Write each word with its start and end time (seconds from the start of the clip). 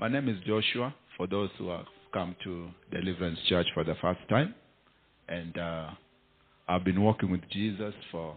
My 0.00 0.06
name 0.06 0.28
is 0.28 0.36
Joshua, 0.46 0.94
for 1.16 1.26
those 1.26 1.50
who 1.58 1.70
have 1.70 1.86
come 2.12 2.36
to 2.44 2.68
Deliverance 2.92 3.40
Church 3.48 3.66
for 3.74 3.82
the 3.82 3.96
first 4.00 4.20
time. 4.28 4.54
And 5.28 5.58
uh, 5.58 5.90
I've 6.68 6.84
been 6.84 7.02
walking 7.02 7.32
with 7.32 7.40
Jesus 7.50 7.92
for 8.12 8.36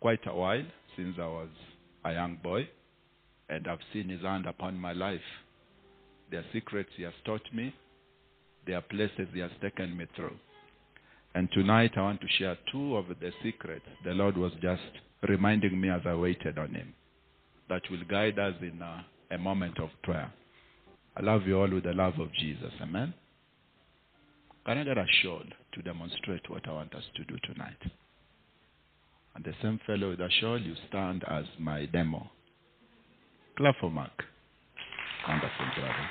quite 0.00 0.26
a 0.26 0.34
while, 0.34 0.64
since 0.96 1.14
I 1.20 1.26
was 1.26 1.48
a 2.04 2.14
young 2.14 2.38
boy. 2.42 2.68
And 3.48 3.68
I've 3.68 3.78
seen 3.92 4.08
his 4.08 4.22
hand 4.22 4.46
upon 4.46 4.76
my 4.76 4.92
life. 4.92 5.20
There 6.32 6.40
are 6.40 6.44
secrets 6.52 6.90
he 6.96 7.04
has 7.04 7.12
taught 7.24 7.46
me, 7.54 7.72
there 8.66 8.78
are 8.78 8.82
places 8.82 9.28
he 9.32 9.38
has 9.38 9.52
taken 9.62 9.96
me 9.96 10.06
through. 10.16 10.34
And 11.36 11.48
tonight 11.52 11.92
I 11.96 12.00
want 12.00 12.20
to 12.22 12.26
share 12.40 12.58
two 12.72 12.96
of 12.96 13.06
the 13.06 13.30
secrets 13.40 13.84
the 14.04 14.10
Lord 14.10 14.36
was 14.36 14.50
just 14.60 14.82
reminding 15.28 15.80
me 15.80 15.90
as 15.90 16.00
I 16.04 16.14
waited 16.16 16.58
on 16.58 16.74
him 16.74 16.92
that 17.68 17.82
will 17.88 18.02
guide 18.10 18.40
us 18.40 18.54
in 18.60 18.82
a, 18.82 19.06
a 19.30 19.38
moment 19.38 19.78
of 19.78 19.90
prayer. 20.02 20.32
I 21.16 21.22
love 21.22 21.46
you 21.46 21.58
all 21.58 21.70
with 21.70 21.84
the 21.84 21.94
love 21.94 22.14
of 22.20 22.32
Jesus. 22.34 22.72
Amen. 22.82 23.14
Can 24.66 24.78
I 24.78 24.84
get 24.84 24.98
a 24.98 25.06
shawl 25.22 25.42
to 25.74 25.82
demonstrate 25.82 26.50
what 26.50 26.68
I 26.68 26.72
want 26.72 26.94
us 26.94 27.04
to 27.16 27.24
do 27.24 27.36
tonight? 27.44 27.78
And 29.34 29.44
the 29.44 29.52
same 29.62 29.80
fellow 29.86 30.10
with 30.10 30.20
a 30.20 30.28
shawl, 30.40 30.60
you 30.60 30.74
stand 30.88 31.24
as 31.30 31.44
my 31.58 31.86
demo. 31.86 32.30
Clap 33.56 33.76
for 33.80 33.90
Mark. 33.90 34.24
Wonderful, 35.26 35.66
brother. 35.76 36.10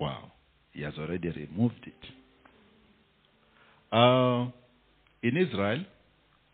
Wow. 0.00 0.32
He 0.72 0.82
has 0.82 0.94
already 0.98 1.28
removed 1.28 1.86
it. 1.86 1.94
Uh, 3.92 4.50
in 5.22 5.36
Israel 5.36 5.84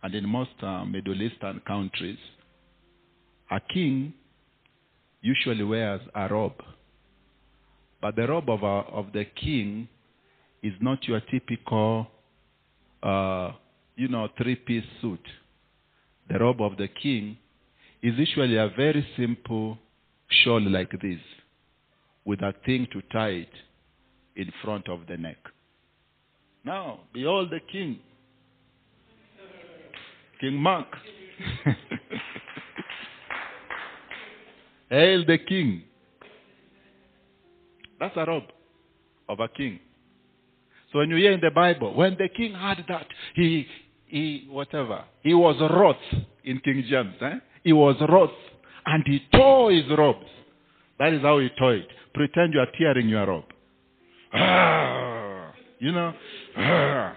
and 0.03 0.15
in 0.15 0.29
most 0.29 0.51
uh, 0.63 0.85
Middle 0.85 1.21
Eastern 1.21 1.61
countries, 1.67 2.19
a 3.51 3.61
king 3.61 4.15
usually 5.21 5.65
wears 5.65 6.01
a 6.15 6.29
robe. 6.29 6.63
But 8.01 8.17
the 8.17 8.29
robe 8.29 8.51
of, 8.51 8.63
a, 8.63 8.91
of 8.93 9.13
the 9.13 9.25
king 9.25 9.89
is 10.63 10.73
not 10.81 11.05
your 11.05 11.21
typical, 11.31 12.07
uh, 13.03 13.53
you 13.97 14.09
know, 14.09 14.29
three-piece 14.37 14.85
suit. 15.01 15.27
The 16.29 16.39
robe 16.39 16.61
of 16.61 16.77
the 16.77 16.89
king 16.89 17.39
is 18.03 18.15
usually 18.19 18.57
a 18.57 18.69
very 18.77 19.07
simple 19.17 19.79
shawl 20.29 20.61
like 20.61 20.91
this, 21.01 21.21
with 22.25 22.41
a 22.41 22.55
thing 22.67 22.87
to 22.93 23.01
tie 23.13 23.29
it 23.29 23.53
in 24.37 24.51
front 24.63 24.89
of 24.89 25.01
the 25.09 25.17
neck. 25.17 25.39
Now, 26.65 27.01
behold 27.13 27.51
the 27.51 27.61
king, 27.71 28.01
King 30.41 30.57
Mark. 30.57 30.89
Hail 34.95 35.25
the 35.27 35.39
king. 35.39 35.83
That's 37.99 38.17
a 38.17 38.25
robe 38.25 38.45
of 39.29 39.41
a 39.41 39.49
king. 39.49 39.81
So 40.93 41.01
when 41.01 41.11
you 41.11 41.17
hear 41.17 41.33
in 41.33 41.41
the 41.41 41.51
Bible, 41.51 41.95
when 41.95 42.17
the 42.17 42.29
king 42.29 42.55
had 42.55 42.85
that, 42.89 43.09
he, 43.35 43.67
he, 44.07 44.47
whatever, 44.49 45.05
he 45.23 45.35
was 45.35 45.57
wroth 45.61 45.97
in 46.45 46.61
King 46.61 46.85
James. 46.89 47.15
Eh? 47.21 47.39
He 47.65 47.73
was 47.73 47.97
wroth 48.09 48.31
and 48.87 49.03
he 49.05 49.21
tore 49.33 49.73
his 49.73 49.85
robes. 49.99 50.31
That 51.01 51.13
is 51.13 51.23
how 51.23 51.41
he 51.41 51.49
tore 51.59 51.75
it. 51.75 51.89
Pretend 52.13 52.55
you 52.55 52.61
are 52.61 52.69
tearing 52.79 53.09
your 53.09 53.27
robe. 53.27 53.45
Ah, 54.33 55.53
you 55.81 55.91
know, 55.91 56.13
ah. 56.57 57.17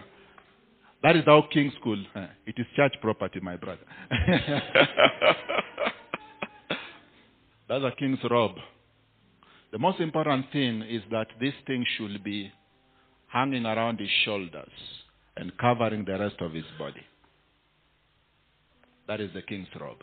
that 1.03 1.16
is 1.16 1.23
how 1.28 1.44
king 1.53 1.72
school. 1.80 2.03
Eh? 2.16 2.28
It 2.47 2.56
is 2.58 2.66
church 2.75 2.95
property, 3.02 3.39
my 3.39 3.56
brother. 3.56 3.86
That's 7.69 7.83
a 7.83 7.91
king's 7.97 8.19
robe. 8.29 8.55
The 9.71 9.77
most 9.77 9.99
important 9.99 10.45
thing 10.53 10.81
is 10.83 11.01
that 11.11 11.27
this 11.39 11.53
thing 11.65 11.85
should 11.97 12.23
be 12.23 12.51
hanging 13.27 13.66
around 13.66 14.00
his 14.00 14.09
shoulders 14.23 14.72
and 15.35 15.57
covering 15.57 16.06
the 16.06 16.17
rest 16.17 16.38
of 16.39 16.53
his 16.53 16.63
body. 16.79 17.01
That 19.07 19.19
is 19.19 19.31
the 19.33 19.41
king's 19.41 19.67
robe. 19.79 20.01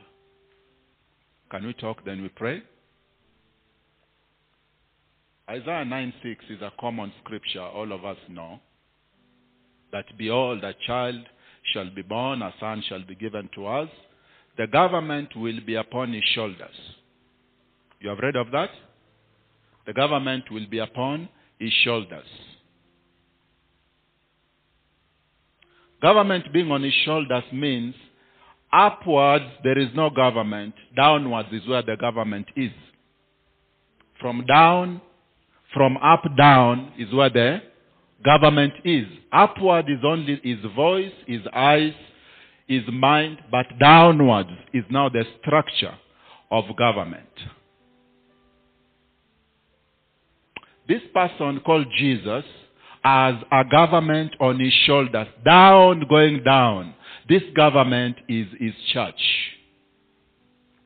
Can 1.50 1.66
we 1.66 1.72
talk, 1.74 2.04
then 2.04 2.22
we 2.22 2.28
pray? 2.28 2.62
Isaiah 5.48 5.84
9 5.84 6.12
6 6.22 6.44
is 6.50 6.62
a 6.62 6.72
common 6.80 7.12
scripture 7.22 7.62
all 7.62 7.92
of 7.92 8.04
us 8.04 8.16
know. 8.28 8.60
That 9.92 10.06
behold, 10.18 10.64
a 10.64 10.74
child 10.86 11.20
shall 11.72 11.90
be 11.94 12.02
born, 12.02 12.42
a 12.42 12.52
son 12.60 12.82
shall 12.88 13.04
be 13.04 13.14
given 13.14 13.48
to 13.54 13.66
us. 13.66 13.88
The 14.56 14.66
government 14.66 15.36
will 15.36 15.60
be 15.66 15.74
upon 15.76 16.12
his 16.12 16.24
shoulders. 16.34 16.74
You 18.00 18.10
have 18.10 18.18
read 18.18 18.36
of 18.36 18.50
that? 18.50 18.70
The 19.86 19.92
government 19.92 20.50
will 20.50 20.66
be 20.66 20.78
upon 20.78 21.28
his 21.58 21.72
shoulders. 21.84 22.26
Government 26.00 26.52
being 26.52 26.70
on 26.70 26.82
his 26.82 26.92
shoulders 27.04 27.44
means 27.52 27.94
upwards 28.72 29.46
there 29.62 29.78
is 29.78 29.88
no 29.94 30.10
government, 30.10 30.74
downwards 30.94 31.48
is 31.52 31.66
where 31.66 31.82
the 31.82 31.96
government 31.96 32.46
is. 32.56 32.72
From 34.20 34.44
down, 34.46 35.00
from 35.72 35.96
up 35.98 36.24
down 36.36 36.92
is 36.98 37.12
where 37.12 37.30
the 37.30 37.62
government 38.24 38.74
is. 38.84 39.06
Upward 39.32 39.88
is 39.88 40.00
only 40.04 40.40
his 40.42 40.58
voice, 40.74 41.12
his 41.26 41.42
eyes, 41.54 41.94
his 42.66 42.82
mind, 42.90 43.38
but 43.50 43.66
downwards 43.78 44.50
is 44.72 44.84
now 44.90 45.08
the 45.08 45.24
structure 45.40 45.94
of 46.50 46.64
government. 46.76 47.28
This 50.88 51.02
person 51.12 51.60
called 51.60 51.86
Jesus 51.98 52.44
has 53.02 53.34
a 53.52 53.64
government 53.70 54.34
on 54.40 54.60
his 54.60 54.72
shoulders, 54.86 55.28
down, 55.44 56.04
going 56.08 56.42
down. 56.42 56.94
This 57.28 57.42
government 57.54 58.16
is 58.28 58.46
his 58.58 58.74
church. 58.92 59.20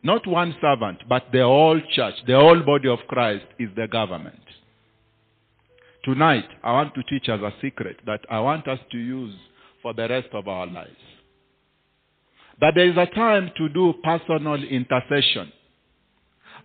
Not 0.03 0.27
one 0.27 0.55
servant, 0.61 1.03
but 1.09 1.27
the 1.33 1.43
whole 1.43 1.81
church, 1.95 2.15
the 2.27 2.35
whole 2.35 2.61
body 2.63 2.89
of 2.89 3.01
Christ 3.09 3.47
is 3.59 3.69
the 3.77 3.89
government. 3.89 4.41
Tonight, 6.05 6.49
I 6.63 6.73
want 6.73 6.95
to 6.95 7.03
teach 7.03 7.29
us 7.29 7.41
a 7.41 7.53
secret 7.61 7.99
that 8.07 8.21
I 8.31 8.41
want 8.41 8.69
us 8.69 8.79
to 8.93 8.99
use 8.99 9.35
for 9.83 9.93
the 9.93 10.09
rest 10.09 10.29
of 10.33 10.47
our 10.47 10.67
lives. 10.67 10.91
That 12.61 12.75
there 12.75 12.89
is 12.89 12.97
a 12.97 13.07
time 13.07 13.51
to 13.57 13.69
do 13.69 13.95
personal 14.03 14.63
intercession. 14.63 15.53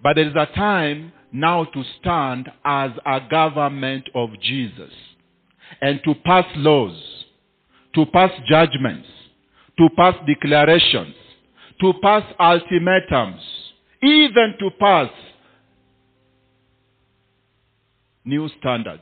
But 0.02 0.16
there 0.16 0.28
is 0.28 0.36
a 0.36 0.48
time 0.56 1.12
now 1.34 1.64
to 1.66 1.84
stand 2.00 2.50
as 2.64 2.92
a 3.06 3.20
government 3.30 4.08
of 4.14 4.30
Jesus 4.40 4.92
and 5.82 6.00
to 6.06 6.14
pass 6.24 6.46
laws, 6.56 6.96
to 7.96 8.06
pass 8.06 8.30
judgments, 8.48 9.08
to 9.80 9.90
pass 9.98 10.14
declarations, 10.28 11.16
to 11.82 11.92
pass 12.04 12.24
ultimatums, 12.40 13.42
even 14.04 14.54
to 14.60 14.70
pass 14.80 15.10
new 18.24 18.48
standards. 18.60 19.02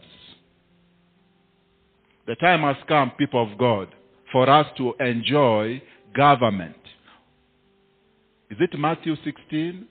The 2.28 2.36
time 2.36 2.62
has 2.62 2.78
come, 2.88 3.12
people 3.20 3.52
of 3.52 3.58
God, 3.58 3.90
for 4.32 4.50
us 4.50 4.68
to 4.78 4.94
enjoy 5.02 5.82
government. 6.16 6.76
Is 8.50 8.58
it 8.62 8.78
Matthew 8.80 9.16
16? 9.24 9.86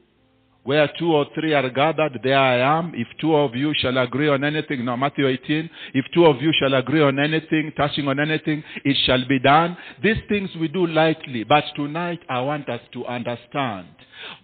Where 0.63 0.91
two 0.99 1.15
or 1.15 1.27
three 1.35 1.55
are 1.55 1.71
gathered, 1.71 2.21
there 2.23 2.39
I 2.39 2.59
am. 2.79 2.93
If 2.95 3.09
two 3.19 3.35
of 3.35 3.55
you 3.55 3.73
shall 3.79 3.97
agree 3.97 4.29
on 4.29 4.45
anything, 4.45 4.85
no, 4.85 4.97
Matthew 4.97 5.27
18, 5.27 5.71
if 5.95 6.05
two 6.13 6.27
of 6.27 6.43
you 6.43 6.53
shall 6.61 6.75
agree 6.75 7.01
on 7.01 7.19
anything, 7.19 7.73
touching 7.77 8.09
on 8.09 8.21
anything, 8.21 8.63
it 8.85 8.97
shall 9.07 9.27
be 9.27 9.39
done. 9.39 9.77
These 10.03 10.19
things 10.29 10.51
we 10.61 10.69
do 10.69 10.87
lightly, 10.87 11.45
but 11.45 11.65
tonight 11.75 12.21
I 12.29 12.43
want 12.43 12.69
us 12.69 12.83
to 12.93 13.07
understand. 13.07 13.89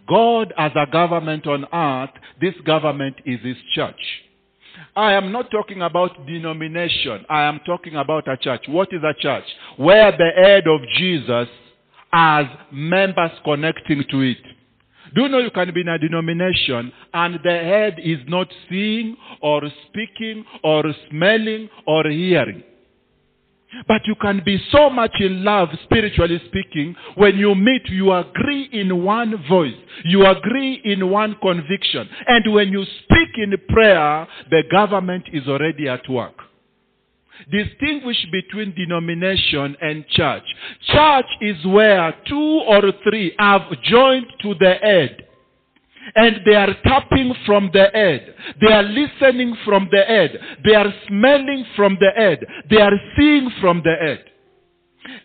God 0.09 0.54
as 0.56 0.72
a 0.74 0.91
government 0.91 1.47
on 1.47 1.66
earth, 1.71 2.15
this 2.41 2.54
government 2.65 3.16
is 3.27 3.41
His 3.42 3.57
church. 3.74 4.01
I 4.95 5.13
am 5.13 5.33
not 5.33 5.51
talking 5.51 5.83
about 5.83 6.27
denomination. 6.27 7.27
I 7.28 7.42
am 7.42 7.60
talking 7.66 7.97
about 7.97 8.27
a 8.28 8.36
church. 8.39 8.65
What 8.68 8.89
is 8.92 9.03
a 9.03 9.15
church? 9.21 9.45
Where 9.77 10.13
the 10.13 10.30
head 10.34 10.66
of 10.66 10.80
Jesus 10.97 11.48
has 12.10 12.47
members 12.72 13.33
connecting 13.45 14.04
to 14.10 14.21
it. 14.21 14.39
Do 15.14 15.22
you 15.22 15.28
know 15.28 15.38
you 15.38 15.50
can 15.50 15.72
be 15.72 15.80
in 15.80 15.88
a 15.88 15.98
denomination 15.98 16.92
and 17.14 17.38
the 17.42 17.50
head 17.50 17.98
is 18.03 18.18
not 18.26 18.48
seeing 18.68 19.16
or 19.41 19.62
speaking 19.88 20.44
or 20.62 20.84
smelling 21.10 21.68
or 21.86 22.08
hearing? 22.08 22.62
But 23.86 24.03
you 24.06 24.14
can 24.20 24.42
be 24.44 24.62
so 24.70 24.88
much 24.88 25.12
in 25.20 25.44
love, 25.44 25.68
spiritually 25.84 26.41
speaking, 26.47 26.94
when 27.16 27.36
you 27.36 27.54
meet, 27.54 27.82
you 27.88 28.12
agree 28.12 28.68
in 28.72 29.04
one 29.04 29.44
voice. 29.48 29.74
You 30.04 30.24
agree 30.26 30.80
in 30.84 31.10
one 31.10 31.36
conviction. 31.42 32.08
And 32.26 32.53
when 32.54 32.68
you 32.70 32.84
speak 32.84 33.28
in 33.36 33.53
prayer, 33.68 34.26
the 34.50 34.62
government 34.70 35.24
is 35.32 35.47
already 35.47 35.88
at 35.88 36.08
work. 36.08 36.34
Distinguish 37.50 38.27
between 38.33 38.74
denomination 38.74 39.77
and 39.80 40.06
church. 40.09 40.42
Church 40.92 41.27
is 41.41 41.65
where 41.66 42.15
two 42.28 42.62
or 42.66 42.83
three 43.04 43.34
have 43.38 43.62
joined 43.83 44.27
to 44.42 44.54
the 44.54 44.74
head. 44.83 45.22
And 46.15 46.36
they 46.47 46.54
are 46.54 46.74
tapping 46.84 47.34
from 47.44 47.71
the 47.72 47.86
head. 47.92 48.34
They 48.60 48.72
are 48.72 48.83
listening 48.83 49.56
from 49.65 49.88
the 49.91 50.03
head. 50.03 50.38
They 50.65 50.74
are 50.74 50.92
smelling 51.09 51.66
from 51.74 51.97
the 52.00 52.10
head. 52.15 52.47
They 52.71 52.80
are 52.80 52.98
seeing 53.16 53.50
from 53.60 53.82
the 53.84 53.94
head. 54.00 54.24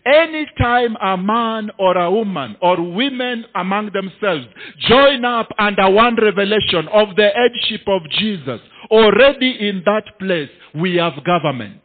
Anytime 0.04 0.96
a 1.00 1.16
man 1.16 1.70
or 1.78 1.96
a 1.96 2.10
woman 2.10 2.56
or 2.60 2.80
women 2.80 3.44
among 3.54 3.90
themselves 3.92 4.46
join 4.88 5.24
up 5.24 5.48
under 5.58 5.90
one 5.90 6.16
revelation 6.16 6.88
of 6.92 7.14
the 7.16 7.28
headship 7.34 7.86
of 7.86 8.02
Jesus, 8.10 8.60
already 8.90 9.68
in 9.68 9.82
that 9.84 10.18
place 10.18 10.50
we 10.74 10.96
have 10.96 11.24
government. 11.24 11.81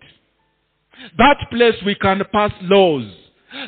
That 1.18 1.38
place 1.52 1.76
we 1.86 1.96
can 1.96 2.22
pass 2.32 2.52
laws. 2.62 3.06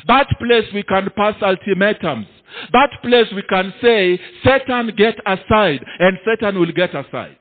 That 0.06 0.26
place 0.38 0.66
we 0.74 0.82
can 0.82 1.08
pass 1.16 1.34
ultimatums. 1.42 2.26
That 2.72 2.90
place 3.02 3.26
we 3.34 3.42
can 3.42 3.72
say, 3.80 4.20
Satan 4.44 4.92
get 4.96 5.16
aside, 5.24 5.84
and 5.98 6.18
Satan 6.24 6.58
will 6.58 6.72
get 6.72 6.90
aside. 6.94 7.36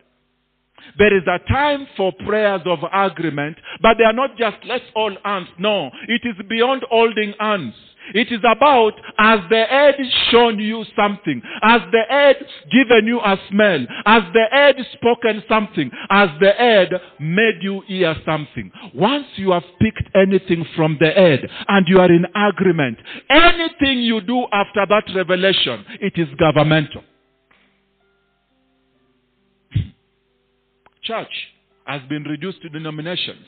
There 0.98 1.16
is 1.16 1.24
a 1.28 1.40
time 1.52 1.88
for 1.98 2.12
prayers 2.26 2.62
of 2.66 2.80
agreement, 2.92 3.58
but 3.82 3.98
they 3.98 4.04
are 4.04 4.14
not 4.14 4.38
just 4.38 4.58
let's 4.66 4.86
hold 4.96 5.18
hands. 5.24 5.48
No, 5.58 5.92
it 6.08 6.22
is 6.24 6.36
beyond 6.48 6.84
holding 6.90 7.34
hands. 7.40 7.74
It 8.14 8.32
is 8.32 8.40
about 8.40 8.94
as 9.18 9.40
the 9.50 9.64
head 9.66 9.96
shown 10.32 10.60
you 10.60 10.86
something, 10.96 11.42
as 11.64 11.82
the 11.92 12.04
head 12.10 12.38
given 12.72 13.08
you 13.08 13.20
a 13.20 13.38
smell, 13.50 13.86
as 14.06 14.24
the 14.34 14.46
head 14.52 14.76
spoken 14.94 15.44
something, 15.48 15.92
as 16.10 16.30
the 16.40 16.52
head 16.52 16.90
made 17.20 17.60
you 17.62 17.82
hear 17.88 18.16
something. 18.26 18.72
Once 18.94 19.28
you 19.36 19.52
have 19.52 19.64
picked 19.80 20.04
anything 20.16 20.66
from 20.76 20.98
the 21.00 21.12
head 21.12 21.48
and 21.68 21.88
you 21.88 22.00
are 22.00 22.12
in 22.12 22.26
agreement, 22.36 22.98
anything 23.30 24.00
you 24.00 24.22
do 24.22 24.46
after 24.52 24.86
that 24.88 25.04
revelation, 25.16 25.86
it 26.02 26.14
is 26.16 26.28
governmental. 26.40 27.04
Church 31.04 31.32
has 31.86 32.02
been 32.08 32.24
reduced 32.24 32.62
to 32.62 32.70
denominations. 32.70 33.46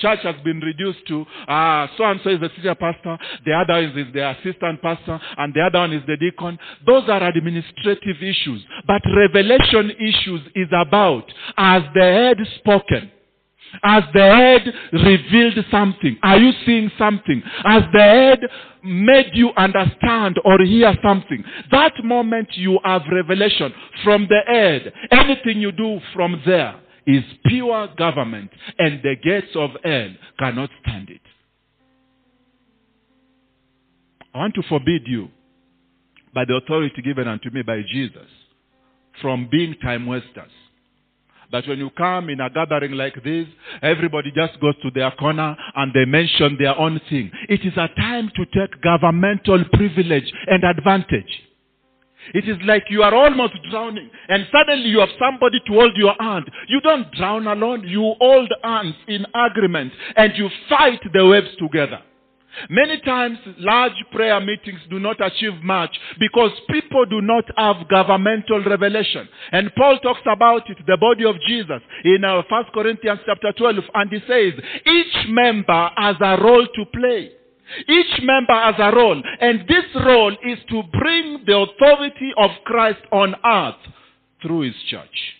Church 0.00 0.20
has 0.22 0.36
been 0.44 0.60
reduced 0.60 1.06
to 1.08 1.26
uh, 1.46 1.86
so 1.96 2.04
and 2.04 2.20
so 2.24 2.30
is 2.30 2.40
the 2.40 2.50
senior 2.56 2.74
pastor, 2.74 3.18
the 3.44 3.52
other 3.52 3.80
is, 3.80 3.96
is 3.96 4.12
the 4.12 4.30
assistant 4.30 4.80
pastor, 4.82 5.20
and 5.36 5.52
the 5.54 5.60
other 5.60 5.80
one 5.80 5.92
is 5.92 6.02
the 6.06 6.16
deacon. 6.16 6.58
Those 6.86 7.08
are 7.08 7.22
administrative 7.22 8.16
issues. 8.22 8.64
But 8.86 9.02
revelation 9.14 9.90
issues 9.90 10.40
is 10.54 10.68
about 10.72 11.30
as 11.56 11.82
the 11.94 12.00
head 12.00 12.38
spoken. 12.56 13.10
As 13.84 14.02
the 14.12 14.20
head 14.20 14.74
revealed 14.92 15.64
something, 15.70 16.18
are 16.24 16.38
you 16.38 16.52
seeing 16.66 16.90
something? 16.98 17.40
As 17.64 17.82
the 17.92 18.00
head 18.00 18.40
made 18.82 19.30
you 19.34 19.50
understand 19.56 20.40
or 20.44 20.58
hear 20.64 20.92
something, 21.04 21.44
that 21.70 21.92
moment 22.02 22.48
you 22.54 22.80
have 22.84 23.02
revelation 23.12 23.72
from 24.02 24.26
the 24.28 24.40
head. 24.46 24.92
Anything 25.12 25.60
you 25.60 25.70
do 25.70 26.00
from 26.12 26.42
there 26.44 26.74
is 27.16 27.24
pure 27.46 27.88
government, 27.96 28.50
and 28.78 29.02
the 29.02 29.16
gates 29.22 29.54
of 29.54 29.70
hell 29.82 30.10
cannot 30.38 30.70
stand 30.82 31.10
it. 31.10 31.20
I 34.34 34.38
want 34.38 34.54
to 34.54 34.62
forbid 34.68 35.02
you, 35.06 35.28
by 36.32 36.44
the 36.44 36.54
authority 36.54 37.02
given 37.02 37.26
unto 37.26 37.50
me 37.50 37.62
by 37.62 37.82
Jesus, 37.90 38.28
from 39.20 39.48
being 39.50 39.74
time 39.82 40.06
wasters. 40.06 40.50
That 41.52 41.66
when 41.66 41.80
you 41.80 41.90
come 41.90 42.28
in 42.30 42.40
a 42.40 42.48
gathering 42.48 42.92
like 42.92 43.24
this, 43.24 43.46
everybody 43.82 44.30
just 44.30 44.60
goes 44.60 44.74
to 44.82 44.90
their 44.92 45.10
corner 45.10 45.56
and 45.74 45.92
they 45.92 46.04
mention 46.04 46.56
their 46.60 46.78
own 46.78 47.00
thing. 47.10 47.28
It 47.48 47.62
is 47.64 47.72
a 47.76 47.88
time 47.96 48.30
to 48.36 48.44
take 48.46 48.80
governmental 48.80 49.64
privilege 49.72 50.32
and 50.46 50.62
advantage. 50.62 51.42
It 52.34 52.48
is 52.48 52.56
like 52.64 52.84
you 52.90 53.02
are 53.02 53.14
almost 53.14 53.54
drowning 53.70 54.10
and 54.28 54.46
suddenly 54.52 54.88
you 54.88 55.00
have 55.00 55.08
somebody 55.18 55.58
to 55.66 55.72
hold 55.72 55.96
your 55.96 56.14
hand. 56.18 56.50
You 56.68 56.80
don't 56.80 57.10
drown 57.12 57.46
alone. 57.46 57.84
You 57.86 58.14
hold 58.20 58.52
hands 58.62 58.94
in 59.08 59.26
agreement 59.34 59.92
and 60.16 60.32
you 60.36 60.48
fight 60.68 61.00
the 61.12 61.26
waves 61.26 61.56
together. 61.58 62.00
Many 62.68 63.00
times 63.00 63.38
large 63.58 64.04
prayer 64.12 64.40
meetings 64.40 64.80
do 64.90 64.98
not 64.98 65.24
achieve 65.24 65.62
much 65.62 65.96
because 66.18 66.50
people 66.68 67.06
do 67.06 67.20
not 67.20 67.44
have 67.56 67.88
governmental 67.88 68.62
revelation. 68.64 69.28
And 69.52 69.74
Paul 69.76 69.98
talks 70.00 70.20
about 70.26 70.68
it, 70.68 70.78
the 70.86 70.96
body 70.96 71.24
of 71.24 71.36
Jesus, 71.46 71.80
in 72.04 72.24
uh, 72.24 72.42
1 72.48 72.64
Corinthians 72.74 73.20
chapter 73.24 73.52
12, 73.52 73.76
and 73.94 74.10
he 74.10 74.18
says, 74.26 74.52
each 74.86 75.28
member 75.28 75.90
has 75.96 76.16
a 76.20 76.42
role 76.42 76.66
to 76.74 76.84
play. 76.86 77.32
Each 77.88 78.22
member 78.22 78.54
has 78.54 78.74
a 78.78 78.94
role, 78.94 79.22
and 79.40 79.60
this 79.68 79.84
role 80.04 80.36
is 80.44 80.58
to 80.70 80.82
bring 80.98 81.44
the 81.46 81.56
authority 81.56 82.32
of 82.36 82.50
Christ 82.64 83.00
on 83.12 83.34
earth 83.44 83.80
through 84.42 84.62
his 84.62 84.74
church. 84.88 85.34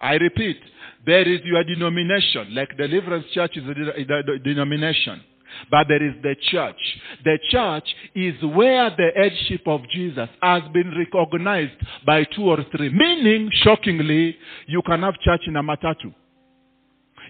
I 0.00 0.14
repeat, 0.14 0.58
there 1.06 1.26
is 1.28 1.40
your 1.44 1.64
denomination, 1.64 2.54
like 2.54 2.76
Deliverance 2.76 3.26
Church 3.32 3.56
is 3.56 3.64
a 3.64 4.38
denomination. 4.38 5.22
But 5.70 5.86
there 5.88 6.02
is 6.02 6.14
the 6.22 6.34
church. 6.50 6.76
The 7.24 7.38
church 7.50 7.84
is 8.14 8.34
where 8.42 8.90
the 8.90 9.10
headship 9.14 9.66
of 9.66 9.88
Jesus 9.88 10.28
has 10.42 10.62
been 10.72 10.92
recognized 10.96 11.76
by 12.04 12.24
two 12.24 12.44
or 12.44 12.58
three. 12.76 12.90
Meaning, 12.90 13.50
shockingly, 13.62 14.36
you 14.66 14.82
can 14.82 15.02
have 15.02 15.14
church 15.20 15.42
in 15.46 15.56
a 15.56 15.62
matatu. 15.62 16.12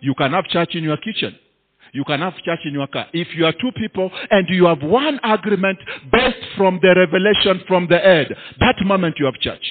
You 0.01 0.15
can 0.15 0.33
have 0.33 0.47
church 0.47 0.75
in 0.75 0.85
your 0.85 0.97
kitchen. 0.97 1.37
You 1.95 2.03
can 2.05 2.19
have 2.19 2.35
church 2.45 2.59
in 2.65 2.75
your 2.75 2.89
car. 2.89 3.07
If 3.13 3.29
you 3.37 3.47
are 3.47 3.53
two 3.53 3.71
people 3.77 4.11
and 4.29 4.49
you 4.49 4.67
have 4.67 4.83
one 4.83 5.21
agreement 5.23 5.79
based 6.11 6.45
from 6.57 6.81
the 6.83 6.93
revelation 6.93 7.65
from 7.69 7.87
the 7.89 7.99
head, 7.99 8.35
that 8.59 8.85
moment 8.85 9.15
you 9.21 9.27
have 9.27 9.37
church. 9.37 9.65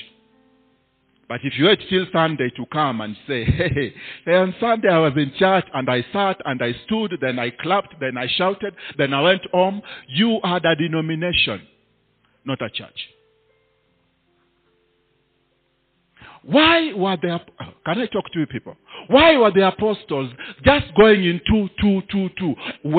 But 1.27 1.41
if 1.43 1.57
you 1.57 1.65
wait 1.65 1.81
till 1.89 2.05
Sunday 2.13 2.49
to 2.55 2.65
come 2.67 3.01
and 3.01 3.17
say, 3.27 3.43
hey, 4.25 4.35
on 4.35 4.55
Sunday 4.61 4.87
I 4.87 4.99
was 4.99 5.11
in 5.17 5.33
church 5.37 5.65
and 5.73 5.89
I 5.89 6.05
sat 6.13 6.37
and 6.45 6.61
I 6.61 6.73
stood, 6.85 7.17
then 7.19 7.39
I 7.39 7.49
clapped, 7.49 7.99
then 7.99 8.17
I 8.17 8.27
shouted, 8.37 8.73
then 8.97 9.13
I 9.13 9.21
went 9.21 9.41
home, 9.51 9.81
you 10.07 10.39
had 10.45 10.63
a 10.63 10.77
denomination, 10.77 11.61
not 12.45 12.61
a 12.61 12.69
church. 12.69 13.09
Why 16.43 16.91
were 16.93 17.17
the 17.17 17.39
can 17.85 17.99
I 17.99 18.05
talk 18.07 18.29
to 18.31 18.39
you 18.39 18.47
people? 18.47 18.75
Why 19.07 19.37
were 19.37 19.51
the 19.51 19.67
apostles 19.67 20.31
just 20.63 20.93
going 20.95 21.23
in 21.23 21.41
two, 21.47 21.69
two, 21.79 22.01
two, 22.11 22.29
two? 22.37 22.55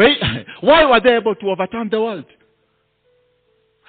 Why 0.60 0.84
were 0.84 1.00
they 1.00 1.16
able 1.16 1.34
to 1.34 1.50
overturn 1.50 1.88
the 1.90 2.00
world? 2.00 2.24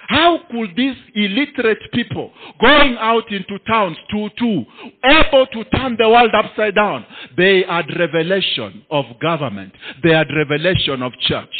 How 0.08 0.38
could 0.50 0.76
these 0.76 0.96
illiterate 1.14 1.90
people 1.92 2.30
going 2.60 2.96
out 2.98 3.30
into 3.32 3.58
towns 3.66 3.96
two, 4.10 4.28
two, 4.38 4.64
able 5.04 5.46
to 5.46 5.64
turn 5.76 5.96
the 5.98 6.08
world 6.08 6.30
upside 6.32 6.74
down? 6.76 7.04
They 7.36 7.64
had 7.64 7.86
revelation 7.98 8.84
of 8.90 9.04
government. 9.20 9.72
They 10.04 10.12
had 10.12 10.28
revelation 10.34 11.02
of 11.02 11.12
church. 11.20 11.54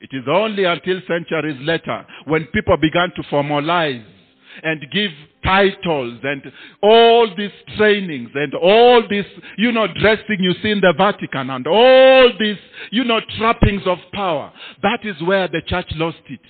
It 0.00 0.10
is 0.12 0.24
only 0.28 0.64
until 0.64 1.00
centuries 1.06 1.58
later 1.60 2.06
when 2.26 2.46
people 2.46 2.76
began 2.78 3.10
to 3.16 3.22
formalize 3.24 4.04
and 4.62 4.84
give 4.92 5.10
titles 5.44 6.18
and 6.22 6.42
all 6.82 7.28
these 7.36 7.50
trainings 7.76 8.30
and 8.34 8.54
all 8.54 9.02
this, 9.08 9.26
you 9.56 9.72
know, 9.72 9.86
dressing 10.00 10.38
you 10.40 10.54
see 10.62 10.70
in 10.70 10.80
the 10.80 10.94
Vatican 10.96 11.50
and 11.50 11.66
all 11.66 12.30
these, 12.38 12.58
you 12.90 13.04
know, 13.04 13.20
trappings 13.38 13.82
of 13.86 13.98
power. 14.12 14.52
That 14.82 15.00
is 15.04 15.16
where 15.22 15.48
the 15.48 15.62
church 15.66 15.88
lost 15.96 16.18
it. 16.28 16.40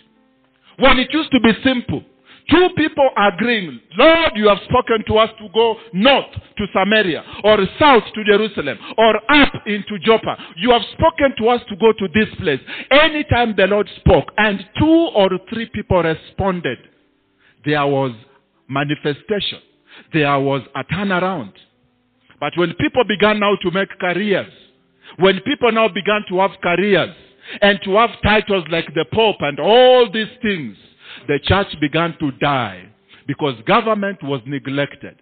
When 0.79 0.99
it 0.99 1.13
used 1.13 1.31
to 1.33 1.41
be 1.41 1.53
simple. 1.65 2.03
Two 2.51 2.69
people 2.79 3.11
agreeing, 3.15 3.79
Lord, 3.99 4.33
you 4.35 4.49
have 4.49 4.59
spoken 4.65 5.05
to 5.07 5.19
us 5.19 5.29
to 5.39 5.49
go 5.53 5.77
north 5.93 6.33
to 6.57 6.67
Samaria, 6.73 7.23
or 7.45 7.59
south 7.79 8.05
to 8.15 8.25
Jerusalem, 8.25 8.79
or 8.97 9.17
up 9.17 9.53
into 9.67 9.99
Joppa. 10.03 10.35
You 10.57 10.71
have 10.71 10.81
spoken 10.93 11.35
to 11.39 11.49
us 11.51 11.61
to 11.69 11.77
go 11.77 11.93
to 11.93 12.09
this 12.15 12.35
place. 12.39 12.61
Anytime 12.91 13.55
the 13.55 13.67
Lord 13.67 13.87
spoke, 14.01 14.33
and 14.39 14.65
two 14.79 15.11
or 15.15 15.29
three 15.51 15.67
people 15.67 16.03
responded, 16.03 16.79
there 17.65 17.87
was 17.87 18.13
manifestation. 18.69 19.61
There 20.13 20.39
was 20.39 20.63
a 20.75 20.85
turnaround. 20.85 21.53
But 22.41 22.53
when 22.57 22.75
people 22.75 23.05
began 23.05 23.41
now 23.41 23.57
to 23.63 23.71
make 23.71 23.89
careers, 23.99 24.53
when 25.19 25.41
people 25.41 25.73
now 25.73 25.89
began 25.89 26.25
to 26.29 26.39
have 26.39 26.53
careers 26.63 27.15
and 27.61 27.81
to 27.85 27.97
have 27.97 28.11
titles 28.23 28.65
like 28.71 28.87
the 28.95 29.07
Pope 29.13 29.37
and 29.41 29.59
all 29.59 30.11
these 30.13 30.29
things, 30.43 30.77
the 31.27 31.41
church 31.43 31.69
began 31.81 32.17
to 32.21 32.31
die 32.33 32.89
because 33.27 33.55
government 33.67 34.23
was 34.23 34.41
neglected. 34.47 35.17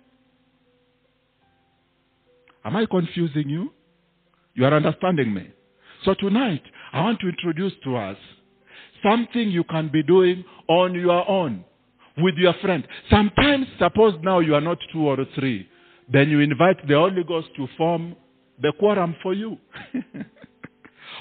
Am 2.65 2.77
I 2.77 2.85
confusing 2.87 3.49
you? 3.49 3.73
You 4.55 4.65
are 4.65 4.75
understanding 4.75 5.33
me. 5.33 5.51
So 6.05 6.15
tonight, 6.15 6.63
I 6.93 7.03
want 7.03 7.21
to 7.21 7.29
introduce 7.29 7.73
to 7.85 7.97
us 7.97 8.17
something 9.03 9.51
you 9.51 9.65
can 9.65 9.89
be 9.89 10.03
doing 10.03 10.45
on 10.69 10.95
your 10.95 11.29
own 11.29 11.65
with 12.19 12.37
your 12.37 12.55
friend. 12.63 12.87
Sometimes, 13.11 13.67
suppose 13.79 14.15
now 14.23 14.41
you 14.41 14.55
are 14.55 14.61
not 14.61 14.79
two 14.93 15.07
or 15.07 15.19
three, 15.35 15.69
then 16.13 16.29
you 16.31 16.41
invite 16.41 16.87
the 16.87 16.95
Holy 16.95 17.25
Ghost 17.25 17.49
to 17.57 17.67
form 17.77 18.17
the 18.61 18.73
quorum 18.79 19.15
for 19.23 19.35
you. 19.35 19.57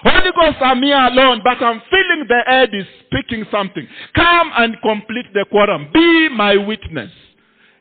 Holy 0.03 0.31
Ghost, 0.35 0.57
I'm 0.61 0.83
here 0.83 0.97
alone, 0.97 1.41
but 1.43 1.63
I'm 1.63 1.81
feeling 1.89 2.25
the 2.27 2.43
head 2.45 2.69
is 2.73 2.85
speaking 3.05 3.45
something. 3.51 3.87
Come 4.15 4.51
and 4.57 4.75
complete 4.81 5.25
the 5.33 5.45
quorum. 5.49 5.89
Be 5.93 6.29
my 6.29 6.57
witness. 6.57 7.11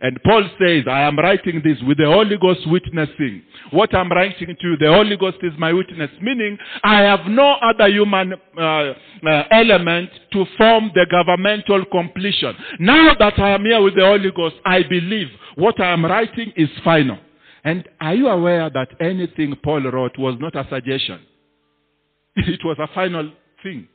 And 0.04 0.22
Paul 0.22 0.46
says, 0.60 0.84
I 0.86 1.00
am 1.04 1.18
writing 1.18 1.62
this 1.64 1.78
with 1.86 1.96
the 1.96 2.04
Holy 2.04 2.36
Ghost 2.36 2.60
witnessing. 2.68 3.42
What 3.70 3.94
I'm 3.94 4.12
writing 4.12 4.48
to 4.48 4.68
you, 4.68 4.76
the 4.76 4.92
Holy 4.92 5.16
Ghost 5.16 5.38
is 5.40 5.54
my 5.56 5.72
witness. 5.72 6.10
Meaning, 6.20 6.58
I 6.82 7.00
have 7.00 7.20
no 7.26 7.54
other 7.54 7.88
human 7.88 8.34
uh, 8.34 8.60
uh, 8.60 9.42
element 9.50 10.10
to 10.34 10.44
form 10.58 10.90
the 10.94 11.06
governmental 11.10 11.86
completion. 11.86 12.54
Now 12.80 13.14
that 13.18 13.38
I 13.38 13.52
am 13.52 13.64
here 13.64 13.80
with 13.80 13.94
the 13.94 14.04
Holy 14.04 14.30
Ghost, 14.30 14.56
I 14.66 14.82
believe 14.82 15.28
what 15.54 15.80
I 15.80 15.94
am 15.94 16.04
writing 16.04 16.52
is 16.54 16.68
final. 16.84 17.16
And 17.64 17.88
are 17.98 18.14
you 18.14 18.28
aware 18.28 18.68
that 18.68 18.88
anything 19.00 19.56
Paul 19.64 19.90
wrote 19.90 20.18
was 20.18 20.36
not 20.38 20.54
a 20.54 20.68
suggestion? 20.68 21.20
It 22.36 22.60
was 22.62 22.76
a 22.78 22.88
final 22.94 23.32
thing. 23.62 23.88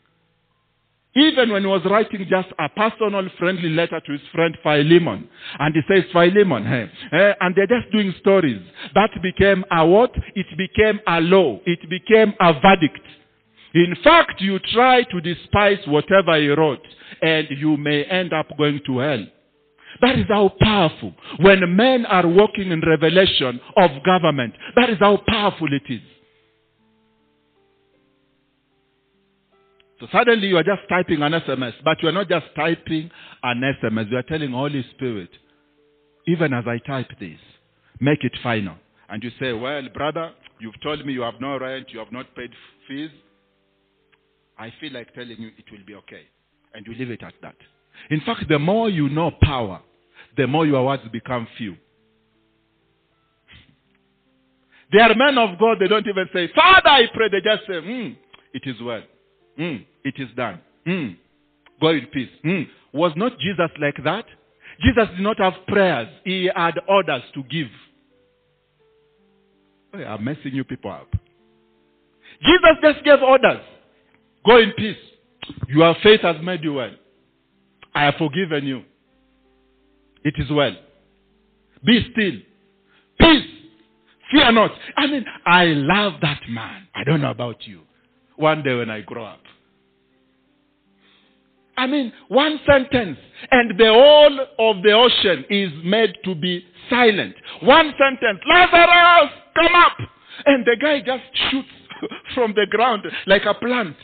Even 1.19 1.51
when 1.51 1.63
he 1.63 1.67
was 1.67 1.81
writing 1.85 2.25
just 2.29 2.47
a 2.59 2.69
personal 2.69 3.27
friendly 3.37 3.69
letter 3.69 3.99
to 3.99 4.11
his 4.13 4.21
friend 4.33 4.57
Philemon, 4.63 5.27
and 5.59 5.75
he 5.75 5.81
says, 5.91 6.05
Philemon, 6.13 6.65
hey, 6.65 6.89
eh, 7.11 7.33
and 7.41 7.53
they're 7.55 7.67
just 7.67 7.91
doing 7.91 8.13
stories. 8.21 8.61
That 8.95 9.09
became 9.21 9.65
a 9.69 9.85
what? 9.85 10.11
It 10.35 10.45
became 10.57 11.01
a 11.05 11.19
law. 11.19 11.59
It 11.65 11.81
became 11.89 12.33
a 12.39 12.53
verdict. 12.53 13.01
In 13.73 13.95
fact, 14.01 14.39
you 14.39 14.59
try 14.71 15.03
to 15.03 15.19
despise 15.19 15.79
whatever 15.87 16.39
he 16.39 16.47
wrote, 16.49 16.85
and 17.21 17.47
you 17.49 17.75
may 17.75 18.05
end 18.05 18.31
up 18.31 18.47
going 18.57 18.79
to 18.85 18.99
hell. 18.99 19.25
That 20.01 20.17
is 20.17 20.25
how 20.29 20.53
powerful. 20.61 21.13
When 21.39 21.75
men 21.75 22.05
are 22.05 22.27
walking 22.27 22.71
in 22.71 22.81
revelation 22.81 23.59
of 23.75 23.91
government, 24.05 24.53
that 24.77 24.89
is 24.89 24.97
how 24.99 25.21
powerful 25.27 25.67
it 25.73 25.91
is. 25.91 26.01
So 29.99 30.07
suddenly 30.11 30.47
you 30.47 30.57
are 30.57 30.63
just 30.63 30.81
typing 30.87 31.21
an 31.21 31.33
SMS, 31.33 31.73
but 31.83 32.01
you 32.01 32.09
are 32.09 32.13
not 32.13 32.29
just 32.29 32.45
typing 32.55 33.11
an 33.43 33.61
SMS. 33.61 34.09
You 34.09 34.17
are 34.17 34.23
telling 34.23 34.51
Holy 34.51 34.85
Spirit, 34.95 35.29
even 36.27 36.53
as 36.53 36.65
I 36.67 36.77
type 36.79 37.09
this, 37.19 37.39
make 37.99 38.23
it 38.23 38.31
final. 38.41 38.75
And 39.09 39.23
you 39.23 39.31
say, 39.39 39.51
well, 39.53 39.87
brother, 39.93 40.31
you've 40.59 40.79
told 40.81 41.05
me 41.05 41.13
you 41.13 41.21
have 41.21 41.41
no 41.41 41.57
rent, 41.59 41.87
you 41.91 41.99
have 41.99 42.11
not 42.11 42.33
paid 42.35 42.51
fees. 42.87 43.09
I 44.57 44.71
feel 44.79 44.93
like 44.93 45.13
telling 45.13 45.37
you 45.37 45.51
it 45.57 45.65
will 45.71 45.85
be 45.85 45.95
okay. 45.95 46.21
And 46.73 46.85
you 46.85 46.93
leave 46.93 47.09
it 47.11 47.23
at 47.23 47.33
that. 47.41 47.55
In 48.09 48.21
fact, 48.21 48.45
the 48.47 48.59
more 48.59 48.89
you 48.89 49.09
know 49.09 49.31
power, 49.41 49.81
the 50.37 50.47
more 50.47 50.65
your 50.65 50.85
words 50.85 51.03
become 51.11 51.47
few. 51.57 51.75
They 54.91 54.99
are 54.99 55.13
men 55.15 55.37
of 55.37 55.59
God, 55.59 55.77
they 55.79 55.87
don't 55.87 56.07
even 56.07 56.27
say, 56.33 56.49
Father, 56.55 56.89
I 56.89 57.05
pray. 57.13 57.29
They 57.29 57.41
just 57.41 57.67
say, 57.67 57.79
hmm, 57.79 58.13
it 58.53 58.63
is 58.65 58.81
well. 58.81 59.03
Hmm, 59.57 59.75
it 60.03 60.15
is 60.17 60.29
done. 60.35 60.59
Hmm, 60.85 61.09
go 61.81 61.89
in 61.89 62.07
peace. 62.07 62.29
Hmm. 62.43 62.63
Was 62.93 63.13
not 63.15 63.33
Jesus 63.39 63.69
like 63.79 64.03
that? 64.03 64.25
Jesus 64.81 65.09
did 65.15 65.19
not 65.19 65.37
have 65.39 65.53
prayers. 65.67 66.07
He 66.23 66.49
had 66.55 66.75
orders 66.87 67.23
to 67.33 67.43
give. 67.43 67.67
Oh, 69.93 69.99
I'm 69.99 70.23
messing 70.23 70.53
you 70.53 70.63
people 70.63 70.91
up. 70.91 71.11
Jesus 72.41 72.77
just 72.81 73.03
gave 73.03 73.21
orders. 73.21 73.61
Go 74.45 74.57
in 74.57 74.71
peace. 74.77 74.97
Your 75.67 75.95
faith 76.01 76.21
has 76.21 76.37
made 76.41 76.63
you 76.63 76.73
well. 76.73 76.93
I 77.93 78.05
have 78.05 78.15
forgiven 78.17 78.65
you. 78.65 78.83
It 80.23 80.35
is 80.37 80.49
well. 80.51 80.75
Be 81.85 82.07
still. 82.11 82.39
Peace. 83.19 83.47
Fear 84.31 84.51
not. 84.51 84.71
I 84.95 85.07
mean, 85.07 85.25
I 85.45 85.65
love 85.65 86.13
that 86.21 86.41
man. 86.49 86.87
I 86.95 87.03
don't 87.03 87.21
know 87.21 87.31
about 87.31 87.65
you. 87.65 87.81
One 88.35 88.63
day 88.63 88.75
when 88.75 88.89
I 88.89 89.01
grow 89.01 89.25
up. 89.25 89.41
I 91.79 91.87
mean, 91.87 92.11
one 92.27 92.59
sentence, 92.69 93.17
and 93.51 93.79
the 93.79 93.87
whole 93.87 94.39
of 94.69 94.83
the 94.83 94.91
ocean 94.91 95.45
is 95.49 95.71
made 95.85 96.13
to 96.25 96.35
be 96.35 96.65
silent. 96.89 97.35
One 97.63 97.93
sentence, 97.97 98.41
Lazarus, 98.45 99.31
come 99.55 99.75
up! 99.75 99.97
And 100.45 100.65
the 100.65 100.75
guy 100.75 100.99
just 100.99 101.23
shoots 101.49 101.69
from 102.35 102.53
the 102.53 102.67
ground 102.69 103.03
like 103.27 103.45
a 103.45 103.53
plant. 103.53 103.95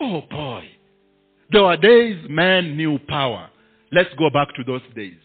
Oh 0.00 0.22
boy. 0.30 0.68
There 1.50 1.64
were 1.64 1.76
days 1.76 2.24
men 2.30 2.76
knew 2.76 3.00
power. 3.08 3.50
Let's 3.90 4.14
go 4.16 4.30
back 4.30 4.54
to 4.54 4.62
those 4.62 4.82
days. 4.94 5.16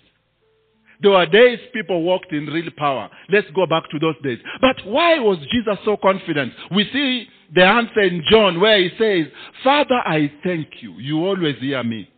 There 1.02 1.12
were 1.12 1.28
days 1.28 1.60
people 1.72 2.02
walked 2.02 2.34
in 2.34 2.48
real 2.48 2.72
power. 2.76 3.12
Let's 3.30 3.48
go 3.56 3.68
back 3.68 3.84
to 3.92 4.00
those 4.00 4.16
days. 4.24 4.40
But 4.60 4.78
why 4.86 5.20
was 5.20 5.38
Jesus 5.52 5.78
so 5.86 5.98
confident? 5.98 6.52
We 6.72 6.90
see 6.92 7.28
the 7.54 7.64
answer 7.64 8.02
in 8.02 8.24
John 8.30 8.60
where 8.60 8.80
he 8.80 8.90
says, 8.98 9.32
Father, 9.64 10.00
I 10.06 10.32
thank 10.44 10.68
you. 10.82 10.94
You 11.00 11.26
always 11.26 11.56
hear 11.60 11.84
me. 11.84 12.10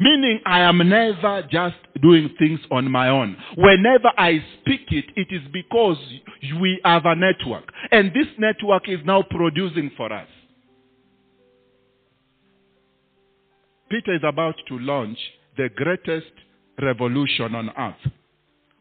Meaning, 0.00 0.40
I 0.46 0.60
am 0.60 0.78
never 0.88 1.42
just 1.50 1.76
doing 2.00 2.30
things 2.38 2.58
on 2.70 2.90
my 2.90 3.08
own. 3.08 3.36
Whenever 3.56 4.10
I 4.16 4.42
speak 4.60 4.86
it, 4.90 5.04
it 5.14 5.28
is 5.30 5.42
because 5.52 5.98
we 6.60 6.80
have 6.84 7.02
a 7.04 7.14
network. 7.14 7.70
And 7.90 8.08
this 8.12 8.26
network 8.38 8.88
is 8.88 8.98
now 9.04 9.22
producing 9.22 9.90
for 9.96 10.12
us. 10.12 10.26
Peter 13.90 14.14
is 14.14 14.22
about 14.26 14.54
to 14.68 14.78
launch 14.78 15.18
the 15.58 15.68
greatest 15.76 16.32
revolution 16.80 17.54
on 17.54 17.70
earth. 17.76 18.12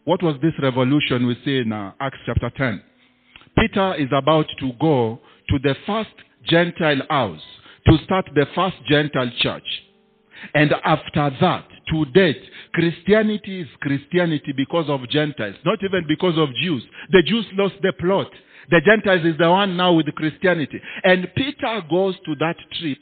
What 0.06 0.24
was 0.24 0.38
this 0.42 0.54
revolution 0.62 1.28
we 1.28 1.38
see 1.44 1.60
in 1.60 1.74
uh, 1.74 1.92
Acts 2.00 2.18
chapter 2.26 2.50
10? 2.50 2.82
Peter 3.58 3.96
is 3.96 4.08
about 4.12 4.46
to 4.60 4.72
go 4.80 5.20
to 5.50 5.60
the 5.60 5.76
first 5.86 6.10
Gentile 6.46 7.02
house 7.10 7.42
to 7.88 7.98
start 8.06 8.26
the 8.36 8.46
first 8.56 8.78
Gentile 8.88 9.32
church. 9.40 9.64
And 10.54 10.74
after 10.84 11.32
that, 11.42 11.68
to 11.92 12.06
date, 12.06 12.42
Christianity 12.74 13.62
is 13.62 13.68
Christianity 13.80 14.54
because 14.56 14.90
of 14.90 15.08
Gentiles, 15.10 15.56
not 15.66 15.80
even 15.84 16.06
because 16.08 16.38
of 16.38 16.50
Jews. 16.56 16.84
The 17.12 17.22
Jews 17.24 17.46
lost 17.54 17.76
the 17.82 17.94
plot. 18.00 18.32
The 18.70 18.82
Gentiles 18.82 19.26
is 19.26 19.38
the 19.38 19.50
one 19.50 19.76
now 19.76 19.94
with 19.94 20.08
Christianity. 20.16 20.80
And 21.04 21.28
Peter 21.36 21.82
goes 21.90 22.16
to 22.26 22.36
that 22.36 22.56
trip 22.80 23.00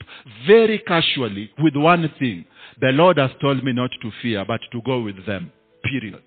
very 0.48 0.80
casually 0.80 1.52
with 1.60 1.76
one 1.76 2.12
thing. 2.20 2.46
The 2.82 2.90
Lord 2.90 3.18
has 3.18 3.32
told 3.42 3.64
me 3.64 3.74
not 3.74 3.92
to 4.02 4.12
fear, 4.22 4.44
but 4.46 4.62
to 4.72 4.82
go 4.86 5.02
with 5.02 5.26
them. 5.26 5.52
Period. 5.84 6.22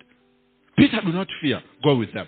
Peter, 0.77 1.01
do 1.03 1.11
not 1.11 1.27
fear. 1.41 1.61
Go 1.83 1.95
with 1.95 2.13
them. 2.13 2.27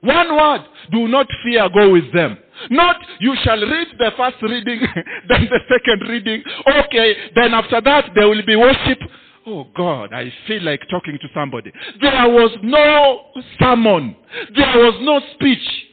One 0.00 0.36
word. 0.36 0.60
Do 0.92 1.08
not 1.08 1.26
fear. 1.44 1.68
Go 1.68 1.92
with 1.92 2.12
them. 2.12 2.38
Not, 2.70 2.96
you 3.20 3.34
shall 3.42 3.60
read 3.60 3.88
the 3.98 4.10
first 4.16 4.36
reading, 4.42 4.80
then 5.28 5.48
the 5.48 5.60
second 5.68 6.08
reading. 6.08 6.42
Okay, 6.84 7.14
then 7.34 7.54
after 7.54 7.80
that 7.80 8.10
there 8.14 8.28
will 8.28 8.44
be 8.44 8.56
worship. 8.56 8.98
Oh 9.46 9.66
God, 9.76 10.12
I 10.12 10.32
feel 10.46 10.62
like 10.62 10.80
talking 10.90 11.18
to 11.20 11.28
somebody. 11.34 11.72
There 12.00 12.28
was 12.28 12.50
no 12.62 13.22
sermon. 13.58 14.16
There 14.54 14.76
was 14.76 14.94
no 15.00 15.20
speech. 15.34 15.86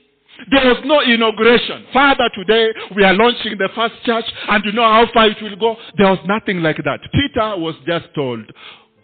There 0.51 0.65
was 0.65 0.83
no 0.83 0.99
inauguration. 0.99 1.85
Father, 1.93 2.29
today 2.35 2.73
we 2.95 3.03
are 3.03 3.13
launching 3.13 3.57
the 3.57 3.69
first 3.73 3.95
church 4.03 4.25
and 4.49 4.65
you 4.65 4.73
know 4.73 4.83
how 4.83 5.05
far 5.13 5.27
it 5.27 5.41
will 5.41 5.55
go. 5.55 5.77
There 5.97 6.09
was 6.09 6.19
nothing 6.27 6.61
like 6.61 6.77
that. 6.83 6.99
Peter 7.13 7.57
was 7.57 7.75
just 7.87 8.13
told, 8.13 8.51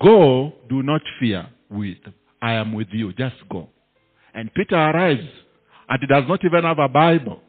go, 0.01 0.51
do 0.67 0.83
not 0.83 1.01
fear 1.19 1.47
with. 1.69 1.99
I 2.41 2.53
am 2.53 2.73
with 2.73 2.87
you. 2.91 3.13
Just 3.13 3.35
go. 3.49 3.69
And 4.33 4.53
Peter 4.53 4.75
arrives 4.75 5.27
and 5.89 5.99
he 5.99 6.07
does 6.07 6.23
not 6.27 6.43
even 6.43 6.63
have 6.63 6.79
a 6.79 6.87
Bible. 6.87 7.41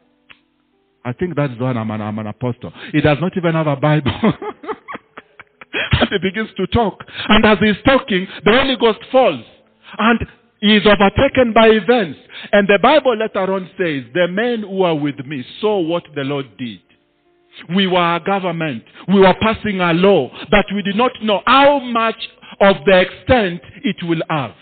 I 1.05 1.13
think 1.13 1.35
that's 1.35 1.53
why 1.59 1.71
I'm 1.71 1.91
an, 1.91 2.01
I'm 2.01 2.19
an 2.19 2.27
apostle. 2.27 2.71
He 2.91 3.01
does 3.01 3.17
not 3.19 3.35
even 3.35 3.53
have 3.53 3.67
a 3.67 3.75
Bible. 3.75 4.11
and 5.73 6.09
he 6.09 6.17
begins 6.21 6.49
to 6.57 6.67
talk. 6.67 7.03
And 7.29 7.45
as 7.45 7.57
he's 7.59 7.81
talking, 7.85 8.27
the 8.45 8.51
Holy 8.51 8.75
Ghost 8.77 8.99
falls. 9.11 9.43
And 9.97 10.19
he 10.61 10.77
is 10.77 10.85
overtaken 10.85 11.53
by 11.53 11.67
events. 11.67 12.19
And 12.51 12.67
the 12.67 12.79
Bible 12.81 13.17
later 13.17 13.53
on 13.53 13.69
says, 13.77 14.03
the 14.13 14.27
men 14.29 14.61
who 14.61 14.83
are 14.83 14.95
with 14.95 15.19
me 15.25 15.45
saw 15.59 15.79
what 15.79 16.03
the 16.15 16.21
Lord 16.23 16.57
did. 16.57 16.79
We 17.75 17.85
were 17.85 18.15
a 18.15 18.19
government. 18.19 18.83
We 19.07 19.19
were 19.19 19.35
passing 19.41 19.81
a 19.81 19.93
law 19.93 20.31
that 20.51 20.65
we 20.73 20.81
did 20.81 20.95
not 20.95 21.11
know 21.21 21.41
how 21.45 21.79
much 21.79 22.15
of 22.61 22.77
the 22.85 23.01
extent 23.01 23.61
it 23.83 23.97
will 24.03 24.21
have. 24.29 24.53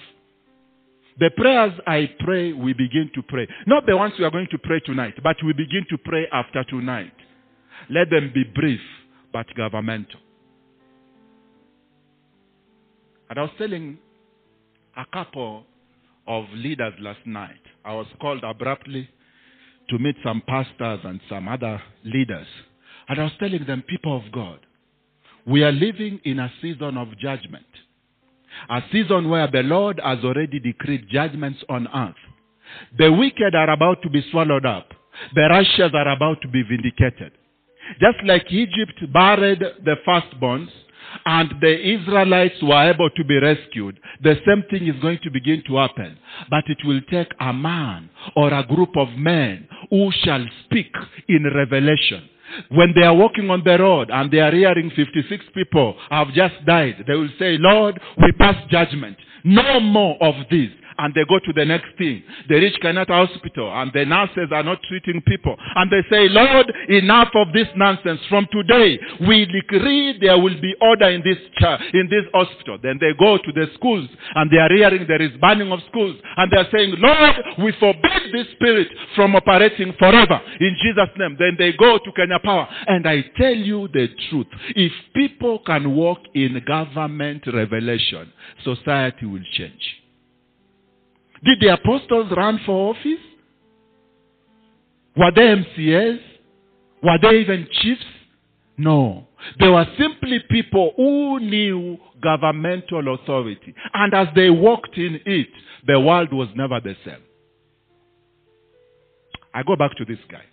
The 1.22 1.30
prayers 1.30 1.74
I 1.86 2.10
pray, 2.22 2.52
we 2.52 2.74
begin 2.74 3.12
to 3.14 3.22
pray. 3.22 3.48
Not 3.68 3.86
the 3.86 3.96
ones 3.96 4.14
we 4.18 4.26
are 4.26 4.32
going 4.32 4.48
to 4.50 4.58
pray 4.58 4.80
tonight, 4.80 5.14
but 5.22 5.38
we 5.46 5.54
begin 5.54 5.86
to 5.92 5.98
pray 6.00 6.28
after 6.34 6.64
tonight. 6.64 7.14
Let 7.92 8.10
them 8.10 8.32
be 8.34 8.44
brief, 8.44 8.80
but 9.32 9.46
governmental. 9.56 10.20
And 13.30 13.38
I 13.38 13.44
was 13.44 13.52
telling 13.60 14.00
a 14.98 15.06
couple 15.14 15.64
of 16.26 16.46
leaders 16.56 16.94
last 17.00 17.26
night. 17.28 17.62
I 17.86 17.94
was 17.94 18.08
called 18.20 18.44
abruptly 18.44 19.08
to 19.90 20.00
meet 20.00 20.16
some 20.24 20.42
pastors 20.48 21.02
and 21.04 21.22
some 21.30 21.48
other 21.48 21.80
leaders. 22.04 22.48
And 23.08 23.20
I 23.20 23.26
was 23.26 23.34
telling 23.40 23.64
them, 23.68 23.84
people 23.88 24.18
of 24.18 24.32
God, 24.32 24.60
we 25.46 25.64
are 25.64 25.72
living 25.72 26.20
in 26.26 26.40
a 26.40 26.52
season 26.64 26.98
of 26.98 27.16
judgment. 27.20 27.66
A 28.70 28.82
season 28.92 29.30
where 29.30 29.48
the 29.48 29.64
Lord 29.64 30.00
has 30.04 30.20
already 30.24 30.60
decreed 30.60 31.08
judgments 31.10 31.64
on 31.70 31.88
earth. 31.94 32.16
The 32.98 33.12
wicked 33.12 33.56
are 33.56 33.70
about 33.70 34.02
to 34.04 34.10
be 34.10 34.26
swallowed 34.32 34.66
up. 34.66 34.94
The 35.36 35.48
righteous 35.50 35.92
are 35.94 36.08
about 36.08 36.42
to 36.42 36.48
be 36.48 36.64
vindicated. 36.64 37.34
Just 38.00 38.18
like 38.26 38.52
Egypt 38.52 39.12
buried 39.12 39.60
the 39.60 39.96
firstborns, 40.08 40.70
and 41.26 41.54
the 41.62 41.94
Israelites 41.94 42.56
were 42.62 42.90
able 42.90 43.10
to 43.10 43.24
be 43.24 43.38
rescued, 43.40 44.00
the 44.22 44.36
same 44.46 44.64
thing 44.70 44.88
is 44.88 45.00
going 45.02 45.20
to 45.24 45.32
begin 45.32 45.64
to 45.68 45.78
happen. 45.78 46.18
But 46.50 46.64
it 46.68 46.78
will 46.86 47.02
take 47.10 47.32
a 47.40 47.52
man 47.52 48.10
or 48.36 48.54
a 48.54 48.66
group 48.66 48.96
of 48.96 49.10
men 49.18 49.68
who 49.90 50.12
shall 50.24 50.46
speak 50.66 50.94
in 51.28 51.44
revelation. 51.54 52.30
When 52.70 52.94
they 52.96 53.04
are 53.04 53.16
walking 53.16 53.50
on 53.50 53.64
the 53.64 53.78
road 53.78 54.10
and 54.12 54.32
they 54.32 54.40
are 54.40 54.52
hearing 54.52 54.92
56 54.96 55.46
people 55.54 55.96
have 56.10 56.34
just 56.34 56.56
died, 56.66 57.04
they 57.08 57.16
will 57.16 57.30
say, 57.40 57.58
Lord, 57.60 58.00
we 58.18 58.32
pass 58.34 58.56
judgment. 58.70 59.18
No 59.44 59.80
more 59.80 60.18
of 60.22 60.36
this 60.50 60.70
and 60.98 61.14
they 61.14 61.24
go 61.28 61.40
to 61.40 61.54
the 61.54 61.66
next 61.66 61.98
thing. 61.98 62.24
They 62.50 62.56
reach 62.56 62.80
Kenyatta 62.82 63.28
Hospital 63.28 63.72
and 63.72 63.92
the 63.94 64.06
nurses 64.06 64.50
are 64.52 64.64
not 64.64 64.80
treating 64.88 65.22
people. 65.22 65.56
And 65.76 65.92
they 65.92 66.04
say, 66.10 66.30
Lord, 66.30 66.72
enough 66.90 67.30
of 67.36 67.54
this 67.54 67.68
nonsense. 67.76 68.20
From 68.30 68.48
today, 68.52 69.00
we 69.28 69.46
decree 69.46 70.18
there 70.20 70.38
will 70.38 70.60
be 70.62 70.74
order 70.82 71.10
in 71.10 71.22
this 71.24 71.38
church, 71.58 71.82
in 71.94 72.08
this 72.10 72.26
hospital. 72.34 72.78
Then 72.82 72.98
they 73.00 73.12
go 73.18 73.38
to 73.38 73.52
the 73.52 73.68
schools 73.76 74.10
and 74.36 74.52
they 74.52 74.58
are 74.58 74.74
hearing 74.74 75.06
there 75.08 75.22
is 75.22 75.32
burning 75.40 75.72
of 75.72 75.80
schools. 75.90 76.16
And 76.38 76.52
they 76.52 76.58
are 76.58 76.68
saying, 76.72 76.96
Lord, 76.98 77.36
we 77.64 77.72
forbid 77.80 78.34
this 78.34 78.48
spirit 78.54 78.88
from 79.16 79.36
operating 79.36 79.94
forever. 79.98 80.42
In 80.60 80.76
Jesus' 80.82 81.10
name. 81.18 81.38
Then 81.40 81.56
they 81.58 81.74
go 81.74 81.98
to 81.98 82.12
Kenya 82.12 82.40
Power. 82.44 82.68
And 82.88 83.08
I 83.08 83.24
tell 83.38 83.56
you 83.56 83.88
the 83.88 84.08
truth. 84.30 84.48
If 84.76 84.92
people 85.14 85.60
can 85.66 85.96
walk 85.96 86.20
in 86.34 86.62
government 86.66 87.44
revelation, 87.48 88.32
society 88.64 89.26
will 89.26 89.44
change. 89.54 90.01
Did 91.44 91.60
the 91.60 91.74
apostles 91.74 92.32
run 92.36 92.60
for 92.66 92.94
office? 92.96 93.20
Were 95.18 95.32
they 95.36 95.42
MCAs? 95.42 96.20
Were 97.04 97.18
they 97.22 97.40
even 97.40 97.68
chiefs? 97.82 98.04
No. 98.78 99.28
They 99.60 99.68
were 99.68 99.86
simply 99.98 100.40
people 100.50 100.94
who 100.96 101.40
knew 101.40 101.98
governmental 102.22 103.14
authority. 103.16 103.74
And 103.94 104.14
as 104.14 104.28
they 104.36 104.50
walked 104.50 104.98
in 104.98 105.20
it, 105.26 105.50
the 105.88 106.00
world 106.00 106.32
was 106.32 106.48
never 106.56 106.80
the 106.80 106.96
same. 107.04 107.24
I 109.54 109.64
go 109.64 109.76
back 109.76 109.96
to 109.98 110.06
this 110.06 110.20
guy. 110.30 110.44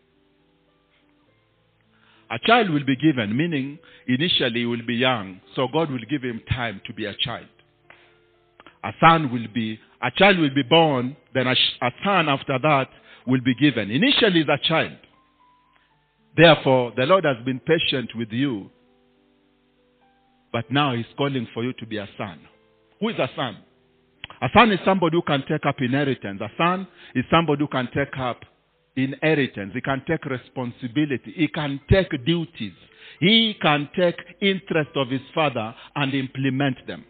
A 2.30 2.38
child 2.44 2.70
will 2.70 2.84
be 2.84 2.96
given, 2.96 3.36
meaning 3.36 3.78
initially 4.06 4.60
he 4.60 4.66
will 4.66 4.84
be 4.86 4.96
young, 4.96 5.40
so 5.54 5.66
God 5.72 5.90
will 5.90 6.04
give 6.10 6.22
him 6.22 6.42
time 6.50 6.80
to 6.86 6.92
be 6.92 7.06
a 7.06 7.14
child. 7.14 7.46
A 8.84 8.92
son 9.00 9.32
will 9.32 9.46
be, 9.54 9.78
a 10.02 10.10
child 10.12 10.38
will 10.38 10.54
be 10.54 10.62
born, 10.62 11.16
then 11.34 11.46
a, 11.46 11.52
a 11.52 11.90
son 12.04 12.28
after 12.28 12.58
that 12.58 12.88
will 13.26 13.40
be 13.40 13.54
given. 13.54 13.90
Initially, 13.90 14.42
a 14.42 14.58
child. 14.58 14.96
Therefore, 16.36 16.92
the 16.96 17.04
Lord 17.04 17.24
has 17.24 17.36
been 17.44 17.60
patient 17.60 18.10
with 18.14 18.30
you, 18.30 18.70
but 20.52 20.70
now 20.70 20.94
He's 20.94 21.06
calling 21.16 21.48
for 21.52 21.64
you 21.64 21.72
to 21.74 21.86
be 21.86 21.98
a 21.98 22.08
son. 22.16 22.38
Who 23.00 23.08
is 23.08 23.18
a 23.18 23.28
son? 23.34 23.58
A 24.40 24.48
son 24.54 24.70
is 24.70 24.78
somebody 24.84 25.16
who 25.16 25.22
can 25.22 25.44
take 25.48 25.66
up 25.66 25.80
inheritance. 25.80 26.40
A 26.40 26.50
son 26.56 26.86
is 27.14 27.24
somebody 27.30 27.60
who 27.64 27.68
can 27.68 27.88
take 27.92 28.16
up 28.18 28.44
inheritance. 28.96 29.72
He 29.74 29.80
can 29.80 30.02
take 30.06 30.24
responsibility. 30.24 31.32
He 31.34 31.48
can 31.48 31.80
take 31.90 32.10
duties. 32.24 32.72
He 33.20 33.56
can 33.60 33.88
take 33.96 34.16
interest 34.40 34.90
of 34.94 35.08
his 35.08 35.22
father 35.34 35.74
and 35.96 36.14
implement 36.14 36.86
them. 36.86 37.04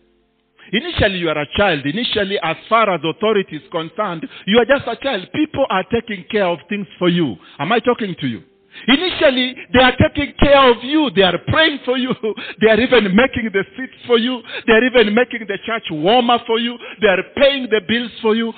Initially, 0.72 1.18
you 1.18 1.28
are 1.28 1.38
a 1.38 1.46
child. 1.56 1.84
Initially, 1.86 2.38
as 2.42 2.56
far 2.68 2.88
as 2.90 3.00
authority 3.04 3.56
is 3.56 3.62
concerned, 3.70 4.26
you 4.46 4.58
are 4.58 4.64
just 4.64 4.86
a 4.86 4.96
child. 4.96 5.26
People 5.34 5.66
are 5.70 5.84
taking 5.90 6.24
care 6.30 6.46
of 6.46 6.58
things 6.68 6.86
for 6.98 7.08
you. 7.08 7.36
Am 7.58 7.72
I 7.72 7.80
talking 7.80 8.14
to 8.20 8.26
you? 8.26 8.42
Initially, 8.86 9.56
they 9.72 9.80
are 9.82 9.96
taking 9.96 10.34
care 10.38 10.70
of 10.70 10.84
you. 10.84 11.10
They 11.14 11.22
are 11.22 11.38
praying 11.48 11.80
for 11.84 11.96
you. 11.98 12.14
They 12.60 12.68
are 12.68 12.80
even 12.80 13.04
making 13.16 13.50
the 13.52 13.64
seats 13.76 13.92
for 14.06 14.18
you. 14.18 14.42
They 14.66 14.72
are 14.72 14.84
even 14.84 15.14
making 15.14 15.46
the 15.48 15.58
church 15.66 15.84
warmer 15.90 16.38
for 16.46 16.58
you. 16.58 16.76
They 17.00 17.08
are 17.08 17.22
paying 17.36 17.68
the 17.70 17.80
bills 17.88 18.12
for 18.22 18.34
you. 18.34 18.52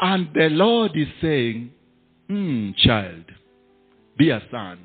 And 0.00 0.28
the 0.34 0.48
Lord 0.50 0.92
is 0.94 1.08
saying, 1.20 1.70
Hmm, 2.28 2.70
child, 2.78 3.24
be 4.16 4.30
a 4.30 4.42
son. 4.50 4.78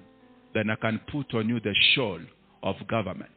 Then 0.54 0.69
I 0.69 0.75
can 0.75 0.99
put 1.12 1.34
on 1.36 1.47
you 1.47 1.60
the 1.60 1.75
shawl 1.93 2.19
of 2.63 2.75
government. 2.88 3.30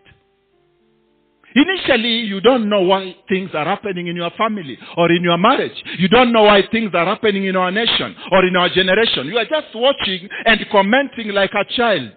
Initially, 1.54 2.20
you 2.20 2.40
don't 2.40 2.68
know 2.68 2.80
why 2.82 3.14
things 3.28 3.50
are 3.54 3.64
happening 3.64 4.06
in 4.06 4.16
your 4.16 4.30
family 4.38 4.78
or 4.96 5.10
in 5.12 5.22
your 5.22 5.38
marriage. 5.38 5.82
You 5.98 6.08
don't 6.08 6.32
know 6.32 6.44
why 6.44 6.62
things 6.70 6.90
are 6.94 7.04
happening 7.04 7.44
in 7.44 7.56
our 7.56 7.70
nation 7.70 8.14
or 8.30 8.44
in 8.46 8.56
our 8.56 8.68
generation. 8.70 9.26
You 9.26 9.38
are 9.38 9.44
just 9.44 9.74
watching 9.74 10.28
and 10.46 10.64
commenting 10.70 11.28
like 11.28 11.52
a 11.52 11.64
child. 11.76 12.12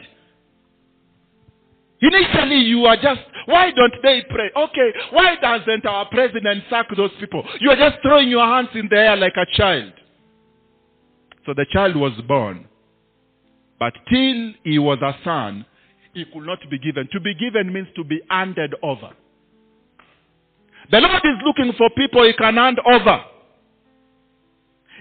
Initially, 2.01 2.57
you 2.57 2.85
are 2.85 2.97
just, 2.97 3.21
why 3.45 3.71
don't 3.71 3.93
they 4.03 4.23
pray? 4.29 4.51
Okay, 4.55 4.93
why 5.11 5.35
doesn't 5.41 5.85
our 5.85 6.05
president 6.09 6.63
sack 6.69 6.87
those 6.95 7.11
people? 7.19 7.43
You 7.59 7.71
are 7.71 7.75
just 7.75 8.01
throwing 8.01 8.29
your 8.29 8.45
hands 8.45 8.69
in 8.73 8.87
the 8.89 8.97
air 8.97 9.15
like 9.15 9.35
a 9.37 9.45
child. 9.57 9.93
So 11.45 11.53
the 11.53 11.65
child 11.71 11.95
was 11.95 12.13
born. 12.27 12.67
But 13.79 13.93
till 14.09 14.53
he 14.63 14.79
was 14.79 14.99
a 15.01 15.15
son, 15.23 15.65
he 16.13 16.25
could 16.25 16.45
not 16.45 16.59
be 16.69 16.79
given. 16.79 17.09
To 17.11 17.19
be 17.19 17.33
given 17.35 17.73
means 17.73 17.87
to 17.95 18.03
be 18.03 18.21
handed 18.29 18.73
over. 18.81 19.11
The 20.91 20.99
Lord 20.99 21.21
is 21.23 21.41
looking 21.45 21.73
for 21.77 21.89
people 21.91 22.23
he 22.25 22.33
can 22.33 22.55
hand 22.55 22.79
over. 22.85 23.23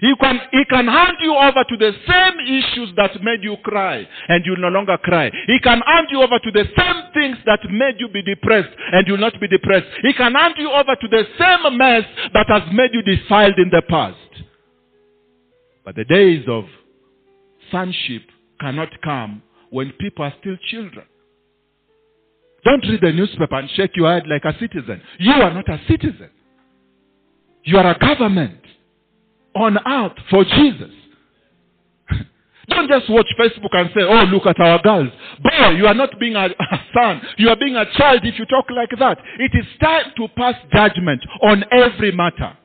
He 0.01 0.13
can, 0.19 0.39
he 0.51 0.65
can 0.65 0.87
hand 0.87 1.17
you 1.21 1.33
over 1.33 1.63
to 1.63 1.77
the 1.77 1.91
same 2.05 2.39
issues 2.41 2.93
that 2.97 3.11
made 3.23 3.43
you 3.43 3.55
cry 3.63 4.05
and 4.27 4.45
you'll 4.45 4.57
no 4.57 4.67
longer 4.67 4.97
cry. 4.97 5.31
He 5.47 5.57
can 5.63 5.79
hand 5.85 6.07
you 6.11 6.21
over 6.21 6.37
to 6.37 6.51
the 6.51 6.65
same 6.77 7.13
things 7.13 7.37
that 7.45 7.59
made 7.71 7.95
you 7.99 8.09
be 8.09 8.21
depressed 8.21 8.75
and 8.91 9.07
you'll 9.07 9.17
not 9.17 9.39
be 9.39 9.47
depressed. 9.47 9.87
He 10.01 10.11
can 10.13 10.33
hand 10.33 10.55
you 10.57 10.69
over 10.69 10.95
to 10.95 11.07
the 11.07 11.23
same 11.39 11.77
mess 11.77 12.03
that 12.33 12.47
has 12.49 12.63
made 12.73 12.91
you 12.93 13.03
defiled 13.03 13.57
in 13.57 13.69
the 13.69 13.81
past. 13.87 14.17
But 15.85 15.95
the 15.95 16.03
days 16.03 16.43
of 16.49 16.65
sonship 17.71 18.23
cannot 18.59 18.89
come 19.01 19.41
when 19.69 19.91
people 19.93 20.25
are 20.25 20.33
still 20.41 20.57
children. 20.69 21.05
Don't 22.65 22.81
read 22.81 23.01
the 23.01 23.11
newspaper 23.11 23.55
and 23.55 23.69
shake 23.71 23.95
your 23.95 24.11
head 24.11 24.23
like 24.27 24.43
a 24.43 24.57
citizen. 24.59 25.01
You 25.19 25.33
are 25.33 25.53
not 25.53 25.69
a 25.69 25.79
citizen. 25.87 26.29
You 27.63 27.77
are 27.77 27.91
a 27.91 27.97
government 27.97 28.59
on 29.55 29.77
earth 29.87 30.17
for 30.29 30.43
Jesus. 30.43 30.91
Don't 32.69 32.89
just 32.89 33.09
watch 33.09 33.27
Facebook 33.39 33.69
and 33.71 33.89
say, 33.95 34.01
oh, 34.01 34.23
look 34.25 34.47
at 34.47 34.59
our 34.59 34.81
girls. 34.81 35.09
Boy, 35.43 35.69
you 35.77 35.85
are 35.85 35.93
not 35.93 36.19
being 36.19 36.35
a, 36.35 36.45
a, 36.45 36.79
son. 36.93 37.21
You 37.37 37.49
are 37.49 37.55
being 37.55 37.75
a 37.75 37.85
child 37.97 38.21
if 38.23 38.37
you 38.39 38.45
talk 38.45 38.65
like 38.71 38.89
that. 38.99 39.19
It 39.39 39.51
is 39.53 39.65
time 39.79 40.05
to 40.17 40.27
pass 40.29 40.55
judgment 40.73 41.21
on 41.43 41.63
every 41.71 42.11
matter. 42.11 42.57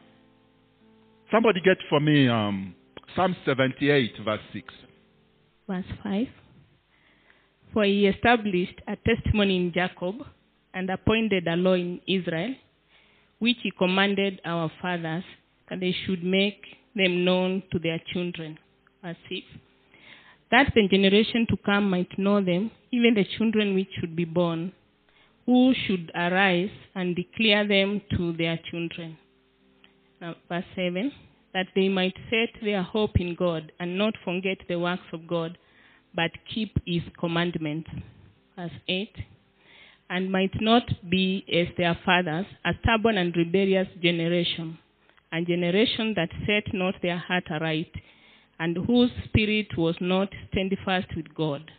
Somebody 1.31 1.61
get 1.61 1.77
for 1.89 2.01
me 2.01 2.27
um, 2.27 2.75
Psalm 3.15 3.37
78, 3.45 4.13
verse 4.25 4.41
6. 4.53 4.75
Verse 5.69 5.85
5. 6.03 6.27
For 7.73 7.85
he 7.85 8.07
established 8.07 8.81
a 8.89 8.97
testimony 8.97 9.57
in 9.57 9.73
Jacob 9.73 10.27
and 10.75 10.91
appointed 10.91 11.47
a 11.47 11.57
law 11.57 11.75
in 11.75 12.01
Israel, 12.07 12.55
which 13.39 13.59
he 13.63 13.71
commanded 13.71 14.41
our 14.45 14.71
fathers 14.83 15.25
that 15.69 15.81
they 15.81 15.95
should 16.05 16.25
make 16.25 16.63
them 16.95 17.25
known 17.25 17.63
to 17.73 17.79
their 17.79 18.01
children. 18.13 18.59
as 19.03 19.17
if 19.31 19.45
That 20.51 20.73
the 20.75 20.89
generation 20.89 21.47
to 21.49 21.57
come 21.65 21.89
might 21.91 22.19
know 22.19 22.41
them, 22.41 22.71
even 22.91 23.15
the 23.15 23.25
children 23.39 23.75
which 23.75 23.89
should 23.99 24.17
be 24.17 24.25
born, 24.25 24.73
who 25.47 25.73
should 25.87 26.11
arise 26.15 26.71
and 26.95 27.15
declare 27.15 27.67
them 27.67 28.01
to 28.17 28.33
their 28.33 28.59
children. 28.71 29.17
Now, 30.21 30.35
verse 30.49 30.65
7. 30.75 31.13
That 31.55 31.69
they 31.75 31.89
might 31.89 32.17
set 32.31 32.51
their 32.63 32.83
hope 32.83 33.19
in 33.21 33.35
God 33.35 33.73
and 33.81 33.97
not 33.97 34.15
forget 34.25 34.59
the 34.69 34.79
works 34.79 35.09
of 35.13 35.27
God 35.27 35.57
but 36.15 36.31
keep 36.53 36.77
his 36.87 37.03
commandments. 37.19 37.91
Verse 38.57 38.73
8. 38.89 39.11
And 40.09 40.33
might 40.33 40.61
not 40.61 40.83
be 41.09 41.45
as 41.53 41.69
their 41.77 41.97
fathers, 42.05 42.47
a 42.65 42.73
stubborn 42.83 43.17
and 43.17 43.35
rebellious 43.37 43.87
generation, 44.03 44.79
a 45.33 45.41
generation 45.43 46.15
that 46.17 46.31
set 46.47 46.75
not 46.75 46.95
their 47.01 47.19
heart 47.19 47.45
aright, 47.51 47.93
and 48.59 48.77
whose 48.87 49.11
spirit 49.25 49.69
was 49.79 49.95
not 50.01 50.29
steadfast 50.51 51.07
with 51.17 51.33
God. 51.35 51.71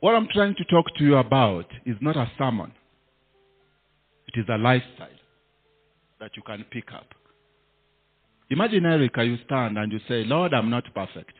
What 0.00 0.14
I'm 0.14 0.28
trying 0.32 0.54
to 0.56 0.64
talk 0.64 0.86
to 0.96 1.04
you 1.04 1.16
about 1.16 1.66
is 1.84 1.96
not 2.00 2.16
a 2.16 2.30
sermon. 2.38 2.72
It 4.28 4.40
is 4.40 4.46
a 4.48 4.58
lifestyle 4.58 5.08
that 6.20 6.30
you 6.36 6.42
can 6.42 6.64
pick 6.70 6.92
up. 6.92 7.06
Imagine, 8.50 8.86
Erica, 8.86 9.24
you 9.24 9.36
stand 9.44 9.76
and 9.76 9.92
you 9.92 9.98
say, 10.08 10.24
Lord, 10.24 10.54
I'm 10.54 10.70
not 10.70 10.84
perfect. 10.94 11.32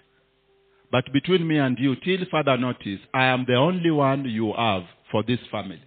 But 0.90 1.12
between 1.12 1.46
me 1.46 1.58
and 1.58 1.78
you, 1.78 1.96
till 1.96 2.24
further 2.30 2.56
notice, 2.56 3.00
I 3.12 3.26
am 3.26 3.44
the 3.46 3.54
only 3.54 3.90
one 3.90 4.24
you 4.24 4.52
have 4.56 4.84
for 5.10 5.22
this 5.22 5.40
family. 5.50 5.82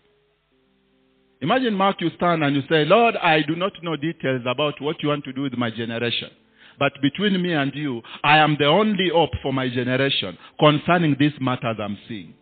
Imagine, 1.41 1.73
Mark, 1.73 2.01
you 2.01 2.09
stand 2.17 2.43
and 2.43 2.55
you 2.55 2.63
say, 2.69 2.85
Lord, 2.85 3.15
I 3.15 3.41
do 3.41 3.55
not 3.55 3.71
know 3.81 3.95
details 3.95 4.41
about 4.45 4.81
what 4.81 5.01
you 5.01 5.09
want 5.09 5.23
to 5.25 5.33
do 5.33 5.43
with 5.43 5.53
my 5.53 5.71
generation. 5.71 6.29
But 6.77 6.93
between 7.01 7.41
me 7.41 7.53
and 7.53 7.73
you, 7.73 8.01
I 8.23 8.37
am 8.39 8.57
the 8.59 8.65
only 8.65 9.09
hope 9.13 9.31
for 9.41 9.53
my 9.53 9.69
generation 9.69 10.37
concerning 10.59 11.15
these 11.19 11.33
matters 11.39 11.77
I'm 11.79 11.97
seeing. 12.07 12.33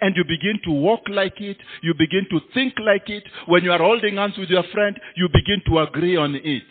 and 0.00 0.16
you 0.16 0.24
begin 0.24 0.58
to 0.64 0.70
walk 0.70 1.02
like 1.08 1.40
it, 1.40 1.58
you 1.82 1.94
begin 1.94 2.26
to 2.30 2.40
think 2.54 2.74
like 2.80 3.08
it. 3.08 3.24
When 3.46 3.64
you 3.64 3.72
are 3.72 3.78
holding 3.78 4.16
hands 4.16 4.36
with 4.38 4.48
your 4.48 4.64
friend, 4.72 4.98
you 5.16 5.28
begin 5.28 5.62
to 5.66 5.80
agree 5.80 6.16
on 6.16 6.34
it. 6.36 6.62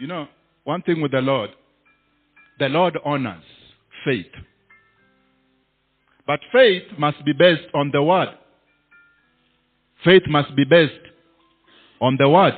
You 0.00 0.06
know, 0.06 0.28
one 0.64 0.82
thing 0.82 1.00
with 1.00 1.12
the 1.12 1.20
Lord, 1.20 1.50
the 2.58 2.68
Lord 2.68 2.98
honors 3.04 3.42
faith. 4.04 4.26
But 6.26 6.40
faith 6.52 6.84
must 6.98 7.24
be 7.24 7.32
based 7.32 7.68
on 7.74 7.90
the 7.92 8.02
Word. 8.02 8.28
Faith 10.04 10.22
must 10.28 10.54
be 10.56 10.64
based 10.64 10.92
on 12.00 12.16
the 12.18 12.28
Word. 12.28 12.54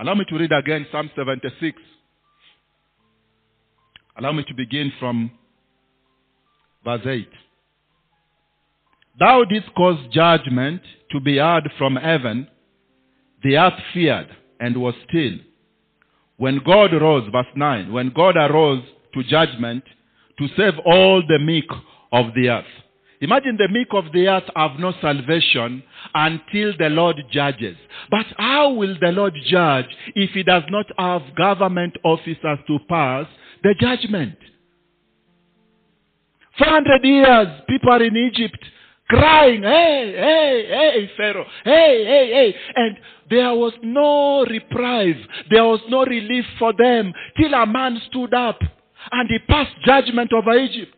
Allow 0.00 0.14
me 0.14 0.24
to 0.28 0.36
read 0.36 0.52
again 0.52 0.86
Psalm 0.90 1.10
76. 1.14 1.78
Allow 4.16 4.32
me 4.32 4.44
to 4.44 4.54
begin 4.54 4.92
from 4.98 5.30
verse 6.84 7.02
8. 7.04 7.28
Thou 9.18 9.44
didst 9.44 9.72
cause 9.76 9.98
judgment 10.12 10.82
to 11.10 11.20
be 11.20 11.38
heard 11.38 11.70
from 11.78 11.96
heaven. 11.96 12.48
The 13.42 13.56
earth 13.56 13.80
feared 13.92 14.28
and 14.58 14.76
was 14.76 14.94
still. 15.08 15.34
When 16.36 16.60
God 16.64 16.92
rose, 16.92 17.28
verse 17.30 17.46
9, 17.54 17.92
when 17.92 18.10
God 18.10 18.36
arose 18.36 18.82
to 19.14 19.22
judgment 19.24 19.84
to 20.38 20.48
save 20.56 20.74
all 20.84 21.22
the 21.26 21.38
meek 21.38 21.68
of 22.12 22.34
the 22.34 22.48
earth. 22.48 22.64
Imagine 23.20 23.56
the 23.56 23.68
meek 23.68 23.88
of 23.92 24.04
the 24.12 24.28
earth 24.28 24.44
have 24.56 24.78
no 24.78 24.92
salvation 25.00 25.82
until 26.14 26.72
the 26.78 26.88
Lord 26.90 27.16
judges. 27.30 27.76
But 28.10 28.26
how 28.36 28.72
will 28.72 28.96
the 29.00 29.12
Lord 29.12 29.34
judge 29.46 29.86
if 30.14 30.30
he 30.30 30.42
does 30.42 30.64
not 30.68 30.86
have 30.98 31.22
government 31.36 31.96
officers 32.04 32.58
to 32.66 32.78
pass 32.88 33.26
the 33.62 33.74
judgment? 33.78 34.36
400 36.58 37.04
years, 37.04 37.48
people 37.68 37.90
are 37.90 38.02
in 38.02 38.16
Egypt 38.16 38.58
crying, 39.08 39.62
hey, 39.62 40.14
hey, 40.16 40.66
hey, 40.68 41.10
Pharaoh, 41.16 41.46
hey, 41.64 42.04
hey, 42.04 42.30
hey. 42.32 42.56
And 42.76 42.96
there 43.30 43.54
was 43.54 43.72
no 43.82 44.44
reprieve. 44.44 45.16
There 45.50 45.64
was 45.64 45.80
no 45.88 46.04
relief 46.04 46.44
for 46.58 46.72
them 46.72 47.12
till 47.36 47.54
a 47.54 47.66
man 47.66 48.00
stood 48.08 48.34
up 48.34 48.58
and 49.12 49.28
he 49.28 49.38
passed 49.40 49.74
judgment 49.84 50.32
over 50.32 50.56
Egypt. 50.58 50.94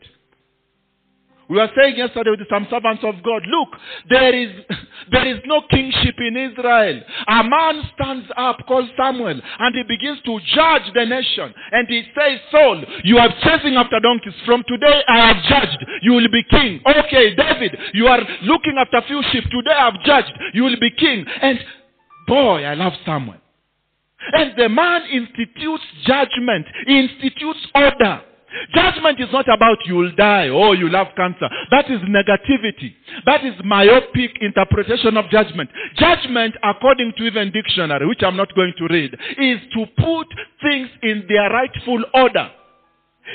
We 1.49 1.59
were 1.59 1.71
saying 1.77 1.97
yesterday 1.97 2.31
with 2.31 2.49
some 2.51 2.67
servants 2.71 3.05
of 3.05 3.23
God, 3.23 3.43
look, 3.47 3.69
there 4.11 4.35
is, 4.35 4.51
there 5.13 5.27
is 5.29 5.39
no 5.47 5.63
kingship 5.71 6.17
in 6.19 6.37
Israel. 6.37 7.01
A 7.29 7.45
man 7.45 7.83
stands 7.95 8.27
up 8.37 8.59
called 8.67 8.91
Samuel 8.97 9.41
and 9.59 9.75
he 9.75 9.83
begins 9.85 10.19
to 10.25 10.41
judge 10.55 10.91
the 10.95 11.05
nation. 11.07 11.55
And 11.71 11.87
he 11.89 12.03
says, 12.19 12.41
Saul, 12.51 12.83
you 13.05 13.19
are 13.19 13.31
chasing 13.43 13.77
after 13.77 14.01
donkeys. 14.01 14.35
From 14.45 14.65
today 14.67 15.03
I 15.07 15.27
have 15.27 15.43
judged. 15.45 15.87
You 16.03 16.15
will 16.15 16.29
be 16.29 16.43
king. 16.51 16.81
Okay, 16.85 17.37
David, 17.37 17.79
you 17.95 18.09
are 18.09 18.21
looking 18.43 18.75
after 18.79 19.01
few 19.07 19.23
sheep. 19.31 19.45
Today 19.45 19.71
I 19.71 19.91
have 19.91 20.03
judged. 20.03 20.33
You 20.53 20.65
will 20.65 20.81
be 20.81 20.91
king. 20.99 21.25
And 21.43 21.61
boy, 22.27 22.65
I 22.65 22.75
love 22.75 22.93
Samuel. 23.05 23.37
And 24.33 24.55
the 24.57 24.69
man 24.69 25.03
institutes 25.13 25.85
judgment. 26.05 26.67
He 26.87 26.99
institutes 26.99 27.61
order. 27.75 28.23
Judgment 28.75 29.21
is 29.21 29.29
not 29.33 29.47
about 29.49 29.79
you'll 29.85 30.15
die 30.17 30.49
oh, 30.49 30.69
or 30.69 30.75
you'll 30.75 30.97
have 30.97 31.09
cancer. 31.17 31.49
That 31.71 31.91
is 31.91 32.01
negativity. 32.01 32.95
That 33.27 33.45
is 33.45 33.55
myopic 33.65 34.39
interpretation 34.41 35.17
of 35.17 35.29
judgment. 35.31 35.71
Judgment, 35.97 36.55
according 36.63 37.13
to 37.19 37.25
even 37.25 37.53
dictionary, 37.53 38.07
which 38.07 38.23
I'm 38.23 38.37
not 38.37 38.55
going 38.55 38.73
to 38.79 38.87
read, 38.89 39.15
is 39.39 39.61
to 39.75 39.87
put 39.99 40.27
things 40.63 40.89
in 41.03 41.25
their 41.29 41.51
rightful 41.51 42.05
order. 42.15 42.51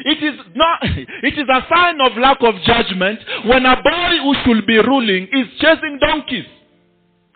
It 0.05 0.23
is 0.23 0.39
not, 0.55 0.79
it 0.83 1.37
is 1.37 1.47
a 1.47 1.67
sign 1.73 2.01
of 2.01 2.17
lack 2.17 2.37
of 2.41 2.55
judgment 2.65 3.19
when 3.45 3.65
a 3.65 3.75
boy 3.75 4.17
who 4.23 4.33
should 4.45 4.65
be 4.65 4.77
ruling 4.77 5.27
is 5.31 5.47
chasing 5.59 5.99
donkeys. 6.01 6.45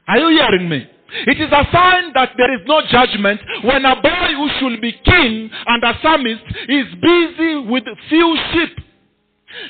Are 0.07 0.17
you 0.17 0.29
hearing 0.29 0.69
me? 0.69 0.87
It 1.27 1.39
is 1.39 1.51
a 1.51 1.63
sign 1.71 2.13
that 2.13 2.31
there 2.37 2.53
is 2.53 2.61
no 2.65 2.81
judgment 2.89 3.39
when 3.63 3.85
a 3.85 3.95
boy 4.01 4.33
who 4.35 4.49
should 4.59 4.81
be 4.81 4.91
king 4.91 5.49
and 5.67 5.83
a 5.83 5.93
psalmist 6.01 6.43
is 6.67 6.85
busy 7.01 7.55
with 7.69 7.83
few 8.09 8.37
sheep. 8.53 8.77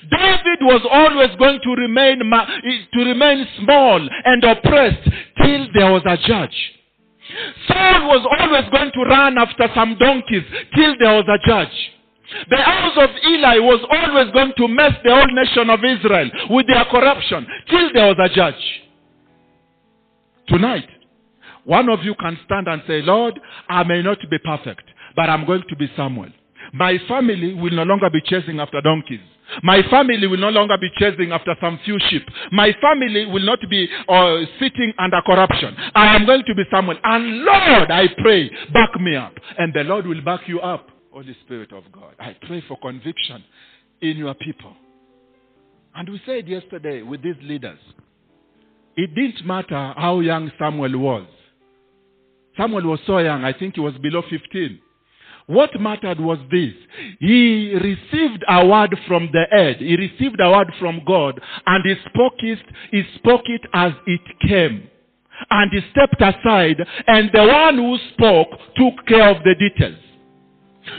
David 0.10 0.60
was 0.62 0.82
always 0.90 1.30
going 1.38 1.60
to 1.62 1.70
remain, 1.82 2.20
to 2.20 3.00
remain 3.00 3.48
small 3.60 4.08
and 4.26 4.44
oppressed 4.44 5.04
till 5.44 5.68
there 5.74 5.92
was 5.92 6.02
a 6.06 6.18
judge. 6.26 6.56
Saul 7.68 8.08
was 8.08 8.26
always 8.40 8.70
going 8.72 8.92
to 8.94 9.02
run 9.02 9.38
after 9.38 9.68
some 9.76 9.98
donkeys 10.00 10.44
till 10.76 10.96
there 11.00 11.14
was 11.16 11.26
a 11.28 11.48
judge. 11.48 11.92
The 12.50 12.58
house 12.58 12.98
of 12.98 13.10
Eli 13.30 13.60
was 13.60 13.86
always 13.92 14.32
going 14.32 14.54
to 14.58 14.68
mess 14.68 14.94
the 15.04 15.14
whole 15.14 15.28
nation 15.28 15.70
of 15.70 15.80
Israel 15.84 16.30
with 16.50 16.66
their 16.68 16.86
corruption 16.86 17.46
till 17.70 17.94
there 17.94 18.08
was 18.08 18.18
a 18.20 18.34
judge. 18.34 18.82
Tonight, 20.48 20.88
one 21.66 21.90
of 21.90 22.04
you 22.04 22.16
can 22.16 22.38
stand 22.46 22.68
and 22.68 22.82
say, 22.88 23.02
Lord, 23.02 23.40
I 23.70 23.84
may 23.84 24.02
not 24.02 24.20
be 24.30 24.38
perfect, 24.44 24.84
but 25.16 25.30
I'm 25.30 25.46
going 25.46 25.64
to 25.68 25.76
be 25.76 25.92
Samuel. 25.98 26.30
My 26.74 26.98
family 27.08 27.54
will 27.54 27.72
no 27.74 27.84
longer 27.84 28.10
be 28.10 28.22
chasing 28.26 28.60
after 28.60 28.82
donkeys. 28.82 29.22
My 29.62 29.82
family 29.90 30.26
will 30.28 30.40
no 30.40 30.50
longer 30.50 30.78
be 30.80 30.90
chasing 30.98 31.32
after 31.32 31.56
some 31.62 31.80
few 31.86 32.00
sheep. 32.10 32.24
My 32.52 32.74
family 32.82 33.26
will 33.26 33.44
not 33.46 33.60
be 33.70 33.88
uh, 34.08 34.38
sitting 34.60 34.94
under 34.98 35.22
corruption. 35.26 35.76
I 35.94 36.16
am 36.16 36.26
going 36.26 36.44
to 36.48 36.56
be 36.56 36.64
Samuel. 36.72 36.98
And 37.04 37.44
Lord, 37.44 37.92
I 37.92 38.08
pray, 38.18 38.50
back 38.74 39.00
me 39.00 39.16
up. 39.16 39.34
And 39.58 39.74
the 39.74 39.84
Lord 39.84 40.08
will 40.08 40.22
back 40.22 40.42
you 40.48 40.60
up. 40.62 40.90
Holy 41.12 41.36
Spirit 41.46 41.72
of 41.72 41.84
God, 41.92 42.14
I 42.20 42.36
pray 42.46 42.64
for 42.68 42.78
conviction 42.80 43.44
in 44.02 44.18
your 44.18 44.34
people. 44.34 44.74
And 45.96 46.10
we 46.10 46.22
said 46.26 46.48
yesterday 46.48 47.04
with 47.04 47.24
these 47.24 47.38
leaders, 47.42 47.80
it 48.98 49.16
didn't 49.16 49.46
matter 49.46 49.94
how 49.96 50.20
young 50.20 50.52
Samuel 50.60 50.98
was. 50.98 51.28
Samuel 52.58 52.84
was 52.84 53.00
so 53.06 53.20
young, 53.20 53.44
I 53.44 53.54
think 53.54 53.76
he 53.76 53.82
was 53.82 53.94
below 54.02 54.24
15. 54.30 54.80
What 55.48 55.80
mattered 55.80 56.20
was 56.20 56.40
this. 56.50 56.74
He 57.20 57.74
received 57.76 58.44
a 58.48 58.66
word 58.66 58.98
from 59.08 59.30
the 59.32 59.46
head. 59.52 59.78
He 59.78 59.96
received 59.96 60.40
a 60.40 60.50
word 60.50 60.74
from 60.80 61.02
God 61.06 61.40
and 61.68 61.84
he 61.86 61.96
spoke 62.10 62.34
it, 62.40 62.60
he 62.92 63.04
spoke 63.16 63.44
it 63.46 63.62
as 63.74 63.92
it 64.08 64.22
came. 64.48 64.90
And 65.52 65.72
he 65.72 65.82
stepped 65.92 66.20
aside 66.20 66.78
and 67.08 67.30
the 67.32 67.46
one 67.46 67.76
who 67.76 67.98
spoke 68.14 68.50
took 68.76 69.06
care 69.06 69.30
of 69.30 69.44
the 69.44 69.54
details. 69.56 70.00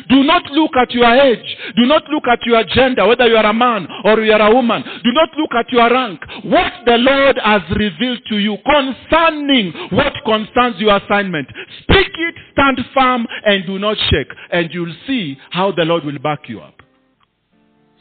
Do 0.09 0.23
not 0.25 0.45
look 0.51 0.73
at 0.81 0.93
your 0.93 1.13
age. 1.15 1.57
Do 1.77 1.87
not 1.87 2.05
look 2.11 2.25
at 2.29 2.45
your 2.45 2.63
gender, 2.65 3.07
whether 3.07 3.27
you 3.27 3.37
are 3.37 3.47
a 3.47 3.55
man 3.55 3.87
or 4.05 4.21
you 4.21 4.33
are 4.33 4.51
a 4.51 4.55
woman. 4.55 4.83
Do 5.05 5.13
not 5.13 5.31
look 5.37 5.51
at 5.59 5.71
your 5.71 5.91
rank. 5.91 6.21
What 6.45 6.73
the 6.85 6.99
Lord 6.99 7.39
has 7.43 7.63
revealed 7.75 8.21
to 8.29 8.39
you 8.39 8.57
concerning 8.65 9.73
what 9.91 10.13
concerns 10.25 10.77
your 10.79 10.97
assignment. 10.97 11.49
Speak 11.83 12.09
it, 12.15 12.35
stand 12.53 12.79
firm, 12.95 13.27
and 13.45 13.67
do 13.67 13.79
not 13.79 13.97
shake. 14.11 14.29
And 14.53 14.71
you'll 14.73 14.95
see 15.07 15.37
how 15.51 15.73
the 15.73 15.85
Lord 15.85 16.05
will 16.05 16.19
back 16.19 16.49
you 16.49 16.61
up. 16.61 16.83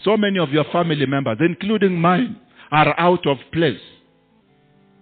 So 0.04 0.18
many 0.18 0.40
of 0.40 0.52
your 0.52 0.66
family 0.72 1.06
members, 1.06 1.38
including 1.40 2.00
mine, 2.00 2.40
are 2.72 3.00
out 3.00 3.26
of 3.26 3.38
place. 3.52 3.80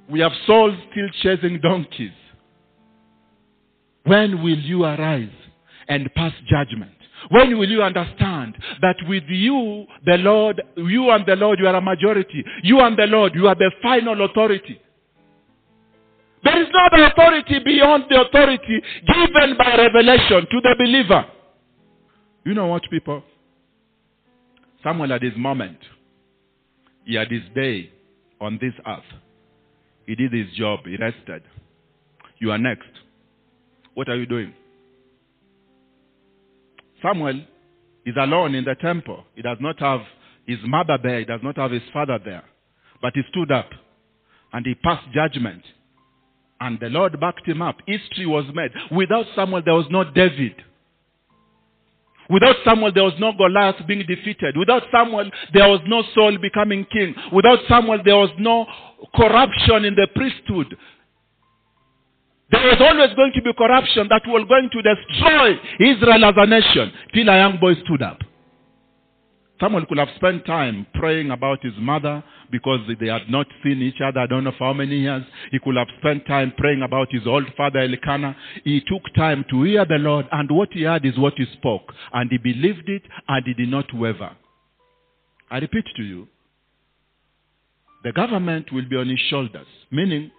We 0.10 0.20
have 0.20 0.32
souls 0.46 0.76
still 0.92 1.10
chasing 1.22 1.60
donkeys. 1.62 2.12
When 4.04 4.44
will 4.44 4.60
you 4.60 4.84
arise? 4.84 5.30
And 5.88 6.14
pass 6.14 6.34
judgment? 6.48 6.92
When 7.30 7.58
will 7.58 7.70
you 7.70 7.82
understand 7.82 8.58
that 8.82 8.98
with 9.08 9.24
you, 9.28 9.86
the 10.06 10.18
Lord, 10.18 10.62
you 10.76 11.10
and 11.10 11.26
the 11.26 11.36
Lord, 11.36 11.60
you 11.60 11.68
are 11.68 11.76
a 11.76 11.82
majority. 11.82 12.44
You 12.64 12.82
and 12.82 12.98
the 12.98 13.08
Lord, 13.08 13.34
you 13.36 13.48
are 13.48 13.56
the 13.56 13.72
final 13.82 14.26
authority. 14.26 14.80
There 16.44 16.62
is 16.62 16.68
no 16.74 16.80
other 16.92 17.06
authority 17.06 17.60
beyond 17.60 18.06
the 18.10 18.22
authority 18.22 18.82
given 19.08 19.58
by 19.58 19.78
revelation 19.78 20.46
to 20.52 20.62
the 20.62 20.76
believer. 20.78 21.26
You 22.46 22.54
know 22.54 22.68
what, 22.68 22.84
people? 22.90 23.24
Samuel 24.84 25.14
at 25.14 25.22
this 25.22 25.34
moment. 25.38 25.78
He 27.06 27.16
had 27.16 27.32
his 27.32 27.44
day 27.56 27.90
on 28.42 28.60
this 28.62 28.74
earth. 28.86 29.04
He 30.06 30.16
did 30.16 30.34
his 30.34 30.52
job. 30.58 30.82
He 30.86 30.98
rested. 30.98 31.44
You 32.40 32.52
are 32.52 32.58
next. 32.58 32.90
What 33.94 34.10
are 34.10 34.18
you 34.18 34.26
doing? 34.26 34.54
Samuel 37.04 37.42
is 38.06 38.16
alone 38.18 38.56
in 38.56 38.64
the 38.64 38.76
temple. 38.76 39.26
He 39.36 39.44
does 39.44 39.58
not 39.60 39.80
have 39.80 40.02
his 40.48 40.58
mother 40.66 40.98
there. 41.02 41.20
He 41.20 41.26
does 41.26 41.42
not 41.44 41.58
have 41.58 41.72
his 41.72 41.84
father 41.92 42.20
there. 42.24 42.44
But 43.02 43.14
he 43.16 43.22
stood 43.30 43.52
up 43.52 43.70
and 44.54 44.66
he 44.66 44.74
passed 44.76 45.12
judgment. 45.14 45.64
And 46.60 46.80
the 46.80 46.88
Lord 46.88 47.20
backed 47.20 47.46
him 47.46 47.62
up. 47.62 47.78
History 47.86 48.26
was 48.26 48.46
made. 48.54 48.72
Without 48.90 49.26
Samuel, 49.36 49.62
there 49.66 49.74
was 49.74 49.88
no 49.92 50.06
David. 50.06 50.56
Without 52.30 52.56
Samuel, 52.64 52.94
there 52.94 53.04
was 53.04 53.14
no 53.20 53.34
Goliath 53.34 53.86
being 53.86 54.06
defeated. 54.08 54.56
Without 54.58 54.84
Samuel, 54.92 55.30
there 55.54 55.68
was 55.68 55.82
no 55.86 56.04
Saul 56.16 56.38
becoming 56.42 56.86
king. 56.92 57.14
Without 57.34 57.60
Samuel, 57.68 58.00
there 58.06 58.16
was 58.16 58.30
no 58.40 58.66
corruption 59.14 59.84
in 59.84 59.96
the 59.96 60.08
priesthood. 60.16 60.78
There 62.54 62.68
was 62.70 62.78
always 62.82 63.10
going 63.16 63.32
to 63.34 63.42
be 63.42 63.52
corruption 63.58 64.08
that 64.12 64.22
was 64.28 64.46
going 64.48 64.70
to 64.70 64.82
destroy 64.84 65.60
Israel 65.80 66.26
as 66.26 66.36
a 66.38 66.46
nation 66.46 66.92
till 67.12 67.28
a 67.28 67.38
young 67.38 67.58
boy 67.60 67.74
stood 67.84 68.04
up. 68.04 68.20
Samuel 69.60 69.88
could 69.88 69.98
have 69.98 70.10
spent 70.18 70.46
time 70.46 70.86
praying 70.94 71.32
about 71.32 71.64
his 71.64 71.74
mother 71.80 72.24
because 72.52 72.82
they 73.00 73.08
had 73.08 73.28
not 73.28 73.48
seen 73.64 73.82
each 73.82 74.02
other, 74.02 74.20
I 74.20 74.28
don't 74.28 74.44
know 74.44 74.52
for 74.52 74.68
how 74.68 74.74
many 74.74 75.00
years. 75.00 75.24
He 75.50 75.58
could 75.58 75.78
have 75.78 75.88
spent 76.00 76.28
time 76.28 76.54
praying 76.56 76.84
about 76.84 77.08
his 77.10 77.26
old 77.26 77.46
father 77.58 77.80
Elkanah. 77.80 78.36
He 78.64 78.82
took 78.82 79.02
time 79.16 79.46
to 79.50 79.64
hear 79.64 79.86
the 79.86 79.96
Lord, 79.96 80.28
and 80.32 80.52
what 80.52 80.70
he 80.74 80.84
heard 80.84 81.08
is 81.08 81.18
what 81.18 81.34
he 81.38 81.46
spoke. 81.54 81.92
And 82.14 82.30
he 82.30 82.38
believed 82.38 82.88
it, 82.88 83.02
and 83.28 83.44
he 83.48 83.56
did 83.56 83.70
not 83.70 83.92
waver. 83.96 84.32
I 85.50 85.58
repeat 85.58 85.86
to 85.96 86.04
you, 86.04 86.28
the 88.04 88.12
government 88.12 88.72
will 88.72 88.88
be 88.88 88.98
on 88.98 89.10
his 89.10 89.20
shoulders. 89.30 89.68
Meaning, 89.90 90.30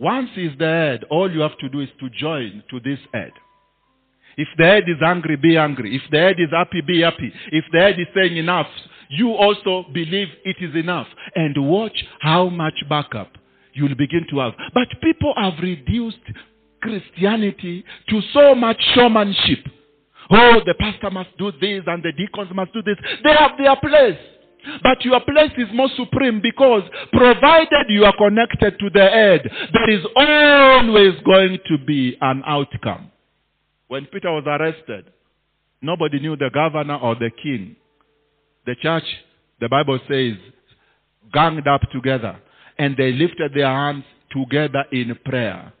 once 0.00 0.30
he's 0.34 0.56
the 0.58 0.64
head, 0.64 1.04
all 1.10 1.30
you 1.30 1.40
have 1.40 1.58
to 1.58 1.68
do 1.68 1.80
is 1.80 1.88
to 2.00 2.08
join 2.10 2.62
to 2.70 2.80
this 2.80 2.98
head. 3.12 3.32
If 4.38 4.48
the 4.56 4.64
head 4.64 4.84
is 4.88 4.96
angry, 5.04 5.36
be 5.36 5.58
angry. 5.58 5.94
If 5.94 6.02
the 6.10 6.18
head 6.18 6.36
is 6.38 6.48
happy, 6.50 6.80
be 6.80 7.02
happy. 7.02 7.30
If 7.52 7.66
the 7.70 7.80
head 7.80 8.00
is 8.00 8.06
saying 8.14 8.36
enough, 8.36 8.68
you 9.10 9.32
also 9.32 9.84
believe 9.92 10.28
it 10.44 10.56
is 10.60 10.74
enough. 10.74 11.06
And 11.34 11.68
watch 11.68 12.04
how 12.20 12.48
much 12.48 12.74
backup 12.88 13.32
you'll 13.74 13.94
begin 13.94 14.26
to 14.30 14.38
have. 14.38 14.54
But 14.72 14.88
people 15.02 15.34
have 15.36 15.54
reduced 15.60 16.18
Christianity 16.80 17.84
to 18.08 18.22
so 18.32 18.54
much 18.54 18.80
showmanship. 18.94 19.66
Oh, 20.30 20.60
the 20.64 20.74
pastor 20.78 21.10
must 21.10 21.36
do 21.36 21.52
this 21.60 21.82
and 21.86 22.02
the 22.02 22.12
deacons 22.16 22.50
must 22.54 22.72
do 22.72 22.82
this. 22.82 22.96
They 23.22 23.34
have 23.34 23.52
their 23.58 23.76
place. 23.76 24.18
But 24.82 25.04
your 25.04 25.20
place 25.20 25.52
is 25.58 25.68
more 25.74 25.88
supreme 25.96 26.40
because 26.40 26.82
provided 27.12 27.86
you 27.88 28.04
are 28.04 28.16
connected 28.16 28.78
to 28.78 28.90
the 28.90 29.06
head, 29.06 29.50
there 29.72 29.90
is 29.90 30.04
always 30.16 31.14
going 31.24 31.58
to 31.66 31.78
be 31.86 32.16
an 32.20 32.42
outcome. 32.46 33.10
When 33.88 34.06
Peter 34.06 34.30
was 34.30 34.44
arrested, 34.46 35.06
nobody 35.82 36.20
knew 36.20 36.36
the 36.36 36.50
governor 36.52 36.96
or 36.96 37.14
the 37.14 37.30
king. 37.42 37.76
The 38.66 38.76
church, 38.76 39.04
the 39.60 39.68
Bible 39.68 39.98
says, 40.08 40.36
ganged 41.32 41.66
up 41.66 41.82
together 41.92 42.38
and 42.78 42.96
they 42.96 43.12
lifted 43.12 43.52
their 43.54 43.68
hands 43.68 44.04
together 44.30 44.84
in 44.92 45.16
prayer. 45.24 45.72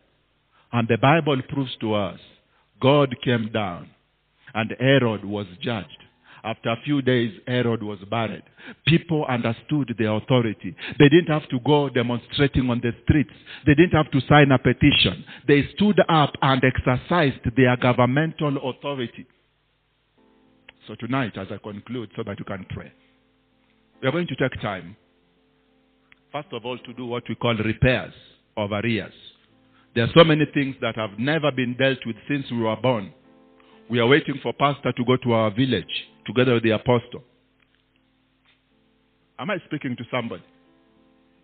And 0.72 0.88
the 0.88 0.98
Bible 0.98 1.40
proves 1.48 1.76
to 1.80 1.94
us 1.94 2.18
God 2.80 3.14
came 3.24 3.50
down 3.52 3.88
and 4.54 4.74
Herod 4.78 5.24
was 5.24 5.46
judged. 5.62 5.88
After 6.42 6.70
a 6.70 6.76
few 6.84 7.02
days, 7.02 7.32
Herod 7.46 7.82
was 7.82 7.98
buried. 8.10 8.42
People 8.86 9.24
understood 9.26 9.94
the 9.98 10.10
authority. 10.10 10.74
They 10.98 11.08
didn't 11.08 11.28
have 11.28 11.48
to 11.50 11.60
go 11.60 11.88
demonstrating 11.90 12.70
on 12.70 12.80
the 12.80 12.92
streets. 13.04 13.32
They 13.66 13.74
didn't 13.74 13.92
have 13.92 14.10
to 14.12 14.20
sign 14.26 14.50
a 14.50 14.58
petition. 14.58 15.24
They 15.46 15.68
stood 15.74 16.00
up 16.08 16.32
and 16.40 16.62
exercised 16.64 17.40
their 17.56 17.76
governmental 17.76 18.70
authority. 18.70 19.26
So 20.86 20.94
tonight, 20.94 21.36
as 21.36 21.48
I 21.50 21.58
conclude, 21.58 22.10
so 22.16 22.22
that 22.22 22.38
you 22.38 22.44
can 22.44 22.64
pray, 22.70 22.90
we 24.00 24.08
are 24.08 24.12
going 24.12 24.26
to 24.26 24.36
take 24.36 24.60
time, 24.62 24.96
first 26.32 26.48
of 26.52 26.64
all, 26.64 26.78
to 26.78 26.92
do 26.94 27.04
what 27.04 27.24
we 27.28 27.34
call 27.34 27.54
repairs 27.54 28.14
of 28.56 28.72
arrears. 28.72 29.12
There 29.94 30.04
are 30.04 30.10
so 30.16 30.24
many 30.24 30.46
things 30.54 30.76
that 30.80 30.96
have 30.96 31.18
never 31.18 31.52
been 31.52 31.76
dealt 31.76 31.98
with 32.06 32.16
since 32.28 32.50
we 32.50 32.60
were 32.60 32.76
born. 32.76 33.12
We 33.90 33.98
are 33.98 34.06
waiting 34.06 34.38
for 34.42 34.52
pastor 34.52 34.92
to 34.92 35.04
go 35.04 35.16
to 35.18 35.32
our 35.32 35.50
village 35.50 35.84
together 36.26 36.54
with 36.54 36.62
the 36.62 36.70
apostle. 36.70 37.22
Am 39.38 39.50
I 39.50 39.58
speaking 39.66 39.96
to 39.96 40.04
somebody? 40.10 40.42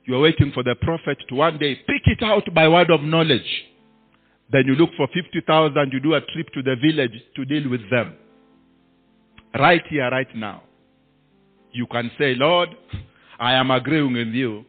You 0.04 0.16
are 0.16 0.20
waiting 0.20 0.52
for 0.52 0.62
the 0.62 0.74
prophet 0.80 1.18
to 1.28 1.34
one 1.34 1.58
day 1.58 1.74
pick 1.74 2.02
it 2.06 2.22
out 2.22 2.52
by 2.54 2.68
word 2.68 2.90
of 2.90 3.02
knowledge. 3.02 3.64
Then 4.52 4.62
you 4.66 4.74
look 4.74 4.90
for 4.96 5.08
50,000, 5.12 5.92
you 5.92 6.00
do 6.00 6.14
a 6.14 6.20
trip 6.20 6.48
to 6.54 6.62
the 6.62 6.76
village 6.76 7.20
to 7.34 7.44
deal 7.44 7.68
with 7.68 7.88
them. 7.90 8.14
Right 9.58 9.82
here, 9.88 10.08
right 10.10 10.28
now. 10.36 10.62
You 11.72 11.86
can 11.86 12.10
say, 12.18 12.34
Lord, 12.34 12.68
I 13.40 13.54
am 13.54 13.70
agreeing 13.70 14.12
with 14.12 14.28
you. 14.28 14.64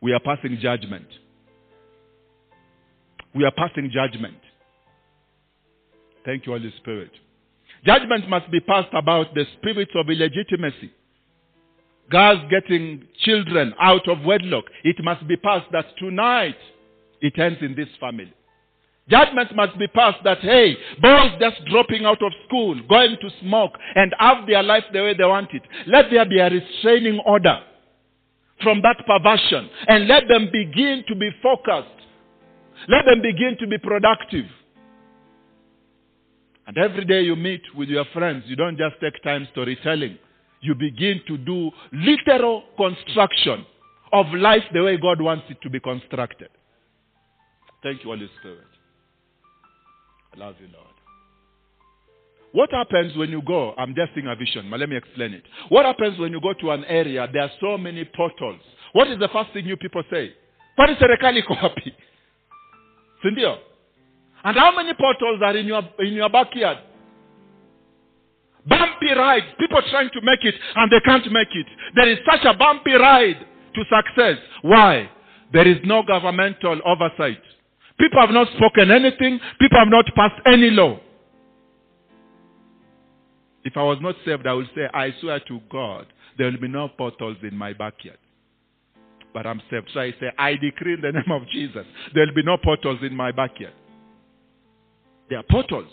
We 0.00 0.12
are 0.12 0.20
passing 0.20 0.58
judgment. 0.60 1.06
We 3.34 3.44
are 3.44 3.52
passing 3.52 3.90
judgment. 3.90 4.36
Thank 6.24 6.46
you, 6.46 6.52
Holy 6.52 6.72
Spirit. 6.78 7.10
Judgment 7.84 8.28
must 8.28 8.50
be 8.50 8.60
passed 8.60 8.92
about 8.92 9.34
the 9.34 9.44
spirits 9.58 9.92
of 9.94 10.08
illegitimacy. 10.08 10.92
Girls 12.10 12.40
getting 12.50 13.06
children 13.20 13.74
out 13.80 14.06
of 14.08 14.24
wedlock. 14.24 14.64
It 14.84 15.02
must 15.02 15.26
be 15.26 15.36
passed 15.36 15.66
that 15.72 15.86
tonight 15.98 16.56
it 17.20 17.38
ends 17.38 17.58
in 17.60 17.74
this 17.74 17.88
family. 17.98 18.32
Judgment 19.08 19.54
must 19.56 19.76
be 19.78 19.88
passed 19.88 20.22
that, 20.22 20.38
hey, 20.38 20.76
boys 21.00 21.32
just 21.40 21.64
dropping 21.66 22.04
out 22.04 22.22
of 22.22 22.32
school, 22.46 22.80
going 22.88 23.16
to 23.20 23.30
smoke, 23.40 23.72
and 23.96 24.14
have 24.18 24.46
their 24.46 24.62
life 24.62 24.84
the 24.92 25.00
way 25.00 25.14
they 25.14 25.24
want 25.24 25.48
it. 25.52 25.62
Let 25.86 26.06
there 26.10 26.24
be 26.24 26.38
a 26.38 26.48
restraining 26.48 27.18
order 27.26 27.58
from 28.62 28.80
that 28.82 29.04
perversion, 29.04 29.68
and 29.88 30.06
let 30.06 30.28
them 30.28 30.48
begin 30.52 31.04
to 31.08 31.16
be 31.16 31.30
focused. 31.42 31.88
Let 32.88 33.04
them 33.06 33.22
begin 33.22 33.56
to 33.58 33.66
be 33.66 33.78
productive. 33.78 34.46
And 36.66 36.78
every 36.78 37.04
day 37.04 37.22
you 37.22 37.36
meet 37.36 37.62
with 37.74 37.88
your 37.88 38.04
friends, 38.12 38.44
you 38.46 38.56
don't 38.56 38.78
just 38.78 38.96
take 39.00 39.22
time 39.22 39.48
storytelling. 39.52 40.18
You 40.60 40.74
begin 40.74 41.20
to 41.26 41.36
do 41.36 41.70
literal 41.92 42.62
construction 42.76 43.66
of 44.12 44.26
life 44.34 44.62
the 44.72 44.82
way 44.82 44.96
God 44.96 45.20
wants 45.20 45.44
it 45.48 45.60
to 45.62 45.70
be 45.70 45.80
constructed. 45.80 46.48
Thank 47.82 48.04
you, 48.04 48.10
Holy 48.10 48.30
Spirit. 48.38 48.58
I 50.34 50.38
love 50.38 50.54
you, 50.60 50.68
Lord. 50.72 50.86
What 52.52 52.70
happens 52.70 53.16
when 53.16 53.30
you 53.30 53.42
go? 53.42 53.74
I'm 53.76 53.94
just 53.94 54.12
seeing 54.14 54.26
a 54.28 54.36
vision, 54.36 54.68
but 54.70 54.78
let 54.78 54.88
me 54.88 54.96
explain 54.96 55.32
it. 55.32 55.42
What 55.70 55.86
happens 55.86 56.18
when 56.18 56.32
you 56.32 56.40
go 56.40 56.52
to 56.52 56.70
an 56.70 56.84
area, 56.84 57.26
there 57.32 57.42
are 57.42 57.50
so 57.60 57.76
many 57.78 58.04
portals? 58.14 58.60
What 58.92 59.08
is 59.08 59.18
the 59.18 59.28
first 59.32 59.52
thing 59.52 59.66
you 59.66 59.76
people 59.76 60.02
say? 60.10 60.34
Kwani? 60.78 61.92
And 64.44 64.56
how 64.56 64.74
many 64.74 64.94
portals 64.94 65.40
are 65.42 65.56
in 65.56 65.66
your, 65.66 65.82
in 66.00 66.14
your 66.14 66.28
backyard? 66.28 66.78
Bumpy 68.66 69.12
rides. 69.16 69.46
People 69.58 69.80
trying 69.90 70.10
to 70.10 70.20
make 70.22 70.44
it 70.44 70.54
and 70.76 70.90
they 70.90 71.00
can't 71.04 71.24
make 71.32 71.48
it. 71.52 71.66
There 71.94 72.08
is 72.08 72.18
such 72.30 72.44
a 72.44 72.56
bumpy 72.56 72.92
ride 72.92 73.46
to 73.74 73.84
success. 73.84 74.38
Why? 74.62 75.10
There 75.52 75.66
is 75.66 75.78
no 75.84 76.02
governmental 76.02 76.80
oversight. 76.84 77.42
People 77.98 78.20
have 78.20 78.30
not 78.30 78.48
spoken 78.56 78.90
anything. 78.90 79.38
People 79.60 79.78
have 79.78 79.88
not 79.88 80.06
passed 80.14 80.40
any 80.46 80.70
law. 80.70 80.98
If 83.64 83.76
I 83.76 83.82
was 83.82 83.98
not 84.00 84.16
saved, 84.24 84.46
I 84.46 84.54
would 84.54 84.68
say, 84.74 84.88
I 84.92 85.14
swear 85.20 85.38
to 85.40 85.60
God, 85.70 86.06
there 86.36 86.50
will 86.50 86.60
be 86.60 86.68
no 86.68 86.88
portals 86.88 87.36
in 87.42 87.56
my 87.56 87.72
backyard. 87.72 88.18
But 89.32 89.46
I'm 89.46 89.62
saved. 89.70 89.88
So 89.94 90.00
I 90.00 90.10
say, 90.12 90.32
I 90.36 90.54
decree 90.54 90.94
in 90.94 91.00
the 91.00 91.12
name 91.12 91.30
of 91.30 91.42
Jesus, 91.48 91.86
there 92.14 92.26
will 92.26 92.34
be 92.34 92.42
no 92.42 92.56
portals 92.56 92.98
in 93.02 93.14
my 93.14 93.30
backyard. 93.30 93.74
There 95.32 95.38
are 95.38 95.44
portals. 95.44 95.90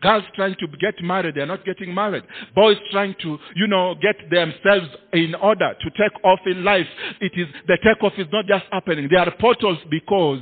Girls 0.00 0.22
trying 0.36 0.54
to 0.60 0.66
get 0.80 0.94
married, 1.02 1.34
they're 1.34 1.44
not 1.44 1.64
getting 1.64 1.92
married. 1.92 2.22
Boys 2.54 2.76
trying 2.92 3.16
to, 3.20 3.36
you 3.56 3.66
know, 3.66 3.96
get 4.00 4.14
themselves 4.30 4.86
in 5.12 5.34
order 5.34 5.74
to 5.74 5.90
take 5.90 6.24
off 6.24 6.38
in 6.46 6.62
life. 6.62 6.86
It 7.20 7.32
is, 7.34 7.48
the 7.66 7.78
takeoff 7.82 8.12
is 8.16 8.28
not 8.32 8.46
just 8.46 8.66
happening. 8.70 9.08
There 9.10 9.18
are 9.18 9.34
portals 9.40 9.78
because 9.90 10.38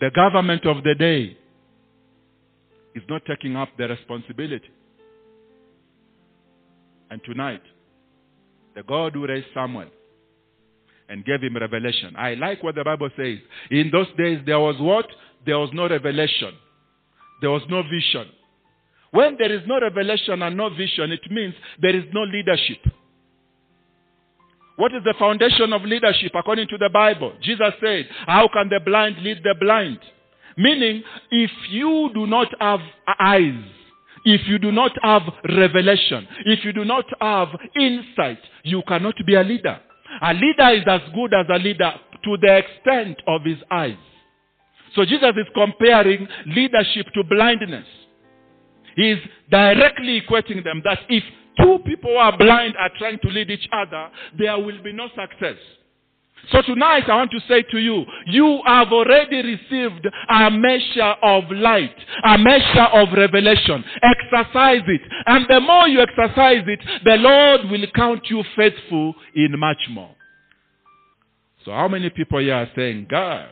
the 0.00 0.10
government 0.14 0.66
of 0.66 0.84
the 0.84 0.94
day 0.94 1.34
is 2.94 3.02
not 3.08 3.22
taking 3.24 3.56
up 3.56 3.70
the 3.78 3.88
responsibility. 3.88 4.68
And 7.10 7.22
tonight, 7.24 7.62
the 8.74 8.82
God 8.82 9.14
who 9.14 9.26
raised 9.26 9.46
Samuel 9.54 9.88
and 11.08 11.24
gave 11.24 11.40
him 11.40 11.56
revelation. 11.56 12.16
I 12.18 12.34
like 12.34 12.62
what 12.62 12.74
the 12.74 12.84
Bible 12.84 13.08
says. 13.16 13.38
In 13.70 13.88
those 13.90 14.08
days, 14.18 14.42
there 14.44 14.60
was 14.60 14.76
what? 14.78 15.06
There 15.46 15.58
was 15.58 15.70
no 15.72 15.88
revelation. 15.88 16.52
There 17.42 17.50
was 17.50 17.62
no 17.68 17.82
vision. 17.82 18.28
When 19.10 19.36
there 19.38 19.52
is 19.52 19.60
no 19.66 19.78
revelation 19.78 20.40
and 20.42 20.56
no 20.56 20.70
vision, 20.70 21.12
it 21.12 21.30
means 21.30 21.54
there 21.80 21.94
is 21.94 22.04
no 22.14 22.22
leadership. 22.22 22.78
What 24.76 24.94
is 24.94 25.02
the 25.04 25.14
foundation 25.18 25.72
of 25.74 25.82
leadership 25.82 26.32
according 26.34 26.68
to 26.68 26.78
the 26.78 26.88
Bible? 26.88 27.34
Jesus 27.42 27.74
said, 27.80 28.08
How 28.26 28.48
can 28.48 28.70
the 28.70 28.80
blind 28.80 29.18
lead 29.18 29.42
the 29.42 29.54
blind? 29.60 29.98
Meaning, 30.56 31.02
if 31.30 31.50
you 31.68 32.10
do 32.14 32.26
not 32.26 32.48
have 32.58 32.80
eyes, 33.18 33.64
if 34.24 34.46
you 34.46 34.58
do 34.58 34.72
not 34.72 34.92
have 35.02 35.22
revelation, 35.48 36.26
if 36.46 36.64
you 36.64 36.72
do 36.72 36.84
not 36.84 37.04
have 37.20 37.48
insight, 37.76 38.38
you 38.62 38.82
cannot 38.86 39.14
be 39.26 39.34
a 39.34 39.42
leader. 39.42 39.78
A 40.22 40.32
leader 40.32 40.68
is 40.70 40.84
as 40.86 41.00
good 41.14 41.34
as 41.34 41.46
a 41.50 41.58
leader 41.58 41.92
to 42.24 42.36
the 42.40 42.56
extent 42.56 43.18
of 43.26 43.42
his 43.44 43.58
eyes. 43.70 43.96
So 44.94 45.04
Jesus 45.04 45.32
is 45.36 45.46
comparing 45.54 46.28
leadership 46.46 47.06
to 47.14 47.24
blindness. 47.24 47.86
He 48.96 49.12
is 49.12 49.18
directly 49.50 50.20
equating 50.20 50.62
them 50.64 50.82
that 50.84 50.98
if 51.08 51.24
two 51.58 51.78
people 51.84 52.10
who 52.10 52.16
are 52.16 52.36
blind 52.36 52.74
are 52.78 52.90
trying 52.98 53.18
to 53.20 53.28
lead 53.28 53.50
each 53.50 53.68
other, 53.72 54.10
there 54.38 54.58
will 54.58 54.82
be 54.82 54.92
no 54.92 55.08
success. 55.08 55.56
So 56.50 56.60
tonight 56.62 57.08
I 57.08 57.16
want 57.16 57.30
to 57.30 57.40
say 57.48 57.62
to 57.70 57.78
you, 57.78 58.04
you 58.26 58.62
have 58.66 58.88
already 58.88 59.42
received 59.42 60.08
a 60.28 60.50
measure 60.50 61.14
of 61.22 61.44
light, 61.52 61.94
a 62.24 62.36
measure 62.36 62.88
of 62.92 63.08
revelation. 63.16 63.84
Exercise 64.02 64.82
it. 64.88 65.00
And 65.26 65.46
the 65.48 65.60
more 65.60 65.86
you 65.86 66.00
exercise 66.00 66.64
it, 66.66 66.80
the 67.04 67.16
Lord 67.16 67.70
will 67.70 67.86
count 67.94 68.22
you 68.28 68.42
faithful 68.56 69.14
in 69.36 69.56
much 69.58 69.78
more. 69.90 70.14
So 71.64 71.70
how 71.70 71.86
many 71.86 72.10
people 72.10 72.40
here 72.40 72.54
are 72.54 72.68
saying, 72.74 73.06
God, 73.08 73.50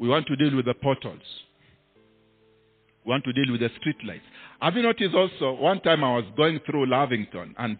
we 0.00 0.08
want 0.08 0.26
to 0.26 0.36
deal 0.36 0.56
with 0.56 0.64
the 0.64 0.74
portals. 0.74 1.22
We 3.04 3.10
want 3.10 3.24
to 3.24 3.32
deal 3.32 3.52
with 3.52 3.60
the 3.60 3.70
street 3.78 3.96
lights. 4.04 4.24
Have 4.60 4.74
you 4.76 4.82
noticed 4.82 5.14
also, 5.14 5.52
one 5.52 5.80
time 5.80 6.02
I 6.02 6.16
was 6.16 6.24
going 6.36 6.60
through 6.66 6.86
Lavington 6.86 7.54
and 7.58 7.78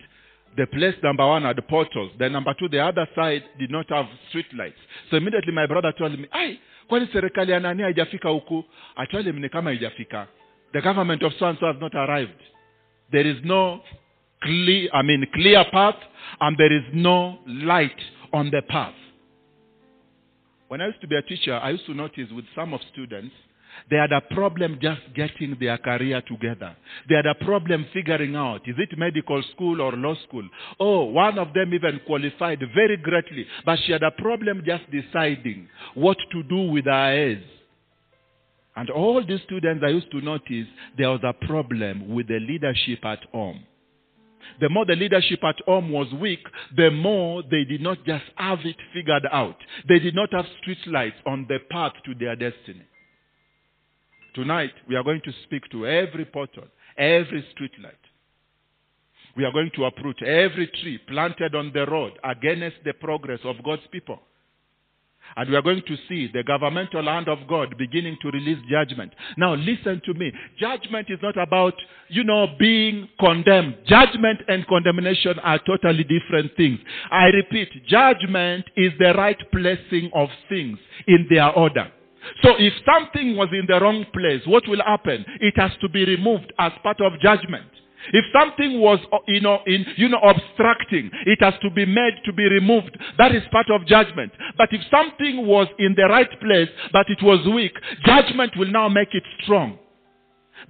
the 0.57 0.67
place 0.67 0.95
number 1.03 1.27
one 1.27 1.43
had 1.43 1.57
portals. 1.69 2.11
Then 2.19 2.33
number 2.33 2.55
two, 2.59 2.69
the 2.69 2.81
other 2.81 3.07
side 3.15 3.43
did 3.59 3.71
not 3.71 3.89
have 3.91 4.07
street 4.29 4.47
lights. 4.57 4.79
So 5.11 5.17
immediately 5.17 5.53
my 5.53 5.67
brother 5.67 5.93
told 5.97 6.19
me, 6.19 6.27
ai, 6.33 6.59
kwani 6.89 7.07
serikali 7.13 7.53
ya 7.53 7.61
nani 7.61 7.83
haijafika 7.83 8.29
huku? 8.29 8.65
I 8.97 9.07
told 9.07 9.27
him 9.27 9.39
ni 9.39 9.49
kama 9.49 9.71
haijafika. 9.71 10.27
The 10.73 10.81
government 10.81 11.23
of 11.23 11.33
so-and-so 11.39 11.67
has 11.67 11.77
not 11.81 11.95
arrived. 11.95 12.41
There 13.13 13.31
is 13.31 13.37
no 13.45 13.81
clear, 14.43 14.89
I 14.93 15.03
mean, 15.03 15.27
clear 15.33 15.65
path 15.71 15.97
and 16.41 16.57
there 16.57 16.73
is 16.77 16.85
no 16.93 17.39
light 17.47 18.01
on 18.33 18.51
the 18.51 18.63
path. 18.63 18.95
When 20.71 20.81
I 20.81 20.87
used 20.87 21.01
to 21.01 21.09
be 21.09 21.17
a 21.17 21.23
teacher, 21.23 21.55
I 21.55 21.71
used 21.71 21.87
to 21.87 21.95
notice 21.95 22.31
with 22.31 22.45
some 22.55 22.73
of 22.73 22.81
students, 22.93 23.35
they 23.91 23.97
had 23.97 24.13
a 24.13 24.21
problem 24.21 24.79
just 24.81 25.01
getting 25.17 25.57
their 25.59 25.77
career 25.79 26.23
together. 26.23 26.77
They 27.09 27.17
had 27.17 27.27
a 27.27 27.35
problem 27.45 27.87
figuring 27.93 28.37
out 28.37 28.61
is 28.69 28.77
it 28.79 28.97
medical 28.97 29.43
school 29.53 29.81
or 29.81 29.91
law 29.95 30.15
school? 30.29 30.49
Oh, 30.79 31.07
one 31.07 31.41
of 31.41 31.53
them 31.55 31.75
even 31.75 32.01
qualified 32.07 32.61
very 32.73 32.97
greatly, 32.99 33.49
but 33.67 33.81
she 33.85 33.91
had 33.91 34.05
a 34.05 34.13
problem 34.13 34.63
just 34.65 34.85
deciding 34.93 35.67
what 35.95 36.19
to 36.31 36.45
do 36.45 36.71
with 36.71 36.85
her 36.85 37.13
heirs. 37.15 37.43
And 38.77 38.91
all 38.91 39.21
these 39.27 39.41
students 39.47 39.83
I 39.85 39.89
used 39.89 40.13
to 40.13 40.21
notice 40.21 40.69
there 40.97 41.11
was 41.11 41.25
a 41.25 41.33
problem 41.47 42.15
with 42.15 42.29
the 42.29 42.39
leadership 42.39 43.05
at 43.05 43.25
home. 43.33 43.65
The 44.61 44.69
more 44.69 44.85
the 44.85 44.97
leadership 44.97 45.43
at 45.45 45.57
home 45.67 45.91
was 45.91 46.13
weak, 46.15 46.45
the 46.77 46.91
more 46.91 47.43
they 47.43 47.65
did 47.65 47.81
not 47.81 48.05
just 48.05 48.25
have 48.37 48.61
it 48.65 48.77
figured 48.93 49.27
out. 49.33 49.57
They 49.89 49.99
did 49.99 50.15
not 50.15 50.33
have 50.33 50.47
street 50.61 50.87
lights 50.87 51.17
on 51.27 51.47
the 51.49 51.59
path 51.71 51.93
to 52.05 52.15
their 52.15 52.37
destiny. 52.37 52.87
Tonight, 54.35 54.73
we 54.89 54.97
are 54.97 55.03
going 55.03 55.21
to 55.25 55.33
speak 55.45 55.69
to 55.71 55.87
every 55.87 56.25
portal, 56.25 56.65
every 56.97 57.45
street 57.53 57.73
light. 57.83 57.95
We 59.37 59.45
are 59.45 59.53
going 59.53 59.71
to 59.77 59.85
uproot 59.85 60.23
every 60.23 60.67
tree 60.83 60.99
planted 61.09 61.55
on 61.55 61.73
the 61.73 61.87
road 61.87 62.13
against 62.25 62.77
the 62.85 62.93
progress 62.95 63.41
of 63.45 63.63
God's 63.65 63.87
people. 63.91 64.21
And 65.37 65.51
we 65.51 65.57
are 65.57 65.63
going 65.63 65.83
to 65.87 65.97
see 66.09 66.31
the 66.33 66.43
governmental 66.43 67.05
hand 67.05 67.29
of 67.29 67.39
God 67.49 67.77
beginning 67.79 68.19
to 68.23 68.31
release 68.31 68.59
judgment. 68.69 69.13
Now, 69.37 69.55
listen 69.55 70.01
to 70.05 70.15
me. 70.15 70.33
Judgment 70.59 71.09
is 71.11 71.19
not 71.23 71.37
about, 71.37 71.75
you 72.09 72.25
know, 72.25 72.49
being 72.59 73.09
condemned. 73.19 73.77
Judgment 73.87 74.41
and 74.49 74.67
condemnation 74.67 75.39
are 75.41 75.59
totally 75.61 76.05
different 76.05 76.57
things. 76.57 76.79
I 77.11 77.27
repeat, 77.27 77.69
judgment 77.87 78.67
is 78.77 78.93
the 78.99 79.15
right 79.15 79.39
placing 79.53 80.11
of 80.15 80.29
things 80.49 80.79
in 81.07 81.27
their 81.31 81.51
order. 81.51 81.91
So 82.43 82.55
if 82.59 82.75
something 82.85 83.37
was 83.37 83.49
in 83.53 83.67
the 83.67 83.81
wrong 83.81 84.05
place, 84.13 84.43
what 84.47 84.67
will 84.69 84.83
happen? 84.85 85.25
It 85.41 85.55
has 85.57 85.73
to 85.81 85.89
be 85.89 86.05
removed 86.05 86.53
as 86.59 86.73
part 86.83 87.01
of 87.01 87.19
judgment. 87.21 87.67
If 88.13 88.25
something 88.33 88.81
was, 88.81 88.99
uh, 89.13 89.19
you 89.29 89.41
know, 89.41 89.61
in, 89.67 89.85
you 89.97 90.09
know, 90.09 90.19
obstructing, 90.19 91.11
it 91.27 91.39
has 91.43 91.55
to 91.63 91.71
be 91.71 91.85
made 91.85 92.15
to 92.25 92.33
be 92.33 92.45
removed. 92.45 92.99
That 93.19 93.35
is 93.35 93.43
part 93.53 93.71
of 93.71 93.87
judgment. 93.87 94.33
But 94.57 94.69
if 94.73 94.81
something 94.91 95.47
was 95.47 95.69
in 95.79 95.95
the 95.97 96.05
right 96.05 96.31
place, 96.41 96.69
but 96.93 97.07
it 97.09 97.23
was 97.23 97.47
weak, 97.47 97.73
judgment 98.05 98.53
will 98.57 98.71
now 98.71 98.89
make 98.89 99.15
it 99.15 99.25
strong. 99.43 99.79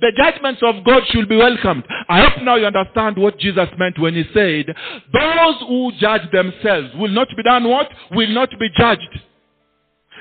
The 0.01 0.12
judgments 0.16 0.62
of 0.62 0.85
God 0.85 1.03
should 1.11 1.29
be 1.29 1.37
welcomed. 1.37 1.85
I 2.09 2.23
hope 2.23 2.43
now 2.43 2.57
you 2.57 2.66
understand 2.66 3.19
what 3.19 3.38
Jesus 3.38 3.69
meant 3.79 3.99
when 3.99 4.14
he 4.14 4.25
said, 4.33 4.75
those 5.12 5.61
who 5.69 5.93
judge 5.99 6.31
themselves 6.33 6.95
will 6.97 7.11
not 7.11 7.29
be 7.37 7.43
done 7.43 7.69
what? 7.69 7.88
Will 8.12 8.33
not 8.33 8.51
be 8.59 8.69
judged. 8.77 9.21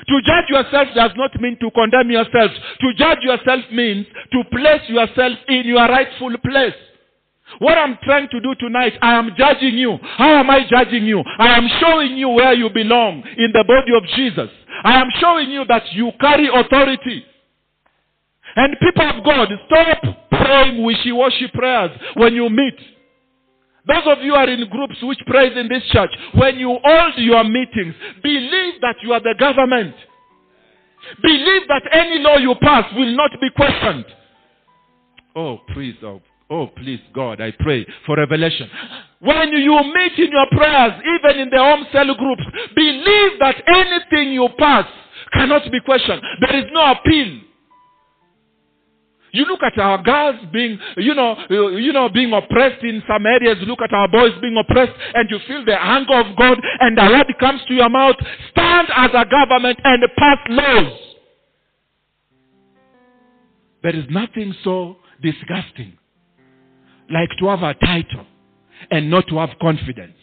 To 0.08 0.22
judge 0.26 0.50
yourself 0.50 0.88
does 0.96 1.12
not 1.16 1.40
mean 1.42 1.58
to 1.60 1.70
condemn 1.72 2.10
yourself. 2.10 2.52
To 2.82 2.94
judge 2.96 3.20
yourself 3.22 3.66
means 3.72 4.08
to 4.32 4.44
place 4.50 4.88
yourself 4.88 5.38
in 5.48 5.66
your 5.66 5.88
rightful 5.88 6.36
place. 6.44 6.74
What 7.58 7.78
I'm 7.78 7.98
trying 8.04 8.30
to 8.30 8.40
do 8.40 8.54
tonight, 8.56 8.94
I 9.02 9.16
am 9.16 9.32
judging 9.36 9.78
you. 9.78 9.98
How 10.18 10.36
am 10.36 10.50
I 10.50 10.68
judging 10.70 11.06
you? 11.06 11.24
I 11.40 11.58
am 11.58 11.68
showing 11.80 12.16
you 12.16 12.30
where 12.30 12.54
you 12.54 12.70
belong 12.70 13.24
in 13.38 13.52
the 13.52 13.64
body 13.68 13.92
of 13.98 14.04
Jesus. 14.16 14.50
I 14.84 15.02
am 15.02 15.08
showing 15.20 15.50
you 15.50 15.66
that 15.66 15.92
you 15.94 16.12
carry 16.22 16.48
authority. 16.48 17.26
And 18.56 18.78
people 18.80 19.10
of 19.10 19.24
God, 19.24 19.50
stop 19.66 20.30
praying 20.32 20.84
wishy-washy 20.84 21.48
prayers 21.54 21.92
when 22.16 22.34
you 22.36 22.50
meet. 22.50 22.78
Those 23.88 24.04
of 24.06 24.24
you 24.24 24.36
are 24.36 24.48
in 24.48 24.70
groups 24.70 24.96
which 25.02 25.20
prays 25.26 25.58
in 25.58 25.68
this 25.68 25.84
church, 25.92 26.12
when 26.36 26.60
you 26.60 26.78
hold 26.84 27.14
your 27.18 27.44
meetings, 27.44 27.96
believe 28.22 28.76
that 28.82 28.96
you 29.02 29.14
are 29.14 29.20
the 29.20 29.36
government. 29.40 29.96
Believe 31.22 31.64
that 31.68 31.84
any 31.92 32.20
law 32.20 32.38
you 32.38 32.54
pass 32.62 32.86
will 32.96 33.16
not 33.16 33.32
be 33.42 33.50
questioned. 33.56 34.06
Oh, 35.36 35.60
please, 35.74 35.96
oh, 36.04 36.22
oh, 36.50 36.68
please, 36.68 37.00
God, 37.14 37.42
I 37.42 37.52
pray 37.60 37.86
for 38.06 38.16
revelation. 38.18 38.70
When 39.20 39.50
you 39.52 39.80
meet 39.94 40.18
in 40.18 40.32
your 40.32 40.48
prayers, 40.52 40.94
even 41.04 41.42
in 41.42 41.50
the 41.50 41.58
home 41.58 41.86
cell 41.92 42.14
groups, 42.16 42.44
believe 42.76 43.40
that 43.40 43.56
anything 43.68 44.34
you 44.34 44.48
pass 44.58 44.86
cannot 45.34 45.70
be 45.72 45.80
questioned. 45.82 46.22
There 46.42 46.58
is 46.58 46.66
no 46.72 46.92
appeal. 46.92 47.42
You 49.32 49.46
look 49.46 49.62
at 49.62 49.78
our 49.78 50.02
girls 50.02 50.38
being, 50.52 50.80
you 50.98 51.14
know, 51.14 51.38
you 51.50 51.94
know, 51.94 52.10
being 52.10 52.34
oppressed 52.34 52.84
in 52.84 53.04
some 53.08 53.26
areas. 53.28 53.58
Look 53.68 53.80
at 53.82 53.94
our 53.94 54.08
boys 54.08 54.32
being 54.42 54.58
oppressed, 54.58 54.94
and 55.14 55.30
you 55.30 55.38
feel 55.48 55.64
the 55.66 55.80
anger 55.80 56.16
of 56.16 56.36
God, 56.36 56.58
and 56.80 56.98
the 56.98 57.04
word 57.04 57.32
comes 57.40 57.62
to 57.68 57.74
your 57.76 57.90
mouth. 57.90 58.16
Stand 58.52 58.88
as 58.96 59.12
a 59.14 59.26
government 59.30 59.80
and 59.84 60.04
pass 60.18 60.38
laws. 60.50 61.00
There 63.84 63.96
is 63.96 64.06
nothing 64.10 64.56
so 64.64 64.98
disgusting 65.22 65.99
like 67.12 67.30
to 67.40 67.48
have 67.48 67.64
a 67.64 67.74
title 67.76 68.26
and 68.92 69.10
not 69.10 69.28
to 69.28 69.38
have 69.38 69.50
confidence. 69.62 70.14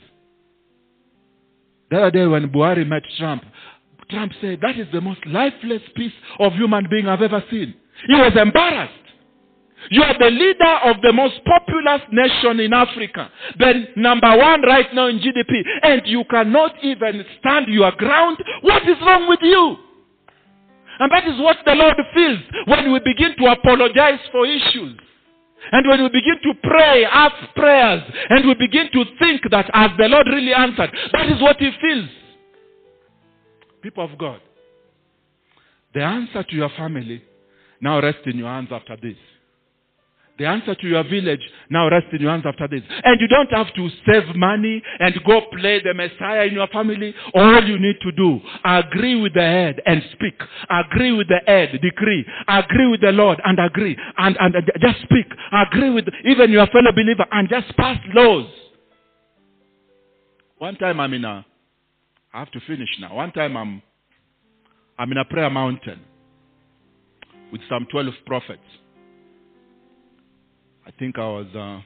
The 1.91 1.99
other 1.99 2.11
day 2.11 2.27
when 2.27 2.49
Buhari 2.51 2.87
met 2.87 3.03
Trump, 3.19 3.45
Trump 4.11 4.33
said, 4.41 4.61
That 4.63 4.79
is 4.79 4.87
the 4.93 5.01
most 5.01 5.25
lifeless 5.27 5.83
piece 5.95 6.13
of 6.39 6.53
human 6.55 6.87
being 6.91 7.09
I've 7.09 7.23
ever 7.23 7.43
seen. 7.51 7.75
He 8.07 8.15
was 8.15 8.33
embarrassed. 8.37 8.93
You 9.91 10.03
are 10.03 10.19
the 10.19 10.31
leader 10.31 10.75
of 10.85 10.97
the 11.03 11.13
most 11.13 11.35
populous 11.45 12.01
nation 12.11 12.61
in 12.61 12.73
Africa, 12.73 13.31
the 13.59 13.85
number 13.97 14.37
one 14.37 14.63
right 14.63 14.93
now 14.95 15.07
in 15.07 15.19
GDP, 15.21 15.63
and 15.83 16.03
you 16.07 16.25
cannot 16.31 16.73
even 16.83 17.25
stand 17.39 17.69
your 17.69 17.93
ground. 17.93 18.39
What 18.63 18.83
is 18.89 18.97
wrong 19.03 19.29
with 19.29 19.41
you? 19.43 19.77
And 20.99 21.13
that 21.13 21.29
is 21.29 21.39
what 21.41 21.59
the 21.65 21.75
Lord 21.75 21.95
feels 22.15 22.39
when 22.67 22.91
we 22.93 23.01
begin 23.01 23.37
to 23.39 23.53
apologize 23.53 24.19
for 24.33 24.47
issues. 24.47 24.99
And 25.73 25.89
when 25.89 26.03
we 26.03 26.09
begin 26.09 26.37
to 26.43 26.55
pray, 26.63 27.05
ask 27.05 27.35
prayers, 27.55 28.03
and 28.31 28.47
we 28.47 28.55
begin 28.55 28.89
to 28.93 29.05
think 29.19 29.43
that 29.51 29.71
as 29.73 29.91
the 29.99 30.09
Lord 30.09 30.27
really 30.27 30.55
answered, 30.55 30.91
that 31.13 31.27
is 31.27 31.41
what 31.41 31.57
He 31.59 31.71
feels. 31.81 32.09
People 33.83 34.05
of 34.05 34.19
God, 34.19 34.41
the 35.95 36.03
answer 36.03 36.43
to 36.43 36.55
your 36.57 36.71
family 36.71 37.23
now 37.81 38.01
rests 38.01 38.23
in 38.27 38.39
your 38.39 38.49
hands 38.49 38.69
after 38.71 38.97
this. 38.97 39.17
The 40.39 40.45
answer 40.45 40.75
to 40.75 40.87
your 40.87 41.03
village 41.05 41.41
now 41.71 41.89
rests 41.89 42.11
in 42.13 42.21
your 42.21 42.31
hands 42.31 42.45
after 42.47 42.69
this. 42.69 42.83
And 43.05 43.21
you 43.21 43.27
don't 43.27 43.51
have 43.53 43.73
to 43.75 43.89
save 44.05 44.37
money 44.37 44.83
and 44.99 45.15
go 45.25 45.41
play 45.51 45.81
the 45.83 45.95
Messiah 45.95 46.45
in 46.45 46.55
your 46.55 46.67
family. 46.67 47.15
All 47.35 47.65
you 47.65 47.79
need 47.79 47.97
to 48.03 48.13
do, 48.13 48.41
agree 48.65 49.21
with 49.21 49.33
the 49.33 49.41
head 49.41 49.81
and 49.87 50.03
speak. 50.13 50.35
Agree 50.69 51.13
with 51.13 51.29
the 51.29 51.41
head, 51.47 51.79
decree. 51.81 52.27
Agree 52.49 52.87
with 52.91 53.01
the 53.01 53.13
Lord 53.13 53.41
and 53.45 53.59
agree. 53.59 53.97
And, 54.19 54.37
and, 54.39 54.55
just 54.81 55.01
speak. 55.05 55.27
Agree 55.53 55.91
with 55.91 56.05
even 56.25 56.51
your 56.51 56.67
fellow 56.67 56.93
believer 56.93 57.25
and 57.33 57.49
just 57.49 57.75
pass 57.77 57.99
laws. 58.15 58.47
One 60.59 60.77
time 60.77 61.01
I'm 61.01 61.15
in 61.15 61.25
a, 61.25 61.47
I 62.35 62.39
have 62.41 62.51
to 62.53 62.61
finish 62.67 62.89
now. 63.01 63.15
One 63.15 63.33
time 63.33 63.57
I'm, 63.57 63.83
I'm 64.99 65.11
in 65.13 65.19
a 65.19 65.25
prayer 65.25 65.49
mountain 65.49 66.01
with 67.51 67.63
some 67.71 67.87
12 67.91 68.13
prophets. 68.27 68.61
I 70.87 70.93
think 71.01 71.19
I 71.19 71.27
was 71.27 71.47
uh, 71.53 71.81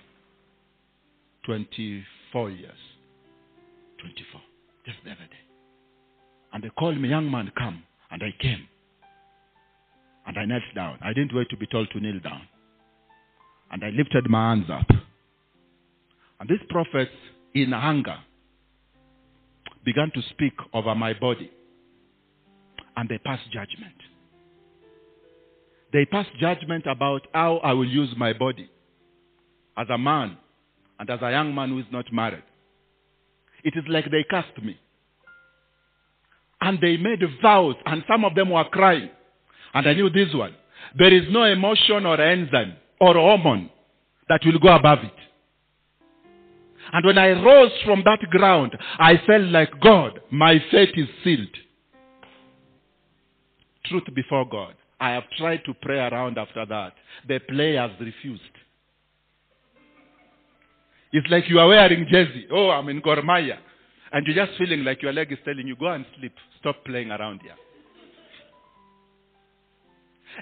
24 1.46 2.50
years. 2.50 2.72
24. 3.98 4.40
Just 4.84 4.98
the 5.04 5.10
other 5.10 5.20
day. 5.20 5.36
And 6.52 6.62
they 6.62 6.68
called 6.78 7.00
me, 7.00 7.08
young 7.08 7.30
man, 7.30 7.50
come. 7.56 7.82
And 8.10 8.22
I 8.22 8.30
came. 8.42 8.68
And 10.26 10.36
I 10.38 10.44
knelt 10.44 10.62
down. 10.74 10.98
I 11.02 11.14
didn't 11.14 11.34
wait 11.34 11.48
to 11.48 11.56
be 11.56 11.66
told 11.66 11.88
to 11.92 12.00
kneel 12.00 12.20
down. 12.20 12.42
And 13.72 13.82
I 13.82 13.88
lifted 13.88 14.28
my 14.28 14.50
hands 14.50 14.66
up. 14.70 14.86
And 16.38 16.48
these 16.48 16.58
prophets, 16.68 17.10
in 17.54 17.72
anger, 17.72 18.18
began 19.82 20.10
to 20.14 20.20
speak 20.30 20.52
over 20.74 20.94
my 20.94 21.14
body. 21.14 21.50
And 22.96 23.08
they 23.08 23.18
passed 23.18 23.50
judgment. 23.50 23.94
They 25.90 26.04
passed 26.04 26.30
judgment 26.38 26.84
about 26.86 27.26
how 27.32 27.58
I 27.58 27.72
will 27.72 27.88
use 27.88 28.10
my 28.16 28.34
body 28.34 28.68
as 29.80 29.88
a 29.88 29.96
man 29.96 30.36
and 30.98 31.08
as 31.08 31.20
a 31.22 31.30
young 31.30 31.54
man 31.54 31.70
who 31.70 31.78
is 31.78 31.86
not 31.90 32.12
married. 32.12 32.42
It 33.64 33.74
is 33.76 33.84
like 33.88 34.10
they 34.10 34.24
cast 34.28 34.62
me. 34.62 34.78
And 36.60 36.78
they 36.80 36.98
made 36.98 37.20
vows, 37.40 37.76
and 37.86 38.04
some 38.06 38.24
of 38.26 38.34
them 38.34 38.50
were 38.50 38.64
crying. 38.64 39.08
And 39.72 39.88
I 39.88 39.94
knew 39.94 40.10
this 40.10 40.34
one. 40.34 40.54
There 40.98 41.12
is 41.12 41.24
no 41.30 41.44
emotion 41.44 42.04
or 42.04 42.20
enzyme 42.20 42.74
or 43.00 43.14
hormone 43.14 43.70
that 44.28 44.42
will 44.44 44.58
go 44.58 44.68
above 44.68 44.98
it. 44.98 45.12
And 46.92 47.06
when 47.06 47.16
I 47.16 47.30
rose 47.30 47.72
from 47.84 48.02
that 48.04 48.20
ground, 48.30 48.76
I 48.98 49.16
felt 49.26 49.44
like, 49.44 49.80
God, 49.80 50.20
my 50.30 50.62
fate 50.70 50.94
is 50.96 51.08
sealed. 51.24 51.56
Truth 53.86 54.14
before 54.14 54.46
God. 54.46 54.74
I 54.98 55.10
have 55.12 55.24
tried 55.38 55.64
to 55.64 55.72
pray 55.80 55.98
around 55.98 56.36
after 56.36 56.66
that. 56.66 56.92
The 57.26 57.38
players 57.48 57.92
refused. 58.00 58.42
It's 61.12 61.26
like 61.28 61.48
you 61.48 61.58
are 61.58 61.68
wearing 61.68 62.06
jersey. 62.10 62.46
Oh, 62.50 62.70
I'm 62.70 62.88
in 62.88 63.00
Gor 63.00 63.16
Mahia. 63.16 63.58
And 64.12 64.26
you're 64.26 64.46
just 64.46 64.58
feeling 64.58 64.84
like 64.84 65.02
your 65.02 65.12
leg 65.12 65.30
is 65.32 65.38
telling 65.44 65.66
you, 65.66 65.76
go 65.76 65.88
and 65.88 66.04
sleep. 66.18 66.32
Stop 66.60 66.84
playing 66.84 67.10
around 67.10 67.40
here. 67.42 67.54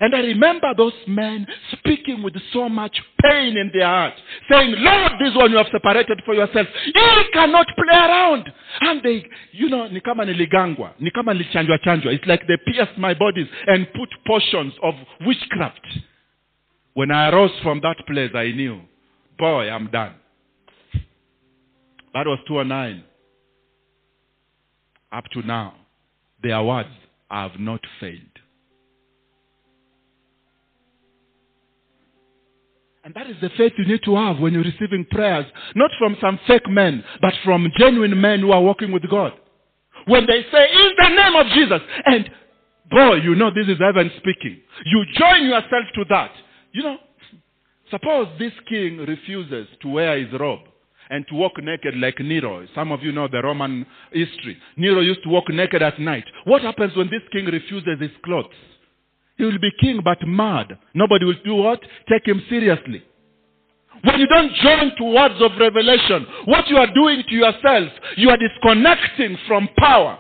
And 0.01 0.15
I 0.15 0.21
remember 0.21 0.73
those 0.77 0.93
men 1.07 1.47
speaking 1.73 2.23
with 2.23 2.35
so 2.53 2.69
much 2.69 3.01
pain 3.23 3.57
in 3.57 3.71
their 3.73 3.87
heart, 3.87 4.15
saying, 4.51 4.75
Lord, 4.79 5.13
this 5.19 5.35
one 5.35 5.51
you 5.51 5.57
have 5.57 5.67
separated 5.73 6.21
for 6.25 6.35
yourself. 6.35 6.67
You 6.87 7.25
cannot 7.33 7.67
play 7.75 7.97
around. 7.97 8.45
And 8.81 9.03
they, 9.03 9.25
you 9.53 9.69
know, 9.69 9.89
ni 9.89 10.01
kama 10.01 10.25
niligangwa, 10.25 10.93
ni 11.01 11.11
kama 11.11 11.35
nilichanjwa 11.35 11.79
chanjwa. 11.79 12.13
It's 12.13 12.27
like 12.27 12.47
they 12.47 12.59
pierced 12.73 12.99
my 12.99 13.15
bodies 13.15 13.47
and 13.67 13.87
put 13.95 14.09
portions 14.27 14.75
of 14.83 14.95
witchcraft. 15.27 15.87
When 16.95 17.11
I 17.11 17.31
arose 17.31 17.53
from 17.63 17.81
that 17.81 17.97
place, 18.07 18.31
I 18.35 18.53
knew, 18.53 18.81
boy, 19.39 19.71
I'm 19.71 19.89
done. 19.91 20.15
That 22.15 22.27
was 22.27 22.39
209. 22.47 23.05
Up 25.13 25.25
to 25.33 25.43
now, 25.43 25.75
their 26.43 26.63
words 26.63 26.89
have 27.31 27.53
not 27.59 27.81
failed. 28.01 28.21
And 33.05 33.15
that 33.15 33.31
is 33.31 33.37
the 33.41 33.49
faith 33.57 33.73
you 33.79 33.87
need 33.87 34.03
to 34.05 34.17
have 34.17 34.39
when 34.39 34.53
you're 34.53 34.63
receiving 34.63 35.07
prayers, 35.11 35.47
not 35.75 35.91
from 35.99 36.17
some 36.21 36.39
fake 36.47 36.69
men, 36.69 37.03
but 37.23 37.33
from 37.43 37.67
genuine 37.79 38.21
men 38.21 38.41
who 38.41 38.53
are 38.53 38.61
walking 38.61 38.93
with 38.93 39.09
God. 39.09 39.33
When 40.07 40.27
they 40.27 40.45
say, 40.53 40.69
in 40.71 40.93
the 40.99 41.09
name 41.09 41.37
of 41.37 41.47
Jesus, 41.55 41.81
and 42.05 42.31
boy, 42.91 43.15
you 43.17 43.35
know 43.35 43.51
this 43.51 43.67
is 43.67 43.79
heaven 43.79 44.11
speaking. 44.19 44.61
You 44.85 45.05
join 45.19 45.45
yourself 45.45 45.85
to 45.95 46.05
that. 46.11 46.33
You 46.73 46.83
know, 46.83 46.97
suppose 47.91 48.29
this 48.39 48.53
king 48.69 48.99
refuses 48.99 49.69
to 49.81 49.89
wear 49.89 50.19
his 50.19 50.39
robe 50.39 50.61
and 51.11 51.27
to 51.29 51.35
walk 51.35 51.53
naked 51.63 51.97
like 51.97 52.19
Nero. 52.21 52.67
Some 52.75 52.93
of 52.93 53.03
you 53.03 53.13
know 53.13 53.29
the 53.29 53.43
Roman 53.43 53.87
history. 54.13 54.57
Nero 54.77 55.01
used 55.01 55.23
to 55.25 55.29
walk 55.29 55.49
naked 55.49 55.83
at 55.83 55.99
night. 56.01 56.25
What 56.45 56.63
happens 56.63 56.97
when 56.97 57.11
this 57.11 57.23
king 57.33 57.47
refuses 57.47 58.01
his 58.01 58.11
clothes? 58.25 58.55
He 59.37 59.45
will 59.45 59.59
be 59.59 59.71
king 59.81 60.01
but 60.03 60.19
mad. 60.27 60.79
Nobody 60.95 61.25
will 61.25 61.41
do 61.45 61.55
what? 61.55 61.81
Take 62.09 62.27
him 62.27 62.43
seriously. 62.49 63.05
When 64.03 64.21
you 64.21 64.27
don't 64.27 64.53
join 64.55 64.93
to 64.97 65.05
words 65.05 65.41
of 65.41 65.53
revelation, 65.59 66.27
what 66.45 66.69
you 66.69 66.77
are 66.77 66.93
doing 66.93 67.23
to 67.29 67.35
yourself, 67.35 67.89
you 68.17 68.31
are 68.31 68.37
disconnecting 68.37 69.39
from 69.47 69.69
power. 69.77 70.19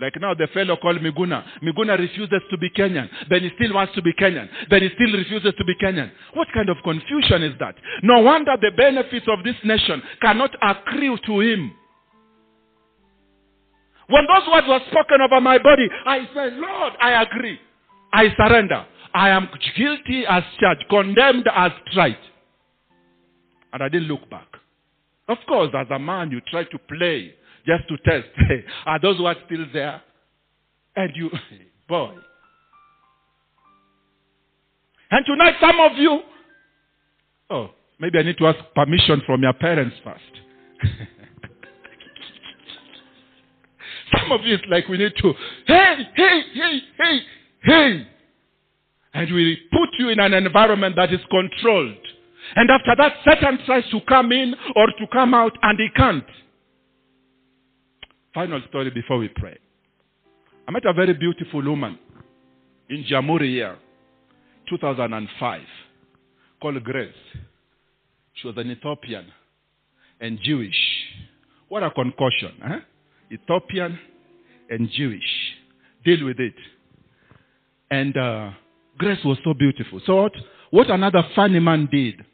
Like 0.00 0.14
now, 0.20 0.34
the 0.34 0.48
fellow 0.52 0.76
called 0.76 0.98
Miguna. 0.98 1.44
Miguna 1.62 1.96
refuses 1.98 2.42
to 2.50 2.58
be 2.58 2.68
Kenyan. 2.70 3.08
Then 3.30 3.42
he 3.42 3.50
still 3.54 3.74
wants 3.74 3.94
to 3.94 4.02
be 4.02 4.12
Kenyan. 4.12 4.48
Then 4.68 4.82
he 4.82 4.88
still 4.94 5.16
refuses 5.16 5.54
to 5.56 5.64
be 5.64 5.74
Kenyan. 5.76 6.10
What 6.34 6.48
kind 6.52 6.68
of 6.68 6.78
confusion 6.82 7.44
is 7.44 7.54
that? 7.60 7.76
No 8.02 8.20
wonder 8.20 8.56
the 8.60 8.72
benefits 8.76 9.26
of 9.28 9.44
this 9.44 9.54
nation 9.64 10.02
cannot 10.20 10.50
accrue 10.60 11.16
to 11.26 11.40
him. 11.40 11.72
When 14.08 14.26
those 14.26 14.48
words 14.52 14.66
were 14.68 14.80
spoken 14.90 15.20
over 15.20 15.40
my 15.40 15.58
body, 15.58 15.88
I 16.04 16.28
said, 16.34 16.54
Lord, 16.54 16.92
I 17.00 17.22
agree. 17.22 17.58
I 18.12 18.34
surrender. 18.36 18.84
I 19.14 19.30
am 19.30 19.48
guilty 19.76 20.26
as 20.28 20.42
charged, 20.58 20.84
condemned 20.90 21.48
as 21.54 21.70
tried. 21.92 22.18
And 23.72 23.82
I 23.82 23.88
didn't 23.88 24.08
look 24.08 24.28
back. 24.28 24.48
Of 25.28 25.38
course, 25.48 25.70
as 25.78 25.86
a 25.90 25.98
man, 25.98 26.30
you 26.32 26.40
try 26.50 26.64
to 26.64 26.78
play 26.78 27.34
just 27.66 27.88
to 27.88 27.96
test. 27.98 28.28
Are 28.86 29.00
those 29.00 29.20
words 29.20 29.40
still 29.46 29.66
there? 29.72 30.02
And 30.96 31.10
you, 31.14 31.30
boy. 31.88 32.14
And 35.10 35.24
tonight, 35.26 35.54
some 35.60 35.78
of 35.80 35.92
you, 35.96 36.20
oh, 37.50 37.70
maybe 38.00 38.18
I 38.18 38.22
need 38.22 38.38
to 38.38 38.46
ask 38.46 38.58
permission 38.74 39.22
from 39.26 39.42
your 39.42 39.52
parents 39.52 39.96
first. 40.02 40.20
Some 44.18 44.32
of 44.32 44.42
you, 44.44 44.54
it's 44.54 44.64
like 44.68 44.86
we 44.88 44.98
need 44.98 45.12
to, 45.16 45.32
hey, 45.66 45.96
hey, 46.14 46.42
hey, 46.54 46.80
hey, 46.98 47.20
hey. 47.62 48.06
And 49.14 49.34
we 49.34 49.56
put 49.72 49.88
you 49.98 50.08
in 50.10 50.20
an 50.20 50.34
environment 50.34 50.96
that 50.96 51.12
is 51.12 51.20
controlled. 51.30 51.96
And 52.56 52.70
after 52.70 52.94
that, 52.98 53.14
Satan 53.24 53.58
tries 53.64 53.88
to 53.90 54.00
come 54.08 54.32
in 54.32 54.54
or 54.76 54.86
to 54.86 55.06
come 55.12 55.34
out, 55.34 55.56
and 55.62 55.78
he 55.78 55.88
can't. 55.96 56.24
Final 58.34 58.60
story 58.68 58.90
before 58.90 59.18
we 59.18 59.28
pray. 59.28 59.56
I 60.66 60.72
met 60.72 60.84
a 60.86 60.92
very 60.92 61.14
beautiful 61.14 61.62
woman 61.62 61.98
in 62.90 63.04
Jamhuri 63.04 63.52
year, 63.52 63.76
2005, 64.68 65.60
called 66.60 66.82
Grace. 66.82 67.12
She 68.34 68.48
was 68.48 68.56
an 68.56 68.70
Ethiopian 68.70 69.26
and 70.20 70.40
Jewish. 70.42 70.74
What 71.68 71.84
a 71.84 71.90
concoction, 71.90 72.52
huh? 72.60 72.80
Ethiopian 73.30 73.98
and 74.68 74.90
Jewish. 74.90 75.22
Deal 76.04 76.24
with 76.24 76.40
it. 76.40 76.54
And 77.90 78.16
uh, 78.16 78.50
Grace 78.98 79.24
was 79.24 79.38
so 79.44 79.54
beautiful. 79.54 80.00
So 80.04 80.22
what, 80.22 80.32
what 80.70 80.90
another 80.90 81.22
funny 81.36 81.60
man 81.60 81.88
did, 81.92 82.24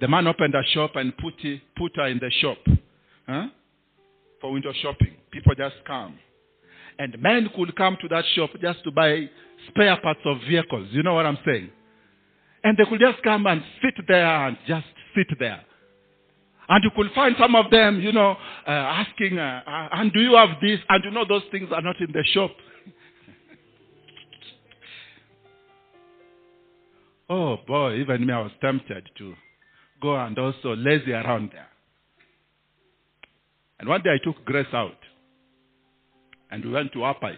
the 0.00 0.08
man 0.08 0.26
opened 0.26 0.54
a 0.54 0.62
shop 0.72 0.92
and 0.94 1.12
put, 1.18 1.34
put 1.76 1.96
her 1.96 2.06
in 2.06 2.18
the 2.18 2.30
shop 2.40 2.58
huh? 3.30 3.46
For 4.40 4.52
window 4.52 4.72
shopping. 4.82 5.14
People 5.30 5.54
just 5.54 5.76
come. 5.86 6.18
And 6.98 7.20
men 7.20 7.48
could 7.56 7.74
come 7.76 7.96
to 8.00 8.08
that 8.08 8.24
shop 8.34 8.50
just 8.60 8.82
to 8.84 8.90
buy 8.90 9.28
spare 9.68 9.96
parts 10.00 10.20
of 10.24 10.38
vehicles. 10.48 10.88
You 10.90 11.02
know 11.02 11.14
what 11.14 11.26
I'm 11.26 11.38
saying? 11.44 11.70
And 12.62 12.76
they 12.76 12.84
could 12.84 13.00
just 13.00 13.22
come 13.22 13.46
and 13.46 13.62
sit 13.82 13.94
there 14.06 14.46
and 14.46 14.56
just 14.66 14.86
sit 15.14 15.26
there. 15.38 15.62
And 16.68 16.84
you 16.84 16.90
could 16.94 17.10
find 17.14 17.34
some 17.38 17.56
of 17.56 17.70
them, 17.70 18.00
you 18.00 18.12
know, 18.12 18.36
uh, 18.66 18.70
asking, 18.70 19.38
uh, 19.38 19.62
uh, 19.66 19.88
and 19.92 20.12
do 20.12 20.20
you 20.20 20.36
have 20.36 20.50
this? 20.62 20.78
And 20.88 21.04
you 21.04 21.10
know 21.10 21.24
those 21.28 21.42
things 21.50 21.68
are 21.72 21.82
not 21.82 22.00
in 22.00 22.12
the 22.12 22.24
shop. 22.32 22.50
oh 27.30 27.56
boy, 27.66 27.96
even 27.96 28.24
me, 28.24 28.32
I 28.32 28.42
was 28.42 28.52
tempted 28.60 29.10
to 29.18 29.34
go 30.00 30.16
and 30.16 30.38
also 30.38 30.76
lazy 30.76 31.12
around 31.12 31.50
there. 31.52 31.69
And 33.80 33.88
one 33.88 34.02
day 34.02 34.10
I 34.10 34.22
took 34.22 34.44
Grace 34.44 34.66
out. 34.74 34.98
And 36.50 36.64
we 36.64 36.70
went 36.70 36.92
to 36.92 36.98
Apai. 36.98 37.34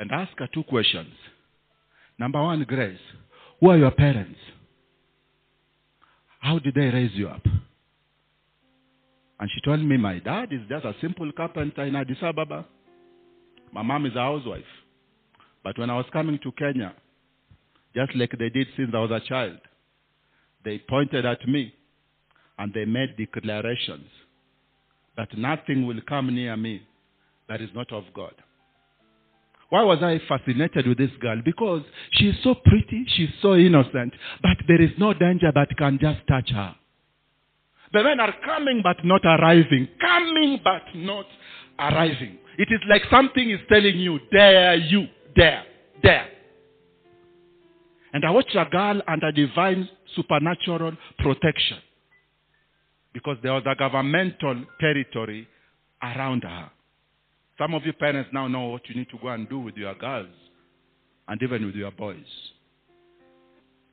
And 0.00 0.10
asked 0.10 0.32
her 0.38 0.48
two 0.52 0.64
questions. 0.64 1.14
Number 2.18 2.42
one, 2.42 2.64
Grace, 2.64 2.98
who 3.60 3.70
are 3.70 3.78
your 3.78 3.92
parents? 3.92 4.38
How 6.40 6.58
did 6.58 6.74
they 6.74 6.90
raise 6.90 7.12
you 7.14 7.28
up? 7.28 7.44
And 9.40 9.48
she 9.54 9.60
told 9.60 9.80
me, 9.80 9.96
my 9.96 10.18
dad 10.18 10.52
is 10.52 10.62
just 10.68 10.84
a 10.84 10.94
simple 11.00 11.30
carpenter 11.36 11.84
in 11.84 11.94
Addis 11.94 12.18
Ababa. 12.20 12.66
My 13.72 13.82
mom 13.82 14.06
is 14.06 14.16
a 14.16 14.20
housewife. 14.20 14.64
But 15.62 15.78
when 15.78 15.90
I 15.90 15.96
was 15.96 16.06
coming 16.12 16.38
to 16.42 16.52
Kenya, 16.52 16.94
just 17.94 18.14
like 18.16 18.32
they 18.36 18.48
did 18.48 18.66
since 18.76 18.90
I 18.92 18.98
was 18.98 19.10
a 19.12 19.20
child, 19.20 19.58
they 20.64 20.78
pointed 20.88 21.24
at 21.24 21.46
me 21.46 21.74
and 22.58 22.74
they 22.74 22.84
made 22.84 23.16
declarations 23.16 24.06
that 25.18 25.36
nothing 25.36 25.86
will 25.86 26.00
come 26.08 26.34
near 26.34 26.56
me 26.56 26.80
that 27.48 27.60
is 27.60 27.68
not 27.74 27.92
of 27.92 28.04
God. 28.14 28.34
Why 29.68 29.82
was 29.82 29.98
I 30.00 30.18
fascinated 30.26 30.86
with 30.86 30.96
this 30.96 31.10
girl? 31.20 31.42
Because 31.44 31.82
she's 32.12 32.34
so 32.42 32.54
pretty, 32.54 33.04
she's 33.08 33.28
so 33.42 33.54
innocent, 33.54 34.14
but 34.40 34.56
there 34.66 34.80
is 34.80 34.90
no 34.96 35.12
danger 35.12 35.52
that 35.54 35.68
can 35.76 35.98
just 36.00 36.20
touch 36.26 36.50
her. 36.50 36.74
The 37.92 38.02
men 38.04 38.20
are 38.20 38.34
coming 38.44 38.80
but 38.82 39.04
not 39.04 39.22
arriving, 39.24 39.88
coming 40.00 40.60
but 40.62 40.82
not 40.94 41.26
arriving. 41.78 42.38
It 42.56 42.68
is 42.70 42.80
like 42.88 43.02
something 43.10 43.50
is 43.50 43.60
telling 43.68 43.98
you, 43.98 44.20
there 44.30 44.76
you, 44.76 45.06
there, 45.36 45.64
there. 46.02 46.28
And 48.12 48.24
I 48.24 48.30
watched 48.30 48.54
a 48.54 48.66
girl 48.70 49.02
under 49.06 49.32
divine 49.32 49.88
supernatural 50.16 50.92
protection. 51.18 51.78
Because 53.12 53.36
there 53.42 53.52
was 53.52 53.64
a 53.66 53.74
governmental 53.74 54.64
territory 54.80 55.48
around 56.02 56.42
her. 56.42 56.70
Some 57.58 57.74
of 57.74 57.84
you 57.84 57.92
parents 57.92 58.30
now 58.32 58.46
know 58.46 58.68
what 58.68 58.88
you 58.88 58.94
need 58.94 59.10
to 59.10 59.18
go 59.20 59.28
and 59.28 59.48
do 59.48 59.58
with 59.58 59.76
your 59.76 59.94
girls 59.94 60.28
and 61.26 61.42
even 61.42 61.66
with 61.66 61.74
your 61.74 61.90
boys. 61.90 62.24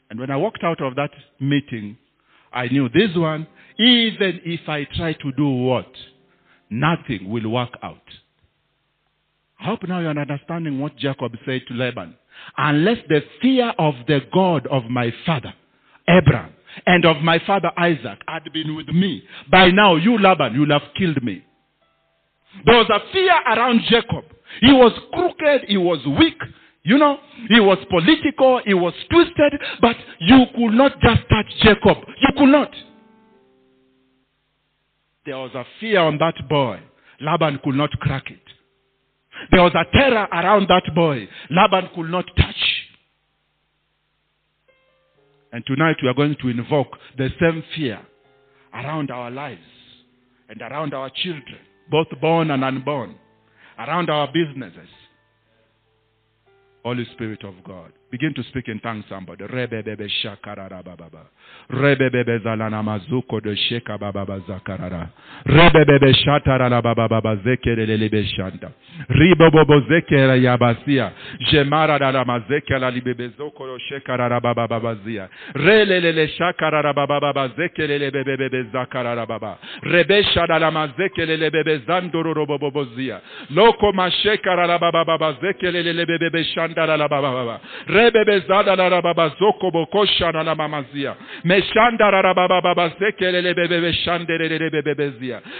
And 0.09 0.19
when 0.19 0.29
I 0.29 0.37
walked 0.37 0.63
out 0.63 0.81
of 0.81 0.95
that 0.95 1.11
meeting, 1.39 1.97
I 2.53 2.67
knew 2.67 2.89
this 2.89 3.15
one, 3.15 3.47
even 3.79 4.41
if 4.45 4.61
I 4.67 4.85
try 4.95 5.13
to 5.13 5.31
do 5.35 5.47
what, 5.47 5.91
nothing 6.69 7.29
will 7.29 7.49
work 7.49 7.71
out. 7.83 7.97
I 9.59 9.65
hope 9.65 9.87
now 9.87 9.99
you're 9.99 10.09
understanding 10.17 10.79
what 10.79 10.95
Jacob 10.97 11.31
said 11.45 11.61
to 11.67 11.73
Laban. 11.73 12.15
Unless 12.57 12.99
the 13.09 13.21
fear 13.41 13.73
of 13.79 13.95
the 14.07 14.19
God 14.33 14.67
of 14.67 14.83
my 14.89 15.13
father, 15.25 15.53
Abraham, 16.07 16.53
and 16.85 17.05
of 17.05 17.17
my 17.21 17.39
father 17.45 17.71
Isaac 17.77 18.19
had 18.27 18.51
been 18.53 18.75
with 18.75 18.87
me, 18.89 19.23
by 19.51 19.69
now 19.69 19.95
you, 19.95 20.17
Laban, 20.17 20.53
you'll 20.53 20.71
have 20.71 20.93
killed 20.97 21.21
me. 21.23 21.43
There 22.65 22.77
was 22.77 22.89
a 22.89 23.11
fear 23.11 23.33
around 23.47 23.81
Jacob. 23.89 24.25
He 24.61 24.71
was 24.71 24.93
crooked, 25.13 25.67
he 25.67 25.77
was 25.77 25.99
weak, 26.17 26.37
you 26.85 26.99
know, 26.99 27.17
he 27.49 27.59
was 27.59 27.79
political, 27.89 28.61
he 28.63 28.75
was 28.75 28.93
twisted, 29.09 29.59
but 29.81 29.95
you 30.19 30.45
could 30.55 30.73
not 30.73 30.93
just 31.01 31.21
touch 31.29 31.47
Jacob. 31.61 31.97
You 32.21 32.29
could 32.37 32.49
not. 32.49 32.71
There 35.25 35.37
was 35.37 35.51
a 35.55 35.65
fear 35.79 36.01
on 36.01 36.19
that 36.19 36.35
boy. 36.47 36.79
Laban 37.19 37.59
could 37.63 37.73
not 37.73 37.89
crack 37.99 38.29
it. 38.29 38.39
There 39.51 39.63
was 39.63 39.73
a 39.73 39.85
terror 39.97 40.27
around 40.31 40.67
that 40.69 40.93
boy. 40.93 41.27
Laban 41.49 41.89
could 41.95 42.11
not 42.11 42.25
touch. 42.37 42.74
And 45.55 45.65
tonight 45.65 45.95
we 46.03 46.09
are 46.09 46.13
going 46.13 46.35
to 46.41 46.49
invoke 46.49 46.97
the 47.17 47.29
same 47.39 47.63
fear 47.77 48.01
around 48.73 49.09
our 49.09 49.31
lives 49.31 49.61
and 50.49 50.61
around 50.61 50.93
our 50.93 51.09
children, 51.23 51.59
both 51.89 52.07
born 52.19 52.51
and 52.51 52.61
unborn, 52.61 53.15
around 53.79 54.09
our 54.09 54.27
businesses. 54.33 54.89
Holy 56.83 57.05
Spirit 57.13 57.45
of 57.45 57.53
God. 57.63 57.93
Begin 58.11 58.33
to 58.35 58.43
speak 58.43 58.67
in 58.67 58.79
tongues, 58.79 59.03
somebody. 59.09 59.43
Rebebebe 59.45 60.07
shakararababa. 60.07 61.25
Rebebebe 61.69 62.39
zalana 62.39 62.83
mazuko 62.83 63.41
de 63.41 63.55
sheka 63.55 63.97
bababa 63.97 64.39
zakarara. 64.47 65.09
Rebebebe 65.45 66.13
shanta. 68.27 68.71
Ribobobo 69.09 69.79
yabasia. 70.35 71.11
Jemara 71.51 71.97
libebe 72.91 73.29
zoko 73.37 73.65
zakararababa. 78.71 79.57
Rebesha 79.81 80.47
dala 80.47 80.71
mazekelelebebe 80.71 81.77
zandororobobo 81.87 82.85
zia. 82.95 83.19
Loko 83.49 83.91
zada 86.75 86.97
la 86.97 87.09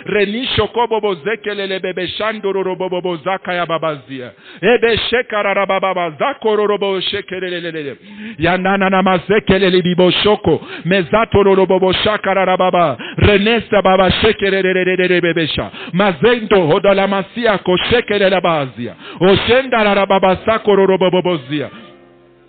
Renisho 0.06 0.68
kobo 0.68 1.02
bo 1.02 1.16
zekelele 1.16 1.80
bebe 1.80 2.08
shandoro 2.08 2.64
robo 2.64 2.90
bo 2.90 3.18
zaka 3.18 3.54
ya 3.54 3.66
babazia. 3.66 4.32
Ebe 4.62 4.98
shekara 4.98 5.54
rababa 5.54 6.10
zako 6.20 6.56
robo 6.56 7.02
shekelele. 7.02 7.98
Yanana 8.38 8.90
na 8.90 9.04
mazekelele 9.04 9.82
bibo 9.82 10.12
shoko. 10.12 10.62
Mezato 10.86 11.44
robo 11.44 11.80
bo 11.80 11.94
shakara 11.94 12.46
rababa. 12.46 12.98
Renesa 13.18 13.82
baba 13.82 14.12
shekelele 14.12 15.22
bebesha. 15.22 15.72
Mazendo 15.94 16.68
hodala 16.68 17.08
masia 17.08 17.58
ko 17.58 17.78
shekelele 17.78 18.42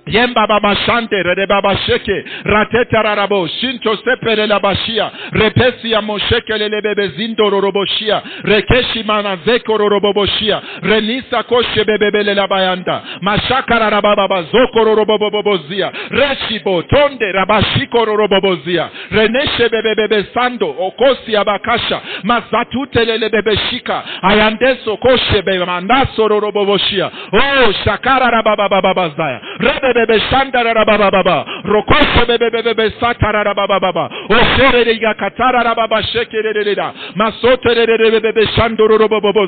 Yemba 0.06 0.46
baba 0.46 0.72
shante 0.86 1.20
rede 1.22 1.46
baba 1.46 1.76
sheke 1.76 2.24
rateta 2.44 3.02
rarabo 3.02 3.48
shinto 3.48 3.96
sepere 4.04 4.46
la 4.46 4.60
bashia 4.60 5.10
repesi 5.32 5.90
ya 5.90 6.00
mosheke 6.00 6.58
lele 6.58 6.80
bebe 6.80 7.08
zindo 7.08 7.50
roroboshia 7.50 8.22
rekeshi 8.44 9.02
mana 9.02 9.36
zeko 9.44 9.76
roroboboshia 9.76 10.62
renisa 10.82 11.42
koshe 11.42 11.84
bebe 11.84 12.10
bele 12.10 12.34
la 12.34 12.46
bayanda 12.46 13.02
mashaka 13.20 13.78
raraba 13.78 14.16
baba 14.16 14.42
zoko 14.42 14.84
rorobobobozia 14.84 15.92
reshibo 16.10 16.82
tonde 16.82 17.32
rabashiko 17.32 18.04
rorobobozia 18.04 18.88
reneshe 19.10 19.68
bebe 19.68 19.94
bebe 19.94 20.26
sando 20.34 20.68
okosi 20.68 21.36
abakasha 21.36 22.00
mazatute 22.22 23.04
lele 23.04 23.28
bebe 23.28 23.56
shika 23.56 24.04
ayandeso 24.22 24.96
koshe 24.96 25.42
bebe 25.42 25.64
mandaso 25.64 26.28
roroboboshia 26.28 27.10
oh 27.32 27.72
shakara 27.84 28.30
rababa 28.30 28.68
baba 28.68 29.08
zaya 29.16 29.40
rebe 29.58 29.95
bebe 29.98 30.16
shanda 30.30 30.62
rababa 30.62 31.10
baba 31.10 31.36
rokoshe 31.64 32.22
bebe 32.30 32.50
bebe 32.54 32.62
bebe 32.74 32.86
satara 33.00 33.42
rababa 33.48 33.80
baba 33.80 34.04
osere 34.38 34.84
de 34.84 34.94
yakatara 35.06 35.62
rababa 35.68 36.02
shekere 36.12 36.52
de 36.54 36.74
da 36.74 36.88
masote 37.14 37.74
de 37.74 37.84
de 37.86 38.20
bebe 38.20 38.42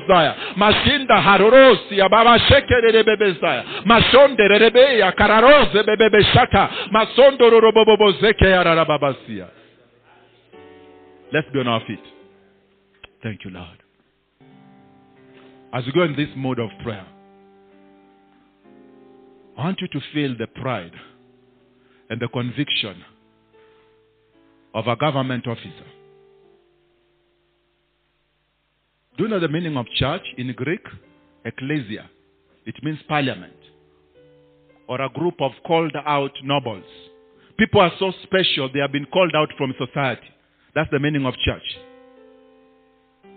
zaya 0.09 0.35
mashinda 0.57 1.17
harorosi 1.27 2.01
ababa 2.07 2.39
shekere 2.49 2.91
de 2.93 3.03
mashonde 3.85 4.49
rebe 4.49 4.99
ya 4.99 5.13
kararoze 5.13 5.83
bebe 5.87 6.09
bebe 6.11 6.25
shata. 6.25 6.71
Masondo 6.91 7.51
robobo 7.51 8.13
zeke 8.21 8.45
ya 8.49 8.63
rababa 8.65 9.15
Let's 11.33 11.49
be 11.53 11.61
on 11.61 11.69
our 11.69 11.81
feet. 11.87 12.01
Thank 13.23 13.45
you, 13.45 13.51
Lord. 13.51 13.83
As 15.73 15.85
we 15.85 15.93
go 15.93 16.03
in 16.05 16.17
this 16.17 16.29
mode 16.37 16.59
of 16.59 16.71
prayer, 16.83 17.05
I 19.59 19.63
want 19.65 19.81
you 19.81 19.89
to 19.89 20.01
feel 20.15 20.37
the 20.39 20.47
pride 20.47 20.93
and 22.09 22.21
the 22.21 22.29
conviction 22.29 23.03
of 24.73 24.87
a 24.87 24.95
government 24.95 25.49
officer. 25.49 25.87
Do 29.17 29.25
you 29.25 29.29
know 29.29 29.41
the 29.41 29.49
meaning 29.49 29.77
of 29.77 29.87
church 29.97 30.23
in 30.37 30.53
Greek? 30.53 30.83
Ecclesia. 31.45 32.09
It 32.67 32.77
means 32.85 33.01
parliament 33.09 33.57
or 34.87 35.01
a 35.01 35.09
group 35.09 35.35
of 35.41 35.51
called 35.67 35.95
out 36.07 36.33
nobles. 36.45 36.85
People 37.59 37.81
are 37.81 37.93
so 37.99 38.13
special, 38.23 38.71
they 38.73 38.79
have 38.79 38.93
been 38.93 39.07
called 39.07 39.35
out 39.35 39.49
from 39.59 39.75
society. 39.77 40.29
That's 40.77 40.91
the 40.93 41.01
meaning 41.01 41.27
of 41.27 41.35
church. 41.45 41.79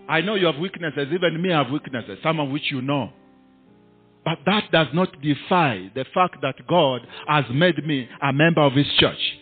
I 0.08 0.22
know 0.22 0.36
you 0.36 0.46
have 0.46 0.60
weaknesses, 0.60 1.08
even 1.12 1.42
me 1.42 1.50
have 1.50 1.72
weaknesses, 1.72 2.20
some 2.22 2.40
of 2.40 2.50
which 2.50 2.70
you 2.70 2.84
know. 2.84 3.12
But 4.24 4.40
that 4.46 4.72
does 4.72 4.88
not 4.94 5.22
defy 5.22 5.92
the 5.96 6.06
fact 6.14 6.38
that 6.42 6.68
God 6.68 7.02
has 7.28 7.46
made 7.52 7.86
me 7.86 8.08
a 8.22 8.32
member 8.32 8.62
of 8.62 8.74
His 8.74 8.88
church. 8.98 9.40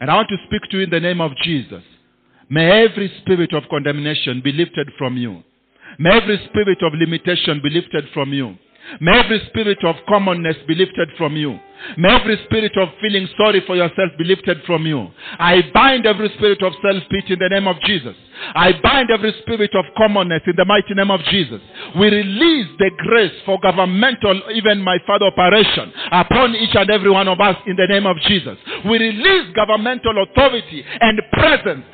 And 0.00 0.10
I 0.10 0.14
want 0.14 0.28
to 0.28 0.36
speak 0.46 0.62
to 0.70 0.78
you 0.78 0.84
in 0.84 0.90
the 0.90 1.00
name 1.00 1.20
of 1.20 1.32
Jesus. 1.42 1.82
May 2.48 2.84
every 2.84 3.12
spirit 3.22 3.52
of 3.54 3.64
condemnation 3.70 4.40
be 4.42 4.52
lifted 4.52 4.90
from 4.98 5.16
you. 5.16 5.42
May 5.98 6.10
every 6.10 6.38
spirit 6.48 6.78
of 6.82 6.92
limitation 6.94 7.60
be 7.62 7.70
lifted 7.70 8.04
from 8.12 8.32
you. 8.32 8.56
May 9.00 9.18
every 9.18 9.40
spirit 9.48 9.82
of 9.84 9.96
commonness 10.06 10.56
be 10.68 10.74
lifted 10.74 11.08
from 11.16 11.36
you. 11.36 11.58
May 11.96 12.08
every 12.08 12.38
spirit 12.44 12.76
of 12.76 12.88
feeling 13.00 13.28
sorry 13.36 13.62
for 13.66 13.76
yourself 13.76 14.12
be 14.18 14.24
lifted 14.24 14.62
from 14.66 14.86
you. 14.86 15.10
I 15.38 15.62
bind 15.72 16.06
every 16.06 16.28
spirit 16.36 16.62
of 16.62 16.72
self-pity 16.82 17.34
in 17.34 17.38
the 17.38 17.48
name 17.48 17.66
of 17.66 17.80
Jesus. 17.82 18.16
I 18.54 18.72
bind 18.82 19.10
every 19.10 19.32
spirit 19.40 19.74
of 19.74 19.86
commonness 19.96 20.42
in 20.46 20.56
the 20.56 20.64
mighty 20.66 20.92
name 20.92 21.10
of 21.10 21.20
Jesus. 21.24 21.60
We 21.98 22.10
release 22.10 22.68
the 22.78 22.90
grace 22.98 23.32
for 23.46 23.58
governmental, 23.60 24.42
even 24.52 24.82
my 24.82 24.98
father 25.06 25.26
operation 25.26 25.90
upon 26.12 26.54
each 26.54 26.74
and 26.74 26.90
every 26.90 27.10
one 27.10 27.28
of 27.28 27.40
us 27.40 27.56
in 27.66 27.76
the 27.76 27.86
name 27.86 28.04
of 28.04 28.18
Jesus. 28.28 28.58
We 28.84 28.98
release 28.98 29.54
governmental 29.54 30.22
authority 30.22 30.84
and 31.00 31.18
presence. 31.32 31.84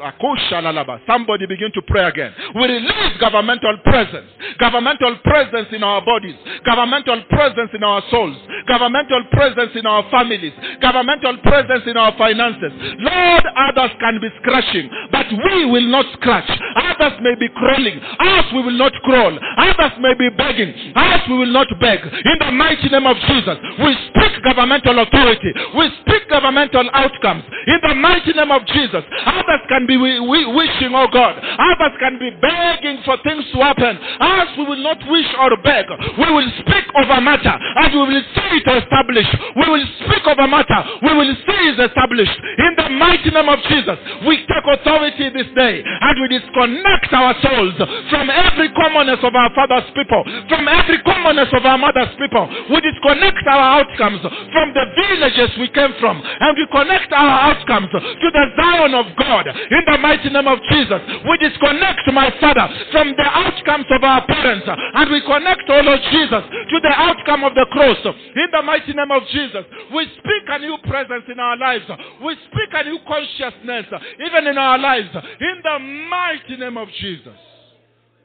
Somebody 1.07 1.47
begin 1.47 1.70
to 1.74 1.83
pray 1.83 2.05
again. 2.05 2.33
We 2.57 2.64
release 2.66 3.16
governmental 3.20 3.78
presence. 3.85 4.26
Governmental 4.59 5.16
presence 5.22 5.68
in 5.72 5.85
our 5.85 6.05
bodies. 6.05 6.35
Governmental 6.66 7.22
presence 7.30 7.70
in 7.72 7.85
our 7.85 8.03
souls. 8.11 8.37
Governmental 8.66 9.24
presence 9.30 9.70
in 9.77 9.87
our 9.87 10.05
families. 10.11 10.53
Governmental 10.81 11.39
presence 11.39 11.85
in 11.87 11.97
our 11.97 12.12
finances. 12.18 12.73
Lord, 12.99 13.45
others 13.68 13.91
can 14.01 14.20
be 14.20 14.29
scratching, 14.41 14.91
but 15.11 15.27
we 15.33 15.64
will 15.66 15.87
not 15.89 16.07
scratch. 16.14 16.49
Others 16.77 17.20
may 17.23 17.35
be 17.39 17.49
crawling. 17.57 17.99
Us 18.01 18.45
we 18.53 18.62
will 18.62 18.79
not 18.79 18.93
crawl. 19.05 19.33
Others 19.59 19.93
may 20.01 20.14
be 20.14 20.29
begging. 20.31 20.73
Us 20.97 21.20
we 21.29 21.39
will 21.39 21.53
not 21.53 21.68
beg. 21.81 22.01
In 22.05 22.37
the 22.41 22.53
mighty 22.53 22.89
name 22.89 23.07
of 23.07 23.16
Jesus, 23.29 23.57
we 23.83 23.93
speak 24.11 24.43
governmental 24.45 24.99
authority. 24.99 25.53
We 25.77 25.91
speak 26.03 26.29
governmental 26.29 26.89
outcomes 26.93 27.45
in 27.66 27.79
the 27.83 27.95
mighty 27.95 28.33
name 28.33 28.51
of 28.51 28.64
Jesus. 28.66 29.05
Others 29.27 29.62
can 29.68 29.87
be 29.87 29.95
wi- 29.97 30.18
wi- 30.20 30.51
wishing, 30.55 30.93
oh 30.95 31.09
God. 31.12 31.39
Others 31.39 31.95
can 32.01 32.18
be 32.18 32.31
begging 32.41 32.99
for 33.05 33.16
things 33.23 33.45
to 33.53 33.59
happen. 33.62 33.97
Us, 34.20 34.49
we 34.59 34.64
will 34.64 34.83
not 34.83 34.99
wish 35.09 35.27
or 35.39 35.57
beg. 35.62 35.87
We 36.18 36.29
will 36.33 36.51
speak 36.61 36.85
a 36.95 37.20
matter 37.20 37.53
and 37.55 37.93
we 37.95 38.01
will 38.14 38.25
see 38.35 38.57
it 38.59 38.66
established. 38.66 39.35
We 39.63 39.79
will 39.79 39.87
speak 40.03 40.25
of 40.27 40.39
a 40.39 40.49
matter. 40.49 40.81
We 41.07 41.13
will 41.15 41.35
see 41.47 41.63
it 41.71 41.79
established. 41.79 42.35
In 42.59 42.73
the 42.75 42.89
mighty 42.91 43.31
name 43.31 43.49
of 43.49 43.63
Jesus, 43.71 43.99
we 44.27 44.43
take 44.51 44.67
authority 44.67 45.31
this 45.31 45.47
day 45.55 45.83
and 45.87 46.15
we 46.19 46.27
disconnect 46.35 47.13
our 47.15 47.35
souls 47.39 47.79
from 48.11 48.27
every 48.27 48.69
commonness 48.75 49.23
of 49.23 49.35
our 49.35 49.51
father's 49.55 49.87
people, 49.95 50.23
from 50.51 50.67
every 50.67 50.99
commonness 51.07 51.49
of 51.55 51.63
our 51.63 51.79
mother's 51.79 52.11
people. 52.19 52.51
We 52.75 52.83
disconnect 52.83 53.47
our 53.47 53.83
outcomes 53.83 54.23
from 54.51 54.75
the 54.75 54.85
villages 54.99 55.51
we 55.59 55.69
came 55.71 55.95
from 56.01 56.19
and 56.19 56.53
we 56.59 56.67
connect 56.75 57.13
our 57.13 57.55
outcomes 57.55 57.91
to 57.93 58.29
the 58.35 58.45
Zion 58.59 58.95
of 58.99 59.07
God. 59.15 59.47
In 59.47 59.83
the 59.87 59.99
mighty 59.99 60.31
name 60.31 60.49
of 60.49 60.59
Jesus, 60.71 61.01
we 61.29 61.39
disconnect, 61.39 62.03
my 62.11 62.35
Father, 62.41 62.67
from 62.91 63.15
the 63.15 63.29
outcomes 63.31 63.87
of 63.91 64.03
our 64.03 64.27
parents 64.27 64.67
and 64.67 65.07
we 65.11 65.21
connect, 65.23 65.63
oh 65.69 65.83
Lord 65.87 66.01
Jesus, 66.11 66.43
to 66.51 66.77
the 66.83 66.95
outcome 66.97 67.45
of 67.45 67.55
the 67.55 67.67
cross. 67.71 67.99
In 68.03 68.49
the 68.51 68.63
mighty 68.63 68.93
name 68.93 69.11
of 69.11 69.23
Jesus, 69.31 69.52
we 69.95 70.05
speak 70.19 70.49
a 70.49 70.59
new 70.59 70.79
presence 70.85 71.25
in 71.31 71.39
our 71.41 71.57
lives. 71.57 71.85
We 72.25 72.35
speak 72.35 72.73
a 72.73 72.85
new 72.85 72.99
consciousness 73.07 73.87
even 74.27 74.47
in 74.47 74.59
our 74.59 74.79
lives. 74.79 75.09
In 75.41 75.61
the 75.63 75.79
mighty 76.09 76.57
name 76.57 76.77
of 76.77 76.89
Jesus. 77.01 77.39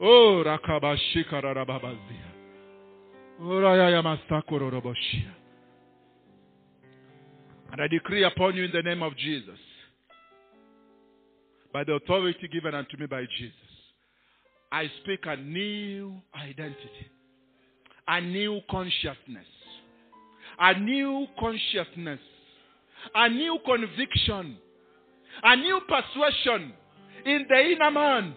Oh, 0.00 0.42
rakabashikarababazia. 0.44 2.28
Orayayamastakoroboshia. 3.42 5.26
Oh, 5.26 5.38
and 7.72 7.82
I 7.82 7.86
decree 7.88 8.24
upon 8.24 8.56
you 8.56 8.64
in 8.64 8.72
the 8.72 8.82
name 8.82 9.02
of 9.02 9.16
Jesus, 9.16 9.58
by 11.72 11.84
the 11.84 11.92
authority 11.94 12.48
given 12.48 12.74
unto 12.74 12.96
me 12.96 13.06
by 13.06 13.24
Jesus, 13.38 13.54
I 14.72 14.90
speak 15.02 15.20
a 15.26 15.36
new 15.36 16.20
identity, 16.34 17.10
a 18.06 18.20
new 18.20 18.60
consciousness, 18.70 19.46
a 20.60 20.78
new 20.78 21.26
consciousness, 21.38 22.20
a 23.14 23.28
new 23.28 23.58
conviction, 23.64 24.56
a 25.42 25.56
new 25.56 25.80
persuasion 25.88 26.72
in 27.24 27.46
the 27.48 27.60
inner 27.72 27.90
man. 27.90 28.34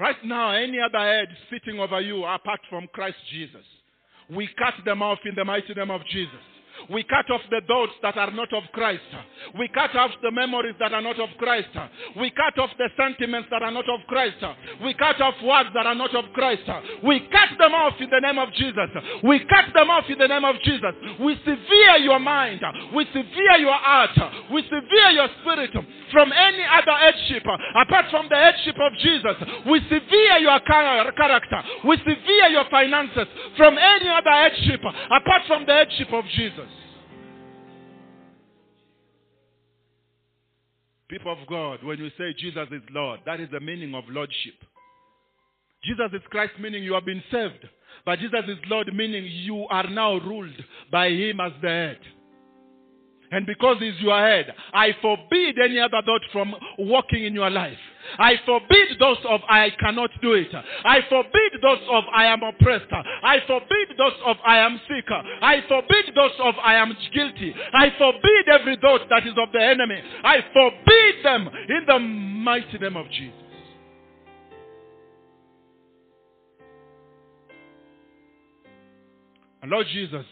Right 0.00 0.22
now, 0.24 0.52
any 0.52 0.78
other 0.80 0.98
head 0.98 1.28
sitting 1.50 1.80
over 1.80 2.00
you 2.00 2.24
apart 2.24 2.60
from 2.68 2.86
Christ 2.92 3.16
Jesus, 3.32 3.64
we 4.30 4.48
cut 4.58 4.74
them 4.84 5.02
off 5.02 5.18
in 5.24 5.34
the 5.34 5.44
mighty 5.44 5.72
name 5.74 5.90
of 5.90 6.02
Jesus. 6.06 6.34
We 6.90 7.02
cut 7.04 7.30
off 7.30 7.42
the 7.50 7.60
thoughts 7.66 7.92
that 8.02 8.16
are 8.16 8.30
not 8.30 8.52
of 8.52 8.64
Christ. 8.72 9.02
We 9.58 9.68
cut 9.68 9.94
off 9.96 10.10
the 10.22 10.30
memories 10.30 10.74
that 10.80 10.92
are 10.92 11.02
not 11.02 11.18
of 11.20 11.28
Christ. 11.38 11.68
We 12.18 12.30
cut 12.30 12.58
off 12.58 12.70
the 12.78 12.88
sentiments 12.96 13.48
that 13.50 13.62
are 13.62 13.70
not 13.70 13.88
of 13.88 14.00
Christ. 14.08 14.36
We 14.82 14.94
cut 14.94 15.20
off 15.20 15.34
words 15.42 15.70
that 15.74 15.86
are 15.86 15.94
not 15.94 16.14
of 16.14 16.24
Christ. 16.32 16.62
We 17.04 17.20
cut 17.30 17.58
them 17.58 17.74
off 17.74 17.94
in 18.00 18.10
the 18.10 18.20
name 18.20 18.38
of 18.38 18.52
Jesus. 18.54 18.90
We 19.22 19.40
cut 19.40 19.72
them 19.74 19.90
off 19.90 20.04
in 20.08 20.18
the 20.18 20.28
name 20.28 20.44
of 20.44 20.56
Jesus. 20.62 20.94
We 21.20 21.36
sever 21.44 21.98
your 21.98 22.18
mind. 22.18 22.60
We 22.94 23.06
sever 23.12 23.58
your 23.58 23.74
heart. 23.74 24.18
We 24.52 24.62
sever 24.62 25.10
your 25.12 25.28
spirit 25.40 25.70
from 26.12 26.32
any 26.32 26.64
other 26.64 26.96
headship 26.98 27.44
apart 27.82 28.06
from 28.10 28.28
the 28.28 28.36
headship 28.36 28.76
of 28.80 28.92
Jesus. 28.98 29.36
We 29.66 29.80
sever 29.88 30.38
your 30.38 30.60
character. 30.60 31.62
We 31.84 31.96
sever 31.98 32.48
your 32.48 32.64
finances 32.70 33.26
from 33.56 33.76
any 33.78 34.08
other 34.08 34.30
headship 34.30 34.80
apart 34.80 35.42
from 35.46 35.66
the 35.66 35.72
headship 35.72 36.12
of 36.12 36.24
Jesus. 36.36 36.67
People 41.08 41.32
of 41.32 41.38
God, 41.48 41.82
when 41.82 41.98
you 41.98 42.10
say 42.18 42.34
Jesus 42.38 42.68
is 42.70 42.82
Lord, 42.90 43.20
that 43.24 43.40
is 43.40 43.48
the 43.50 43.60
meaning 43.60 43.94
of 43.94 44.04
Lordship. 44.08 44.54
Jesus 45.84 46.10
is 46.12 46.20
Christ, 46.30 46.52
meaning 46.60 46.82
you 46.82 46.92
have 46.92 47.06
been 47.06 47.22
saved. 47.30 47.66
But 48.04 48.18
Jesus 48.18 48.44
is 48.46 48.58
Lord, 48.68 48.92
meaning 48.94 49.24
you 49.24 49.66
are 49.70 49.88
now 49.88 50.18
ruled 50.18 50.52
by 50.92 51.08
Him 51.08 51.40
as 51.40 51.52
the 51.62 51.68
head. 51.68 51.98
And 53.30 53.46
because 53.46 53.76
He's 53.80 53.98
your 54.00 54.18
head, 54.18 54.52
I 54.74 54.90
forbid 55.00 55.56
any 55.58 55.78
other 55.78 56.02
thought 56.04 56.22
from 56.30 56.54
walking 56.78 57.24
in 57.24 57.34
your 57.34 57.50
life. 57.50 57.78
I 58.18 58.34
forbid 58.46 58.98
those 58.98 59.18
of 59.28 59.40
I 59.48 59.70
cannot 59.78 60.10
do 60.22 60.34
it. 60.34 60.48
I 60.84 61.00
forbid 61.08 61.60
those 61.62 61.80
of 61.90 62.04
I 62.12 62.26
am 62.26 62.42
oppressed. 62.42 62.92
I 62.92 63.38
forbid 63.46 63.88
those 63.96 64.18
of 64.26 64.36
I 64.46 64.58
am 64.58 64.80
sick. 64.88 65.04
I 65.42 65.62
forbid 65.68 66.14
those 66.14 66.32
of 66.40 66.54
I 66.62 66.74
am 66.74 66.94
guilty. 67.12 67.54
I 67.74 67.90
forbid 67.98 68.48
every 68.52 68.76
thought 68.80 69.02
that 69.10 69.26
is 69.26 69.34
of 69.36 69.52
the 69.52 69.62
enemy. 69.62 70.00
I 70.24 70.38
forbid 70.52 71.24
them 71.24 71.48
in 71.68 71.84
the 71.86 71.98
mighty 71.98 72.78
name 72.78 72.96
of 72.96 73.10
Jesus. 73.10 73.34
And 79.60 79.70
Lord 79.70 79.86
Jesus, 79.92 80.24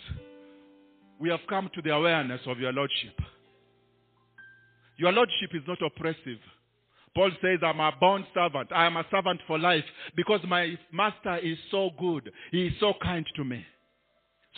we 1.18 1.30
have 1.30 1.40
come 1.48 1.68
to 1.74 1.82
the 1.82 1.90
awareness 1.90 2.40
of 2.46 2.58
your 2.58 2.72
Lordship. 2.72 3.20
Your 4.98 5.12
Lordship 5.12 5.50
is 5.54 5.62
not 5.66 5.78
oppressive. 5.82 6.38
Paul 7.16 7.30
says, 7.40 7.60
I'm 7.62 7.80
a 7.80 7.92
bond 7.98 8.26
servant. 8.34 8.70
I 8.72 8.84
am 8.84 8.98
a 8.98 9.06
servant 9.10 9.40
for 9.46 9.58
life 9.58 9.84
because 10.16 10.40
my 10.46 10.76
master 10.92 11.38
is 11.38 11.56
so 11.70 11.88
good. 11.98 12.30
He 12.52 12.66
is 12.66 12.74
so 12.78 12.92
kind 13.02 13.24
to 13.36 13.44
me. 13.44 13.64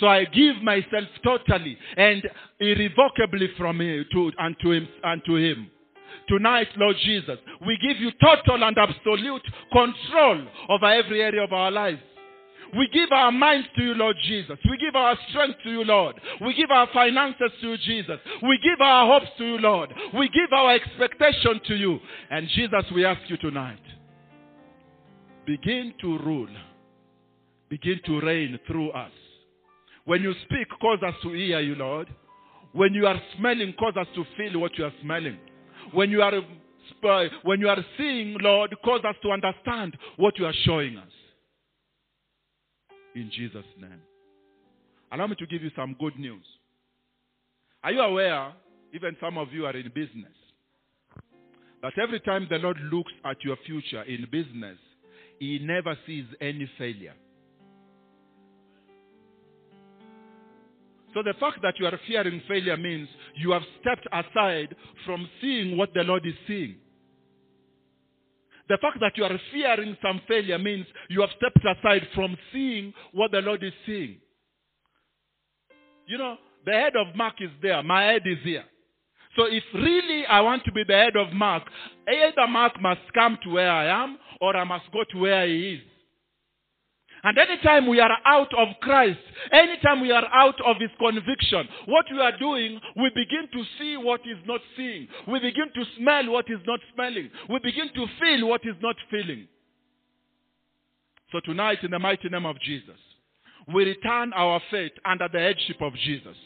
So 0.00 0.08
I 0.08 0.24
give 0.24 0.56
myself 0.62 1.04
totally 1.22 1.78
and 1.96 2.28
irrevocably 2.58 3.50
from 3.56 3.80
him 3.80 4.04
to, 4.10 4.32
unto, 4.40 4.72
him, 4.72 4.88
unto 5.04 5.36
him. 5.36 5.70
Tonight, 6.28 6.66
Lord 6.76 6.96
Jesus, 7.04 7.38
we 7.64 7.78
give 7.80 8.00
you 8.00 8.10
total 8.20 8.64
and 8.64 8.76
absolute 8.76 9.42
control 9.72 10.44
over 10.68 10.86
every 10.86 11.22
area 11.22 11.44
of 11.44 11.52
our 11.52 11.70
lives. 11.70 12.00
We 12.76 12.88
give 12.88 13.10
our 13.12 13.32
minds 13.32 13.66
to 13.76 13.82
you, 13.82 13.94
Lord 13.94 14.16
Jesus. 14.26 14.58
We 14.68 14.76
give 14.76 14.94
our 14.94 15.16
strength 15.30 15.58
to 15.64 15.70
you, 15.70 15.84
Lord. 15.84 16.20
We 16.40 16.54
give 16.54 16.70
our 16.70 16.88
finances 16.92 17.50
to 17.60 17.70
you, 17.70 17.76
Jesus. 17.78 18.18
We 18.42 18.58
give 18.62 18.80
our 18.80 19.06
hopes 19.06 19.30
to 19.38 19.44
you, 19.44 19.58
Lord. 19.58 19.92
We 20.14 20.28
give 20.28 20.52
our 20.52 20.74
expectation 20.74 21.60
to 21.66 21.74
you. 21.74 21.98
And 22.30 22.48
Jesus, 22.48 22.84
we 22.94 23.04
ask 23.04 23.20
you 23.28 23.36
tonight, 23.38 23.80
begin 25.46 25.94
to 26.00 26.18
rule. 26.18 26.48
Begin 27.70 28.00
to 28.06 28.20
reign 28.20 28.58
through 28.66 28.90
us. 28.90 29.12
When 30.04 30.22
you 30.22 30.34
speak, 30.44 30.68
cause 30.80 30.98
us 31.06 31.14
to 31.22 31.32
hear 31.32 31.60
you, 31.60 31.74
Lord. 31.74 32.08
When 32.72 32.94
you 32.94 33.06
are 33.06 33.20
smelling, 33.36 33.74
cause 33.78 33.94
us 33.98 34.06
to 34.14 34.24
feel 34.36 34.60
what 34.60 34.76
you 34.78 34.84
are 34.84 34.92
smelling. 35.02 35.38
When 35.92 36.10
you 36.10 36.22
are, 36.22 36.32
when 37.42 37.60
you 37.60 37.68
are 37.68 37.84
seeing, 37.96 38.36
Lord, 38.40 38.74
cause 38.84 39.00
us 39.06 39.16
to 39.22 39.30
understand 39.30 39.96
what 40.16 40.38
you 40.38 40.46
are 40.46 40.54
showing 40.64 40.96
us 40.96 41.17
in 43.20 43.30
Jesus' 43.30 43.64
name. 43.80 44.00
Allow 45.12 45.26
me 45.26 45.36
to 45.36 45.46
give 45.46 45.62
you 45.62 45.70
some 45.76 45.96
good 45.98 46.18
news. 46.18 46.44
Are 47.82 47.92
you 47.92 48.00
aware, 48.00 48.52
even 48.92 49.16
some 49.20 49.38
of 49.38 49.52
you 49.52 49.66
are 49.66 49.76
in 49.76 49.90
business, 49.94 50.32
that 51.82 51.92
every 52.02 52.20
time 52.20 52.46
the 52.50 52.58
Lord 52.58 52.78
looks 52.92 53.12
at 53.24 53.42
your 53.44 53.56
future 53.64 54.02
in 54.02 54.26
business, 54.30 54.78
He 55.38 55.58
never 55.60 55.96
sees 56.06 56.24
any 56.40 56.68
failure? 56.76 57.14
So 61.14 61.22
the 61.22 61.34
fact 61.40 61.62
that 61.62 61.74
you 61.78 61.86
are 61.86 61.98
fearing 62.06 62.42
failure 62.46 62.76
means 62.76 63.08
you 63.36 63.52
have 63.52 63.62
stepped 63.80 64.06
aside 64.12 64.74
from 65.06 65.28
seeing 65.40 65.76
what 65.76 65.94
the 65.94 66.02
Lord 66.02 66.26
is 66.26 66.34
seeing. 66.46 66.76
The 68.68 68.78
fact 68.78 68.98
that 69.00 69.16
you 69.16 69.24
are 69.24 69.40
fearing 69.52 69.96
some 70.02 70.20
failure 70.28 70.58
means 70.58 70.86
you 71.08 71.20
have 71.22 71.30
stepped 71.36 71.64
aside 71.64 72.06
from 72.14 72.36
seeing 72.52 72.92
what 73.12 73.30
the 73.30 73.40
Lord 73.40 73.62
is 73.62 73.72
seeing. 73.86 74.18
You 76.06 76.18
know, 76.18 76.36
the 76.64 76.72
head 76.72 76.96
of 76.96 77.14
Mark 77.16 77.34
is 77.40 77.50
there, 77.62 77.82
my 77.82 78.04
head 78.04 78.22
is 78.26 78.38
here. 78.42 78.64
So 79.36 79.44
if 79.44 79.62
really 79.74 80.26
I 80.26 80.40
want 80.40 80.64
to 80.64 80.72
be 80.72 80.82
the 80.86 80.94
head 80.94 81.16
of 81.16 81.32
Mark, 81.32 81.62
either 82.08 82.46
Mark 82.48 82.80
must 82.80 83.00
come 83.14 83.38
to 83.44 83.50
where 83.50 83.70
I 83.70 83.86
am 83.86 84.18
or 84.40 84.56
I 84.56 84.64
must 84.64 84.90
go 84.92 85.04
to 85.12 85.18
where 85.18 85.46
he 85.46 85.74
is. 85.74 85.80
And 87.24 87.36
anytime 87.36 87.86
we 87.86 88.00
are 88.00 88.16
out 88.24 88.52
of 88.56 88.68
Christ, 88.80 89.18
anytime 89.52 90.00
we 90.00 90.12
are 90.12 90.26
out 90.32 90.54
of 90.64 90.76
His 90.78 90.90
conviction, 90.98 91.68
what 91.86 92.06
we 92.10 92.20
are 92.20 92.36
doing, 92.38 92.80
we 92.96 93.10
begin 93.14 93.48
to 93.52 93.64
see 93.78 93.96
what 93.96 94.20
is 94.20 94.38
not 94.46 94.60
seeing. 94.76 95.08
We 95.26 95.40
begin 95.40 95.66
to 95.74 95.84
smell 95.98 96.30
what 96.30 96.46
is 96.48 96.60
not 96.66 96.80
smelling. 96.94 97.30
We 97.48 97.58
begin 97.58 97.88
to 97.94 98.06
feel 98.20 98.48
what 98.48 98.62
is 98.64 98.76
not 98.80 98.96
feeling. 99.10 99.48
So 101.32 101.40
tonight, 101.40 101.78
in 101.82 101.90
the 101.90 101.98
mighty 101.98 102.28
name 102.28 102.46
of 102.46 102.58
Jesus, 102.60 102.96
we 103.74 103.84
return 103.84 104.32
our 104.32 104.60
faith 104.70 104.92
under 105.04 105.28
the 105.30 105.40
headship 105.40 105.82
of 105.82 105.92
Jesus. 105.94 106.36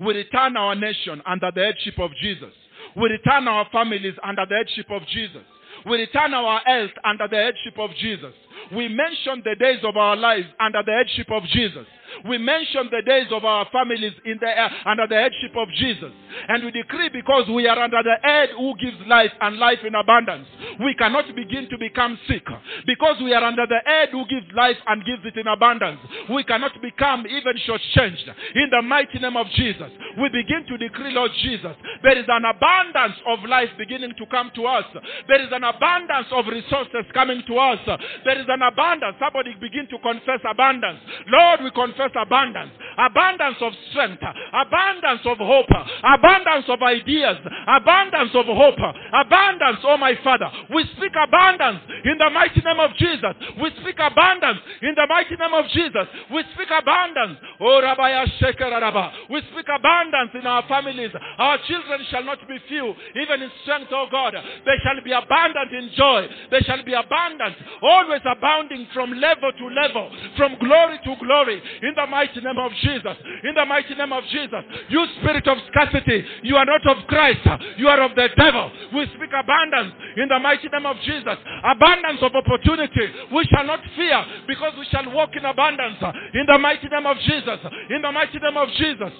We 0.00 0.14
return 0.14 0.56
our 0.56 0.74
nation 0.74 1.22
under 1.26 1.50
the 1.52 1.64
headship 1.64 1.98
of 1.98 2.10
Jesus. 2.20 2.52
We 2.96 3.08
return 3.08 3.48
our 3.48 3.66
families 3.72 4.14
under 4.22 4.46
the 4.48 4.56
headship 4.56 4.90
of 4.90 5.02
Jesus. 5.08 5.42
We 5.86 5.98
return 5.98 6.34
our 6.34 6.60
health 6.64 6.90
under 7.04 7.28
the 7.28 7.36
headship 7.36 7.78
of 7.78 7.90
Jesus. 7.96 8.32
We 8.72 8.88
mention 8.88 9.42
the 9.44 9.56
days 9.56 9.80
of 9.84 9.96
our 9.96 10.16
lives 10.16 10.46
under 10.60 10.82
the 10.82 10.92
headship 10.92 11.30
of 11.30 11.42
Jesus. 11.44 11.86
We 12.28 12.38
mention 12.38 12.88
the 12.90 13.02
days 13.02 13.26
of 13.30 13.44
our 13.44 13.66
families 13.72 14.12
in 14.24 14.38
the, 14.40 14.48
uh, 14.48 14.68
under 14.86 15.06
the 15.06 15.16
headship 15.16 15.56
of 15.56 15.68
Jesus. 15.76 16.12
And 16.48 16.64
we 16.64 16.70
decree 16.70 17.08
because 17.08 17.48
we 17.48 17.66
are 17.66 17.78
under 17.78 18.02
the 18.02 18.16
head 18.22 18.50
who 18.56 18.74
gives 18.76 18.96
life 19.06 19.32
and 19.40 19.56
life 19.58 19.78
in 19.84 19.94
abundance. 19.94 20.46
We 20.80 20.94
cannot 20.94 21.34
begin 21.34 21.68
to 21.70 21.78
become 21.78 22.18
sick. 22.28 22.44
Because 22.86 23.16
we 23.22 23.34
are 23.34 23.44
under 23.44 23.66
the 23.66 23.80
head 23.84 24.10
who 24.10 24.26
gives 24.26 24.46
life 24.54 24.76
and 24.86 25.04
gives 25.04 25.24
it 25.24 25.36
in 25.36 25.46
abundance. 25.46 26.00
We 26.30 26.44
cannot 26.44 26.72
become 26.80 27.26
even 27.26 27.54
shortchanged. 27.66 28.28
In 28.54 28.70
the 28.70 28.82
mighty 28.82 29.18
name 29.18 29.36
of 29.36 29.46
Jesus, 29.54 29.90
we 30.18 30.28
begin 30.28 30.64
to 30.68 30.76
decree, 30.78 31.12
Lord 31.12 31.30
Jesus, 31.42 31.76
there 32.02 32.18
is 32.18 32.26
an 32.28 32.44
abundance 32.44 33.16
of 33.26 33.44
life 33.48 33.70
beginning 33.78 34.14
to 34.18 34.26
come 34.26 34.50
to 34.54 34.66
us. 34.66 34.84
There 35.28 35.40
is 35.40 35.48
an 35.52 35.64
abundance 35.64 36.28
of 36.32 36.46
resources 36.46 37.04
coming 37.14 37.42
to 37.46 37.58
us. 37.58 37.78
There 38.24 38.38
is 38.38 38.46
an 38.48 38.62
abundance. 38.62 39.16
Somebody 39.18 39.54
begin 39.60 39.86
to 39.90 39.98
confess 39.98 40.40
abundance. 40.48 41.00
Lord, 41.28 41.60
we 41.64 41.70
confess 41.70 41.97
abundance. 42.14 42.72
Abundance 42.98 43.56
of 43.60 43.72
strength. 43.90 44.22
Abundance 44.52 45.22
of 45.24 45.38
hope. 45.38 45.70
Abundance 46.02 46.66
of 46.68 46.82
ideas. 46.82 47.36
Abundance 47.66 48.30
of 48.34 48.46
hope. 48.46 48.78
Abundance, 49.12 49.78
oh 49.84 49.96
my 49.96 50.14
Father. 50.22 50.50
We 50.74 50.84
speak 50.96 51.12
abundance 51.14 51.80
in 52.04 52.18
the 52.18 52.30
mighty 52.30 52.60
name 52.60 52.80
of 52.80 52.94
Jesus. 52.96 53.34
We 53.60 53.70
speak 53.80 53.96
abundance 54.00 54.58
in 54.82 54.94
the 54.94 55.06
mighty 55.08 55.36
name 55.36 55.54
of 55.54 55.66
Jesus. 55.70 56.06
We 56.32 56.42
speak 56.54 56.68
abundance. 56.70 57.38
Oh 57.60 57.80
Rabaya 57.82 58.26
Shekarabba. 58.40 59.30
We 59.30 59.40
speak 59.52 59.66
abundance 59.68 60.30
in 60.34 60.46
our 60.46 60.66
families. 60.68 61.10
Our 61.38 61.58
children 61.66 62.00
shall 62.10 62.24
not 62.24 62.38
be 62.48 62.58
few, 62.68 62.94
even 63.14 63.42
in 63.42 63.50
strength, 63.62 63.90
oh 63.92 64.06
God. 64.10 64.34
They 64.34 64.76
shall 64.82 65.02
be 65.04 65.12
abundant 65.12 65.72
in 65.72 65.90
joy. 65.96 66.26
They 66.50 66.60
shall 66.60 66.82
be 66.84 66.94
abundant, 66.94 67.56
always 67.82 68.22
abounding 68.24 68.86
from 68.94 69.12
level 69.12 69.52
to 69.52 69.66
level, 69.68 70.10
from 70.36 70.56
glory 70.58 70.98
to 71.04 71.14
glory. 71.24 71.62
In 71.88 71.94
the 71.96 72.06
mighty 72.06 72.40
name 72.40 72.58
of 72.58 72.70
Jesus. 72.84 73.16
In 73.44 73.54
the 73.54 73.64
mighty 73.64 73.94
name 73.94 74.12
of 74.12 74.22
Jesus. 74.28 74.60
You 74.90 75.06
spirit 75.20 75.48
of 75.48 75.56
scarcity, 75.72 76.22
you 76.42 76.56
are 76.56 76.66
not 76.66 76.84
of 76.86 77.06
Christ. 77.08 77.40
You 77.78 77.88
are 77.88 78.02
of 78.02 78.14
the 78.14 78.28
devil. 78.36 78.70
We 78.92 79.06
speak 79.16 79.32
abundance 79.32 79.94
in 80.16 80.28
the 80.28 80.38
mighty 80.38 80.68
name 80.68 80.84
of 80.84 80.96
Jesus. 81.00 81.38
Abundance 81.64 82.20
of 82.20 82.32
opportunity. 82.34 83.08
We 83.32 83.48
shall 83.48 83.64
not 83.64 83.80
fear 83.96 84.20
because 84.46 84.74
we 84.78 84.84
shall 84.90 85.10
walk 85.14 85.30
in 85.34 85.46
abundance 85.46 85.96
in 86.34 86.44
the 86.46 86.58
mighty 86.58 86.88
name 86.88 87.06
of 87.06 87.16
Jesus. 87.24 87.58
In 87.88 88.02
the 88.02 88.12
mighty 88.12 88.38
name 88.38 88.56
of 88.56 88.68
Jesus. 88.76 89.12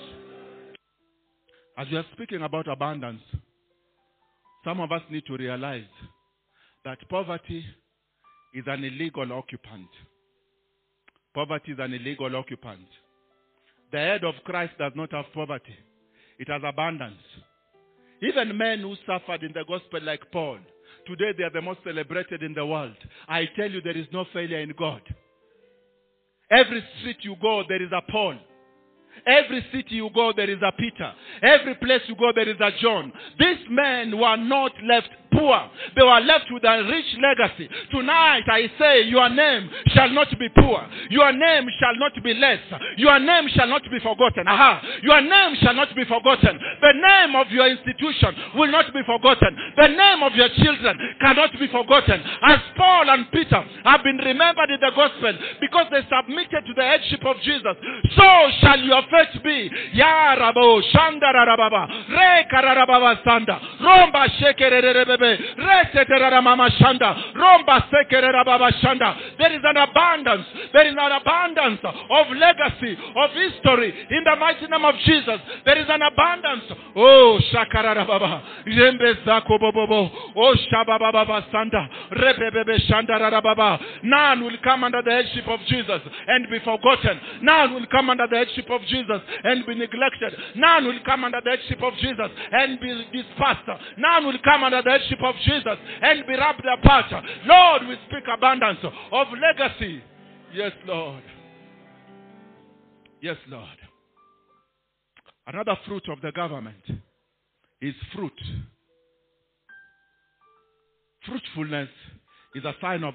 As 1.79 1.87
we 1.91 1.97
are 1.97 2.05
speaking 2.12 2.43
about 2.43 2.69
abundance, 2.69 3.23
some 4.64 4.81
of 4.81 4.93
us 4.93 5.03
need 5.11 5.25
to 5.27 5.37
realize 5.37 5.89
that 6.85 6.99
poverty 7.09 7.64
is 8.53 8.64
an 8.66 8.85
illegal 8.85 9.33
occupant. 9.33 9.89
Poverty 11.39 11.70
is 11.70 11.78
an 11.78 11.95
illegal 11.95 12.34
occupant. 12.34 12.89
The 13.93 13.99
head 13.99 14.24
of 14.24 14.34
Christ 14.43 14.72
does 14.76 14.91
not 14.97 15.12
have 15.12 15.26
poverty, 15.32 15.76
it 16.36 16.49
has 16.49 16.62
abundance. 16.66 17.22
Even 18.20 18.59
men 18.59 18.80
who 18.80 18.97
suffered 19.07 19.45
in 19.45 19.53
the 19.53 19.62
gospel, 19.68 20.03
like 20.03 20.32
Paul, 20.32 20.59
today 21.07 21.30
they 21.39 21.45
are 21.45 21.53
the 21.53 21.62
most 21.62 21.78
celebrated 21.84 22.43
in 22.43 22.55
the 22.55 22.66
world. 22.66 22.97
I 23.28 23.45
tell 23.55 23.70
you, 23.70 23.80
there 23.80 23.97
is 23.97 24.09
no 24.12 24.24
failure 24.32 24.59
in 24.59 24.74
God. 24.76 25.01
Every 26.51 26.82
street 26.99 27.18
you 27.20 27.36
go, 27.41 27.62
there 27.68 27.84
is 27.84 27.93
a 27.93 28.03
Paul. 28.11 28.34
Every 29.27 29.64
city 29.73 29.97
you 29.97 30.11
go, 30.14 30.33
there 30.35 30.51
is 30.51 30.61
a 30.62 30.73
Peter. 30.73 31.12
Every 31.43 31.75
place 31.77 32.03
you 32.07 32.16
go, 32.16 32.33
there 32.35 32.49
is 32.49 32.61
a 32.61 32.71
John. 32.81 33.12
These 33.39 33.66
men 33.71 34.19
were 34.19 34.37
not 34.37 34.73
left 34.85 35.09
poor. 35.33 35.71
They 35.97 36.03
were 36.03 36.21
left 36.21 36.47
with 36.51 36.64
a 36.64 36.85
rich 36.85 37.11
legacy. 37.21 37.69
Tonight 37.91 38.45
I 38.49 38.71
say 38.79 39.03
your 39.03 39.29
name 39.29 39.71
shall 39.95 40.11
not 40.11 40.29
be 40.39 40.49
poor. 40.49 40.87
Your 41.11 41.33
name 41.33 41.69
shall 41.79 41.97
not 41.97 42.12
be 42.23 42.35
less. 42.35 42.61
Your 42.97 43.19
name 43.19 43.49
shall 43.55 43.69
not 43.69 43.83
be 43.91 43.99
forgotten. 44.01 44.49
Aha. 44.49 44.83
Your 45.03 45.21
name 45.21 45.57
shall 45.61 45.75
not 45.75 45.95
be 45.95 46.05
forgotten. 46.05 46.59
The 46.81 46.93
name 46.93 47.37
of 47.37 47.51
your 47.51 47.69
institution 47.69 48.35
will 48.57 48.71
not 48.71 48.93
be 48.93 49.01
forgotten. 49.07 49.57
The 49.77 49.89
name 49.89 50.23
of 50.23 50.35
your 50.35 50.49
children 50.57 50.99
cannot 51.21 51.53
be 51.59 51.69
forgotten. 51.69 52.21
As 52.43 52.59
Paul 52.77 53.11
and 53.11 53.31
Peter 53.31 53.62
have 53.85 54.03
been 54.03 54.19
remembered 54.19 54.71
in 54.71 54.81
the 54.81 54.93
gospel 54.95 55.33
because 55.61 55.87
they 55.91 56.03
submitted 56.09 56.64
to 56.66 56.75
the 56.75 56.83
headship 56.83 57.25
of 57.25 57.37
Jesus, 57.43 57.77
so 58.16 58.29
shall 58.61 58.81
your 58.81 59.03
faith 59.11 59.43
be. 59.43 59.71
Ya 59.93 60.37
shanda 60.93 61.33
rababa 61.33 61.89
re 62.09 62.45
kararababa 62.51 63.19
sanda 63.25 63.61
romba 63.81 64.29
shekererebe 64.39 65.39
reseterara 65.57 66.43
mama 66.43 66.71
shanda 66.71 67.17
romba 67.35 67.85
sekerera 67.91 68.45
baba 68.45 68.71
shanda. 68.83 69.17
There 69.39 69.53
is 69.53 69.61
an 69.65 69.77
abundance. 69.77 70.47
There 70.73 70.87
is 70.87 70.95
an 70.99 71.13
abundance 71.13 71.81
of 71.85 72.27
legacy 72.37 72.97
of 73.17 73.31
history 73.33 73.95
in 74.11 74.25
the 74.25 74.37
mighty 74.37 74.67
name 74.67 74.85
of 74.85 74.95
Jesus. 75.05 75.41
There 75.65 75.79
is 75.79 75.87
an 75.89 76.03
abundance. 76.03 76.65
Oh 76.97 77.39
shakarara 77.53 78.07
baba 78.07 78.43
rembe 78.67 79.15
zako 79.25 79.59
bobobo 79.59 80.11
oh 80.37 80.55
shababa 80.71 81.13
baba 81.13 81.45
sanda 81.53 81.89
rebebebe 82.13 82.79
shanda 82.89 83.43
baba. 83.43 83.79
None 84.03 84.45
will 84.45 84.59
come 84.63 84.85
under 84.85 85.03
the 85.03 85.11
headship 85.11 85.49
of 85.49 85.61
Jesus 85.67 86.01
and 86.27 86.49
be 86.51 86.59
forgotten. 86.61 87.21
None 87.43 87.75
will 87.75 87.87
come 87.87 88.11
under 88.11 88.27
the 88.27 88.37
headship 88.37 88.71
of 88.71 88.83
Jesus 88.83 88.98
and 89.45 89.67
be 89.67 89.75
neglected. 89.75 90.35
None 90.57 90.85
will 90.87 91.01
come 91.05 91.25
under 91.25 91.41
the 91.45 91.51
headship 91.51 91.83
of 91.83 91.95
Jesus 91.95 92.31
and 92.53 92.81
be 92.81 93.07
dispersed. 93.13 93.69
None 93.99 94.27
will 94.27 94.39
come 94.45 94.65
under 94.65 94.83
the 94.83 94.91
headship 94.91 95.19
of 95.23 95.35
Jesus 95.45 95.79
and 96.03 96.27
be 96.27 96.35
wrapped 96.35 96.65
apart. 96.79 97.07
Lord, 97.45 97.83
we 97.89 97.97
speak 98.09 98.25
abundance 98.33 98.79
of 99.13 99.27
legacy. 99.41 100.03
Yes, 100.53 100.73
Lord. 100.87 101.23
Yes, 103.21 103.37
Lord. 103.49 103.79
Another 105.47 105.77
fruit 105.87 106.05
of 106.11 106.21
the 106.21 106.33
government 106.33 106.83
is 107.81 107.95
fruit. 108.15 108.33
Fruitfulness 111.27 111.89
is 112.55 112.65
a 112.65 112.75
sign 112.81 113.05
of 113.05 113.15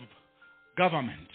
government. 0.77 1.29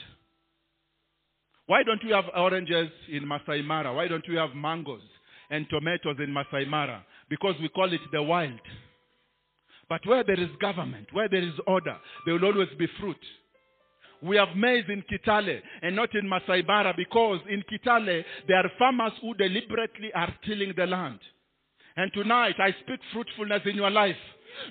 Why 1.68 1.82
don't 1.82 2.02
we 2.02 2.12
have 2.12 2.24
oranges 2.34 2.88
in 3.12 3.28
Masai 3.28 3.60
Mara? 3.60 3.92
Why 3.92 4.08
don't 4.08 4.26
we 4.26 4.36
have 4.36 4.54
mangoes 4.54 5.02
and 5.50 5.68
tomatoes 5.68 6.16
in 6.18 6.32
Masai 6.32 6.64
Mara? 6.64 7.04
Because 7.28 7.56
we 7.60 7.68
call 7.68 7.92
it 7.92 8.00
the 8.10 8.22
wild. 8.22 8.58
But 9.86 10.00
where 10.06 10.24
there 10.24 10.40
is 10.40 10.48
government, 10.62 11.08
where 11.12 11.28
there 11.28 11.42
is 11.42 11.52
order, 11.66 11.98
there 12.24 12.34
will 12.34 12.46
always 12.46 12.70
be 12.78 12.88
fruit. 12.98 13.20
We 14.22 14.36
have 14.36 14.56
maize 14.56 14.84
in 14.88 15.04
Kitale 15.12 15.60
and 15.82 15.94
not 15.94 16.14
in 16.14 16.26
Masai 16.26 16.62
Mara 16.62 16.94
because 16.96 17.40
in 17.50 17.62
Kitale 17.70 18.24
there 18.48 18.56
are 18.56 18.72
farmers 18.78 19.12
who 19.20 19.34
deliberately 19.34 20.10
are 20.14 20.34
tilling 20.46 20.72
the 20.74 20.86
land. 20.86 21.18
And 21.98 22.10
tonight 22.14 22.54
I 22.58 22.70
speak 22.82 23.00
fruitfulness 23.12 23.62
in 23.66 23.76
your 23.76 23.90
life. 23.90 24.16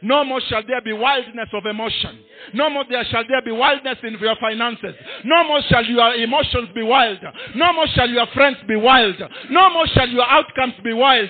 No 0.01 0.23
more 0.23 0.41
shall 0.47 0.63
there 0.67 0.81
be 0.81 0.93
wildness 0.93 1.49
of 1.53 1.65
emotion. 1.65 2.19
No 2.53 2.69
more 2.69 2.85
there 2.89 3.03
shall 3.05 3.23
there 3.27 3.41
be 3.41 3.51
wildness 3.51 3.97
in 4.03 4.17
your 4.19 4.35
finances. 4.39 4.95
No 5.23 5.43
more 5.43 5.61
shall 5.69 5.83
your 5.85 6.13
emotions 6.15 6.69
be 6.73 6.83
wild. 6.83 7.19
No 7.55 7.73
more 7.73 7.87
shall 7.87 8.09
your 8.09 8.27
friends 8.33 8.57
be 8.67 8.75
wild. 8.75 9.15
No 9.49 9.69
more 9.69 9.87
shall 9.87 10.07
your 10.07 10.25
outcomes 10.29 10.73
be 10.83 10.93
wild. 10.93 11.29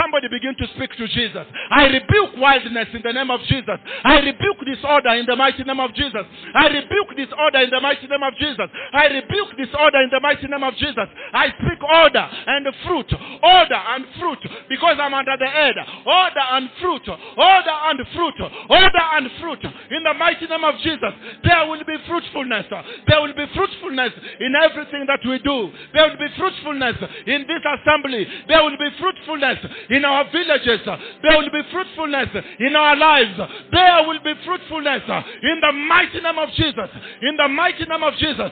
Somebody 0.00 0.28
begin 0.28 0.54
to 0.58 0.66
speak 0.74 0.90
to 0.96 1.08
Jesus. 1.08 1.46
I 1.70 1.86
rebuke 1.86 2.36
wildness 2.36 2.88
in 2.92 3.02
the 3.02 3.12
name 3.12 3.30
of 3.30 3.40
Jesus. 3.42 3.78
I 4.04 4.18
rebuke 4.20 4.58
disorder 4.66 5.10
in 5.10 5.26
the 5.26 5.36
mighty 5.36 5.64
name 5.64 5.80
of 5.80 5.94
Jesus. 5.94 6.24
I 6.54 6.66
rebuke 6.68 7.16
disorder 7.16 7.58
in 7.60 7.70
the 7.70 7.80
mighty 7.80 8.06
name 8.06 8.22
of 8.22 8.34
Jesus. 8.36 8.68
I 8.92 9.06
rebuke 9.06 9.56
disorder 9.56 10.02
in 10.02 10.10
the 10.10 10.20
mighty 10.20 10.46
name 10.46 10.62
of 10.62 10.74
Jesus. 10.76 11.08
I 11.32 11.48
speak 11.48 11.82
order 11.82 12.28
and 12.46 12.66
fruit. 12.86 13.10
Order 13.42 13.80
and 13.94 14.04
fruit 14.18 14.38
because 14.68 14.96
I'm 15.00 15.14
under 15.14 15.36
the 15.38 15.46
head. 15.46 15.74
Order 16.06 16.46
and 16.50 16.70
fruit. 16.80 17.08
Order 17.08 17.76
and 17.90 17.97
fruit. 18.14 18.34
Order 18.68 19.04
and 19.16 19.28
fruit. 19.40 19.62
In 19.90 20.02
the 20.02 20.14
mighty 20.14 20.46
name 20.46 20.64
of 20.64 20.74
Jesus, 20.82 21.12
there 21.44 21.66
will 21.66 21.84
be 21.84 21.96
fruitfulness. 22.06 22.66
There 23.06 23.20
will 23.20 23.34
be 23.34 23.46
fruitfulness 23.54 24.12
in 24.40 24.54
everything 24.54 25.04
that 25.06 25.20
we 25.24 25.38
do. 25.40 25.70
There 25.94 26.08
will 26.08 26.18
be 26.18 26.28
fruitfulness 26.36 26.96
in 27.26 27.46
this 27.46 27.62
assembly. 27.64 28.26
There 28.48 28.62
will 28.62 28.78
be 28.78 28.90
fruitfulness 28.98 29.58
in 29.90 30.04
our 30.04 30.30
villages. 30.30 30.80
There 30.84 31.36
will 31.38 31.50
be 31.50 31.62
fruitfulness 31.70 32.28
in 32.60 32.76
our 32.76 32.96
lives. 32.96 33.38
There 33.72 34.06
will 34.06 34.20
be 34.22 34.34
fruitfulness 34.44 35.02
in 35.42 35.60
the 35.60 35.72
mighty 35.72 36.20
name 36.20 36.38
of 36.38 36.48
Jesus. 36.50 36.90
In 37.22 37.36
the 37.36 37.48
mighty 37.48 37.84
name 37.84 38.02
of 38.02 38.14
Jesus. 38.14 38.50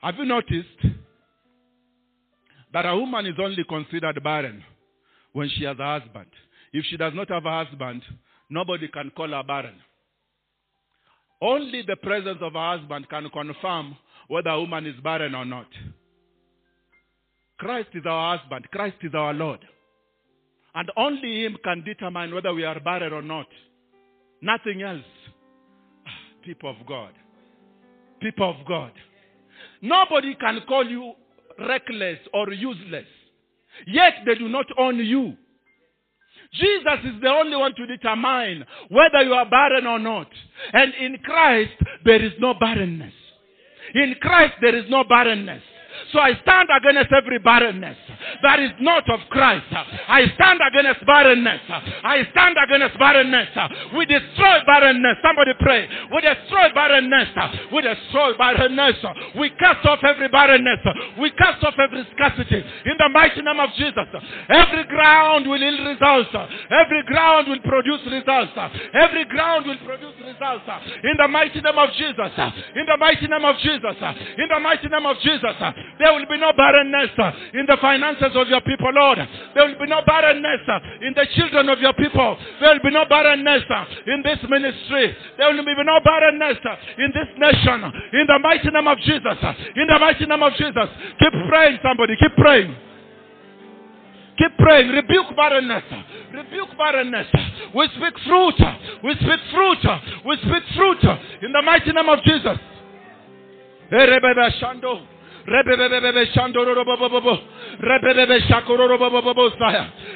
Have 0.00 0.16
you 0.16 0.24
noticed 0.24 0.68
that 2.72 2.86
a 2.86 2.96
woman 2.96 3.26
is 3.26 3.34
only 3.38 3.64
considered 3.64 4.22
barren 4.22 4.62
when 5.32 5.48
she 5.48 5.64
has 5.64 5.76
a 5.78 6.00
husband? 6.00 6.26
If 6.72 6.84
she 6.84 6.96
does 6.96 7.14
not 7.14 7.28
have 7.30 7.44
a 7.46 7.64
husband, 7.64 8.02
nobody 8.50 8.88
can 8.88 9.10
call 9.16 9.28
her 9.28 9.42
barren. 9.42 9.74
Only 11.40 11.82
the 11.82 11.96
presence 11.96 12.38
of 12.40 12.54
a 12.54 12.76
husband 12.76 13.08
can 13.08 13.30
confirm 13.30 13.96
whether 14.28 14.50
a 14.50 14.60
woman 14.60 14.86
is 14.86 14.98
barren 15.02 15.34
or 15.34 15.44
not. 15.44 15.68
Christ 17.58 17.88
is 17.94 18.04
our 18.06 18.38
husband, 18.38 18.66
Christ 18.70 18.96
is 19.02 19.14
our 19.14 19.34
Lord. 19.34 19.60
And 20.74 20.90
only 20.96 21.44
Him 21.44 21.56
can 21.64 21.82
determine 21.84 22.34
whether 22.34 22.52
we 22.54 22.64
are 22.64 22.78
barren 22.80 23.12
or 23.12 23.22
not. 23.22 23.46
Nothing 24.40 24.82
else. 24.82 25.02
People 26.44 26.70
of 26.70 26.86
God. 26.86 27.12
People 28.20 28.50
of 28.50 28.66
God. 28.66 28.92
Nobody 29.82 30.34
can 30.36 30.60
call 30.68 30.88
you 30.88 31.14
reckless 31.58 32.18
or 32.32 32.52
useless. 32.52 33.06
Yet 33.86 34.14
they 34.26 34.34
do 34.34 34.48
not 34.48 34.66
own 34.78 34.98
you. 34.98 35.36
Jesus 36.54 36.98
is 37.04 37.20
the 37.20 37.28
only 37.28 37.56
one 37.56 37.74
to 37.74 37.86
determine 37.86 38.64
whether 38.88 39.22
you 39.22 39.34
are 39.34 39.48
barren 39.48 39.86
or 39.86 39.98
not. 39.98 40.28
And 40.72 40.94
in 40.94 41.18
Christ, 41.18 41.72
there 42.04 42.24
is 42.24 42.32
no 42.38 42.54
barrenness. 42.54 43.12
In 43.94 44.14
Christ, 44.20 44.54
there 44.60 44.76
is 44.76 44.84
no 44.88 45.04
barrenness. 45.04 45.62
So 46.12 46.20
I 46.20 46.38
stand 46.42 46.68
against 46.74 47.12
every 47.12 47.38
barrenness 47.38 47.96
that 48.42 48.60
is 48.60 48.70
not 48.80 49.08
of 49.10 49.20
Christ. 49.30 49.66
I 49.72 50.26
stand 50.34 50.60
against 50.60 51.04
barrenness. 51.06 51.60
I 52.04 52.26
stand 52.30 52.56
against 52.58 52.98
barrenness. 52.98 53.48
We 53.96 54.06
destroy 54.06 54.58
barrenness. 54.66 55.16
Somebody 55.22 55.52
pray. 55.60 55.88
We 56.12 56.20
destroy 56.20 56.72
barrenness. 56.74 57.28
We 57.72 57.82
destroy 57.82 58.36
barrenness. 58.36 58.96
We 59.36 59.50
cast 59.50 59.86
off 59.86 60.00
every 60.04 60.28
barrenness. 60.28 60.80
We 61.18 61.30
cast 61.32 61.62
off 61.64 61.74
every 61.78 62.06
scarcity. 62.14 62.64
In 62.86 62.96
the 62.98 63.08
mighty 63.08 63.42
name 63.42 63.60
of 63.60 63.70
Jesus. 63.76 64.08
Every 64.48 64.84
ground 64.84 65.46
will 65.46 65.60
yield 65.60 65.86
results. 65.86 66.30
Every 66.70 67.02
ground 67.04 67.48
will 67.48 67.60
produce 67.60 68.00
results. 68.06 68.52
Every 68.94 69.24
ground 69.26 69.66
will 69.66 69.78
produce 69.84 70.14
results. 70.24 70.64
In 71.04 71.16
the 71.18 71.28
mighty 71.28 71.60
name 71.60 71.78
of 71.78 71.90
Jesus. 71.92 72.32
In 72.74 72.86
the 72.86 72.96
mighty 72.96 73.26
name 73.26 73.44
of 73.44 73.56
Jesus. 73.58 73.96
In 74.38 74.48
the 74.48 74.60
mighty 74.60 74.88
name 74.88 75.06
of 75.06 75.16
Jesus. 75.20 75.56
There 75.98 76.12
will 76.12 76.26
be 76.26 76.38
no 76.38 76.52
barrenness 76.52 77.10
uh, 77.18 77.32
in 77.54 77.66
the 77.66 77.76
finances 77.80 78.32
of 78.34 78.48
your 78.48 78.60
people, 78.62 78.90
Lord. 78.92 79.18
There 79.54 79.66
will 79.66 79.78
be 79.78 79.86
no 79.86 80.02
barrenness 80.06 80.60
uh, 80.68 80.78
in 81.02 81.14
the 81.14 81.26
children 81.34 81.68
of 81.68 81.80
your 81.80 81.92
people. 81.94 82.36
There 82.60 82.72
will 82.72 82.82
be 82.82 82.90
no 82.90 83.04
barrenness 83.08 83.64
uh, 83.68 83.84
in 84.06 84.22
this 84.22 84.38
ministry. 84.48 85.16
There 85.36 85.52
will 85.52 85.64
be 85.64 85.74
no 85.74 85.98
barrenness 86.04 86.58
in 86.98 87.10
this 87.14 87.28
nation. 87.38 87.84
In 88.12 88.26
the 88.26 88.38
mighty 88.38 88.70
name 88.70 88.86
of 88.86 88.98
Jesus. 88.98 89.38
In 89.76 89.86
the 89.86 89.98
mighty 89.98 90.26
name 90.26 90.42
of 90.42 90.52
Jesus. 90.54 90.88
Keep 91.18 91.34
praying, 91.48 91.78
somebody. 91.82 92.16
Keep 92.16 92.36
praying. 92.36 92.76
Keep 94.38 94.56
praying. 94.58 94.88
Rebuke 94.90 95.34
barrenness. 95.34 95.82
Rebuke 96.32 96.76
barrenness. 96.78 97.26
We 97.74 97.88
speak 97.96 98.14
fruit. 98.26 98.58
We 99.02 99.14
speak 99.16 99.40
fruit. 99.52 99.84
We 100.24 100.36
speak 100.36 100.62
fruit. 100.76 101.02
In 101.42 101.52
the 101.52 101.62
mighty 101.62 101.92
name 101.92 102.08
of 102.08 102.22
Jesus. 102.22 102.58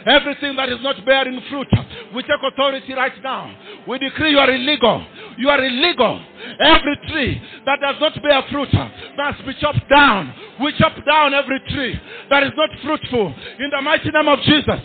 Everything 0.06 0.56
that 0.56 0.68
is 0.68 0.78
not 0.82 1.04
bearing 1.06 1.40
fruit, 1.48 1.68
we 2.14 2.22
take 2.22 2.42
authority 2.42 2.92
right 2.92 3.22
now. 3.22 3.54
We 3.88 3.98
decree 3.98 4.30
you 4.32 4.38
are 4.38 4.50
illegal. 4.50 5.04
You 5.38 5.48
are 5.48 5.64
illegal. 5.64 6.20
Every 6.60 6.96
tree 7.08 7.42
that 7.64 7.80
does 7.80 7.96
not 8.00 8.22
bear 8.22 8.42
fruit 8.50 8.68
must 9.16 9.46
be 9.46 9.54
chopped 9.60 9.88
down. 9.88 10.34
We 10.60 10.72
chop 10.78 10.96
down 11.06 11.34
every 11.34 11.60
tree 11.68 11.98
that 12.30 12.42
is 12.42 12.52
not 12.56 12.68
fruitful 12.82 13.34
in 13.58 13.70
the 13.70 13.80
mighty 13.80 14.10
name 14.10 14.28
of 14.28 14.40
Jesus. 14.40 14.80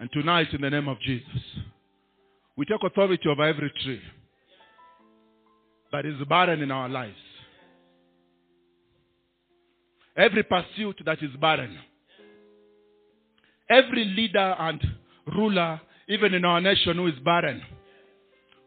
And 0.00 0.10
tonight, 0.12 0.52
in 0.52 0.60
the 0.60 0.70
name 0.70 0.88
of 0.88 0.98
Jesus, 1.00 1.42
we 2.56 2.64
take 2.64 2.82
authority 2.82 3.28
over 3.28 3.44
every 3.44 3.70
tree 3.84 4.00
that 5.92 6.06
is 6.06 6.14
barren 6.28 6.60
in 6.62 6.70
our 6.70 6.88
lives. 6.88 7.16
Every 10.18 10.42
pursuit 10.42 11.00
that 11.06 11.22
is 11.22 11.30
barren. 11.40 11.78
Every 13.70 14.04
leader 14.04 14.56
and 14.58 14.84
ruler, 15.36 15.80
even 16.08 16.34
in 16.34 16.44
our 16.44 16.60
nation, 16.60 16.96
who 16.96 17.06
is 17.06 17.18
barren. 17.24 17.62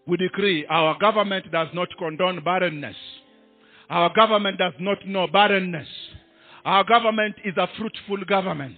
We 0.08 0.16
decree 0.18 0.66
our 0.68 0.97
government 0.97 1.52
does 1.52 1.68
not 1.74 1.89
condone 1.99 2.41
barrenness. 2.43 2.95
Our 3.89 4.14
government 4.14 4.58
does 4.58 4.74
not 4.80 5.06
know 5.06 5.28
barrenness. 5.28 5.88
Our 6.64 6.86
government 6.86 7.36
is 7.43 7.58
a 7.58 7.68
fruitful 7.78 8.24
government. 8.26 8.78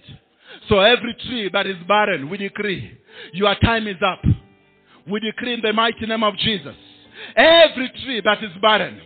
So 0.68 0.80
every 0.80 1.14
tree 1.26 1.50
that 1.52 1.66
is 1.66 1.76
barren, 1.86 2.28
we 2.28 2.38
decree, 2.38 2.98
your 3.32 3.54
time 3.56 3.86
is 3.86 3.96
up. 4.04 4.22
We 5.06 5.20
decree 5.20 5.54
in 5.54 5.60
the 5.60 5.72
mighty 5.72 6.06
name 6.06 6.24
of 6.24 6.36
Jesus. 6.38 6.74
Every 7.36 7.90
tree 8.04 8.20
that 8.24 8.42
is 8.42 8.50
barren, 8.60 9.00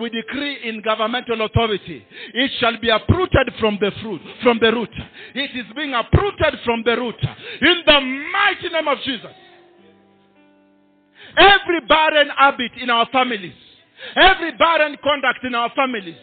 we 0.00 0.08
decree 0.08 0.68
in 0.68 0.80
governmental 0.80 1.42
authority, 1.42 2.04
it 2.34 2.50
shall 2.58 2.78
be 2.80 2.88
uprooted 2.88 3.52
from 3.60 3.78
the 3.80 3.90
fruit, 4.00 4.20
from 4.42 4.58
the 4.60 4.72
root. 4.72 4.90
It 5.34 5.50
is 5.54 5.66
being 5.76 5.92
uprooted 5.92 6.60
from 6.64 6.82
the 6.84 6.96
root. 6.96 7.16
In 7.60 7.82
the 7.84 8.00
mighty 8.00 8.68
name 8.70 8.88
of 8.88 8.98
Jesus. 9.04 9.30
Every 11.36 11.80
barren 11.88 12.28
habit 12.36 12.72
in 12.80 12.90
our 12.90 13.06
families, 13.10 13.54
every 14.16 14.52
barren 14.52 14.96
conduct 15.02 15.44
in 15.44 15.54
our 15.54 15.70
families, 15.74 16.16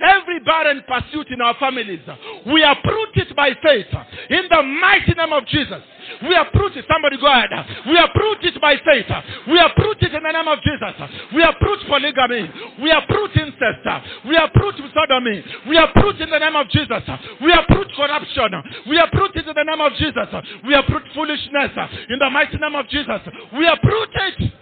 every 0.00 0.40
barren 0.40 0.82
pursuit 0.86 1.28
in 1.30 1.40
our 1.40 1.54
families, 1.58 2.00
we 2.46 2.62
uproot 2.62 3.16
it 3.16 3.34
by 3.36 3.50
faith. 3.62 3.86
In 4.30 4.44
the 4.50 4.62
mighty 4.62 5.14
name 5.14 5.32
of 5.32 5.46
Jesus. 5.46 5.82
We 6.22 6.36
uproot 6.36 6.76
it. 6.76 6.84
Somebody 6.86 7.18
go 7.18 7.26
ahead. 7.26 7.50
We 7.86 7.98
uproot 7.98 8.38
it 8.44 8.60
by 8.60 8.76
faith. 8.84 9.10
We 9.48 9.58
uproot 9.58 10.02
it 10.02 10.14
in 10.14 10.22
the 10.22 10.32
name 10.32 10.48
of 10.48 10.62
Jesus. 10.62 10.94
We 11.34 11.42
uproot 11.42 11.80
polygamy. 11.88 12.48
We 12.80 12.90
uproot 12.92 13.36
incest. 13.36 13.86
We 14.24 14.36
uproot 14.36 14.76
sodomy. 14.94 15.44
We 15.68 15.76
uproot 15.76 16.20
in 16.20 16.30
the 16.30 16.38
name 16.38 16.56
of 16.56 16.68
Jesus. 16.70 17.02
We 17.42 17.52
uproot 17.52 17.90
corruption. 17.96 18.62
We 18.88 18.98
uproot 18.98 19.34
it 19.34 19.48
in 19.48 19.54
the 19.54 19.64
name 19.64 19.80
of 19.80 19.92
Jesus. 19.98 20.28
We 20.64 20.74
uproot 20.74 21.02
foolishness 21.14 21.72
in 22.08 22.18
the 22.18 22.30
mighty 22.30 22.56
name 22.56 22.74
of 22.74 22.88
Jesus. 22.88 23.20
We 23.52 23.66
uproot 23.66 24.10
it. 24.14 24.52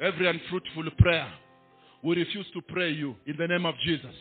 Every 0.00 0.28
unfruitful 0.28 0.90
prayer, 0.98 1.30
we 2.02 2.16
refuse 2.16 2.46
to 2.54 2.62
pray 2.62 2.90
you 2.90 3.16
in 3.26 3.36
the 3.36 3.46
name 3.46 3.66
of 3.66 3.74
Jesus. 3.84 4.14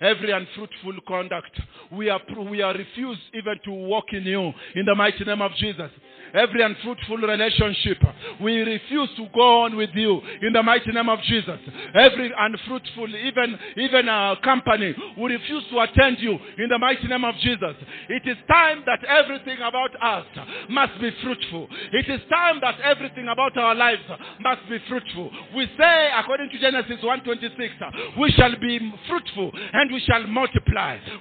Every 0.00 0.32
unfruitful 0.32 0.98
conduct, 1.08 1.60
we 1.92 2.10
are, 2.10 2.20
we 2.50 2.60
are 2.60 2.74
refused 2.74 3.20
even 3.32 3.58
to 3.64 3.70
walk 3.70 4.12
in 4.12 4.24
you 4.24 4.52
in 4.74 4.84
the 4.84 4.94
mighty 4.94 5.24
name 5.24 5.40
of 5.40 5.52
Jesus. 5.54 5.90
Every 6.34 6.62
unfruitful 6.62 7.18
relationship, 7.18 7.98
we 8.40 8.60
refuse 8.62 9.08
to 9.16 9.28
go 9.32 9.62
on 9.62 9.76
with 9.76 9.90
you 9.94 10.20
in 10.42 10.52
the 10.52 10.62
mighty 10.62 10.90
name 10.90 11.08
of 11.08 11.20
Jesus. 11.22 11.60
Every 11.94 12.32
unfruitful, 12.36 13.14
even 13.14 13.58
even 13.76 14.08
a 14.08 14.36
company, 14.42 14.94
we 15.16 15.32
refuse 15.32 15.62
to 15.70 15.80
attend 15.80 16.18
you 16.18 16.32
in 16.58 16.68
the 16.68 16.78
mighty 16.78 17.06
name 17.06 17.24
of 17.24 17.36
Jesus. 17.36 17.76
It 18.08 18.26
is 18.26 18.36
time 18.48 18.82
that 18.86 19.04
everything 19.04 19.58
about 19.58 19.90
us 20.02 20.26
must 20.68 21.00
be 21.00 21.10
fruitful. 21.22 21.68
It 21.92 22.08
is 22.08 22.20
time 22.28 22.58
that 22.62 22.80
everything 22.80 23.28
about 23.28 23.56
our 23.56 23.74
lives 23.74 24.02
must 24.40 24.68
be 24.68 24.78
fruitful. 24.88 25.30
We 25.54 25.70
say, 25.78 26.10
according 26.18 26.50
to 26.50 26.58
Genesis 26.58 27.00
1:26, 27.00 28.18
we 28.18 28.32
shall 28.32 28.56
be 28.60 28.92
fruitful 29.08 29.52
and 29.72 29.92
we 29.92 30.00
shall 30.00 30.26
multiply. 30.26 30.63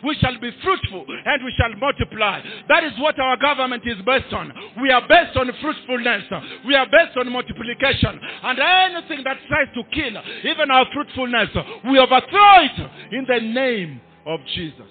We 0.03 0.15
shall 0.15 0.39
be 0.39 0.51
fruitful 0.63 1.05
and 1.25 1.43
we 1.43 1.53
shall 1.57 1.73
multiply. 1.79 2.41
That 2.67 2.83
is 2.83 2.93
what 2.99 3.19
our 3.19 3.37
government 3.37 3.83
is 3.85 3.97
based 4.05 4.33
on. 4.33 4.51
We 4.81 4.91
are 4.91 5.07
based 5.07 5.37
on 5.37 5.51
fruitfulness. 5.61 6.23
We 6.65 6.75
are 6.75 6.85
based 6.85 7.17
on 7.17 7.31
multiplication. 7.31 8.19
And 8.43 8.59
anything 8.59 9.23
that 9.23 9.37
tries 9.47 9.67
to 9.75 9.83
kill 9.93 10.21
even 10.43 10.71
our 10.71 10.85
fruitfulness, 10.93 11.49
we 11.89 11.99
overthrow 11.99 12.63
it 12.63 12.91
in 13.11 13.25
the 13.27 13.39
name 13.39 14.01
of 14.25 14.39
Jesus. 14.55 14.87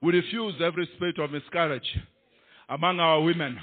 We 0.00 0.12
refuse 0.12 0.54
every 0.62 0.88
spirit 0.96 1.18
of 1.18 1.30
miscarriage 1.30 1.98
among 2.68 3.00
our 3.00 3.22
women. 3.22 3.58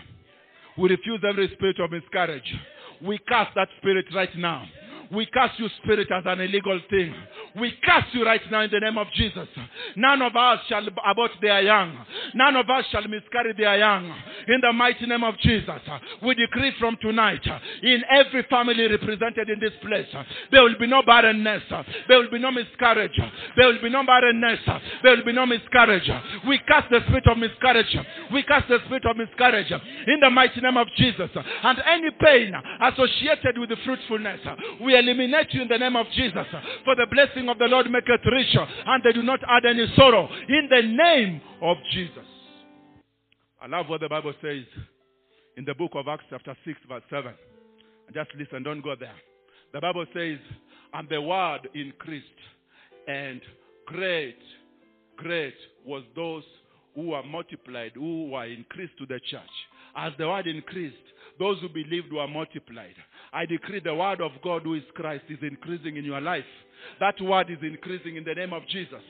We 0.77 0.89
refuse 0.89 1.19
every 1.27 1.49
spirit 1.53 1.79
of 1.79 1.91
miscarriage. 1.91 2.55
We 3.01 3.17
cast 3.19 3.53
that 3.55 3.67
spirit 3.77 4.05
right 4.13 4.35
now. 4.37 4.65
We 5.13 5.25
cast 5.27 5.59
you, 5.59 5.67
spirit, 5.83 6.07
as 6.11 6.23
an 6.25 6.39
illegal 6.39 6.79
thing. 6.89 7.13
We 7.59 7.73
cast 7.83 8.13
you 8.13 8.25
right 8.25 8.41
now 8.49 8.61
in 8.61 8.71
the 8.71 8.79
name 8.79 8.97
of 8.97 9.07
Jesus. 9.13 9.47
None 9.97 10.21
of 10.21 10.35
us 10.35 10.59
shall 10.69 10.87
abort 11.05 11.31
their 11.41 11.61
young. 11.61 11.97
None 12.33 12.55
of 12.55 12.69
us 12.69 12.85
shall 12.91 13.05
miscarry 13.07 13.53
their 13.57 13.77
young. 13.77 14.05
In 14.47 14.61
the 14.61 14.71
mighty 14.71 15.05
name 15.05 15.23
of 15.23 15.37
Jesus, 15.39 15.81
we 16.23 16.35
decree 16.35 16.71
from 16.79 16.97
tonight, 17.01 17.41
in 17.83 18.03
every 18.09 18.43
family 18.43 18.87
represented 18.87 19.49
in 19.49 19.59
this 19.59 19.73
place, 19.81 20.07
there 20.51 20.63
will 20.63 20.77
be 20.79 20.87
no 20.87 21.03
barrenness. 21.03 21.63
There 22.07 22.17
will 22.17 22.31
be 22.31 22.39
no 22.39 22.51
miscarriage. 22.51 23.19
There 23.57 23.67
will 23.67 23.81
be 23.81 23.89
no 23.89 24.05
barrenness. 24.05 24.59
There 25.03 25.17
will 25.17 25.25
be 25.25 25.33
no 25.33 25.45
miscarriage. 25.45 26.09
We 26.47 26.57
cast 26.59 26.89
the 26.89 27.01
spirit 27.07 27.27
of 27.27 27.37
miscarriage. 27.37 27.97
We 28.31 28.43
cast 28.43 28.69
the 28.69 28.79
spirit 28.85 29.05
of 29.05 29.17
miscarriage 29.17 29.71
in 30.07 30.19
the 30.21 30.29
mighty 30.29 30.61
name 30.61 30.77
of 30.77 30.87
Jesus. 30.95 31.29
And 31.63 31.79
any 31.85 32.11
pain 32.11 32.53
associated 32.81 33.57
with 33.57 33.69
the 33.69 33.77
fruitfulness, 33.83 34.39
we 34.79 35.00
eliminate 35.01 35.53
you 35.53 35.63
in 35.63 35.67
the 35.67 35.77
name 35.77 35.95
of 35.95 36.05
Jesus. 36.15 36.45
For 36.85 36.95
the 36.95 37.07
blessing 37.11 37.49
of 37.49 37.57
the 37.57 37.65
Lord 37.65 37.89
maketh 37.89 38.25
rich, 38.25 38.55
and 38.85 39.03
they 39.03 39.13
do 39.13 39.23
not 39.23 39.39
add 39.47 39.65
any 39.65 39.91
sorrow. 39.95 40.29
In 40.47 40.69
the 40.69 40.81
name 40.81 41.41
of 41.61 41.77
Jesus. 41.91 42.25
I 43.61 43.67
love 43.67 43.89
what 43.89 44.01
the 44.01 44.09
Bible 44.09 44.33
says 44.41 44.63
in 45.57 45.65
the 45.65 45.73
book 45.75 45.91
of 45.95 46.07
Acts, 46.07 46.23
chapter 46.29 46.55
6, 46.65 46.79
verse 46.87 47.03
7. 47.09 47.33
Just 48.13 48.29
listen, 48.37 48.63
don't 48.63 48.81
go 48.81 48.95
there. 48.99 49.15
The 49.73 49.79
Bible 49.79 50.05
says, 50.13 50.37
and 50.93 51.07
the 51.09 51.21
word 51.21 51.69
increased, 51.73 52.25
and 53.07 53.41
great, 53.85 54.39
great 55.17 55.55
was 55.85 56.03
those 56.15 56.43
who 56.95 57.09
were 57.09 57.23
multiplied, 57.23 57.91
who 57.95 58.29
were 58.31 58.45
increased 58.45 58.97
to 58.97 59.05
the 59.05 59.19
church. 59.29 59.41
As 59.95 60.11
the 60.17 60.27
word 60.27 60.47
increased, 60.47 60.95
those 61.39 61.59
who 61.61 61.69
believed 61.69 62.11
were 62.11 62.27
multiplied. 62.27 62.95
I 63.33 63.45
decree 63.45 63.79
the 63.79 63.95
word 63.95 64.21
of 64.21 64.31
God, 64.43 64.63
who 64.63 64.73
is 64.73 64.83
Christ, 64.93 65.23
is 65.29 65.39
increasing 65.41 65.95
in 65.97 66.03
your 66.03 66.19
life. 66.19 66.43
That 66.99 67.19
word 67.21 67.49
is 67.49 67.59
increasing 67.61 68.17
in 68.17 68.23
the 68.23 68.33
name 68.33 68.53
of 68.53 68.67
Jesus. 68.67 69.01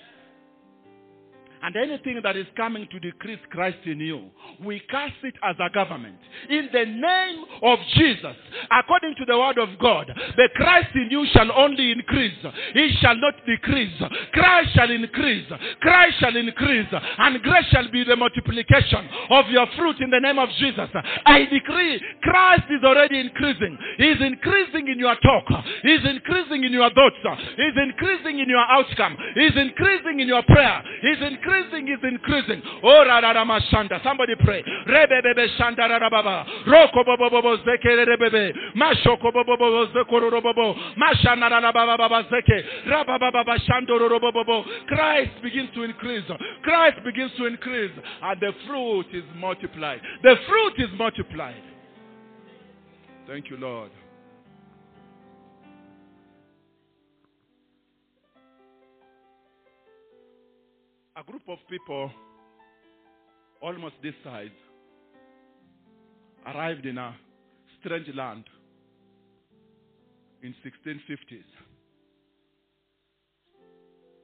And 1.64 1.76
anything 1.76 2.20
that 2.24 2.36
is 2.36 2.48
coming 2.58 2.88
to 2.92 3.00
decrease 3.00 3.40
Christ 3.52 3.78
in 3.86 4.00
you, 4.00 4.30
we 4.64 4.80
cast 4.90 5.14
it 5.24 5.36
as 5.44 5.56
a 5.60 5.72
government. 5.74 6.18
In 6.50 6.70
the 6.74 6.86
name 6.86 7.46
of 7.62 7.80
Jesus, 7.96 8.36
according 8.72 9.16
to 9.16 9.26
the 9.26 9.38
word 9.38 9.58
of 9.58 9.70
God, 9.80 10.12
the 10.38 10.50
Christ 10.56 10.90
in 10.96 11.10
you 11.12 11.26
shall 11.34 11.52
only 11.56 11.92
increase. 11.92 12.38
He 12.74 12.96
shall 13.02 13.16
not 13.16 13.36
decrease. 13.46 13.94
Christ 14.34 14.74
shall 14.74 14.90
increase. 14.90 15.48
Christ 15.82 16.20
shall 16.20 16.36
increase. 16.36 16.88
And 17.18 17.42
grace 17.42 17.66
shall 17.72 17.90
be 17.92 18.04
the 18.04 18.16
multiplication 18.16 19.08
of 19.30 19.46
your 19.50 19.68
fruit 19.78 19.98
in 20.02 20.10
the 20.10 20.20
name 20.20 20.40
of 20.40 20.50
Jesus. 20.58 20.90
I 21.26 21.46
decree 21.46 22.02
Christ 22.24 22.64
is 22.70 22.84
already 22.84 23.20
increasing. 23.20 23.78
He's 23.98 24.22
increasing 24.22 24.88
in 24.88 24.98
your 24.98 25.16
talk. 25.22 25.46
He's 25.84 26.04
increasing 26.10 26.64
in 26.64 26.74
your 26.74 26.90
thoughts. 26.90 27.18
He's 27.58 27.78
increasing 27.78 28.40
in 28.40 28.50
your 28.50 28.66
outcome. 28.68 29.18
He's 29.36 29.56
increasing 29.56 30.20
in 30.20 30.28
your 30.28 30.44
prayer. 30.44 30.84
He 31.02 31.08
is 31.10 31.22
increasing 31.52 31.88
is 31.88 32.00
increasing. 32.04 32.62
Oh, 32.84 33.04
rararama 33.08 33.60
shanda. 33.72 34.02
Somebody 34.04 34.36
pray. 34.44 34.64
Rebebebe 34.88 35.48
shanda 35.58 35.88
rarababa. 35.88 36.46
Roko 36.66 37.04
bobo 37.06 37.30
bobo 37.30 37.58
zeke 37.58 37.90
rebebe. 37.90 38.54
Mashoko 38.76 39.32
bobo 39.32 39.58
bobo 39.58 39.88
zekoro 39.94 40.42
bobo. 40.42 40.76
Mashana 40.98 41.50
rarababa 41.50 41.98
baba 41.98 42.24
zeke. 42.30 42.64
Rababa 42.88 43.32
baba 43.32 43.58
shando 43.60 44.00
robo. 44.00 44.64
Christ 44.88 45.32
begins 45.44 45.70
to 45.76 45.84
increase. 45.84 46.24
Christ 46.64 47.04
begins 47.04 47.32
to 47.38 47.46
increase. 47.46 47.92
And 48.22 48.40
the 48.40 48.52
fruit 48.68 49.08
is 49.14 49.24
multiplied. 49.38 50.02
The 50.24 50.36
fruit 50.48 50.74
is 50.78 50.90
multiplied. 50.98 51.64
Thank 53.28 53.50
you, 53.50 53.58
Lord. 53.58 53.92
A 61.22 61.32
group 61.32 61.48
of 61.50 61.60
people 61.70 62.10
almost 63.62 63.94
this 64.02 64.14
size 64.24 64.50
arrived 66.48 66.86
in 66.86 66.98
a 66.98 67.16
strange 67.80 68.08
land 68.16 68.44
in 70.42 70.56
1650s. 70.66 71.44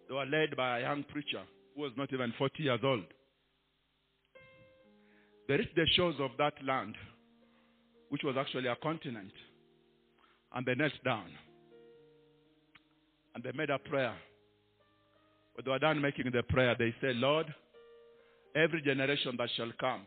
They 0.07 0.15
were 0.15 0.25
led 0.25 0.55
by 0.55 0.79
a 0.79 0.81
young 0.81 1.03
preacher 1.03 1.43
who 1.75 1.81
was 1.81 1.91
not 1.97 2.11
even 2.11 2.33
40 2.37 2.63
years 2.63 2.79
old. 2.83 3.03
They 5.47 5.55
reached 5.55 5.75
the 5.75 5.85
shores 5.95 6.15
of 6.19 6.31
that 6.39 6.53
land, 6.65 6.95
which 8.09 8.23
was 8.23 8.35
actually 8.39 8.69
a 8.69 8.75
continent, 8.81 9.33
and 10.55 10.65
they 10.65 10.73
knelt 10.73 10.93
down. 11.05 11.29
And 13.35 13.43
they 13.43 13.51
made 13.51 13.69
a 13.69 13.77
prayer 13.77 14.15
when 15.57 15.65
they 15.65 15.71
were 15.71 15.79
done 15.79 15.99
making 15.99 16.29
the 16.31 16.43
prayer, 16.43 16.75
they 16.77 16.93
said, 17.01 17.15
Lord, 17.15 17.47
every 18.55 18.79
generation 18.83 19.33
that 19.39 19.49
shall 19.57 19.71
come 19.79 20.01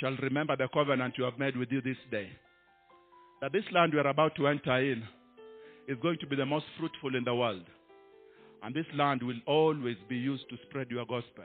shall 0.00 0.16
remember 0.22 0.56
the 0.56 0.68
covenant 0.72 1.14
you 1.18 1.24
have 1.24 1.40
made 1.40 1.56
with 1.56 1.72
you 1.72 1.80
this 1.80 1.96
day. 2.08 2.28
That 3.40 3.52
this 3.52 3.64
land 3.72 3.92
we 3.92 3.98
are 3.98 4.06
about 4.06 4.36
to 4.36 4.46
enter 4.46 4.78
in 4.78 5.02
is 5.88 5.98
going 6.00 6.18
to 6.20 6.26
be 6.28 6.36
the 6.36 6.46
most 6.46 6.66
fruitful 6.78 7.16
in 7.16 7.24
the 7.24 7.34
world. 7.34 7.64
And 8.62 8.72
this 8.72 8.86
land 8.94 9.24
will 9.24 9.40
always 9.44 9.96
be 10.08 10.16
used 10.16 10.48
to 10.50 10.56
spread 10.68 10.88
your 10.88 11.04
gospel. 11.04 11.44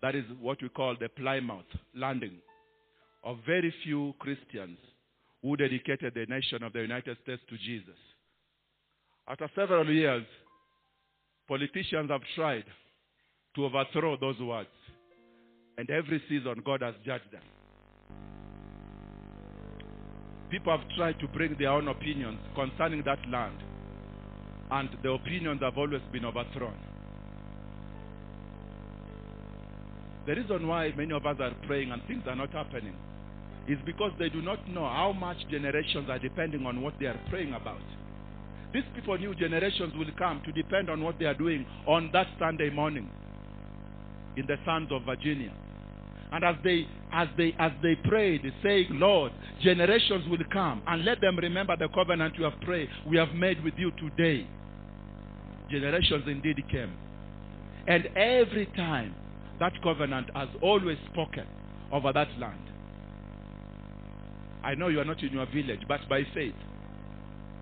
That 0.00 0.14
is 0.14 0.24
what 0.40 0.62
we 0.62 0.68
call 0.68 0.94
the 0.98 1.08
Plymouth 1.08 1.64
landing 1.92 2.36
of 3.24 3.38
very 3.44 3.74
few 3.82 4.14
Christians 4.20 4.78
who 5.42 5.56
dedicated 5.56 6.14
the 6.14 6.26
nation 6.26 6.62
of 6.62 6.72
the 6.72 6.82
United 6.82 7.16
States 7.24 7.42
to 7.48 7.56
Jesus. 7.58 7.98
After 9.26 9.50
several 9.56 9.90
years, 9.90 10.24
Politicians 11.46 12.10
have 12.10 12.22
tried 12.34 12.64
to 13.56 13.64
overthrow 13.66 14.16
those 14.16 14.38
words. 14.40 14.68
And 15.76 15.90
every 15.90 16.22
season, 16.28 16.62
God 16.64 16.82
has 16.82 16.94
judged 17.04 17.30
them. 17.32 17.42
People 20.50 20.76
have 20.76 20.88
tried 20.96 21.18
to 21.20 21.28
bring 21.28 21.56
their 21.58 21.70
own 21.70 21.88
opinions 21.88 22.38
concerning 22.54 23.02
that 23.04 23.18
land. 23.28 23.56
And 24.70 24.88
the 25.02 25.10
opinions 25.10 25.60
have 25.62 25.76
always 25.76 26.00
been 26.12 26.24
overthrown. 26.24 26.76
The 30.26 30.36
reason 30.36 30.66
why 30.66 30.92
many 30.96 31.12
of 31.12 31.26
us 31.26 31.36
are 31.40 31.52
praying 31.66 31.90
and 31.90 32.00
things 32.06 32.22
are 32.26 32.36
not 32.36 32.50
happening 32.50 32.94
is 33.68 33.78
because 33.84 34.12
they 34.18 34.30
do 34.30 34.40
not 34.40 34.66
know 34.68 34.84
how 34.86 35.12
much 35.12 35.36
generations 35.50 36.08
are 36.08 36.18
depending 36.18 36.64
on 36.64 36.80
what 36.80 36.94
they 36.98 37.06
are 37.06 37.20
praying 37.28 37.52
about. 37.52 37.82
These 38.74 38.82
people, 38.92 39.16
new 39.16 39.36
generations, 39.36 39.94
will 39.96 40.10
come 40.18 40.42
to 40.44 40.50
depend 40.50 40.90
on 40.90 41.02
what 41.02 41.16
they 41.20 41.26
are 41.26 41.34
doing 41.34 41.64
on 41.86 42.10
that 42.12 42.26
Sunday 42.40 42.70
morning 42.70 43.08
in 44.36 44.46
the 44.46 44.56
sands 44.66 44.90
of 44.90 45.04
Virginia. 45.04 45.52
And 46.32 46.42
as 46.44 46.56
they 46.64 46.88
as 47.12 47.28
they 47.36 47.54
as 47.60 47.70
they 47.80 47.94
prayed, 47.94 48.42
saying, 48.64 48.88
Lord, 48.90 49.30
generations 49.62 50.28
will 50.28 50.42
come 50.52 50.82
and 50.88 51.04
let 51.04 51.20
them 51.20 51.38
remember 51.38 51.76
the 51.76 51.88
covenant 51.94 52.34
you 52.36 52.42
have 52.42 52.60
prayed, 52.62 52.88
we 53.08 53.16
have 53.16 53.32
made 53.32 53.62
with 53.62 53.74
you 53.76 53.92
today. 53.92 54.44
Generations 55.70 56.24
indeed 56.26 56.56
came. 56.68 56.92
And 57.86 58.06
every 58.16 58.66
time 58.74 59.14
that 59.60 59.80
covenant 59.84 60.30
has 60.34 60.48
always 60.60 60.98
spoken 61.12 61.46
over 61.92 62.12
that 62.12 62.28
land. 62.40 62.58
I 64.64 64.74
know 64.74 64.88
you 64.88 64.98
are 64.98 65.04
not 65.04 65.22
in 65.22 65.32
your 65.32 65.46
village, 65.46 65.82
but 65.86 66.00
by 66.08 66.22
faith, 66.34 66.54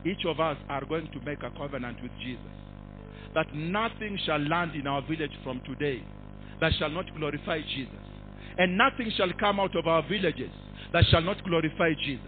each 0.05 0.25
of 0.27 0.41
us 0.41 0.57
are 0.69 0.85
going 0.85 1.09
to 1.13 1.21
make 1.21 1.43
a 1.43 1.51
covenant 1.51 2.03
with 2.03 2.13
Jesus 2.23 2.53
that 3.35 3.55
nothing 3.55 4.19
shall 4.25 4.41
land 4.41 4.75
in 4.75 4.87
our 4.87 5.03
village 5.03 5.33
from 5.43 5.61
today 5.67 6.03
that 6.61 6.73
shall 6.79 6.91
not 6.91 7.07
glorify 7.17 7.61
Jesus. 7.75 7.95
And 8.59 8.77
nothing 8.77 9.11
shall 9.17 9.33
come 9.41 9.59
out 9.59 9.75
of 9.75 9.87
our 9.87 10.03
villages 10.07 10.51
that 10.93 11.05
shall 11.07 11.23
not 11.23 11.43
glorify 11.45 11.95
Jesus. 11.95 12.27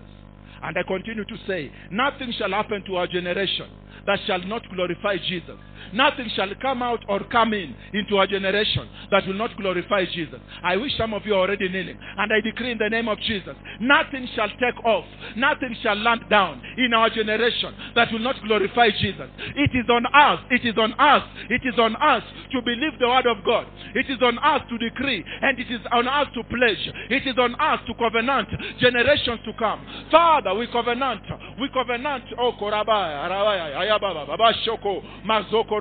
And 0.62 0.78
I 0.78 0.82
continue 0.82 1.24
to 1.24 1.36
say, 1.46 1.70
nothing 1.90 2.32
shall 2.38 2.50
happen 2.50 2.82
to 2.86 2.96
our 2.96 3.06
generation 3.06 3.68
that 4.06 4.18
shall 4.26 4.40
not 4.40 4.62
glorify 4.74 5.18
Jesus. 5.18 5.58
Nothing 5.92 6.30
shall 6.34 6.48
come 6.60 6.82
out 6.82 7.04
or 7.08 7.20
come 7.24 7.52
in 7.52 7.74
into 7.92 8.16
our 8.16 8.26
generation 8.26 8.88
that 9.10 9.26
will 9.26 9.34
not 9.34 9.56
glorify 9.56 10.04
Jesus. 10.06 10.40
I 10.62 10.76
wish 10.76 10.96
some 10.96 11.14
of 11.14 11.24
you 11.26 11.34
are 11.34 11.40
already 11.40 11.68
kneeling. 11.68 11.98
And 12.16 12.32
I 12.32 12.40
decree 12.40 12.72
in 12.72 12.78
the 12.78 12.88
name 12.88 13.08
of 13.08 13.18
Jesus, 13.20 13.54
nothing 13.80 14.28
shall 14.34 14.48
take 14.48 14.84
off, 14.84 15.04
nothing 15.36 15.76
shall 15.82 15.96
land 15.96 16.22
down 16.30 16.62
in 16.76 16.92
our 16.94 17.10
generation 17.10 17.74
that 17.94 18.12
will 18.12 18.20
not 18.20 18.36
glorify 18.44 18.90
Jesus. 18.90 19.28
It 19.56 19.70
is 19.74 19.86
on 19.88 20.06
us, 20.06 20.40
it 20.50 20.64
is 20.64 20.76
on 20.78 20.92
us, 20.94 21.22
it 21.50 21.62
is 21.64 21.78
on 21.78 21.96
us 21.96 22.22
to 22.52 22.62
believe 22.62 22.98
the 22.98 23.08
word 23.08 23.26
of 23.26 23.44
God. 23.44 23.66
It 23.94 24.06
is 24.08 24.18
on 24.22 24.38
us 24.38 24.62
to 24.68 24.78
decree, 24.78 25.24
and 25.42 25.58
it 25.58 25.70
is 25.70 25.80
on 25.92 26.08
us 26.08 26.26
to 26.34 26.42
pledge. 26.44 26.90
It 27.10 27.26
is 27.26 27.36
on 27.38 27.54
us 27.60 27.80
to 27.86 27.94
covenant 27.94 28.48
generations 28.80 29.40
to 29.44 29.52
come. 29.58 29.84
Father, 30.10 30.54
we 30.54 30.66
covenant, 30.68 31.22
we 31.60 31.68
covenant, 31.72 32.24
oh 32.38 32.52
Korabaya, 32.60 33.28
Arabaya, 33.28 33.76
Ayababa, 33.76 34.26
Babashoko, 34.26 35.02
Mazoko 35.24 35.73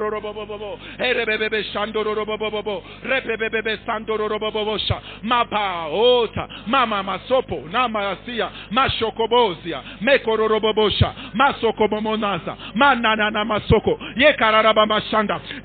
mama 6.67 7.03
masopo 7.03 7.63
masoko 13.45 13.97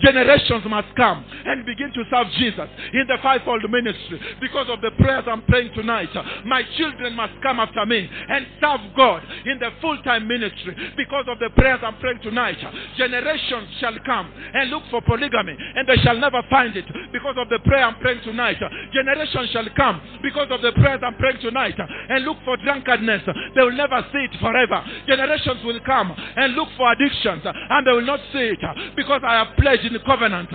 generations 0.00 0.64
must 0.68 0.88
come 0.96 1.24
and 1.44 1.64
begin 1.66 1.92
to 1.92 2.02
serve 2.10 2.26
Jesus 2.38 2.68
in 2.92 3.06
the 3.06 3.16
fivefold 3.22 3.62
ministry 3.70 4.20
because 4.40 4.66
of 4.68 4.80
the 4.80 4.90
prayers 4.98 5.24
I'm 5.26 5.42
praying 5.42 5.72
tonight 5.74 6.08
my 6.44 6.62
children 6.76 7.14
must 7.14 7.34
come 7.42 7.60
after 7.60 7.84
me 7.86 8.08
and 8.28 8.46
serve 8.60 8.80
God 8.96 9.22
in 9.46 9.58
the 9.58 9.70
full-time 9.80 10.26
ministry 10.26 10.74
because 10.96 11.24
of 11.28 11.38
the 11.38 11.50
prayers 11.50 11.80
I'm 11.82 11.96
praying 11.98 12.20
tonight 12.22 12.58
generations 12.96 13.68
shall 13.80 13.96
come 14.04 14.17
and 14.26 14.70
look 14.70 14.82
for 14.90 15.00
polygamy, 15.02 15.56
and 15.76 15.86
they 15.86 15.96
shall 16.02 16.16
never 16.16 16.42
find 16.50 16.76
it 16.76 16.86
because 17.12 17.36
of 17.38 17.48
the 17.48 17.58
prayer 17.60 17.84
I'm 17.84 17.98
praying 18.00 18.22
tonight. 18.24 18.58
Generations 18.92 19.50
shall 19.50 19.68
come 19.76 20.00
because 20.22 20.48
of 20.50 20.62
the 20.62 20.72
prayers 20.72 21.00
I'm 21.04 21.14
praying 21.16 21.40
tonight 21.40 21.74
and 21.78 22.24
look 22.24 22.38
for 22.44 22.56
drunkenness. 22.56 23.22
They 23.54 23.62
will 23.62 23.76
never 23.76 24.04
see 24.12 24.24
it 24.24 24.34
forever. 24.40 24.82
Generations 25.06 25.64
will 25.64 25.80
come 25.84 26.14
and 26.36 26.54
look 26.54 26.68
for 26.76 26.92
addictions, 26.92 27.42
and 27.44 27.86
they 27.86 27.92
will 27.92 28.06
not 28.06 28.20
see 28.32 28.54
it 28.54 28.60
because 28.96 29.22
I 29.24 29.44
have 29.44 29.56
pledged 29.56 29.84
in 29.84 29.92
the 29.92 30.00
covenant. 30.00 30.48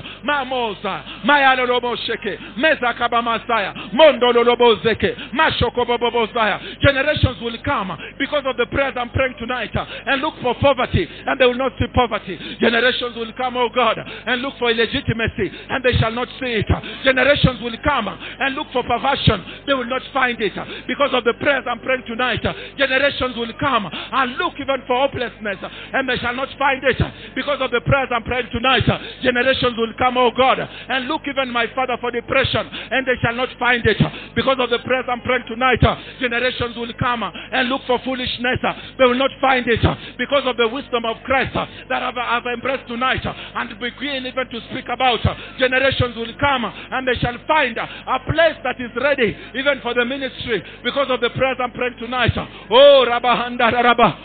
Generations 6.81 7.37
will 7.41 7.57
come 7.65 7.97
because 8.17 8.43
of 8.45 8.57
the 8.57 8.65
prayers 8.67 8.93
I'm 8.97 9.09
praying 9.09 9.35
tonight 9.39 9.71
and 10.05 10.21
look 10.21 10.35
for 10.41 10.55
poverty 10.55 11.07
and 11.25 11.39
they 11.39 11.45
will 11.45 11.53
not 11.55 11.73
see 11.79 11.87
poverty. 11.93 12.39
Generations 12.59 13.15
will 13.15 13.33
come, 13.33 13.42
oh 13.57 13.69
God, 13.73 13.97
and 13.99 14.41
look 14.41 14.53
for 14.59 14.71
illegitimacy 14.71 15.51
and 15.69 15.83
they 15.83 15.93
shall 15.99 16.11
not 16.11 16.27
see 16.39 16.63
it. 16.63 16.67
Generations 17.03 17.61
will 17.61 17.75
come 17.83 18.07
and 18.07 18.55
look 18.55 18.67
for 18.71 18.83
perversion, 18.83 19.43
they 19.67 19.73
will 19.73 19.89
not 19.89 20.01
find 20.13 20.39
it 20.39 20.53
because 20.87 21.11
of 21.13 21.23
the 21.23 21.33
prayers 21.39 21.63
I'm 21.67 21.79
praying 21.79 22.03
tonight. 22.07 22.41
Generations 22.77 23.35
will 23.35 23.51
come 23.59 23.89
and 23.91 24.37
look 24.37 24.53
even 24.59 24.83
for 24.87 25.07
hopelessness 25.07 25.59
and 25.93 26.07
they 26.07 26.17
shall 26.17 26.35
not 26.35 26.49
find 26.57 26.83
it 26.83 26.99
because 27.35 27.59
of 27.59 27.71
the 27.71 27.81
prayers 27.81 28.09
I'm 28.11 28.23
praying 28.23 28.47
tonight. 28.51 28.87
Generations 29.21 29.75
will 29.77 29.93
come, 29.97 30.17
oh 30.17 30.31
God, 30.31 30.59
and 30.59 31.07
look 31.07 31.21
even 31.27 31.51
my 31.51 31.67
Father 31.75 31.97
for 31.99 32.11
depression 32.11 32.69
and 32.69 33.05
they 33.07 33.19
shall 33.21 33.35
not 33.35 33.49
find 33.59 33.85
it 33.85 33.97
because 34.35 34.57
of 34.59 34.69
the 34.69 34.79
prayers 34.79 35.05
I'm 35.09 35.21
praying 35.21 35.45
tonight. 35.47 35.81
Generations 36.19 36.75
will 36.77 36.93
come 36.99 37.23
and 37.23 37.69
look 37.69 37.81
for 37.87 37.99
foolishness. 38.05 38.59
They 38.97 39.05
will 39.05 39.19
not 39.19 39.31
find 39.41 39.67
it 39.67 39.83
because 40.17 40.43
of 40.45 40.57
the 40.57 40.67
wisdom 40.67 41.05
of 41.05 41.17
Christ 41.23 41.53
that 41.89 42.03
I've, 42.03 42.17
I've 42.17 42.45
embraced 42.45 42.87
tonight 42.87 43.23
and 43.55 43.79
begin 43.79 44.25
even 44.25 44.47
to 44.49 44.59
speak 44.71 44.85
about. 44.89 45.25
Uh, 45.25 45.35
generations 45.59 46.15
will 46.15 46.33
come 46.39 46.65
and 46.65 47.07
they 47.07 47.15
shall 47.19 47.37
find 47.47 47.77
a 47.77 48.19
place 48.25 48.57
that 48.63 48.79
is 48.79 48.91
ready 49.01 49.35
even 49.55 49.79
for 49.81 49.93
the 49.93 50.05
ministry 50.05 50.63
because 50.83 51.07
of 51.09 51.21
the 51.21 51.29
prayers 51.31 51.57
I'm 51.59 51.71
praying 51.71 51.95
tonight. 51.99 52.33
Oh, 52.69 53.05
Rabahanda 53.07 53.71
Rabba. 53.71 54.17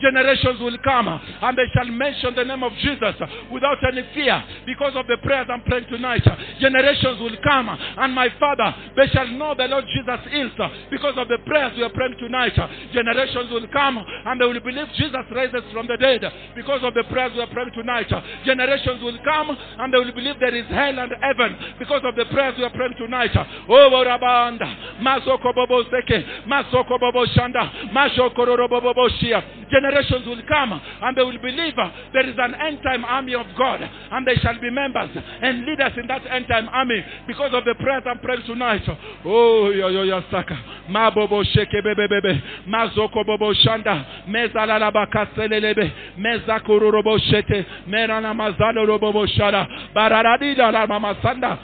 Generations 0.00 0.60
will 0.60 0.78
come 0.82 1.08
and 1.08 1.58
they 1.58 1.66
shall 1.74 1.86
mention 1.86 2.34
the 2.34 2.44
name 2.44 2.62
of 2.62 2.72
Jesus 2.82 3.14
without 3.52 3.78
any 3.86 4.02
fear 4.14 4.42
because 4.66 4.92
of 4.96 5.06
the 5.06 5.16
prayers 5.22 5.46
I'm 5.50 5.62
praying 5.62 5.86
tonight. 5.88 6.26
Generations 6.60 7.20
will 7.20 7.36
come 7.44 7.68
and 7.68 8.12
my 8.14 8.28
Father, 8.40 8.74
they 8.96 9.06
shall 9.08 9.28
know 9.28 9.54
the 9.54 9.68
Lord 9.68 9.84
Jesus 9.94 10.20
is 10.32 10.50
because 10.90 11.14
of 11.16 11.28
the 11.28 11.38
prayers 11.46 11.72
we 11.76 11.82
are 11.82 11.90
praying 11.90 12.16
tonight. 12.18 12.54
Generations 12.92 13.50
will 13.50 13.66
come 13.72 13.98
and 13.98 14.40
they 14.40 14.46
will 14.46 14.60
believe 14.60 14.88
Jesus 14.96 15.24
raises 15.54 15.72
from 15.72 15.86
the 15.86 15.96
dead 15.96 16.20
because 16.56 16.80
of 16.82 16.94
the 16.94 17.04
prayers 17.04 17.32
we 17.34 17.40
are 17.40 17.46
praying 17.48 17.70
tonight. 17.74 18.10
Generations 18.44 19.02
will 19.02 19.18
come 19.24 19.56
and 19.78 19.92
they 19.92 19.98
will 19.98 20.12
believe 20.12 20.36
there 20.40 20.54
is 20.54 20.66
hell 20.68 20.98
and 20.98 21.12
heaven 21.20 21.56
because 21.78 22.02
of 22.04 22.14
the 22.16 22.24
prayers 22.26 22.54
we 22.58 22.64
are 22.64 22.70
praying 22.70 22.94
tonight. 22.98 23.30
Oh, 23.68 24.04
Rabanda, 24.04 25.00
Masoko 25.00 25.54
Bobo 25.54 25.84
Seke, 25.84 26.46
Masoko 26.46 26.98
Bobo 26.98 27.24
Shanda, 27.26 27.90
Mashoko 27.92 28.68
Bobo 28.68 29.08
Shia. 29.20 29.42
Generations 29.70 30.26
will 30.26 30.42
come 30.48 30.80
and 31.02 31.16
they 31.16 31.22
will 31.22 31.38
believe 31.38 31.74
there 32.12 32.28
is 32.28 32.36
an 32.38 32.54
end 32.54 32.78
time 32.82 33.04
army 33.04 33.34
of 33.34 33.46
God 33.56 33.80
and 33.82 34.26
they 34.26 34.34
shall 34.36 34.58
be 34.60 34.70
members 34.70 35.10
and 35.42 35.64
leaders 35.64 35.92
in 35.96 36.06
that 36.06 36.22
end 36.30 36.46
time 36.48 36.68
army 36.68 37.02
because 37.26 37.50
of 37.54 37.64
the 37.64 37.74
prayers 37.76 38.02
I'm 38.06 38.18
praying 38.18 38.42
tonight. 38.46 38.82
Oh, 39.24 39.70
yo 39.70 39.88
yo 39.88 40.02
yo 40.02 40.22
saka, 40.30 40.56
Mabobo 40.90 41.42
Sheke 41.44 41.82
Bebe 41.82 42.06
Bebe, 42.08 42.42
Mazoko 42.68 43.24
Bobo 43.24 43.52
Shanda, 43.54 44.04
Mezalala 44.28 44.92
Shete, 47.18 47.66
Merana 47.88 48.34
Mazalo 48.34 48.86
Robo 48.86 49.26
Shada, 49.26 49.66
Bararadida 49.94 50.72
La 50.72 50.86
Mama 50.86 51.14
Sanda, 51.22 51.58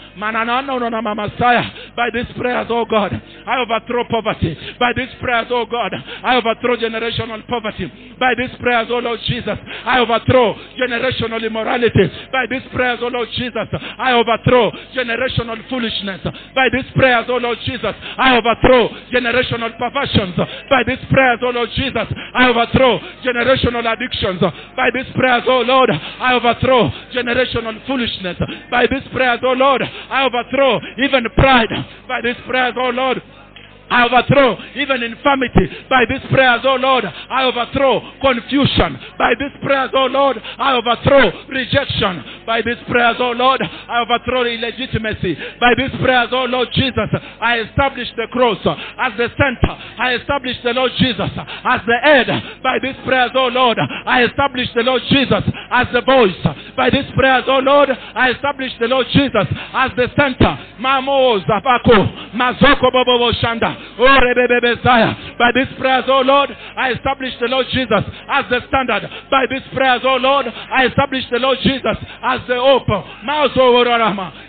no 0.67 0.91
Mama 1.03 1.31
Saya. 1.39 1.65
By 1.97 2.11
these 2.13 2.27
prayers, 2.37 2.67
oh 2.71 2.85
God, 2.85 3.13
I 3.47 3.61
overthrow 3.61 4.05
poverty. 4.11 4.57
By 4.79 4.93
these 4.97 5.09
prayers, 5.21 5.47
oh 5.51 5.67
God, 5.67 5.93
I 6.25 6.37
overthrow 6.37 6.77
generational 6.77 7.47
poverty. 7.47 7.91
By 8.19 8.35
these 8.37 8.51
prayers, 8.61 8.89
oh 8.91 8.99
Lord 8.99 9.21
Jesus, 9.27 9.59
I 9.85 9.99
overthrow 10.01 10.55
generational 10.79 11.45
immorality. 11.45 12.11
By 12.33 12.47
these 12.51 12.63
prayers, 12.73 12.99
oh 13.03 13.09
Lord 13.09 13.29
Jesus, 13.37 13.69
I 13.99 14.13
overthrow 14.13 14.71
generational 14.95 15.69
foolishness. 15.69 16.21
By 16.55 16.69
these 16.73 16.91
prayers, 16.95 17.27
oh 17.29 17.37
Lord 17.37 17.59
Jesus, 17.65 17.95
I 18.19 18.37
overthrow 18.37 18.89
generational 19.13 19.77
perversions. 19.79 20.37
By 20.69 20.83
these 20.87 21.05
prayers, 21.11 21.39
oh 21.43 21.51
Lord 21.51 21.71
Jesus, 21.75 22.07
I 22.35 22.49
overthrow 22.49 22.99
generational 23.25 23.70
addictions. 23.77 24.41
By 24.77 24.91
these 24.93 25.07
prayers, 25.15 25.43
oh 25.47 25.63
Lord, 25.63 25.91
I 25.91 26.35
overthrow 26.35 26.91
generational 27.15 27.87
foolishness. 27.87 28.37
By 28.71 28.87
these 28.87 29.07
prayers, 29.13 29.41
oh 29.43 29.53
Lord, 29.53 29.83
I 29.83 30.25
overthrow 30.27 30.81
even 30.99 31.25
pride. 31.37 31.71
By 32.09 32.21
these 32.23 32.37
prayers, 32.47 32.75
oh 32.77 32.91
Lord, 32.91 33.23
I 33.91 34.07
overthrow 34.07 34.57
even 34.77 35.03
infirmity. 35.03 35.67
By 35.89 36.05
these 36.09 36.23
prayers, 36.31 36.61
oh 36.65 36.77
Lord, 36.77 37.05
I 37.05 37.45
overthrow 37.45 38.01
confusion. 38.21 38.99
By 39.19 39.35
these 39.39 39.53
prayers, 39.63 39.91
oh 39.95 40.07
Lord, 40.07 40.41
I 40.59 40.75
overthrow 40.77 41.47
rejection. 41.49 42.25
By 42.47 42.63
these 42.63 42.79
prayers, 42.89 43.17
oh 43.19 43.33
Lord, 43.33 43.61
I 43.63 44.01
overthrow 44.03 44.45
illegitimacy. 44.45 45.37
By 45.61 45.75
these 45.77 45.91
prayers, 46.01 46.29
oh 46.33 46.45
Lord 46.45 46.69
Jesus, 46.73 47.11
I 47.41 47.61
establish 47.61 48.09
the 48.17 48.29
cross 48.33 48.59
as 48.99 49.13
the 49.17 49.29
center. 49.37 49.75
I 49.99 50.15
establish 50.15 50.57
the 50.63 50.73
Lord 50.73 50.93
Jesus 50.99 51.31
as 51.37 51.81
the 51.87 51.99
head. 52.03 52.27
By 52.63 52.79
these 52.83 52.97
prayers, 53.05 53.31
oh 53.35 53.49
Lord, 53.49 53.79
I 54.07 54.25
establish 54.25 54.69
the 54.75 54.83
Lord 54.83 55.03
Jesus 55.11 55.45
as 55.71 55.87
the 55.93 56.03
voice. 56.03 56.37
By 56.77 56.91
these 56.91 57.11
prayers, 57.17 57.45
oh 57.49 57.59
Lord, 57.59 57.91
I 57.91 58.31
establish 58.31 58.73
the 58.81 58.89
Lord 58.89 59.07
Jesus 59.13 59.47
as 59.75 59.91
the 59.97 60.09
center. 60.17 60.59
Mamo 60.81 61.41
Zapako, 61.45 62.20
Mazoko 62.35 62.91
Bobo 62.91 63.33
Shanda. 63.33 63.77
Oh, 63.99 64.19
By 65.41 65.53
these 65.57 65.73
prayers, 65.79 66.05
oh 66.07 66.21
Lord, 66.21 66.51
I 66.77 66.93
establish 66.93 67.33
the 67.41 67.49
Lord 67.49 67.65
Jesus 67.73 68.05
as 68.29 68.45
the 68.51 68.61
standard. 68.69 69.09
By 69.31 69.47
these 69.49 69.65
prayers, 69.73 70.03
oh 70.05 70.17
Lord, 70.17 70.45
I 70.47 70.85
establish 70.85 71.25
the 71.31 71.39
Lord 71.39 71.57
Jesus 71.63 71.97
as 72.23 72.41
the 72.47 72.61
hope. 72.61 72.93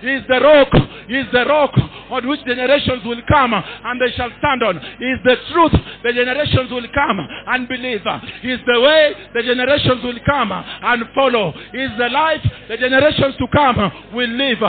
He 0.01 0.11
is 0.11 0.23
the 0.27 0.41
rock. 0.43 0.67
He 1.07 1.15
is 1.15 1.27
the 1.31 1.45
rock 1.45 1.71
on 2.11 2.27
which 2.27 2.43
generations 2.43 3.05
will 3.05 3.21
come 3.29 3.53
and 3.53 4.01
they 4.01 4.11
shall 4.17 4.31
stand 4.39 4.63
on. 4.63 4.81
He 4.99 5.05
is 5.05 5.19
the 5.23 5.37
truth. 5.53 5.71
The 6.03 6.11
generations 6.11 6.69
will 6.69 6.87
come 6.93 7.19
and 7.47 7.67
believe. 7.69 8.01
He 8.41 8.51
is 8.51 8.59
the 8.67 8.81
way. 8.81 9.13
The 9.33 9.43
generations 9.43 10.03
will 10.03 10.19
come 10.25 10.51
and 10.51 11.03
follow. 11.15 11.53
He 11.71 11.79
is 11.79 11.91
the 11.97 12.09
life. 12.09 12.41
The 12.67 12.75
generations 12.75 13.35
to 13.39 13.47
come 13.53 13.77
will 14.13 14.29
live. 14.29 14.59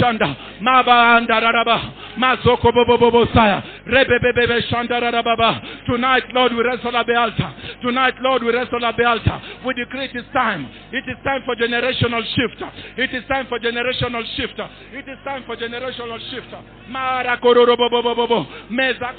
Shanda. 0.00 0.34
Bobo 2.98 3.24
Messiah. 3.24 3.62
Tonight, 5.86 6.24
Lord, 6.32 6.52
we 6.52 6.62
wrestle 6.62 6.96
at 6.96 7.06
the 7.06 7.14
altar. 7.14 7.54
Tonight, 7.82 8.14
Lord, 8.20 8.42
we 8.42 8.52
wrestle 8.54 8.84
at 8.84 8.96
the 8.96 9.04
altar. 9.04 9.40
We 9.64 9.74
decree 9.74 10.06
it 10.06 10.16
is 10.16 10.24
time. 10.32 10.68
It 10.92 11.04
is 11.08 11.16
time 11.24 11.42
for 11.44 11.54
generational 11.56 12.22
shift. 12.34 12.62
It 12.96 13.14
is 13.14 13.24
time 13.28 13.46
for 13.48 13.58
generational 13.58 14.24
shift. 14.36 14.60
It 14.92 15.08
is 15.08 15.18
time 15.24 15.44
for 15.46 15.56
generational 15.56 16.18
shift. 16.30 16.46
Mara 16.88 17.38
Meza 18.70 19.12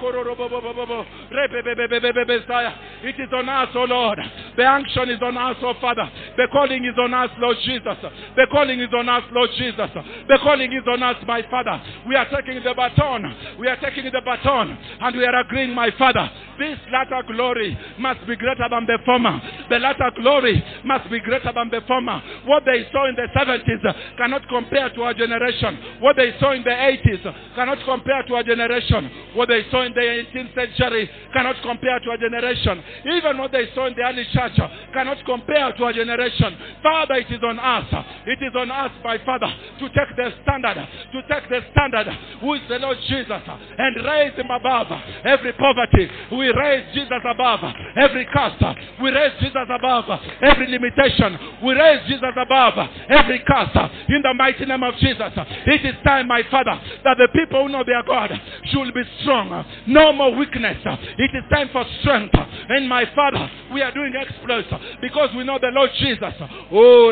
It 3.03 3.15
is 3.19 3.30
on 3.34 3.49
us, 3.49 3.69
O 3.75 3.84
Lord. 3.84 4.19
The 4.55 4.63
action 4.63 5.09
is 5.09 5.21
on 5.21 5.38
us, 5.38 5.57
O 5.61 5.73
Father. 5.82 6.09
The 6.38 6.47
calling 6.51 6.86
is 6.86 6.95
on 6.97 7.13
us, 7.13 7.30
Lord 7.39 7.57
Jesus. 7.63 7.97
The 8.36 8.47
calling 8.51 8.80
is 8.80 8.89
on 8.93 9.09
us, 9.09 9.23
Lord 9.32 9.49
Jesus. 9.57 9.89
The 10.28 10.38
calling 10.41 10.71
is 10.71 10.84
on 10.88 11.03
us, 11.03 11.15
my 11.28 11.41
Father. 11.49 11.82
We 12.07 12.15
are 12.15 12.28
taking 12.30 12.63
the 12.63 12.73
baton. 12.73 13.57
We 13.59 13.67
are 13.67 13.78
taking 13.78 14.05
the 14.05 14.21
baton 14.23 14.78
and 15.01 15.15
we 15.15 15.25
are 15.25 15.39
agreeing, 15.39 15.66
my 15.74 15.91
Father, 15.97 16.30
this 16.59 16.78
latter 16.91 17.22
glory 17.28 17.78
must 17.99 18.26
be 18.26 18.36
greater 18.36 18.68
than 18.70 18.86
the 18.86 18.97
former. 19.05 19.39
The 19.70 19.80
latter 19.80 20.09
glory 20.20 20.63
must 20.84 21.09
be 21.09 21.20
greater 21.20 21.51
than 21.53 21.70
the 21.70 21.82
former. 21.88 22.22
What 22.45 22.63
they 22.65 22.88
saw 22.91 23.07
in 23.07 23.15
the 23.15 23.28
70s 23.36 24.18
cannot 24.18 24.47
compare 24.49 24.89
to 24.89 25.03
our 25.03 25.13
generation. 25.13 25.78
What 25.99 26.15
they 26.15 26.34
saw 26.39 26.53
in 26.53 26.63
the 26.63 26.72
80s 26.72 27.55
cannot 27.55 27.78
compare 27.86 28.24
to 28.24 28.36
our 28.36 28.43
generation. 28.43 29.09
What 29.36 29.49
they 29.49 29.65
saw 29.70 29.84
in 29.84 29.93
the 29.93 30.01
18th 30.01 30.55
century 30.55 31.09
cannot 31.34 31.61
compare 31.61 31.99
to 31.99 32.09
our 32.09 32.18
generation. 32.18 32.84
Even 33.05 33.38
what 33.38 33.51
they 33.51 33.70
saw 33.76 33.86
in 33.86 33.93
the 33.93 34.01
early 34.01 34.26
church 34.34 34.57
cannot 34.93 35.18
compare 35.26 35.74
to 35.74 35.84
our 35.84 35.93
generation. 35.93 36.57
Father, 36.82 37.15
it 37.15 37.30
is 37.30 37.41
on 37.43 37.59
us. 37.59 37.86
It 38.26 38.39
is 38.41 38.53
on 38.55 38.72
us, 38.72 38.91
my 39.03 39.18
Father, 39.26 39.53
to 39.80 39.89
take 39.89 40.15
the 40.15 40.32
standard, 40.41 40.78
to 41.13 41.22
take 41.30 41.49
the 41.49 41.61
standard, 41.72 42.07
who 42.41 42.53
is 42.55 42.61
the 42.68 42.80
Lord 42.80 42.97
Jesus, 43.07 43.41
and 43.78 43.95
raise 44.05 44.34
him 44.34 44.49
above 44.49 44.88
every 45.24 45.53
poverty. 45.58 46.10
We 46.31 46.52
raise 46.53 46.94
Jesus 46.94 47.22
above 47.30 47.60
every 47.95 48.26
curse. 48.34 48.76
We 49.02 49.11
raise 49.11 49.34
Jesus 49.40 49.68
above 49.69 50.06
every 50.41 50.68
limitation. 50.68 51.38
We 51.64 51.73
raise 51.73 52.07
Jesus 52.07 52.34
above 52.36 52.73
every 53.10 53.40
curse. 53.48 53.90
In 54.10 54.22
the 54.22 54.34
mighty 54.34 54.65
name 54.65 54.84
of 54.84 54.95
Jesus. 54.98 55.34
It 55.65 55.86
is 55.86 55.95
time, 56.03 56.27
my 56.27 56.44
Father, 56.49 56.80
that 57.03 57.18
the 57.18 57.27
people 57.34 57.64
who 57.64 57.69
know 57.69 57.84
their 57.86 58.03
God 58.03 58.31
should 58.65 58.94
be 58.94 59.03
strong. 59.22 59.65
No 59.88 60.14
more 60.14 60.36
weakness. 60.36 60.77
It 61.18 61.31
is 61.34 61.44
time 61.52 61.69
for 61.72 61.86
strength. 62.02 62.36
And 62.69 62.88
my 62.88 63.06
Father, 63.15 63.49
we 63.73 63.81
are 63.81 63.91
doing 63.91 64.14
exploits 64.15 64.69
because 65.02 65.30
we 65.36 65.44
know 65.44 65.60
the 65.60 65.72
Lord 65.73 65.90
Jesus. 65.99 66.34
Oh, 66.72 67.11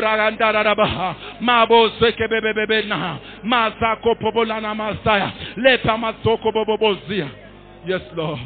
Mabo 1.42 1.90
Mazako 3.44 4.14
Pobolana 4.20 4.74
Masaya. 4.74 5.32
Lepa 5.56 5.96
Masoko 5.96 6.52
Bobobozia. 6.52 7.45
Yes, 7.86 8.00
Lord. 8.14 8.38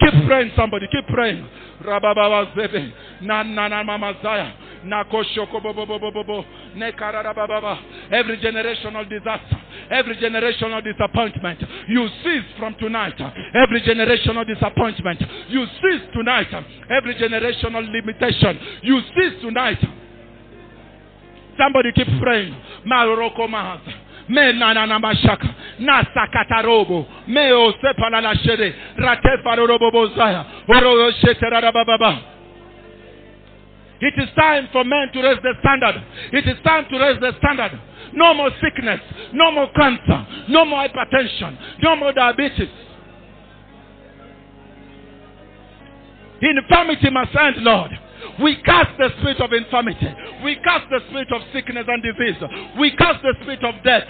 Keep 0.00 0.26
praying, 0.26 0.52
somebody. 0.56 0.86
Keep 0.90 1.06
praying. 1.08 1.46
Rabababa 1.84 2.54
Zebe. 2.54 2.92
Na 3.22 3.42
na 3.42 3.68
na 3.68 3.82
ba 3.84 3.98
ba. 3.98 4.14
Every 8.10 8.38
generational 8.38 9.08
disaster, 9.08 9.60
every 9.90 10.16
generational 10.16 10.82
disappointment, 10.82 11.60
you 11.88 12.08
cease 12.22 12.44
from 12.58 12.74
tonight. 12.76 13.20
Every 13.54 13.80
generational 13.82 14.46
disappointment, 14.46 15.20
you 15.48 15.66
cease 15.66 16.02
tonight. 16.14 16.48
Every 16.90 17.14
generational 17.16 17.90
limitation, 17.90 18.58
you 18.82 19.00
cease 19.14 19.40
tonight. 19.42 19.78
Somebody 21.58 21.92
keep 21.92 22.08
praying. 22.20 22.54
Me. 24.28 24.52
Me. 27.26 27.48
It 34.00 34.14
is 34.16 34.28
time 34.36 34.68
for 34.72 34.84
men 34.84 35.08
to 35.12 35.22
raise 35.22 35.38
the 35.42 35.54
standard. 35.60 36.02
It 36.32 36.46
is 36.46 36.56
time 36.64 36.86
to 36.90 36.98
raise 36.98 37.20
the 37.20 37.32
standard. 37.38 37.80
No 38.12 38.32
more 38.34 38.50
sickness. 38.62 39.00
No 39.32 39.50
more 39.50 39.68
cancer. 39.74 40.26
No 40.48 40.64
more 40.64 40.86
hypertension. 40.86 41.58
No 41.82 41.96
more 41.96 42.12
diabetes. 42.12 42.68
Infirmity 46.40 47.10
must 47.10 47.34
end, 47.34 47.56
Lord. 47.58 47.90
We 48.42 48.56
cast 48.62 48.96
the 48.98 49.10
spirit 49.18 49.40
of 49.40 49.52
infirmity. 49.52 50.08
We 50.44 50.56
cast 50.56 50.88
the 50.90 51.00
spirit 51.08 51.28
of 51.32 51.42
sickness 51.52 51.86
and 51.88 52.02
disease. 52.02 52.36
We 52.78 52.94
cast 52.96 53.22
the 53.22 53.34
spirit 53.42 53.64
of 53.64 53.74
death. 53.84 54.08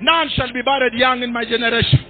None 0.00 0.28
shall 0.30 0.52
be 0.52 0.62
buried 0.62 0.94
young 0.94 1.22
in 1.22 1.32
my 1.32 1.44
generation. 1.44 2.04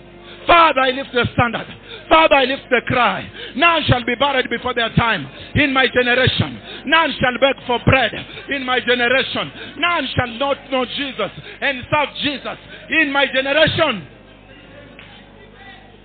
Father, 0.47 0.81
I 0.81 0.91
lift 0.91 1.11
the 1.13 1.27
standard. 1.33 1.67
Father, 2.09 2.35
I 2.35 2.45
lift 2.45 2.65
the 2.71 2.83
cry. 2.87 3.31
None 3.57 3.85
shall 3.85 4.05
be 4.05 4.15
buried 4.15 4.51
before 4.51 4.75
their 4.75 4.91
time 4.95 5.27
in 5.55 5.73
my 5.73 5.87
generation. 5.87 6.61
None 6.87 7.15
shall 7.21 7.39
beg 7.41 7.67
for 7.67 7.79
bread 7.87 8.13
in 8.51 8.65
my 8.65 8.81
generation. 8.81 9.53
None 9.79 10.09
shall 10.15 10.29
not 10.39 10.59
know 10.71 10.85
Jesus 10.85 11.31
and 11.61 11.83
serve 11.91 12.09
Jesus 12.23 12.59
in 12.91 13.13
my 13.13 13.27
generation. 13.27 14.07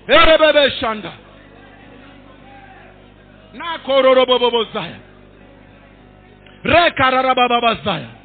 Erebebe 0.10 0.72
shanda. 0.80 1.14
Na 3.54 3.78
kororobobobozaya. 3.86 5.00
Rekararabababazaya. 6.64 8.20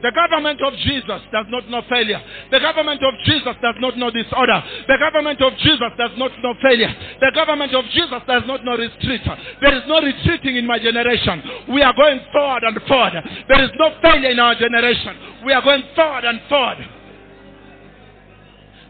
The 0.00 0.12
government 0.12 0.62
of 0.62 0.74
Jesus 0.78 1.20
does 1.32 1.46
not 1.48 1.68
know 1.68 1.82
failure. 1.88 2.20
The 2.52 2.60
government 2.60 3.02
of 3.02 3.14
Jesus 3.24 3.54
does 3.60 3.74
not 3.80 3.96
know 3.98 4.10
disorder. 4.10 4.62
The 4.86 4.96
government 4.96 5.42
of 5.42 5.52
Jesus 5.58 5.90
does 5.98 6.12
not 6.16 6.30
know 6.40 6.54
failure. 6.62 6.94
The 7.20 7.32
government 7.34 7.74
of 7.74 7.84
Jesus 7.90 8.22
does 8.26 8.44
not 8.46 8.64
know 8.64 8.76
retreat. 8.76 9.22
There 9.60 9.74
is 9.74 9.82
no 9.88 10.00
retreating 10.00 10.56
in 10.56 10.66
my 10.66 10.78
generation. 10.78 11.42
We 11.68 11.82
are 11.82 11.94
going 11.94 12.20
forward 12.32 12.62
and 12.62 12.78
forward. 12.86 13.12
There 13.48 13.64
is 13.64 13.70
no 13.76 13.90
failure 14.00 14.30
in 14.30 14.38
our 14.38 14.54
generation. 14.54 15.16
We 15.44 15.52
are 15.52 15.62
going 15.62 15.82
forward 15.96 16.24
and 16.24 16.40
forward. 16.48 16.78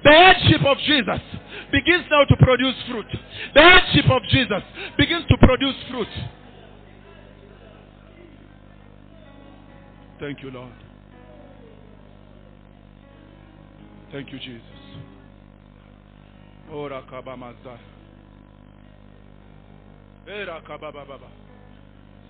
The 0.05 0.12
headship 0.12 0.64
of 0.64 0.76
Jesus 0.78 1.20
begins 1.70 2.04
now 2.10 2.24
to 2.24 2.36
produce 2.36 2.74
fruit. 2.90 3.06
The 3.54 3.62
headship 3.62 4.10
of 4.10 4.22
Jesus 4.30 4.62
begins 4.96 5.24
to 5.28 5.36
produce 5.38 5.74
fruit. 5.90 6.08
Thank 10.20 10.42
you, 10.42 10.50
Lord. 10.50 10.72
Thank 14.10 14.32
you, 14.32 14.38
Jesus. 14.38 14.62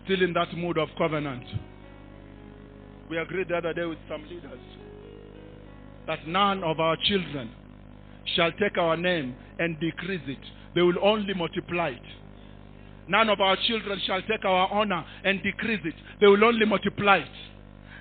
Still 0.05 0.23
in 0.23 0.33
that 0.35 0.55
mood 0.55 0.79
of 0.79 0.89
covenant. 0.97 1.45
We 3.09 3.19
agreed 3.19 3.49
the 3.49 3.57
other 3.57 3.73
day 3.73 3.85
with 3.85 3.99
some 4.09 4.23
leaders 4.29 4.61
that 6.07 6.27
none 6.27 6.63
of 6.63 6.81
our 6.81 6.97
children 7.05 7.51
shall 8.35 8.53
take 8.53 8.79
our 8.79 8.97
name 8.97 9.35
and 9.59 9.79
decrease 9.81 10.23
it. 10.27 10.39
They 10.75 10.83
will 10.83 10.99
only 11.03 11.35
multiply 11.35 11.91
it. 11.91 12.03
None 13.09 13.31
of 13.31 13.41
our 13.41 13.57
children 13.67 14.01
shall 14.07 14.21
take 14.23 14.45
our 14.45 14.71
honor 14.71 15.05
and 15.25 15.43
decrease 15.43 15.81
it. 15.85 15.95
They 16.21 16.27
will 16.27 16.45
only 16.45 16.67
multiply 16.67 17.19
it. 17.19 17.29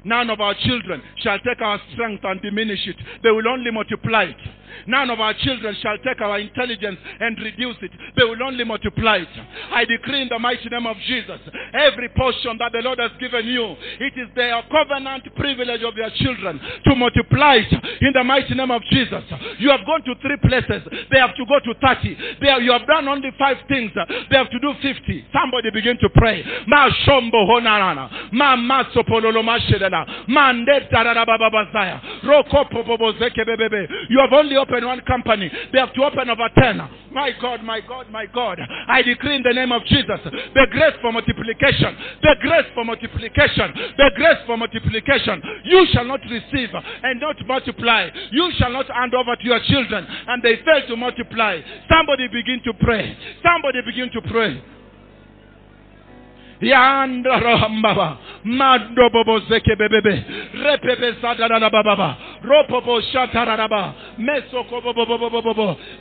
None 0.03 0.29
of 0.29 0.39
our 0.39 0.53
children 0.65 1.01
shall 1.17 1.39
take 1.39 1.61
our 1.61 1.79
strength 1.93 2.23
and 2.23 2.41
diminish 2.41 2.85
it. 2.87 2.97
They 3.23 3.31
will 3.31 3.47
only 3.47 3.71
multiply 3.71 4.23
it. 4.25 4.37
None 4.85 5.09
of 5.09 5.19
our 5.19 5.33
children 5.33 5.75
shall 5.81 5.97
take 5.99 6.21
our 6.21 6.39
intelligence 6.39 6.97
and 7.19 7.37
reduce 7.39 7.77
it. 7.81 7.91
They 8.15 8.23
will 8.23 8.41
only 8.43 8.63
multiply 8.63 9.17
it. 9.17 9.27
I 9.71 9.85
decree 9.85 10.21
in 10.21 10.29
the 10.29 10.39
mighty 10.39 10.69
name 10.69 10.85
of 10.85 10.97
Jesus, 11.07 11.39
every 11.73 12.09
portion 12.09 12.57
that 12.59 12.71
the 12.71 12.79
Lord 12.79 12.99
has 12.99 13.11
given 13.19 13.47
you, 13.47 13.75
it 13.99 14.13
is 14.17 14.27
their 14.35 14.61
covenant 14.71 15.23
privilege 15.35 15.81
of 15.83 15.95
their 15.95 16.09
children 16.11 16.59
to 16.85 16.95
multiply 16.95 17.55
it 17.55 17.71
in 18.01 18.13
the 18.13 18.23
mighty 18.23 18.53
name 18.53 18.71
of 18.71 18.81
Jesus. 18.91 19.23
You 19.59 19.69
have 19.69 19.85
gone 19.85 20.03
to 20.03 20.15
three 20.21 20.37
places. 20.37 20.83
They 21.11 21.19
have 21.19 21.35
to 21.35 21.45
go 21.45 21.59
to 21.59 21.73
30. 21.79 22.17
They 22.41 22.57
you 22.61 22.71
have 22.71 22.87
done 22.87 23.07
only 23.07 23.31
five 23.37 23.57
things. 23.67 23.91
They 24.29 24.37
have 24.37 24.49
to 24.49 24.59
do 24.59 24.73
50. 24.81 25.25
Somebody 25.33 25.69
begin 25.71 25.97
to 26.01 26.09
pray. 26.09 26.43
You 34.09 34.19
have 34.19 34.33
only 34.33 34.55
opened 34.67 34.85
one 34.85 35.01
company. 35.01 35.51
They 35.71 35.79
have 35.79 35.93
to 35.93 36.03
open 36.03 36.29
over 36.29 36.49
10. 36.57 36.77
My 37.11 37.31
God, 37.41 37.63
my 37.63 37.81
God, 37.81 38.09
my 38.11 38.25
God. 38.25 38.59
I 38.87 39.01
decree 39.01 39.35
in 39.35 39.43
the 39.43 39.53
name 39.53 39.71
of 39.71 39.83
Jesus 39.85 40.19
the 40.23 40.67
grace 40.71 40.93
for 41.01 41.11
multiplication. 41.11 41.95
The 42.21 42.35
grace 42.41 42.65
for 42.75 42.83
multiplication. 42.83 43.73
The 43.97 44.11
grace 44.15 44.37
for 44.45 44.57
multiplication. 44.57 45.41
You 45.63 45.85
shall 45.93 46.05
not 46.05 46.21
receive 46.29 46.69
and 47.03 47.19
not 47.19 47.35
multiply. 47.47 48.09
You 48.31 48.51
shall 48.57 48.71
not 48.71 48.87
hand 48.91 49.13
over 49.13 49.35
to 49.35 49.45
your 49.45 49.59
children 49.67 50.05
and 50.27 50.43
they 50.43 50.57
fail 50.57 50.87
to 50.87 50.95
multiply. 50.95 51.61
Somebody 51.89 52.27
begin 52.27 52.61
to 52.65 52.73
pray. 52.73 53.17
Somebody 53.43 53.81
begin 53.85 54.11
to 54.11 54.21
pray. 54.29 54.61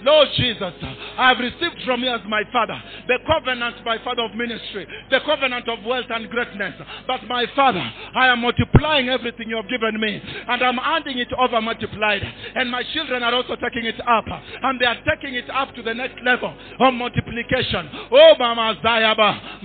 Lord 0.04 0.28
Jesus, 0.36 0.72
I 1.18 1.28
have 1.28 1.38
received 1.40 1.82
from 1.84 2.02
you 2.02 2.08
as 2.10 2.20
my 2.28 2.42
Father 2.52 2.80
the 3.06 3.18
covenant, 3.26 3.76
my 3.84 3.98
Father 4.04 4.22
of 4.22 4.34
ministry, 4.34 4.86
the 5.10 5.20
covenant 5.26 5.68
of 5.68 5.84
wealth 5.84 6.06
and 6.10 6.28
greatness. 6.30 6.74
But 7.06 7.26
my 7.28 7.44
Father, 7.54 7.84
I 8.14 8.28
am 8.28 8.40
multiplying 8.40 9.08
everything 9.08 9.50
you 9.50 9.56
have 9.56 9.68
given 9.68 10.00
me, 10.00 10.22
and 10.48 10.62
I'm 10.62 10.76
handing 10.76 11.18
it 11.18 11.32
over 11.38 11.60
multiplied. 11.60 12.22
And 12.54 12.70
my 12.70 12.82
children 12.94 13.22
are 13.22 13.34
also 13.34 13.56
taking 13.56 13.84
it 13.84 14.00
up, 14.06 14.24
and 14.62 14.80
they 14.80 14.86
are 14.86 14.98
taking 15.08 15.34
it 15.34 15.50
up 15.50 15.74
to 15.74 15.82
the 15.82 15.92
next 15.94 16.16
level 16.24 16.54
of 16.80 16.94
multiplication. 16.94 17.90
Oh, 18.10 18.34
Mama 18.38 18.76
Zayaba, 18.82 19.62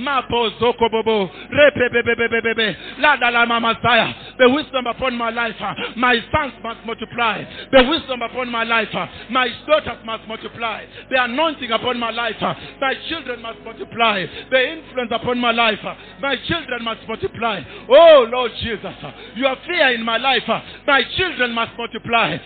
The 4.38 4.50
wisdom 4.50 4.88
upon 4.88 5.16
my 5.18 5.30
life, 5.30 5.56
uh, 5.62 5.74
my 5.96 6.16
sons 6.32 6.54
must 6.64 6.86
multiply. 6.86 7.44
The 7.72 7.84
wisdom 7.84 8.22
upon 8.22 8.50
my 8.50 8.64
life, 8.64 8.90
uh, 8.94 9.08
my 9.30 9.48
daughters 9.68 10.00
must 10.06 10.28
multiply. 10.28 10.86
The 11.10 11.24
anointing 11.24 11.72
upon 11.72 12.00
my 12.00 12.12
life, 12.12 12.42
uh, 12.42 12.54
my 12.80 12.96
children 13.10 13.42
must 13.42 13.60
multiply. 13.64 14.26
The 14.50 14.72
influence 14.72 15.12
upon 15.14 15.38
my 15.40 15.52
life, 15.52 15.80
my 16.22 16.36
children 16.48 16.84
must 16.84 17.08
multiply. 17.08 17.62
Oh 17.90 18.28
Lord 18.32 18.52
Jesus, 18.62 18.96
you 19.36 19.46
have 19.46 19.60
fear 19.68 19.94
in 19.94 20.04
my 20.04 20.18
life, 20.18 20.44
my 20.88 21.04
children 21.18 21.54
must 21.54 21.72
multiply. 21.78 22.38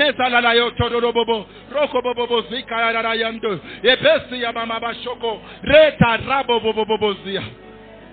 Mezalala 0.00 0.54
yotororobobo, 0.54 1.46
rokobobobo 1.70 2.42
zikararayando, 2.42 3.60
ebesi 3.82 4.42
ya 4.42 4.52
mama 4.52 4.80
bashoko, 4.80 5.40
reta. 5.62 6.18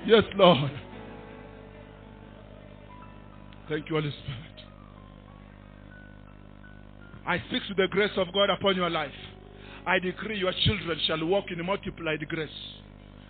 Yes, 0.06 0.24
Lord. 0.36 0.72
Thank 3.70 3.90
you, 3.90 3.96
Holy 3.96 4.12
Spirit. 4.12 4.58
I 7.26 7.40
speak 7.48 7.64
to 7.68 7.74
the 7.74 7.88
grace 7.88 8.18
of 8.18 8.32
God 8.34 8.50
upon 8.50 8.76
your 8.76 8.90
life. 8.90 9.12
I 9.86 10.00
decree 10.00 10.38
your 10.40 10.54
children 10.66 11.00
shall 11.08 11.26
walk 11.26 11.46
in 11.52 11.66
multiplied 11.66 12.26
grace. 12.28 12.50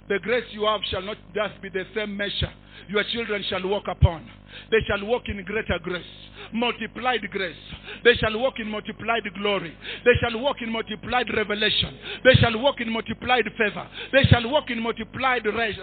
The 0.09 0.19
grace 0.19 0.45
you 0.51 0.65
have 0.65 0.81
shall 0.89 1.01
not 1.01 1.17
just 1.33 1.61
be 1.61 1.69
the 1.69 1.85
same 1.95 2.15
measure 2.15 2.51
your 2.89 3.03
children 3.11 3.43
shall 3.49 3.65
walk 3.67 3.87
upon. 3.87 4.29
They 4.71 4.81
shall 4.87 5.03
walk 5.05 5.27
in 5.29 5.43
greater 5.43 5.79
grace, 5.79 6.05
multiplied 6.53 7.29
grace. 7.31 7.55
They 8.03 8.15
shall 8.15 8.37
walk 8.39 8.59
in 8.59 8.69
multiplied 8.69 9.23
glory. 9.39 9.73
They 10.05 10.13
shall 10.19 10.39
walk 10.39 10.61
in 10.61 10.71
multiplied 10.71 11.29
revelation. 11.33 11.97
They 12.23 12.35
shall 12.35 12.57
walk 12.59 12.79
in 12.81 12.89
multiplied 12.91 13.45
favor. 13.57 13.87
They 14.11 14.23
shall 14.23 14.49
walk 14.49 14.69
in 14.69 14.81
multiplied 14.81 15.45
rest. 15.45 15.79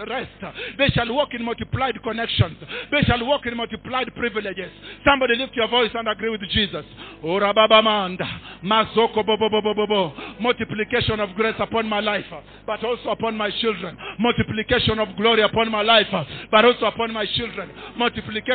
They 0.77 0.89
shall 0.89 1.13
walk 1.13 1.33
in 1.33 1.43
multiplied 1.43 2.01
connections. 2.03 2.57
They 2.91 3.01
shall 3.01 3.25
walk 3.25 3.45
in 3.45 3.55
multiplied 3.57 4.13
privileges. 4.15 4.71
Somebody 5.05 5.35
lift 5.35 5.55
your 5.55 5.67
voice 5.67 5.91
and 5.93 6.07
agree 6.07 6.29
with 6.29 6.41
Jesus. 6.49 6.85
Multiplication 10.39 11.19
of 11.19 11.35
grace 11.35 11.55
upon 11.59 11.87
my 11.87 11.99
life, 11.99 12.25
but 12.65 12.83
also 12.83 13.09
upon 13.09 13.35
my 13.37 13.51
children. 13.61 13.97
Multiplication 14.19 14.99
of 14.99 15.15
glory 15.17 15.41
upon 15.41 15.71
my 15.71 15.81
life, 15.81 16.07
but 16.51 16.65
also 16.65 16.85
upon 16.85 17.11
my 17.13 17.25
children. 17.35 17.69
Multiplication 17.97 18.54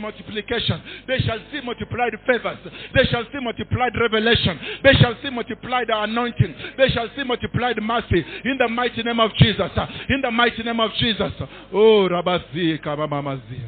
multiplication. 0.01 0.81
They 1.07 1.19
shall 1.19 1.39
see 1.51 1.61
multiplied 1.61 2.13
favors. 2.25 2.57
They 2.93 3.05
shall 3.05 3.23
see 3.31 3.39
multiplied 3.39 3.93
revelation. 3.99 4.59
They 4.83 4.93
shall 4.93 5.15
see 5.23 5.29
multiplied 5.29 5.89
anointing. 5.89 6.55
They 6.77 6.89
shall 6.89 7.07
see 7.15 7.23
multiplied 7.23 7.77
mercy. 7.81 8.25
In 8.45 8.57
the 8.57 8.67
mighty 8.67 9.03
name 9.03 9.19
of 9.19 9.31
Jesus. 9.35 9.71
In 10.09 10.21
the 10.21 10.31
mighty 10.31 10.63
name 10.63 10.79
of 10.79 10.91
Jesus. 10.99 11.31
Oh, 11.71 12.09
Rabazi 12.11 12.81
Kabamamazi. 12.83 13.61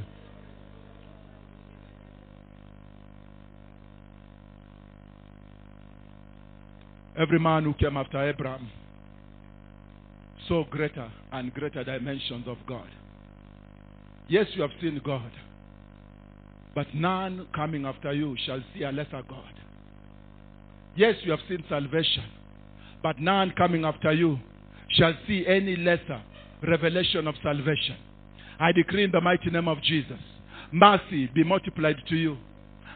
Every 7.15 7.39
man 7.39 7.63
who 7.63 7.73
came 7.75 7.95
after 7.95 8.27
Abraham 8.27 8.69
saw 10.47 10.65
greater 10.65 11.11
and 11.31 11.53
greater 11.53 11.83
dimensions 11.83 12.47
of 12.47 12.57
God. 12.67 12.87
Yes, 14.27 14.47
you 14.55 14.61
have 14.63 14.71
seen 14.81 14.99
God, 15.05 15.29
but 16.75 16.87
none 16.93 17.47
coming 17.53 17.85
after 17.85 18.13
you 18.13 18.35
shall 18.45 18.61
see 18.73 18.83
a 18.83 18.91
lesser 18.91 19.21
God. 19.27 19.53
Yes, 20.95 21.15
you 21.23 21.31
have 21.31 21.39
seen 21.47 21.63
salvation, 21.69 22.23
but 23.01 23.19
none 23.19 23.51
coming 23.57 23.85
after 23.85 24.11
you 24.11 24.39
shall 24.89 25.13
see 25.27 25.45
any 25.47 25.75
lesser 25.75 26.21
revelation 26.61 27.27
of 27.27 27.35
salvation. 27.43 27.97
I 28.59 28.71
decree 28.71 29.03
in 29.03 29.11
the 29.11 29.21
mighty 29.21 29.49
name 29.49 29.67
of 29.67 29.81
Jesus, 29.81 30.19
mercy 30.71 31.27
be 31.33 31.43
multiplied 31.43 31.97
to 32.09 32.15
you. 32.15 32.37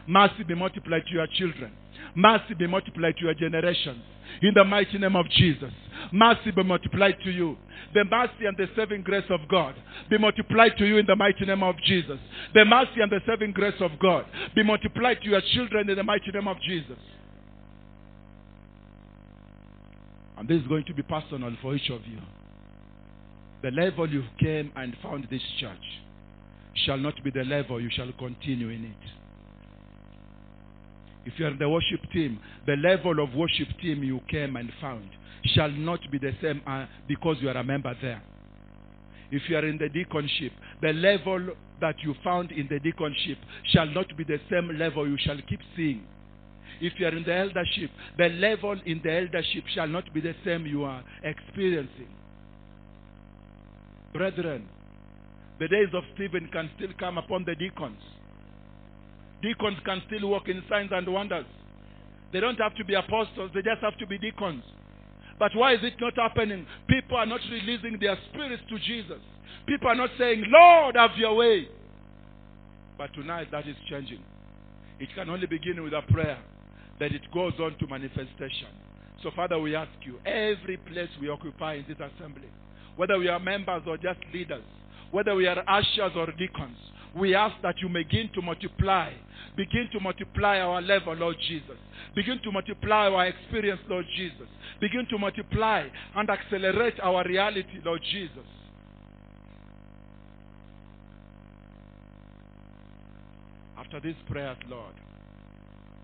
Mercy 0.06 0.42
be 0.46 0.54
multiplied 0.54 1.02
to 1.06 1.12
your 1.12 1.26
children. 1.36 1.70
Mercy 2.14 2.54
be 2.58 2.66
multiplied 2.66 3.14
to 3.18 3.24
your 3.24 3.34
generations. 3.34 4.00
In 4.40 4.54
the 4.54 4.64
mighty 4.64 4.96
name 4.96 5.16
of 5.16 5.28
Jesus. 5.28 5.72
Mercy 6.12 6.50
be 6.50 6.62
multiplied 6.62 7.16
to 7.24 7.30
you. 7.30 7.56
The 7.94 8.04
mercy 8.04 8.46
and 8.46 8.56
the 8.56 8.66
saving 8.76 9.02
grace 9.02 9.24
of 9.30 9.40
God 9.48 9.74
be 10.10 10.18
multiplied 10.18 10.76
to 10.78 10.86
you 10.86 10.98
in 10.98 11.06
the 11.06 11.16
mighty 11.16 11.44
name 11.44 11.62
of 11.62 11.76
Jesus. 11.84 12.18
The 12.54 12.64
mercy 12.64 13.00
and 13.00 13.10
the 13.10 13.20
saving 13.26 13.52
grace 13.52 13.80
of 13.80 13.92
God 13.98 14.26
be 14.54 14.62
multiplied 14.62 15.20
to 15.22 15.28
your 15.28 15.42
children 15.54 15.88
in 15.88 15.96
the 15.96 16.02
mighty 16.02 16.30
name 16.32 16.48
of 16.48 16.60
Jesus. 16.60 16.98
And 20.36 20.48
this 20.48 20.62
is 20.62 20.68
going 20.68 20.84
to 20.84 20.94
be 20.94 21.02
personal 21.02 21.52
for 21.60 21.74
each 21.74 21.90
of 21.90 22.00
you. 22.06 22.20
The 23.62 23.70
level 23.70 24.08
you 24.08 24.22
came 24.38 24.70
and 24.76 24.96
found 25.02 25.26
this 25.30 25.42
church 25.58 25.76
shall 26.86 26.98
not 26.98 27.14
be 27.24 27.30
the 27.30 27.42
level 27.42 27.80
you 27.80 27.90
shall 27.90 28.12
continue 28.12 28.68
in 28.68 28.84
it. 28.84 29.10
If 31.26 31.38
you 31.38 31.46
are 31.46 31.50
in 31.50 31.58
the 31.58 31.68
worship 31.68 32.00
team, 32.12 32.38
the 32.66 32.76
level 32.76 33.22
of 33.22 33.34
worship 33.34 33.68
team 33.82 34.02
you 34.04 34.20
came 34.30 34.56
and 34.56 34.70
found 34.80 35.10
shall 35.54 35.70
not 35.70 36.00
be 36.10 36.18
the 36.18 36.32
same 36.42 36.62
uh, 36.66 36.86
because 37.06 37.36
you 37.40 37.48
are 37.48 37.56
a 37.56 37.64
member 37.64 37.94
there. 38.00 38.22
If 39.30 39.42
you 39.48 39.56
are 39.56 39.66
in 39.66 39.78
the 39.78 39.88
deaconship, 39.88 40.52
the 40.80 40.92
level 40.92 41.54
that 41.80 41.96
you 42.02 42.14
found 42.24 42.50
in 42.50 42.66
the 42.68 42.80
deaconship 42.80 43.36
shall 43.72 43.86
not 43.86 44.16
be 44.16 44.24
the 44.24 44.40
same 44.50 44.78
level 44.78 45.06
you 45.06 45.16
shall 45.20 45.38
keep 45.48 45.60
seeing. 45.76 46.02
If 46.80 46.94
you 46.98 47.06
are 47.06 47.16
in 47.16 47.24
the 47.24 47.34
eldership, 47.34 47.90
the 48.16 48.28
level 48.28 48.76
in 48.86 49.00
the 49.02 49.12
eldership 49.12 49.64
shall 49.74 49.88
not 49.88 50.12
be 50.14 50.20
the 50.20 50.34
same 50.44 50.66
you 50.66 50.84
are 50.84 51.04
experiencing. 51.22 52.08
Brethren, 54.12 54.68
the 55.58 55.68
days 55.68 55.88
of 55.92 56.04
Stephen 56.14 56.48
can 56.52 56.70
still 56.76 56.90
come 56.98 57.18
upon 57.18 57.44
the 57.44 57.54
deacons. 57.54 58.00
Deacons 59.42 59.78
can 59.84 60.02
still 60.06 60.30
walk 60.30 60.48
in 60.48 60.62
signs 60.68 60.90
and 60.92 61.06
wonders. 61.12 61.46
They 62.32 62.40
don't 62.40 62.58
have 62.58 62.74
to 62.76 62.84
be 62.84 62.94
apostles, 62.94 63.50
they 63.54 63.62
just 63.62 63.80
have 63.82 63.98
to 63.98 64.06
be 64.06 64.18
deacons. 64.18 64.62
But 65.38 65.54
why 65.54 65.74
is 65.74 65.80
it 65.82 65.94
not 66.00 66.14
happening? 66.16 66.66
People 66.88 67.16
are 67.16 67.26
not 67.26 67.40
releasing 67.50 67.98
their 68.00 68.18
spirits 68.28 68.62
to 68.68 68.78
Jesus. 68.78 69.20
People 69.66 69.88
are 69.88 69.94
not 69.94 70.10
saying, 70.18 70.44
Lord, 70.48 70.96
have 70.96 71.16
your 71.16 71.34
way. 71.36 71.68
But 72.96 73.12
tonight 73.14 73.48
that 73.52 73.68
is 73.68 73.76
changing. 73.88 74.22
It 74.98 75.08
can 75.14 75.30
only 75.30 75.46
begin 75.46 75.82
with 75.82 75.92
a 75.92 76.02
prayer, 76.10 76.38
that 76.98 77.12
it 77.12 77.22
goes 77.32 77.52
on 77.60 77.76
to 77.78 77.86
manifestation. 77.86 78.68
So, 79.22 79.30
Father, 79.34 79.58
we 79.58 79.76
ask 79.76 79.90
you, 80.02 80.18
every 80.26 80.76
place 80.76 81.08
we 81.20 81.28
occupy 81.28 81.74
in 81.74 81.84
this 81.88 81.98
assembly, 81.98 82.48
whether 82.96 83.16
we 83.18 83.28
are 83.28 83.38
members 83.38 83.82
or 83.86 83.96
just 83.96 84.18
leaders, 84.32 84.64
whether 85.12 85.34
we 85.34 85.46
are 85.46 85.62
ushers 85.68 86.12
or 86.16 86.26
deacons, 86.32 86.76
we 87.16 87.34
ask 87.34 87.54
that 87.62 87.76
you 87.80 87.88
begin 87.88 88.30
to 88.34 88.42
multiply. 88.42 89.12
Begin 89.58 89.88
to 89.90 89.98
multiply 89.98 90.60
our 90.60 90.80
level, 90.80 91.14
Lord 91.14 91.34
Jesus. 91.48 91.76
Begin 92.14 92.38
to 92.44 92.52
multiply 92.52 93.08
our 93.08 93.26
experience, 93.26 93.80
Lord 93.88 94.06
Jesus. 94.16 94.46
Begin 94.80 95.04
to 95.10 95.18
multiply 95.18 95.88
and 96.14 96.30
accelerate 96.30 96.94
our 97.02 97.24
reality, 97.26 97.80
Lord 97.84 98.00
Jesus. 98.08 98.46
After 103.76 103.98
these 103.98 104.14
prayers, 104.30 104.58
Lord, 104.68 104.94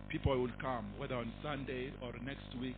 people 0.09 0.37
will 0.37 0.51
come, 0.61 0.93
whether 0.99 1.15
on 1.15 1.33
Sunday 1.41 1.93
or 2.03 2.13
next 2.25 2.61
week 2.61 2.77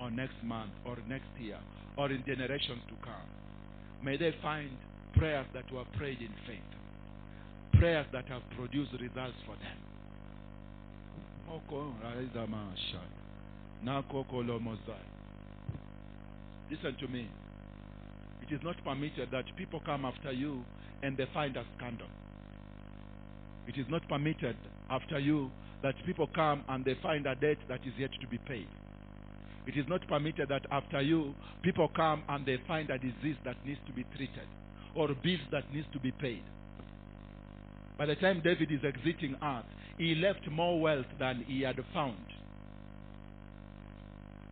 or 0.00 0.10
next 0.10 0.42
month 0.42 0.72
or 0.84 0.96
next 1.08 1.28
year 1.38 1.58
or 1.96 2.10
in 2.10 2.24
generations 2.26 2.82
to 2.88 2.94
come. 3.04 3.28
May 4.02 4.16
they 4.16 4.34
find 4.42 4.70
prayers 5.16 5.46
that 5.54 5.70
were 5.72 5.84
prayed 5.96 6.18
in 6.20 6.32
faith 6.48 6.76
prayers 7.78 8.06
that 8.12 8.26
have 8.28 8.42
produced 8.56 8.92
results 8.92 9.36
for 9.44 9.54
them. 9.56 9.95
Listen 16.70 16.96
to 16.98 17.08
me. 17.08 17.28
It 18.42 18.52
is 18.54 18.60
not 18.64 18.76
permitted 18.84 19.30
that 19.30 19.44
people 19.56 19.80
come 19.86 20.04
after 20.04 20.32
you 20.32 20.64
and 21.02 21.16
they 21.16 21.26
find 21.32 21.56
a 21.56 21.64
scandal. 21.76 22.08
It 23.68 23.78
is 23.78 23.86
not 23.88 24.08
permitted 24.08 24.56
after 24.90 25.18
you 25.18 25.50
that 25.82 25.94
people 26.04 26.28
come 26.34 26.64
and 26.68 26.84
they 26.84 26.96
find 27.02 27.26
a 27.26 27.34
debt 27.36 27.58
that 27.68 27.80
is 27.86 27.92
yet 27.98 28.10
to 28.20 28.26
be 28.26 28.38
paid. 28.38 28.66
It 29.66 29.76
is 29.76 29.86
not 29.88 30.06
permitted 30.08 30.48
that 30.48 30.66
after 30.70 31.00
you 31.00 31.34
people 31.62 31.88
come 31.94 32.22
and 32.28 32.44
they 32.44 32.58
find 32.66 32.90
a 32.90 32.98
disease 32.98 33.36
that 33.44 33.56
needs 33.64 33.80
to 33.86 33.92
be 33.92 34.04
treated 34.16 34.48
or 34.96 35.08
bills 35.22 35.40
that 35.52 35.72
needs 35.72 35.86
to 35.92 36.00
be 36.00 36.12
paid. 36.12 36.42
By 37.98 38.06
the 38.06 38.16
time 38.16 38.40
David 38.44 38.70
is 38.72 38.80
exiting 38.84 39.36
earth, 39.42 39.64
he 39.98 40.14
left 40.14 40.48
more 40.50 40.80
wealth 40.80 41.06
than 41.18 41.44
he 41.46 41.62
had 41.62 41.76
found. 41.94 42.16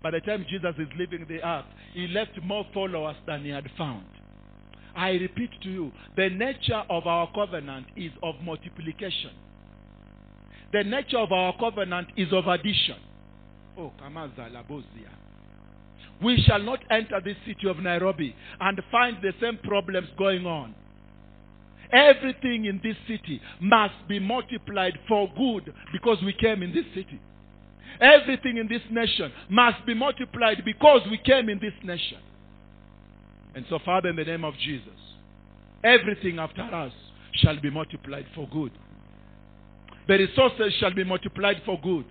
By 0.03 0.11
the 0.11 0.21
time 0.21 0.45
Jesus 0.49 0.75
is 0.79 0.89
leaving 0.99 1.27
the 1.29 1.43
earth, 1.47 1.65
he 1.95 2.07
left 2.09 2.33
more 2.43 2.67
followers 2.75 3.17
than 3.27 3.43
he 3.45 3.51
had 3.51 3.69
found. 3.79 4.05
I 4.95 5.11
repeat 5.13 5.51
to 5.63 5.71
you, 5.71 5.93
the 6.17 6.29
nature 6.29 6.83
of 6.89 7.07
our 7.07 7.31
covenant 7.35 7.87
is 7.97 8.13
of 8.23 8.35
multiplication. 8.43 9.31
The 10.73 10.85
nature 10.85 11.19
of 11.19 11.33
our 11.33 11.57
covenant 11.59 12.09
is 12.17 12.33
of 12.33 12.47
addition. 12.47 12.97
Oh, 13.79 13.93
Kamaza 14.01 14.51
Labozia. 14.51 15.11
We 16.23 16.43
shall 16.47 16.61
not 16.61 16.81
enter 16.91 17.21
this 17.25 17.37
city 17.47 17.69
of 17.69 17.79
Nairobi 17.79 18.35
and 18.61 18.81
find 18.91 19.17
the 19.23 19.33
same 19.41 19.59
problems 19.59 20.09
going 20.17 20.47
on. 20.47 20.75
Everything 21.93 22.65
in 22.65 22.81
this 22.83 22.97
city 23.07 23.41
must 23.61 23.95
be 24.09 24.19
multiplied 24.19 24.99
for 25.09 25.31
good 25.37 25.73
because 25.93 26.19
we 26.25 26.33
came 26.33 26.63
in 26.63 26.73
this 26.73 26.85
city. 26.95 27.21
Everything 28.01 28.57
in 28.57 28.69
this 28.69 28.83
nation 28.91 29.33
must 29.49 29.85
be 29.87 29.95
multiplied 29.95 30.63
because 30.65 31.03
we 31.11 31.19
came 31.19 31.49
in 31.49 31.59
this 31.61 31.75
nation. 31.85 32.19
And 33.55 33.65
so, 33.69 33.79
Father, 33.85 34.09
in 34.09 34.17
the 34.17 34.25
name 34.25 34.45
of 34.45 34.55
Jesus, 34.59 34.89
everything 35.85 36.39
after 36.39 36.63
us 36.63 36.93
shall 37.35 37.61
be 37.61 37.71
multiplied 37.71 38.27
for 38.35 38.49
good. 38.49 38.73
The 40.09 40.19
resources 40.19 40.73
shall 40.81 40.93
be 40.93 41.05
multiplied 41.05 41.63
for 41.65 41.81
good. 41.81 42.05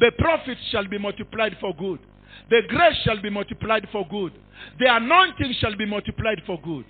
The 0.00 0.12
profits 0.18 0.60
shall 0.70 0.88
be 0.88 0.98
multiplied 0.98 1.56
for 1.60 1.74
good. 1.74 2.00
The 2.48 2.62
grace 2.68 2.96
shall 3.04 3.20
be 3.20 3.30
multiplied 3.30 3.86
for 3.92 4.06
good. 4.08 4.32
The 4.78 4.96
anointing 4.96 5.54
shall 5.60 5.76
be 5.76 5.86
multiplied 5.86 6.42
for 6.46 6.60
good. 6.60 6.84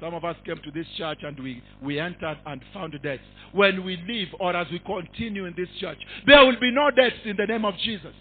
Some 0.00 0.14
of 0.14 0.24
us 0.24 0.36
came 0.44 0.58
to 0.62 0.70
this 0.70 0.86
church 0.98 1.20
and 1.22 1.38
we, 1.40 1.62
we 1.82 1.98
entered 1.98 2.38
and 2.44 2.60
found 2.74 2.98
deaths. 3.02 3.22
When 3.52 3.84
we 3.84 3.96
leave 4.06 4.28
or 4.38 4.54
as 4.54 4.66
we 4.70 4.78
continue 4.80 5.46
in 5.46 5.54
this 5.56 5.68
church, 5.80 5.98
there 6.26 6.44
will 6.44 6.60
be 6.60 6.70
no 6.70 6.90
deaths 6.90 7.16
in 7.24 7.36
the 7.36 7.46
name 7.46 7.64
of 7.64 7.74
Jesus. 7.78 8.12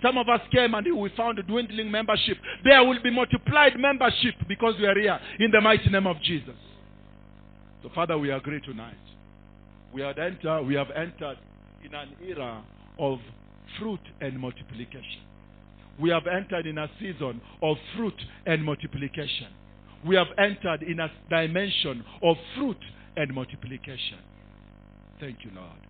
Some 0.00 0.16
of 0.16 0.28
us 0.28 0.40
came 0.52 0.74
and 0.74 0.96
we 0.96 1.10
found 1.16 1.38
a 1.38 1.42
dwindling 1.42 1.90
membership. 1.90 2.38
There 2.64 2.82
will 2.84 3.02
be 3.02 3.10
multiplied 3.10 3.78
membership 3.78 4.36
because 4.46 4.74
we 4.78 4.86
are 4.86 4.98
here 4.98 5.18
in 5.40 5.50
the 5.50 5.60
mighty 5.60 5.90
name 5.90 6.06
of 6.06 6.20
Jesus. 6.22 6.54
So, 7.82 7.90
Father, 7.94 8.16
we 8.16 8.30
agree 8.30 8.60
tonight. 8.60 8.94
We 9.92 10.02
have 10.02 10.18
entered, 10.18 10.62
we 10.62 10.74
have 10.74 10.90
entered 10.90 11.38
in 11.84 11.94
an 11.94 12.10
era 12.26 12.62
of 12.98 13.18
fruit 13.78 14.00
and 14.20 14.38
multiplication. 14.38 15.22
We 16.00 16.10
have 16.10 16.26
entered 16.26 16.66
in 16.66 16.78
a 16.78 16.88
season 17.00 17.40
of 17.60 17.76
fruit 17.96 18.14
and 18.46 18.64
multiplication. 18.64 19.48
We 20.06 20.16
have 20.16 20.28
entered 20.38 20.82
in 20.82 21.00
a 21.00 21.10
dimension 21.28 22.04
of 22.22 22.36
fruit 22.56 22.78
and 23.16 23.34
multiplication. 23.34 24.18
Thank 25.20 25.44
you, 25.44 25.50
Lord. 25.54 25.88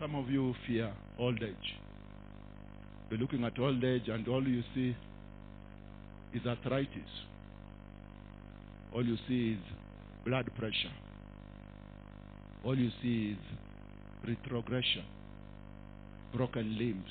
Some 0.00 0.14
of 0.14 0.30
you 0.30 0.54
fear 0.66 0.92
old 1.18 1.42
age. 1.42 1.74
You're 3.10 3.18
looking 3.18 3.42
at 3.42 3.58
old 3.58 3.82
age 3.82 4.08
and 4.08 4.28
all 4.28 4.46
you 4.46 4.62
see 4.72 4.94
is 6.32 6.46
arthritis. 6.46 7.10
All 8.94 9.04
you 9.04 9.16
see 9.26 9.52
is 9.54 9.58
blood 10.24 10.48
pressure. 10.56 10.92
All 12.64 12.76
you 12.76 12.90
see 13.02 13.36
is 13.36 14.28
retrogression, 14.28 15.04
broken 16.34 16.76
limbs, 16.76 17.10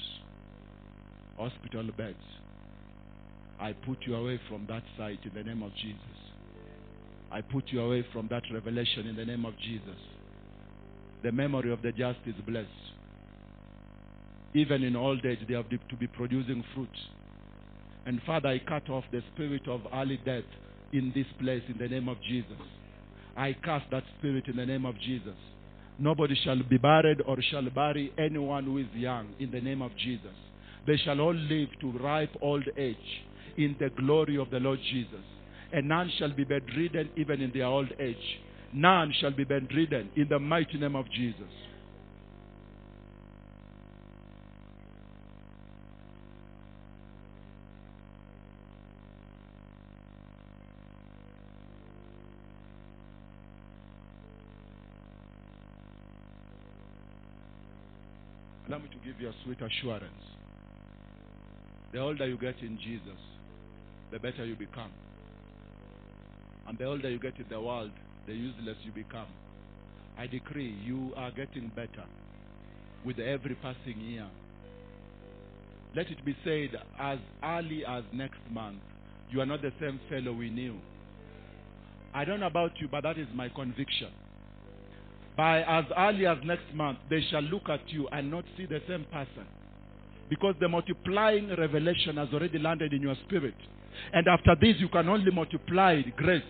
hospital 1.38 1.90
beds. 1.98 2.18
I 3.60 3.74
put 3.74 3.98
you 4.06 4.16
away 4.16 4.40
from 4.50 4.66
that 4.68 4.84
sight 4.98 5.20
in 5.24 5.32
the 5.34 5.44
name 5.44 5.64
of 5.64 5.72
Jesus. 5.76 6.00
I 7.32 7.42
put 7.42 7.66
you 7.72 7.82
away 7.82 8.06
from 8.14 8.28
that 8.30 8.44
revelation 8.54 9.08
in 9.08 9.16
the 9.16 9.26
name 9.26 9.46
of 9.46 9.54
Jesus. 9.60 9.98
The 11.24 11.32
memory 11.32 11.72
of 11.72 11.82
the 11.82 11.92
just 11.92 12.20
is 12.26 12.36
blessed. 12.46 12.68
Even 14.54 14.84
in 14.84 14.96
old 14.96 15.26
age, 15.26 15.40
they 15.48 15.56
have 15.56 15.70
to 15.70 15.96
be 15.96 16.08
producing 16.08 16.64
fruit. 16.74 16.90
And 18.06 18.22
Father, 18.26 18.50
I 18.50 18.60
cut 18.60 18.90
off 18.90 19.04
the 19.12 19.22
spirit 19.34 19.68
of 19.68 19.82
early 19.94 20.20
death 20.24 20.44
in 20.94 21.12
this 21.16 21.26
place 21.40 21.64
in 21.68 21.78
the 21.78 21.88
name 21.88 22.08
of 22.08 22.18
Jesus. 22.22 22.58
I 23.38 23.56
cast 23.64 23.86
that 23.92 24.04
spirit 24.18 24.48
in 24.48 24.56
the 24.56 24.66
name 24.66 24.86
of 24.86 25.00
Jesus. 25.00 25.36
Nobody 26.00 26.36
shall 26.44 26.62
be 26.64 26.78
buried 26.78 27.22
or 27.26 27.38
shall 27.52 27.70
bury 27.70 28.12
anyone 28.18 28.66
who 28.66 28.80
is 28.80 28.88
young 28.96 29.28
in 29.40 29.52
the 29.52 29.62
name 29.62 29.84
of 29.84 29.92
Jesus. 29.96 30.36
They 30.88 30.98
shall 30.98 31.20
all 31.22 31.36
live 31.36 31.70
to 31.82 31.92
ripe 32.00 32.36
old 32.42 32.68
age 32.78 32.96
in 33.58 33.76
the 33.80 33.90
glory 33.90 34.38
of 34.38 34.50
the 34.50 34.60
Lord 34.60 34.80
Jesus. 34.92 35.24
And 35.72 35.88
none 35.88 36.12
shall 36.18 36.32
be 36.34 36.46
bedridden 36.46 37.12
even 37.16 37.42
in 37.42 37.52
their 37.54 37.66
old 37.66 37.90
age. 38.00 38.16
None 38.74 39.14
shall 39.20 39.32
be 39.32 39.44
bedridden 39.44 40.10
in 40.16 40.28
the 40.30 40.40
mighty 40.40 40.78
name 40.78 40.96
of 40.96 41.06
Jesus. 41.12 41.52
Allow 58.68 58.80
me 58.80 58.90
to 58.90 58.98
give 59.18 59.24
you 59.24 59.30
a 59.30 59.34
sweet 59.44 59.58
assurance. 59.62 60.14
The 61.92 62.00
older 62.00 62.28
you 62.28 62.38
get 62.38 62.56
in 62.62 62.78
Jesus, 62.84 63.20
the 64.12 64.20
better 64.20 64.46
you 64.46 64.56
become. 64.56 64.92
And 66.68 66.78
the 66.78 66.86
older 66.86 67.10
you 67.10 67.20
get 67.20 67.38
in 67.38 67.46
the 67.50 67.60
world, 67.60 67.92
the 68.28 68.34
useless 68.34 68.78
you 68.84 68.92
become. 68.92 69.28
I 70.18 70.28
decree 70.28 70.76
you 70.86 71.14
are 71.16 71.32
getting 71.32 71.72
better 71.76 72.04
with 73.06 73.20
every 73.20 73.56
passing 73.56 74.00
year. 74.02 74.28
Let 75.96 76.08
it 76.08 76.24
be 76.26 76.36
said 76.44 76.80
as 77.00 77.20
early 77.44 77.84
as 77.88 78.04
next 78.14 78.40
month, 78.52 78.80
you 79.32 79.42
are 79.42 79.46
not 79.46 79.62
the 79.62 79.72
same 79.80 80.00
fellow 80.10 80.34
we 80.34 80.50
knew. 80.50 80.76
I 82.14 82.26
don't 82.26 82.40
know 82.40 82.48
about 82.48 82.72
you, 82.80 82.88
but 82.90 83.02
that 83.04 83.18
is 83.18 83.28
my 83.34 83.50
conviction. 83.50 84.10
By 85.38 85.62
as 85.62 85.86
early 85.96 86.26
as 86.26 86.40
next 86.44 86.74
month, 86.74 86.98
they 87.10 87.22
shall 87.30 87.44
look 87.44 87.70
at 87.70 87.88
you 87.90 88.08
and 88.12 88.32
not 88.32 88.44
see 88.58 88.66
the 88.66 88.82
same 88.88 89.06
person. 89.06 89.46
Because 90.30 90.56
the 90.60 90.68
multiplying 90.68 91.56
revelation 91.56 92.18
has 92.18 92.30
already 92.34 92.58
landed 92.58 92.92
in 92.92 93.04
your 93.04 93.16
spirit. 93.28 93.54
And 94.14 94.28
after 94.28 94.56
this, 94.60 94.76
you 94.80 94.90
can 94.90 95.08
only 95.08 95.32
multiply 95.32 96.02
grace. 96.16 96.42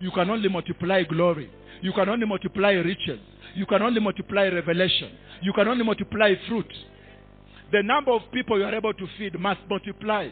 You 0.00 0.12
can 0.12 0.30
only 0.30 0.48
multiply 0.48 1.02
glory. 1.02 1.50
You 1.82 1.92
can 1.92 2.08
only 2.08 2.24
multiply 2.24 2.72
riches. 2.72 3.18
You 3.56 3.66
can 3.66 3.82
only 3.82 4.00
multiply 4.00 4.48
revelation. 4.48 5.10
You 5.42 5.52
can 5.52 5.66
only 5.66 5.84
multiply 5.84 6.34
fruit. 6.48 6.72
The 7.72 7.82
number 7.82 8.12
of 8.12 8.22
people 8.32 8.58
you 8.58 8.64
are 8.64 8.74
able 8.74 8.94
to 8.94 9.06
feed 9.18 9.38
must 9.40 9.60
multiply. 9.68 10.28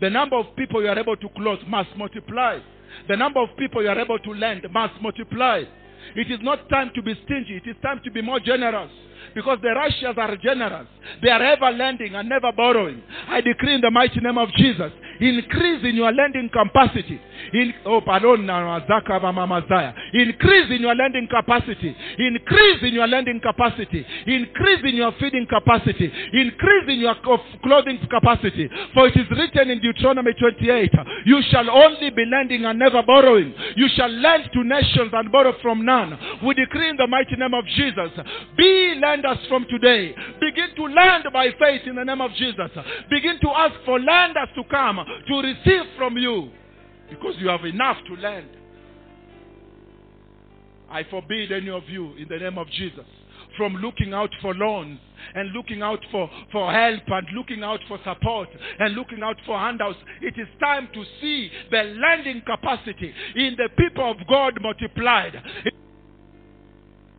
The 0.00 0.10
number 0.10 0.36
of 0.36 0.46
people 0.56 0.80
you 0.82 0.88
are 0.88 0.98
able 0.98 1.16
to 1.16 1.28
clothe 1.30 1.60
must 1.66 1.90
multiply. 1.96 2.60
The 3.08 3.16
number 3.16 3.40
of 3.40 3.48
people 3.58 3.82
you 3.82 3.88
are 3.88 3.98
able 3.98 4.18
to 4.20 4.30
lend 4.32 4.64
must 4.72 4.94
multiply. 5.02 5.64
It 6.16 6.30
is 6.30 6.38
not 6.42 6.68
time 6.68 6.90
to 6.94 7.02
be 7.02 7.14
stingy. 7.24 7.56
It 7.56 7.68
is 7.68 7.76
time 7.82 8.00
to 8.04 8.10
be 8.10 8.22
more 8.22 8.40
generous. 8.40 8.90
Because 9.34 9.58
the 9.62 9.70
righteous 9.70 10.14
are 10.16 10.36
generous. 10.36 10.86
They 11.22 11.30
are 11.30 11.42
ever 11.42 11.70
lending 11.70 12.14
and 12.14 12.28
never 12.28 12.50
borrowing. 12.52 13.02
I 13.28 13.40
decree 13.40 13.74
in 13.74 13.80
the 13.80 13.90
mighty 13.90 14.20
name 14.20 14.38
of 14.38 14.48
Jesus, 14.56 14.92
increase 15.20 15.84
in 15.84 15.96
your 15.96 16.12
lending 16.12 16.48
capacity. 16.48 17.20
Oh, 17.84 18.00
pardon, 18.00 18.48
increase 20.12 20.70
in 20.70 20.80
your 20.80 20.94
lending 20.94 21.28
capacity. 21.28 21.96
Increase 22.18 22.82
in 22.82 22.94
your 22.94 23.06
lending 23.06 23.40
capacity. 23.40 24.06
Increase 24.26 24.80
in 24.84 24.96
your 24.96 25.12
feeding 25.18 25.46
capacity. 25.46 26.12
Increase 26.32 26.88
in 26.88 27.00
your 27.00 27.14
clothing 27.62 27.98
capacity. 28.10 28.68
For 28.94 29.08
it 29.08 29.16
is 29.16 29.30
written 29.30 29.70
in 29.70 29.80
Deuteronomy 29.80 30.32
28, 30.34 30.92
you 31.26 31.40
shall 31.50 31.68
only 31.70 32.10
be 32.10 32.24
lending 32.26 32.64
and 32.64 32.78
never 32.78 33.02
borrowing. 33.02 33.54
You 33.76 33.88
shall 33.96 34.10
lend 34.10 34.50
to 34.52 34.64
nations 34.64 35.10
and 35.12 35.32
borrow 35.32 35.54
from 35.62 35.84
none. 35.84 36.18
We 36.44 36.54
decree 36.54 36.90
in 36.90 36.96
the 36.96 37.06
mighty 37.06 37.36
name 37.36 37.54
of 37.54 37.64
Jesus, 37.66 38.10
be 38.56 38.94
lenders 39.00 39.38
from 39.48 39.66
today. 39.70 40.14
Begin 40.40 40.74
to 40.76 40.82
lend 40.84 41.24
by 41.32 41.48
faith 41.58 41.82
in 41.86 41.96
the 41.96 42.04
name 42.04 42.20
of 42.20 42.32
Jesus. 42.32 42.70
Begin 43.10 43.38
to 43.40 43.48
ask 43.50 43.74
for 43.84 43.98
lenders 43.98 44.48
to 44.54 44.64
come 44.70 45.00
to 45.28 45.40
receive 45.40 45.84
from 45.96 46.16
you 46.16 46.50
because 47.10 47.34
you 47.38 47.48
have 47.48 47.64
enough 47.64 47.96
to 48.06 48.14
lend. 48.14 48.48
I 50.90 51.04
forbid 51.04 51.52
any 51.52 51.70
of 51.70 51.82
you 51.88 52.14
in 52.16 52.28
the 52.28 52.38
name 52.38 52.56
of 52.58 52.68
Jesus 52.70 53.04
from 53.56 53.74
looking 53.76 54.14
out 54.14 54.30
for 54.40 54.54
loans 54.54 54.98
and 55.34 55.52
looking 55.52 55.82
out 55.82 56.00
for, 56.10 56.30
for 56.50 56.72
help 56.72 57.02
and 57.06 57.26
looking 57.34 57.62
out 57.62 57.80
for 57.88 57.98
support 58.04 58.48
and 58.78 58.94
looking 58.94 59.22
out 59.22 59.36
for 59.44 59.58
handouts. 59.58 59.98
It 60.22 60.34
is 60.38 60.48
time 60.60 60.88
to 60.94 61.04
see 61.20 61.50
the 61.70 61.94
lending 62.00 62.42
capacity 62.46 63.12
in 63.34 63.56
the 63.56 63.68
people 63.76 64.10
of 64.10 64.16
God 64.28 64.54
multiplied. 64.60 65.42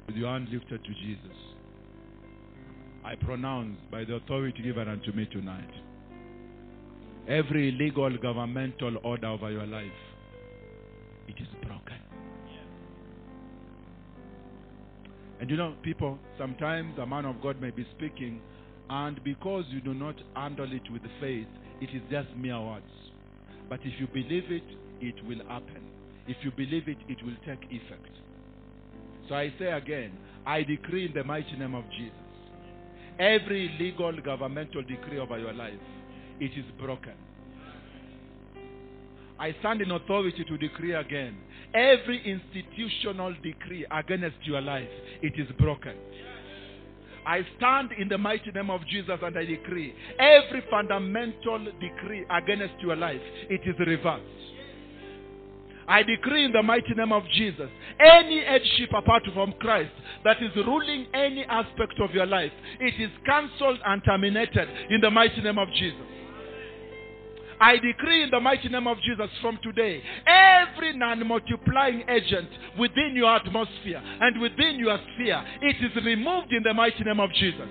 With 0.08 0.16
your 0.16 0.30
hand 0.30 0.50
lifted 0.52 0.84
to 0.84 0.94
Jesus, 0.94 1.38
I 3.06 3.16
pronounce 3.16 3.78
by 3.92 4.06
the 4.06 4.16
authority 4.16 4.64
given 4.64 4.88
unto 4.88 5.12
me 5.12 5.28
tonight 5.32 5.70
every 7.30 7.70
illegal 7.70 8.18
governmental 8.18 8.98
order 9.04 9.28
over 9.28 9.52
your 9.52 9.68
life, 9.68 9.86
it 11.28 11.36
is 11.40 11.48
broken. 11.62 12.00
And 15.40 15.50
you 15.50 15.56
know, 15.56 15.76
people, 15.84 16.18
sometimes 16.38 16.98
a 16.98 17.06
man 17.06 17.26
of 17.26 17.42
God 17.42 17.62
may 17.62 17.70
be 17.70 17.86
speaking, 17.96 18.42
and 18.90 19.24
because 19.24 19.64
you 19.70 19.80
do 19.80 19.94
not 19.94 20.16
handle 20.36 20.74
it 20.74 20.92
with 20.92 21.04
faith, 21.22 21.48
it 21.80 21.90
is 21.96 22.02
just 22.10 22.28
mere 22.36 22.60
words. 22.60 22.84
But 23.70 23.80
if 23.84 23.94
you 24.00 24.08
believe 24.08 24.52
it, 24.52 24.64
it 25.00 25.24
will 25.26 25.46
happen. 25.48 25.84
If 26.28 26.38
you 26.44 26.52
believe 26.52 26.88
it, 26.88 26.98
it 27.08 27.24
will 27.24 27.38
take 27.46 27.64
effect. 27.72 28.10
So 29.30 29.36
I 29.36 29.54
say 29.60 29.72
again, 29.72 30.12
I 30.46 30.64
decree 30.64 31.06
in 31.06 31.14
the 31.14 31.24
mighty 31.24 31.56
name 31.58 31.76
of 31.76 31.84
Jesus, 31.92 32.12
every 33.20 33.76
legal 33.80 34.20
governmental 34.20 34.82
decree 34.82 35.20
over 35.20 35.38
your 35.38 35.54
life, 35.54 35.80
it 36.40 36.52
is 36.58 36.66
broken. 36.80 37.14
I 39.40 39.56
stand 39.60 39.82
in 39.82 39.92
authority 39.92 40.44
to 40.44 40.58
decree 40.58 40.94
again. 40.94 41.38
Every 41.74 42.22
institutional 42.26 43.34
decree 43.42 43.86
against 43.90 44.38
your 44.44 44.60
life, 44.60 44.90
it 45.22 45.34
is 45.38 45.48
broken. 45.58 45.96
I 47.26 47.46
stand 47.58 47.92
in 47.98 48.10
the 48.10 48.18
mighty 48.18 48.52
name 48.52 48.70
of 48.70 48.82
Jesus 48.88 49.20
and 49.22 49.38
I 49.38 49.46
decree 49.46 49.94
every 50.20 50.64
fundamental 50.70 51.68
decree 51.80 52.26
against 52.30 52.82
your 52.82 52.96
life, 52.96 53.22
it 53.50 53.62
is 53.66 53.76
reversed. 53.80 54.24
I 55.88 56.04
decree 56.04 56.46
in 56.46 56.52
the 56.52 56.62
mighty 56.62 56.94
name 56.96 57.12
of 57.12 57.24
Jesus, 57.34 57.70
any 58.00 58.44
headship 58.44 58.90
apart 58.96 59.24
from 59.34 59.54
Christ 59.60 59.92
that 60.24 60.38
is 60.42 60.56
ruling 60.56 61.08
any 61.14 61.44
aspect 61.46 62.00
of 62.00 62.12
your 62.12 62.28
life, 62.28 62.52
it 62.80 63.02
is 63.02 63.10
cancelled 63.26 63.80
and 63.86 64.04
terminated 64.04 64.68
in 64.90 65.02
the 65.02 65.10
mighty 65.10 65.42
name 65.42 65.58
of 65.58 65.68
Jesus. 65.74 66.19
I 67.60 67.78
decree 67.78 68.24
in 68.24 68.30
the 68.30 68.40
mighty 68.40 68.70
name 68.70 68.88
of 68.88 68.98
Jesus 69.02 69.30
from 69.42 69.60
today, 69.62 70.02
every 70.26 70.96
non 70.96 71.28
multiplying 71.28 72.04
agent 72.08 72.50
within 72.78 73.14
your 73.16 73.36
atmosphere 73.36 74.02
and 74.04 74.40
within 74.40 74.80
your 74.80 74.98
sphere, 75.14 75.44
it 75.62 75.76
is 75.84 76.04
removed 76.04 76.54
in 76.54 76.64
the 76.64 76.74
mighty 76.74 77.04
name 77.04 77.20
of 77.20 77.32
Jesus. 77.34 77.68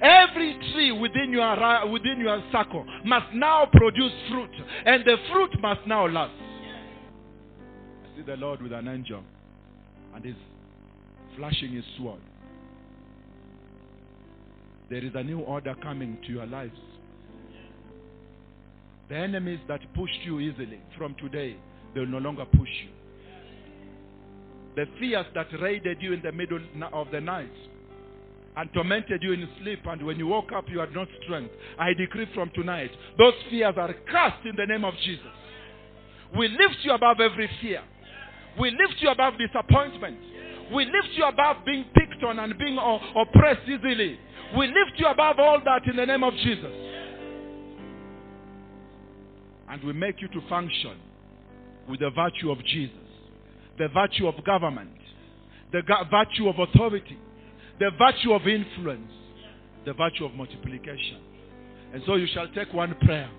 Every 0.00 0.56
tree 0.72 0.92
within 0.92 1.32
your, 1.32 1.90
within 1.90 2.20
your 2.20 2.42
circle 2.52 2.86
must 3.04 3.34
now 3.34 3.66
produce 3.70 4.12
fruit, 4.30 4.50
and 4.86 5.04
the 5.04 5.16
fruit 5.30 5.60
must 5.60 5.86
now 5.86 6.06
last. 6.06 6.32
I 8.04 8.16
see 8.16 8.22
the 8.22 8.36
Lord 8.36 8.62
with 8.62 8.72
an 8.72 8.88
angel, 8.88 9.22
and 10.14 10.24
he's 10.24 10.34
flashing 11.36 11.72
his 11.72 11.84
sword. 11.98 12.20
There 14.88 15.04
is 15.04 15.12
a 15.14 15.22
new 15.22 15.40
order 15.40 15.74
coming 15.82 16.16
to 16.26 16.32
your 16.32 16.46
lives. 16.46 16.78
The 19.08 19.16
enemies 19.16 19.60
that 19.68 19.80
pushed 19.94 20.20
you 20.24 20.40
easily 20.40 20.80
from 20.96 21.14
today, 21.14 21.56
they 21.94 22.00
will 22.00 22.08
no 22.08 22.18
longer 22.18 22.44
push 22.44 22.68
you. 22.84 22.90
The 24.76 24.86
fears 25.00 25.26
that 25.34 25.46
raided 25.60 26.00
you 26.00 26.12
in 26.12 26.22
the 26.22 26.30
middle 26.30 26.60
of 26.92 27.10
the 27.10 27.20
night 27.20 27.50
and 28.56 28.72
tormented 28.74 29.22
you 29.22 29.32
in 29.32 29.48
sleep, 29.62 29.80
and 29.86 30.04
when 30.04 30.18
you 30.18 30.26
woke 30.26 30.52
up, 30.52 30.64
you 30.68 30.80
had 30.80 30.92
not 30.92 31.08
strength. 31.24 31.52
I 31.78 31.94
decree 31.94 32.26
from 32.34 32.50
tonight, 32.54 32.90
those 33.16 33.34
fears 33.50 33.74
are 33.76 33.94
cast 34.10 34.44
in 34.44 34.56
the 34.56 34.66
name 34.66 34.84
of 34.84 34.94
Jesus. 35.04 35.32
We 36.36 36.48
lift 36.48 36.76
you 36.82 36.92
above 36.92 37.20
every 37.20 37.48
fear. 37.62 37.82
We 38.60 38.70
lift 38.70 39.00
you 39.00 39.08
above 39.08 39.34
disappointment. 39.38 40.18
We 40.74 40.84
lift 40.84 41.08
you 41.16 41.24
above 41.24 41.64
being 41.64 41.86
picked 41.94 42.22
on 42.24 42.38
and 42.38 42.58
being 42.58 42.76
oppressed 42.76 43.66
easily. 43.66 44.18
We 44.56 44.66
lift 44.66 44.98
you 44.98 45.06
above 45.06 45.38
all 45.38 45.60
that 45.64 45.86
in 45.88 45.96
the 45.96 46.04
name 46.04 46.22
of 46.24 46.34
Jesus. 46.34 46.72
And 49.70 49.82
we 49.84 49.92
make 49.92 50.20
you 50.20 50.28
to 50.28 50.40
function 50.48 50.96
with 51.88 52.00
the 52.00 52.10
virtue 52.10 52.50
of 52.50 52.64
Jesus, 52.64 52.96
the 53.78 53.88
virtue 53.88 54.26
of 54.26 54.42
government, 54.44 54.90
the 55.72 55.82
virtue 56.10 56.48
of 56.48 56.58
authority, 56.58 57.18
the 57.78 57.90
virtue 57.98 58.32
of 58.32 58.46
influence, 58.46 59.12
the 59.84 59.92
virtue 59.92 60.24
of 60.24 60.34
multiplication. 60.34 61.20
And 61.92 62.02
so 62.06 62.16
you 62.16 62.26
shall 62.32 62.48
take 62.48 62.72
one 62.72 62.94
prayer, 63.02 63.30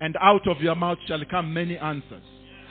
and 0.00 0.16
out 0.20 0.46
of 0.48 0.60
your 0.60 0.74
mouth 0.74 0.98
shall 1.06 1.22
come 1.30 1.52
many 1.52 1.78
answers. 1.78 2.22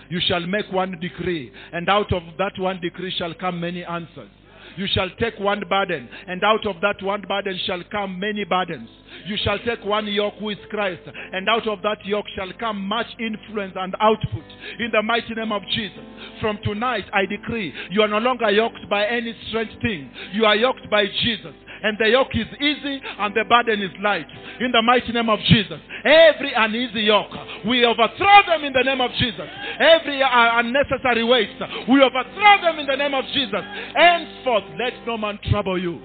You 0.10 0.20
shall 0.28 0.46
make 0.46 0.72
one 0.72 1.00
decree, 1.00 1.52
and 1.74 1.90
out 1.90 2.12
of 2.14 2.22
that 2.38 2.54
one 2.60 2.80
decree 2.82 3.12
shall 3.18 3.34
come 3.34 3.60
many 3.60 3.84
answers. 3.84 4.30
You 4.78 4.88
shall 4.88 5.10
take 5.20 5.40
one 5.40 5.64
burden, 5.70 6.10
and 6.28 6.44
out 6.44 6.66
of 6.66 6.82
that 6.82 7.02
one 7.02 7.22
burden 7.28 7.60
shall 7.66 7.82
come 7.92 8.20
many 8.20 8.44
burdens. 8.44 8.90
You 9.26 9.38
shall 9.38 9.60
take 9.60 9.84
one 9.86 10.08
yoke 10.08 10.40
with 10.42 10.60
Christ, 10.70 11.02
and 11.34 11.48
out 11.48 11.68
of 11.68 11.82
that 11.84 12.06
yoke 12.06 12.26
shall 12.36 12.52
come 12.60 12.86
much 12.86 13.08
influence 13.20 13.74
and 13.76 13.96
output. 14.00 14.44
In 14.80 14.92
the 14.92 15.02
mighty 15.02 15.34
name 15.34 15.52
of 15.52 15.62
Jesus. 15.74 16.04
From 16.42 16.60
tonight, 16.64 17.06
I 17.14 17.26
decree 17.26 17.74
you 17.92 18.02
are 18.02 18.08
no 18.08 18.20
longer 18.20 18.50
yoked 18.50 18.90
by 18.90 19.06
any 19.06 19.36
strange 19.48 19.72
thing. 19.82 20.12
You 20.34 20.46
are 20.46 20.56
yoked 20.56 20.90
by 20.90 21.06
Jesus. 21.24 21.54
And 21.86 22.00
the 22.00 22.10
yoke 22.10 22.34
is 22.34 22.48
easy 22.60 23.00
and 23.20 23.36
the 23.36 23.46
burden 23.48 23.80
is 23.80 23.92
light. 24.02 24.26
In 24.60 24.72
the 24.72 24.82
mighty 24.82 25.12
name 25.12 25.30
of 25.30 25.38
Jesus. 25.42 25.80
Every 26.04 26.52
uneasy 26.52 27.02
yoke, 27.02 27.30
we 27.64 27.86
overthrow 27.86 28.42
them 28.48 28.64
in 28.64 28.74
the 28.74 28.82
name 28.82 29.02
of 29.02 29.12
Jesus. 29.20 29.48
Every 29.78 30.24
uh, 30.24 30.60
unnecessary 30.60 31.24
weight, 31.24 31.52
we 31.88 32.02
overthrow 32.02 32.62
them 32.64 32.80
in 32.80 32.88
the 32.88 32.96
name 32.96 33.14
of 33.14 33.24
Jesus. 33.26 33.62
Henceforth, 33.94 34.64
let 34.80 35.06
no 35.06 35.16
man 35.16 35.38
trouble 35.52 35.80
you. 35.80 36.02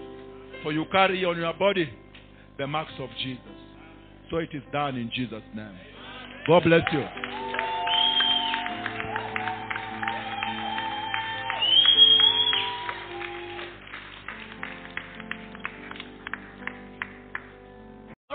For 0.62 0.70
you 0.70 0.84
carry 0.92 1.24
on 1.24 1.38
your 1.38 1.54
body 1.54 1.88
the 2.58 2.66
marks 2.66 2.92
of 2.98 3.08
Jesus. 3.22 3.40
So 4.30 4.36
it 4.36 4.50
is 4.52 4.62
done 4.72 4.96
in 4.96 5.10
Jesus' 5.14 5.42
name. 5.54 5.78
God 6.46 6.62
bless 6.62 6.82
you. 6.92 7.04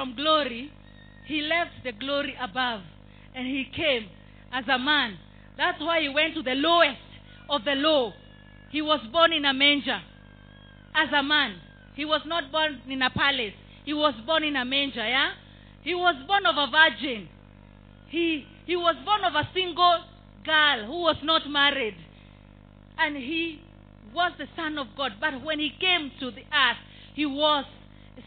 From 0.05 0.15
glory, 0.15 0.71
he 1.25 1.41
left 1.41 1.83
the 1.83 1.91
glory 1.91 2.35
above 2.39 2.81
and 3.33 3.47
he 3.47 3.65
came 3.75 4.07
as 4.51 4.63
a 4.71 4.77
man. 4.77 5.17
That's 5.57 5.79
why 5.79 6.01
he 6.01 6.09
went 6.09 6.35
to 6.35 6.43
the 6.43 6.53
lowest 6.53 6.99
of 7.49 7.65
the 7.65 7.73
low. 7.73 8.13
He 8.71 8.81
was 8.81 8.99
born 9.11 9.33
in 9.33 9.45
a 9.45 9.53
manger 9.53 9.99
as 10.95 11.09
a 11.13 11.23
man. 11.23 11.55
He 11.95 12.05
was 12.05 12.21
not 12.25 12.51
born 12.51 12.81
in 12.89 13.01
a 13.01 13.09
palace. 13.09 13.53
He 13.85 13.93
was 13.93 14.13
born 14.25 14.43
in 14.43 14.55
a 14.55 14.65
manger, 14.65 15.05
yeah? 15.07 15.31
He 15.81 15.95
was 15.95 16.15
born 16.27 16.45
of 16.45 16.55
a 16.57 16.67
virgin. 16.69 17.27
He, 18.09 18.45
he 18.65 18.75
was 18.75 18.95
born 19.05 19.23
of 19.23 19.33
a 19.33 19.49
single 19.53 20.03
girl 20.45 20.85
who 20.85 21.01
was 21.01 21.17
not 21.23 21.49
married. 21.49 21.95
And 22.97 23.15
he 23.15 23.59
was 24.13 24.33
the 24.37 24.47
Son 24.55 24.77
of 24.77 24.87
God. 24.97 25.13
But 25.19 25.43
when 25.43 25.59
he 25.59 25.71
came 25.79 26.11
to 26.19 26.31
the 26.31 26.41
earth, 26.41 26.77
he 27.15 27.25
was 27.25 27.65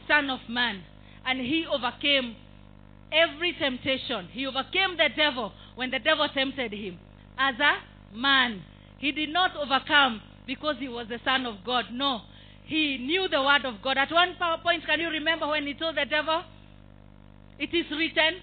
Son 0.09 0.31
of 0.31 0.41
Man. 0.49 0.83
And 1.29 1.41
he 1.41 1.67
overcame 1.71 2.37
every 3.13 3.53
temptation. 3.53 4.29
He 4.33 4.47
overcame 4.47 4.97
the 4.97 5.11
devil 5.15 5.53
when 5.75 5.91
the 5.91 5.99
devil 5.99 6.27
tempted 6.33 6.73
him 6.73 6.99
as 7.39 7.55
a 7.61 8.17
man. 8.17 8.63
He 8.97 9.13
did 9.13 9.29
not 9.29 9.55
overcome 9.55 10.23
because 10.47 10.77
he 10.79 10.89
was 10.89 11.07
the 11.09 11.21
Son 11.27 11.45
of 11.45 11.57
God. 11.67 11.85
No. 11.93 12.23
He 12.65 12.97
knew 12.97 13.29
the 13.29 13.43
word 13.43 13.67
of 13.67 13.83
God. 13.83 13.99
At 13.99 14.11
one 14.11 14.37
point, 14.63 14.87
can 14.87 15.01
you 15.01 15.09
remember 15.09 15.47
when 15.47 15.67
he 15.67 15.75
told 15.75 15.97
the 15.99 16.07
devil, 16.09 16.45
It 17.59 17.75
is 17.75 17.85
written? 17.91 18.41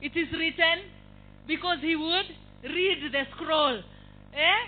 It 0.00 0.16
is 0.16 0.30
written 0.32 0.86
because 1.48 1.78
he 1.80 1.96
would 1.96 2.26
read 2.62 3.10
the 3.10 3.24
scroll. 3.34 3.82
Eh? 4.34 4.60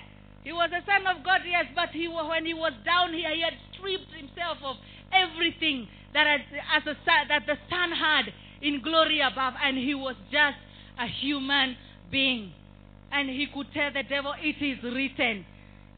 He 0.43 0.53
was 0.53 0.71
a 0.75 0.85
son 0.85 1.07
of 1.07 1.25
God, 1.25 1.43
yes, 1.47 1.67
but 1.77 1.91
he, 1.91 2.09
when 2.09 2.45
he 2.45 2.55
was 2.55 2.73
down 2.85 3.15
here, 3.15 3.31
he 3.33 3.43
had 3.43 3.55
stripped 3.73 4.13
himself 4.13 4.59
of 4.65 4.77
everything 5.13 5.87
that, 6.15 6.27
as, 6.27 6.41
as 6.77 6.97
that 7.29 7.43
the 7.47 7.57
Son 7.69 7.93
had 7.93 8.33
in 8.63 8.81
glory 8.83 9.21
above, 9.21 9.55
and 9.63 9.77
he 9.77 9.95
was 9.95 10.17
just 10.31 10.57
a 10.99 11.07
human 11.07 11.77
being. 12.11 12.53
And 13.13 13.29
he 13.29 13.47
could 13.53 13.67
tell 13.75 13.93
the 13.93 14.03
devil, 14.03 14.33
It 14.41 14.63
is 14.65 14.83
written. 14.83 15.45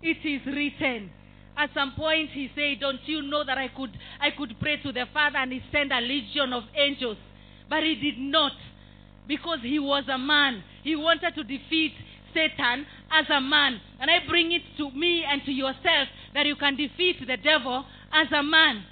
It 0.02 0.18
is 0.24 0.44
written. 0.47 1.10
At 1.56 1.70
some 1.72 1.93
point 1.97 2.30
he 2.32 2.51
said, 2.55 2.80
Don't 2.80 3.01
you 3.06 3.22
know 3.22 3.44
that 3.44 3.56
I 3.56 3.68
could 3.68 3.90
I 4.20 4.30
could 4.36 4.56
pray 4.60 4.76
to 4.82 4.93
the 4.93 5.05
Father 5.12 5.38
and 5.38 5.52
he 5.52 5.62
sent 5.72 5.93
a 5.93 6.01
legion 6.01 6.52
of 6.52 6.64
angels? 6.74 7.16
But 7.70 7.82
he 7.82 7.94
did 7.94 8.18
not. 8.18 8.52
Because 9.26 9.59
he 9.62 9.78
was 9.78 10.05
a 10.12 10.18
man. 10.18 10.62
He 10.84 10.94
wanted 10.94 11.34
to 11.34 11.43
defeat 11.43 11.93
Satan 12.34 12.86
as 13.10 13.26
a 13.30 13.40
man. 13.40 13.80
And 13.98 14.10
I 14.10 14.18
bring 14.28 14.52
it 14.52 14.62
to 14.76 14.90
me 14.90 15.24
and 15.24 15.43
to 15.47 15.52
yourself 15.52 16.09
that 16.34 16.47
you 16.47 16.56
can 16.56 16.76
defeat 16.76 17.16
the 17.26 17.36
devil 17.36 17.84
as 18.12 18.28
a 18.32 18.43
man. 18.43 18.84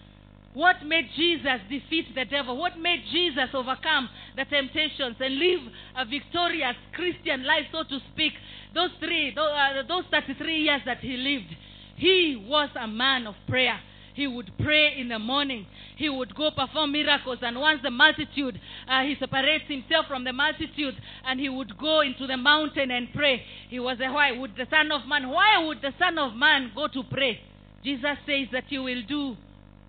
What 0.55 0.87
made 0.87 1.11
Jesus 1.17 1.61
defeat 1.69 2.15
the 2.15 2.25
devil? 2.25 2.57
What 2.57 2.79
made 2.79 3.03
Jesus 3.11 3.51
overcome 3.53 4.09
the 4.37 4.45
temptations 4.45 5.17
and 5.19 5.39
live 5.39 5.61
a 5.97 6.05
victorious 6.05 6.77
Christian 6.95 7.45
life, 7.45 7.67
so 7.73 7.83
to 7.83 7.99
speak? 8.13 8.33
Those 8.73 8.91
three, 9.01 9.35
uh, 9.37 9.83
those 9.89 10.05
33 10.13 10.63
years 10.63 10.81
that 10.87 10.99
he 11.01 11.17
lived, 11.17 11.51
he 11.97 12.47
was 12.49 12.71
a 12.81 12.87
man 12.87 13.27
of 13.27 13.35
prayer. 13.49 13.81
He 14.15 14.29
would 14.29 14.53
pray 14.63 14.97
in 14.97 15.09
the 15.09 15.19
morning. 15.19 15.67
He 15.97 16.09
would 16.09 16.37
go 16.37 16.53
perform 16.53 16.93
miracles. 16.93 17.39
And 17.43 17.59
once 17.59 17.81
the 17.83 17.91
multitude, 17.91 18.61
uh, 18.89 19.03
he 19.03 19.17
separates 19.19 19.65
himself 19.67 20.07
from 20.07 20.23
the 20.23 20.33
multitude 20.33 20.95
and 21.27 21.41
he 21.41 21.49
would 21.49 21.77
go 21.79 22.01
into 22.03 22.29
the 22.29 22.37
mountain 22.37 22.93
and 22.93 23.09
pray. 23.13 23.43
He 23.69 23.81
was 23.81 23.99
a 24.01 24.13
why 24.13 24.31
would 24.31 24.55
the 24.57 24.67
Son 24.71 24.93
of 24.93 25.07
Man, 25.09 25.31
why 25.31 25.59
would 25.67 25.83
the 25.83 25.93
Son 25.99 26.17
of 26.19 26.35
Man 26.35 26.71
go 26.77 26.87
to 26.87 27.03
pray? 27.11 27.41
Jesus 27.85 28.17
says 28.25 28.47
that 28.53 28.71
you 28.71 28.85
will 28.85 29.03
do 29.09 29.37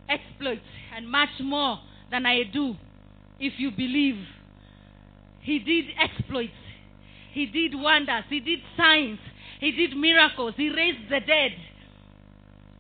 exploits 0.09 0.61
and 0.95 1.09
much 1.09 1.29
more 1.41 1.79
than 2.11 2.25
I 2.25 2.43
do 2.43 2.75
if 3.39 3.53
you 3.57 3.71
believe. 3.71 4.17
He 5.41 5.59
did 5.59 5.85
exploits. 5.99 6.51
He 7.33 7.45
did 7.45 7.75
wonders. 7.75 8.23
He 8.29 8.39
did 8.39 8.59
signs. 8.77 9.19
He 9.59 9.71
did 9.71 9.95
miracles. 9.95 10.53
He 10.57 10.69
raised 10.69 11.09
the 11.09 11.19
dead. 11.19 11.51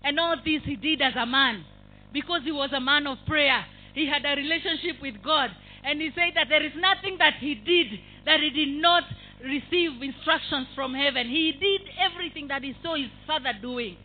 And 0.03 0.19
all 0.19 0.35
this 0.37 0.61
he 0.63 0.75
did 0.75 1.01
as 1.01 1.13
a 1.17 1.25
man 1.25 1.65
because 2.13 2.41
he 2.43 2.51
was 2.51 2.69
a 2.73 2.79
man 2.79 3.07
of 3.07 3.17
prayer. 3.27 3.65
He 3.93 4.07
had 4.07 4.25
a 4.25 4.35
relationship 4.35 5.01
with 5.01 5.15
God. 5.23 5.49
And 5.83 6.01
he 6.01 6.09
said 6.15 6.33
that 6.35 6.47
there 6.49 6.65
is 6.65 6.73
nothing 6.77 7.17
that 7.19 7.35
he 7.39 7.55
did 7.55 7.99
that 8.25 8.39
he 8.39 8.49
did 8.49 8.81
not 8.81 9.03
receive 9.43 10.01
instructions 10.01 10.67
from 10.73 10.93
heaven. 10.93 11.27
He 11.27 11.51
did 11.51 11.81
everything 11.99 12.47
that 12.47 12.63
he 12.63 12.73
saw 12.81 12.95
his 12.95 13.11
father 13.27 13.53
doing. 13.61 13.97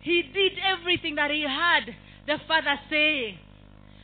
He 0.00 0.22
did 0.22 0.52
everything 0.58 1.14
that 1.16 1.30
he 1.30 1.42
had 1.42 1.94
the 2.26 2.36
Father 2.46 2.78
saying? 2.90 3.38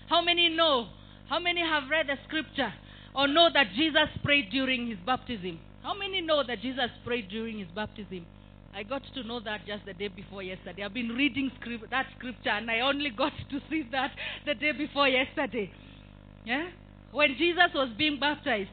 How 0.09 0.23
many 0.23 0.49
know? 0.49 0.89
How 1.29 1.39
many 1.39 1.61
have 1.61 1.85
read 1.91 2.07
the 2.07 2.17
scripture 2.27 2.73
or 3.15 3.29
know 3.29 3.49
that 3.53 3.67
Jesus 3.77 4.09
prayed 4.25 4.51
during 4.51 4.89
his 4.89 4.99
baptism? 5.05 5.59
How 5.83 5.97
many 5.97 6.21
know 6.21 6.43
that 6.47 6.61
Jesus 6.61 6.91
prayed 7.05 7.29
during 7.29 7.59
his 7.59 7.69
baptism? 7.75 8.27
I 8.75 8.83
got 8.83 9.03
to 9.15 9.23
know 9.23 9.41
that 9.41 9.67
just 9.67 9.85
the 9.87 9.93
day 9.93 10.09
before 10.09 10.43
yesterday. 10.43 10.85
I've 10.85 10.95
been 10.95 11.09
reading 11.09 11.51
script, 11.61 11.91
that 11.91 12.07
scripture 12.17 12.51
and 12.51 12.71
I 12.71 12.81
only 12.81 13.11
got 13.11 13.33
to 13.51 13.61
see 13.71 13.87
that 13.93 14.13
the 14.47 14.55
day 14.55 14.73
before 14.73 15.09
yesterday. 15.09 15.71
Yeah? 16.45 16.69
When 17.11 17.37
Jesus 17.39 17.71
was 17.75 17.91
being 17.97 18.21
baptized, 18.21 18.71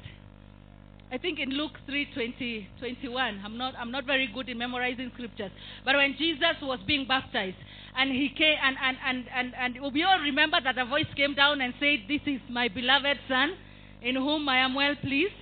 I 1.11 1.17
think 1.17 1.39
in 1.39 1.49
Luke 1.49 1.77
3 1.85 2.07
20, 2.13 2.67
21, 2.79 3.41
I'm 3.43 3.57
not, 3.57 3.75
I'm 3.77 3.91
not 3.91 4.05
very 4.05 4.27
good 4.33 4.49
in 4.49 4.57
memorizing 4.57 5.11
scriptures. 5.13 5.51
But 5.83 5.95
when 5.95 6.15
Jesus 6.17 6.57
was 6.61 6.79
being 6.87 7.07
baptized, 7.07 7.57
and 7.97 8.11
he 8.11 8.29
came, 8.35 8.57
and, 8.61 8.75
and, 8.81 8.97
and, 9.05 9.25
and, 9.33 9.75
and 9.77 9.93
we 9.93 10.03
all 10.03 10.19
remember 10.19 10.57
that 10.63 10.77
a 10.77 10.85
voice 10.85 11.07
came 11.15 11.35
down 11.35 11.61
and 11.61 11.73
said, 11.79 11.99
This 12.07 12.21
is 12.25 12.41
my 12.49 12.67
beloved 12.67 13.19
Son, 13.29 13.55
in 14.01 14.15
whom 14.15 14.49
I 14.49 14.57
am 14.57 14.73
well 14.73 14.95
pleased. 15.01 15.33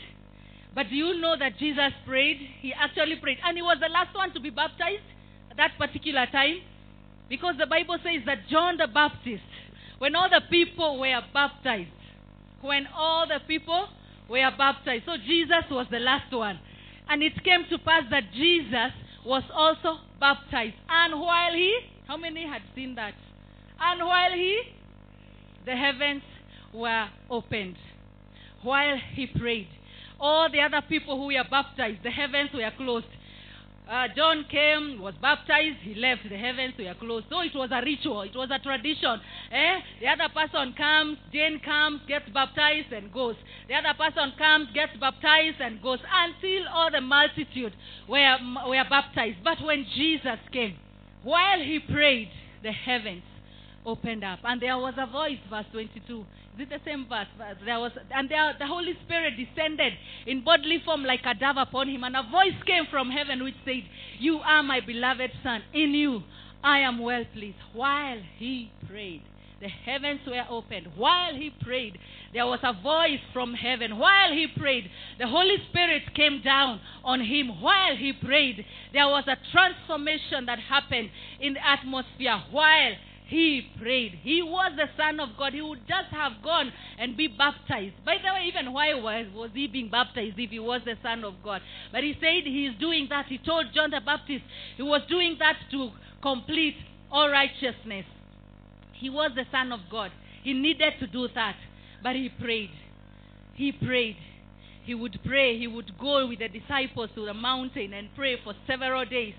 But 0.76 0.90
do 0.90 0.96
you 0.96 1.20
know 1.20 1.36
that 1.38 1.58
Jesus 1.58 1.94
prayed? 2.06 2.38
He 2.62 2.74
actually 2.74 3.16
prayed. 3.22 3.38
And 3.46 3.58
he 3.58 3.62
was 3.62 3.78
the 3.80 3.90
last 3.90 4.14
one 4.16 4.34
to 4.34 4.40
be 4.40 4.50
baptized 4.50 5.06
at 5.50 5.58
that 5.58 5.72
particular 5.78 6.26
time. 6.32 6.62
Because 7.30 7.56
the 7.58 7.68
Bible 7.68 7.98
says 8.04 8.22
that 8.26 8.50
John 8.50 8.78
the 8.78 8.88
Baptist, 8.88 9.44
when 10.00 10.16
all 10.16 10.30
the 10.30 10.42
people 10.50 11.00
were 11.00 11.22
baptized, 11.34 11.90
when 12.62 12.88
all 12.96 13.28
the 13.28 13.40
people 13.48 13.88
were 14.30 14.50
baptized. 14.58 15.04
So 15.06 15.18
Jesus 15.18 15.66
was 15.70 15.88
the 15.92 16.00
last 16.00 16.32
one. 16.34 16.60
And 17.10 17.22
it 17.22 17.44
came 17.44 17.66
to 17.70 17.78
pass 17.80 18.04
that 18.12 18.32
Jesus 18.34 18.92
was 19.26 19.44
also 19.54 20.00
baptized. 20.20 20.76
And 20.90 21.20
while 21.20 21.54
he, 21.54 21.78
how 22.08 22.18
many 22.18 22.48
had 22.48 22.62
seen 22.76 22.96
that? 22.96 23.14
And 23.80 24.02
while 24.02 24.32
he, 24.32 24.62
the 25.66 25.76
heavens 25.76 26.24
were 26.74 27.08
opened. 27.30 27.76
While 28.62 28.98
he 29.14 29.28
prayed. 29.28 29.68
All 30.20 30.50
the 30.50 30.62
other 30.62 30.82
people 30.88 31.18
who 31.18 31.28
were 31.28 31.44
baptized, 31.50 32.04
the 32.04 32.12
heavens 32.12 32.50
were 32.54 32.72
closed. 32.78 33.08
Uh, 33.90 34.08
John 34.16 34.46
came, 34.50 35.02
was 35.02 35.14
baptized, 35.22 35.78
he 35.82 35.94
left, 35.96 36.24
the 36.30 36.38
heavens 36.38 36.74
were 36.80 36.94
closed. 37.00 37.26
So 37.30 37.42
it 37.42 37.54
was 37.54 37.70
a 37.72 37.82
ritual, 37.84 38.22
it 38.22 38.36
was 38.36 38.50
a 38.50 38.60
tradition. 38.60 39.20
Eh? 39.52 39.80
The 40.00 40.08
other 40.08 40.30
person 40.34 40.74
comes, 40.74 41.18
Jane 41.34 41.60
comes, 41.60 42.02
gets 42.08 42.30
baptized, 42.34 42.94
and 42.94 43.12
goes. 43.12 43.36
The 43.68 43.76
other 43.76 43.94
person 43.98 44.32
comes, 44.38 44.70
gets 44.74 44.96
baptized, 45.00 45.60
and 45.60 45.82
goes, 45.82 46.00
until 46.00 46.68
all 46.70 46.92
the 46.92 47.02
multitude 47.02 47.74
were, 48.08 48.38
were 48.68 48.86
baptized. 48.90 49.44
But 49.44 49.62
when 49.62 49.86
Jesus 49.96 50.40
came, 50.54 50.78
while 51.24 51.60
he 51.60 51.80
prayed, 51.80 52.30
the 52.64 52.72
heavens 52.72 53.24
opened 53.86 54.24
up. 54.24 54.40
And 54.44 54.62
there 54.62 54.78
was 54.78 54.94
a 54.98 55.08
voice, 55.08 55.40
verse 55.50 55.66
22. 55.72 56.26
Is 56.56 56.60
it 56.60 56.70
the 56.70 56.80
same 56.86 57.08
verse? 57.10 57.28
There 57.66 57.80
was, 57.80 57.92
and 58.14 58.30
there, 58.30 58.54
the 58.58 58.68
Holy 58.68 58.94
Spirit 59.06 59.34
descended 59.38 59.94
in 60.28 60.44
bodily 60.44 60.82
form 60.86 61.04
like 61.04 61.22
a 61.26 61.34
dove 61.34 61.58
upon 61.58 61.90
him, 61.90 62.04
and 62.04 62.16
a 62.16 62.24
voice 62.24 62.58
came 62.66 62.86
from 62.92 63.10
heaven 63.10 63.44
which 63.44 63.56
said, 63.66 63.84
You 64.20 64.38
are 64.38 64.62
my 64.62 64.80
beloved 64.80 65.32
Son. 65.44 65.64
In 65.74 65.94
you 65.94 66.22
I 66.64 66.80
am 66.80 67.00
well 67.00 67.26
pleased. 67.34 67.58
While 67.74 68.20
he 68.38 68.72
prayed, 68.88 69.24
the 69.62 69.68
heavens 69.68 70.20
were 70.28 70.46
opened. 70.50 70.88
While 70.96 71.36
he 71.36 71.50
prayed, 71.50 71.98
there 72.34 72.46
was 72.46 72.60
a 72.64 72.74
voice 72.74 73.22
from 73.32 73.54
heaven. 73.54 73.98
While 73.98 74.34
he 74.34 74.48
prayed, 74.60 74.90
the 75.20 75.28
Holy 75.28 75.56
Spirit 75.70 76.14
came 76.14 76.42
down 76.44 76.82
on 77.04 77.22
him. 77.22 77.62
While 77.62 77.96
he 77.96 78.14
prayed, 78.14 78.66
there 78.92 79.08
was 79.08 79.24
a 79.28 79.38
transformation 79.52 80.46
that 80.48 80.60
happened 80.60 81.10
in 81.40 81.54
the 81.54 81.66
atmosphere. 81.66 82.44
While 82.52 82.94
he 83.34 83.68
prayed. 83.82 84.20
He 84.22 84.44
was 84.44 84.74
the 84.78 84.86
Son 84.96 85.20
of 85.20 85.30
God. 85.40 85.54
He 85.54 85.62
would 85.62 85.88
just 85.88 86.10
have 86.12 86.34
gone 86.44 86.72
and 87.00 87.18
be 87.18 87.28
baptized. 87.28 87.96
By 88.06 88.18
the 88.22 88.32
way, 88.32 88.46
even 88.48 88.72
why 88.72 88.94
was, 88.94 89.26
was 89.34 89.50
he 89.56 89.66
being 89.66 89.90
baptized 89.90 90.38
if 90.38 90.52
he 90.52 90.60
was 90.60 90.82
the 90.86 90.94
Son 91.02 91.24
of 91.24 91.34
God? 91.44 91.62
But 91.92 92.04
he 92.04 92.14
said 92.22 92.46
he 92.46 92.68
is 92.68 92.80
doing 92.80 93.08
that. 93.10 93.26
He 93.26 93.40
told 93.40 93.74
John 93.74 93.90
the 93.90 94.02
Baptist 94.06 94.44
he 94.78 94.84
was 94.84 95.02
doing 95.10 95.38
that 95.40 95.58
to 95.72 95.90
complete 96.22 96.76
all 97.12 97.28
righteousness. 97.28 98.06
He 98.94 99.10
was 99.10 99.32
the 99.34 99.46
Son 99.52 99.72
of 99.72 99.80
God. 99.90 100.12
He 100.44 100.54
needed 100.54 100.94
to 101.00 101.08
do 101.08 101.28
that. 101.34 101.56
But 102.04 102.16
he 102.16 102.30
prayed. 102.30 102.70
He 103.56 103.72
prayed. 103.72 104.18
He 104.84 104.94
would 104.94 105.18
pray. 105.26 105.58
He 105.58 105.66
would 105.66 105.98
go 105.98 106.28
with 106.28 106.38
the 106.38 106.50
disciples 106.50 107.10
to 107.16 107.26
the 107.26 107.34
mountain 107.34 107.94
and 107.94 108.10
pray 108.16 108.38
for 108.44 108.54
several 108.68 109.06
days 109.06 109.34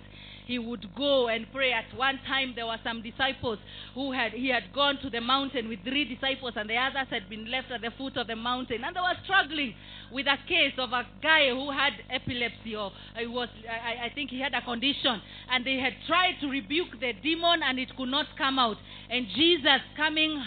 he 0.46 0.58
would 0.58 0.94
go 0.94 1.28
and 1.28 1.46
pray. 1.52 1.72
At 1.72 1.96
one 1.96 2.18
time, 2.26 2.52
there 2.54 2.66
were 2.66 2.78
some 2.84 3.02
disciples 3.02 3.58
who 3.94 4.12
had 4.12 4.32
he 4.32 4.48
had 4.48 4.72
gone 4.72 4.98
to 5.02 5.10
the 5.10 5.20
mountain 5.20 5.68
with 5.68 5.82
three 5.84 6.04
disciples, 6.04 6.54
and 6.56 6.68
the 6.68 6.76
others 6.76 7.08
had 7.10 7.28
been 7.28 7.50
left 7.50 7.70
at 7.70 7.80
the 7.80 7.90
foot 7.96 8.16
of 8.16 8.26
the 8.26 8.36
mountain, 8.36 8.84
and 8.84 8.94
they 8.94 9.00
were 9.00 9.16
struggling 9.24 9.74
with 10.12 10.26
a 10.26 10.36
case 10.46 10.74
of 10.78 10.92
a 10.92 11.06
guy 11.22 11.48
who 11.48 11.70
had 11.70 11.94
epilepsy, 12.10 12.76
or 12.76 12.92
it 13.20 13.30
was 13.30 13.48
I, 13.68 14.06
I 14.06 14.12
think 14.14 14.30
he 14.30 14.40
had 14.40 14.54
a 14.54 14.62
condition, 14.62 15.20
and 15.50 15.64
they 15.64 15.76
had 15.76 15.94
tried 16.06 16.34
to 16.40 16.48
rebuke 16.48 17.00
the 17.00 17.12
demon, 17.22 17.62
and 17.62 17.78
it 17.78 17.96
could 17.96 18.10
not 18.10 18.26
come 18.36 18.58
out. 18.58 18.76
And 19.10 19.26
Jesus, 19.34 19.80
coming 19.96 20.42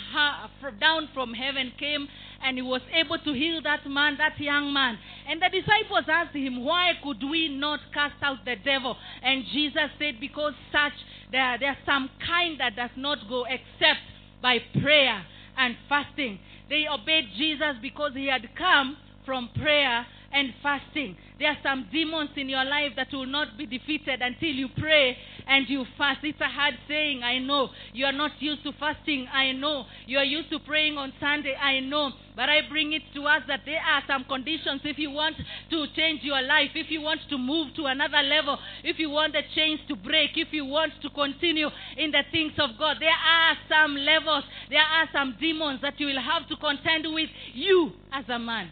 down 0.79 1.09
from 1.13 1.33
heaven, 1.33 1.71
came 1.79 2.07
and 2.43 2.57
he 2.57 2.61
was 2.61 2.81
able 2.93 3.17
to 3.19 3.33
heal 3.33 3.61
that 3.63 3.87
man, 3.89 4.17
that 4.17 4.39
young 4.39 4.73
man. 4.73 4.97
And 5.27 5.41
the 5.41 5.49
disciples 5.49 6.05
asked 6.07 6.35
him, 6.35 6.63
Why 6.63 6.93
could 7.03 7.23
we 7.23 7.49
not 7.49 7.79
cast 7.93 8.21
out 8.21 8.45
the 8.45 8.55
devil? 8.63 8.95
And 9.23 9.43
Jesus 9.53 9.89
said, 9.99 10.19
Because 10.19 10.53
such 10.71 10.93
there, 11.31 11.57
there's 11.59 11.77
some 11.85 12.09
kind 12.25 12.59
that 12.59 12.75
does 12.75 12.95
not 12.95 13.27
go 13.27 13.45
except 13.45 13.99
by 14.41 14.59
prayer 14.81 15.25
and 15.57 15.75
fasting. 15.89 16.39
They 16.69 16.85
obeyed 16.87 17.25
Jesus 17.37 17.75
because 17.81 18.11
he 18.13 18.27
had 18.27 18.47
come 18.57 18.97
from 19.25 19.49
prayer 19.59 20.05
and 20.31 20.53
fasting. 20.61 21.15
There 21.39 21.49
are 21.49 21.57
some 21.63 21.87
demons 21.91 22.31
in 22.35 22.49
your 22.49 22.65
life 22.65 22.93
that 22.95 23.07
will 23.13 23.25
not 23.25 23.57
be 23.57 23.65
defeated 23.65 24.21
until 24.21 24.49
you 24.49 24.67
pray 24.77 25.17
and 25.47 25.69
you 25.69 25.85
fast. 25.97 26.19
It's 26.23 26.41
a 26.41 26.49
hard 26.49 26.75
saying, 26.87 27.23
I 27.23 27.39
know. 27.39 27.69
You 27.93 28.05
are 28.05 28.11
not 28.11 28.31
used 28.39 28.63
to 28.63 28.71
fasting, 28.79 29.27
I 29.31 29.51
know. 29.51 29.85
You 30.05 30.17
are 30.17 30.25
used 30.25 30.49
to 30.51 30.59
praying 30.59 30.97
on 30.97 31.13
Sunday, 31.19 31.55
I 31.55 31.79
know. 31.79 32.11
But 32.35 32.49
I 32.49 32.61
bring 32.69 32.93
it 32.93 33.01
to 33.15 33.25
us 33.25 33.41
that 33.47 33.61
there 33.65 33.81
are 33.81 34.03
some 34.07 34.23
conditions 34.25 34.81
if 34.83 34.97
you 34.99 35.09
want 35.09 35.35
to 35.71 35.85
change 35.95 36.21
your 36.23 36.41
life, 36.41 36.69
if 36.75 36.91
you 36.91 37.01
want 37.01 37.21
to 37.29 37.37
move 37.37 37.73
to 37.75 37.85
another 37.85 38.21
level, 38.21 38.57
if 38.83 38.99
you 38.99 39.09
want 39.09 39.33
the 39.33 39.41
chains 39.55 39.79
to 39.87 39.95
break, 39.95 40.31
if 40.35 40.49
you 40.51 40.65
want 40.65 40.93
to 41.01 41.09
continue 41.09 41.69
in 41.97 42.11
the 42.11 42.21
things 42.31 42.53
of 42.59 42.77
God. 42.77 42.97
There 42.99 43.09
are 43.09 43.55
some 43.69 43.95
levels, 43.95 44.43
there 44.69 44.85
are 44.85 45.09
some 45.11 45.35
demons 45.39 45.81
that 45.81 45.99
you 45.99 46.07
will 46.07 46.21
have 46.21 46.47
to 46.49 46.55
contend 46.57 47.05
with 47.11 47.29
you 47.53 47.91
as 48.11 48.25
a 48.29 48.37
man. 48.37 48.69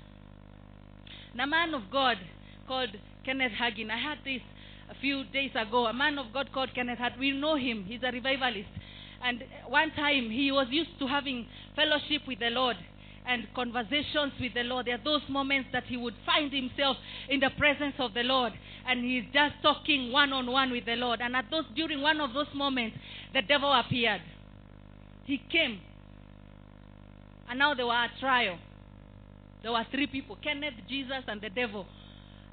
And 1.35 1.41
a 1.41 1.47
man 1.47 1.73
of 1.73 1.91
God 1.91 2.15
called 2.65 2.95
Kenneth 3.25 3.51
Hagin, 3.59 3.91
I 3.91 3.97
had 3.97 4.19
this 4.23 4.39
a 4.89 4.95
few 5.01 5.25
days 5.25 5.51
ago. 5.51 5.85
A 5.85 5.91
man 5.91 6.17
of 6.17 6.27
God 6.31 6.49
called 6.53 6.69
Kenneth 6.73 6.97
Hagin. 6.97 7.19
We 7.19 7.31
know 7.31 7.57
him. 7.57 7.83
He's 7.83 7.99
a 8.03 8.09
revivalist. 8.09 8.69
And 9.21 9.43
one 9.67 9.91
time 9.91 10.29
he 10.29 10.53
was 10.53 10.67
used 10.69 10.97
to 10.99 11.07
having 11.07 11.45
fellowship 11.75 12.21
with 12.25 12.39
the 12.39 12.51
Lord 12.51 12.77
and 13.27 13.47
conversations 13.53 14.31
with 14.39 14.53
the 14.53 14.63
Lord. 14.63 14.85
There 14.85 14.95
are 14.95 15.03
those 15.03 15.23
moments 15.27 15.67
that 15.73 15.83
he 15.83 15.97
would 15.97 16.13
find 16.25 16.53
himself 16.53 16.95
in 17.27 17.41
the 17.41 17.49
presence 17.57 17.95
of 17.99 18.13
the 18.13 18.23
Lord 18.23 18.53
and 18.87 19.03
he's 19.03 19.25
just 19.33 19.55
talking 19.61 20.13
one 20.13 20.31
on 20.31 20.49
one 20.49 20.71
with 20.71 20.85
the 20.85 20.95
Lord. 20.95 21.19
And 21.19 21.35
at 21.35 21.51
those 21.51 21.65
during 21.75 22.01
one 22.01 22.21
of 22.21 22.33
those 22.33 22.47
moments, 22.55 22.95
the 23.33 23.41
devil 23.41 23.73
appeared. 23.73 24.21
He 25.25 25.41
came. 25.51 25.81
And 27.49 27.59
now 27.59 27.73
there 27.73 27.87
were 27.87 27.91
a 27.91 28.09
trial. 28.21 28.57
There 29.65 29.71
were 29.71 29.85
three 29.89 30.05
people 30.05 30.37
Kenneth, 30.43 30.75
Jesus, 30.87 31.25
and 31.27 31.41
the 31.41 31.49
devil. 31.49 31.87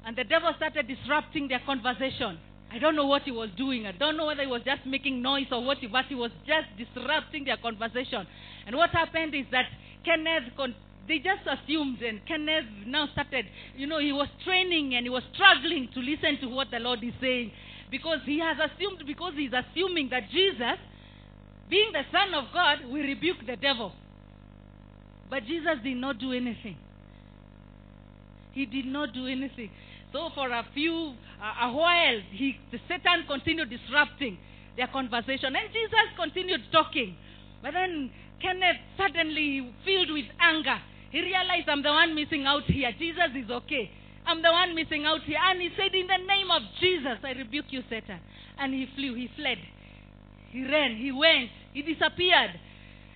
And 0.03 0.17
the 0.17 0.23
devil 0.23 0.51
started 0.57 0.87
disrupting 0.87 1.47
their 1.47 1.61
conversation. 1.63 2.39
I 2.71 2.79
don't 2.79 2.95
know 2.95 3.05
what 3.05 3.21
he 3.21 3.29
was 3.29 3.51
doing. 3.55 3.85
I 3.85 3.91
don't 3.91 4.17
know 4.17 4.25
whether 4.25 4.41
he 4.41 4.47
was 4.47 4.63
just 4.65 4.83
making 4.87 5.21
noise 5.21 5.45
or 5.51 5.63
what, 5.63 5.77
but 5.91 6.05
he 6.09 6.15
was 6.15 6.31
just 6.47 6.65
disrupting 6.75 7.45
their 7.45 7.57
conversation. 7.57 8.25
And 8.65 8.75
what 8.75 8.89
happened 8.89 9.35
is 9.35 9.45
that 9.51 9.65
Kenneth, 10.03 10.57
con- 10.57 10.73
they 11.07 11.19
just 11.19 11.45
assumed, 11.45 12.01
and 12.01 12.25
Kenneth 12.25 12.65
now 12.87 13.07
started, 13.13 13.45
you 13.77 13.85
know, 13.85 13.99
he 13.99 14.11
was 14.11 14.27
training 14.43 14.95
and 14.95 15.05
he 15.05 15.11
was 15.11 15.21
struggling 15.35 15.89
to 15.93 15.99
listen 15.99 16.41
to 16.41 16.47
what 16.47 16.71
the 16.71 16.79
Lord 16.79 17.03
is 17.03 17.13
saying 17.21 17.51
because 17.91 18.25
he 18.25 18.39
has 18.39 18.57
assumed, 18.57 19.05
because 19.05 19.33
he's 19.37 19.53
assuming 19.53 20.09
that 20.09 20.31
Jesus, 20.31 20.81
being 21.69 21.91
the 21.93 22.09
Son 22.11 22.33
of 22.33 22.45
God, 22.51 22.79
will 22.89 23.05
rebuke 23.05 23.45
the 23.45 23.55
devil. 23.55 23.91
But 25.29 25.45
Jesus 25.45 25.77
did 25.83 25.97
not 25.97 26.17
do 26.17 26.33
anything. 26.33 26.77
He 28.53 28.65
did 28.65 28.85
not 28.85 29.13
do 29.13 29.27
anything. 29.27 29.69
So 30.11 30.29
for 30.35 30.49
a 30.49 30.65
few, 30.73 31.13
uh, 31.41 31.67
a 31.67 31.73
while, 31.73 32.21
he, 32.31 32.55
the 32.71 32.79
Satan 32.87 33.25
continued 33.27 33.69
disrupting 33.69 34.37
their 34.77 34.87
conversation, 34.87 35.55
and 35.55 35.73
Jesus 35.73 36.07
continued 36.15 36.61
talking. 36.71 37.15
But 37.61 37.73
then 37.73 38.11
Kenneth 38.41 38.77
suddenly, 38.97 39.73
filled 39.83 40.11
with 40.11 40.25
anger, 40.39 40.77
he 41.09 41.21
realized, 41.21 41.69
I'm 41.69 41.81
the 41.81 41.89
one 41.89 42.15
missing 42.15 42.45
out 42.45 42.63
here. 42.65 42.91
Jesus 42.97 43.33
is 43.35 43.49
okay. 43.49 43.89
I'm 44.25 44.41
the 44.41 44.51
one 44.51 44.73
missing 44.73 45.05
out 45.05 45.21
here. 45.23 45.37
And 45.37 45.61
he 45.61 45.69
said, 45.77 45.93
In 45.93 46.07
the 46.07 46.17
name 46.25 46.49
of 46.49 46.61
Jesus, 46.79 47.17
I 47.23 47.31
rebuke 47.37 47.69
you, 47.69 47.83
Satan. 47.89 48.19
And 48.57 48.73
he 48.73 48.87
flew, 48.95 49.13
he 49.13 49.29
fled. 49.35 49.57
He 50.49 50.63
ran, 50.63 50.95
he 50.97 51.11
went, 51.11 51.49
he 51.73 51.81
disappeared. 51.81 52.59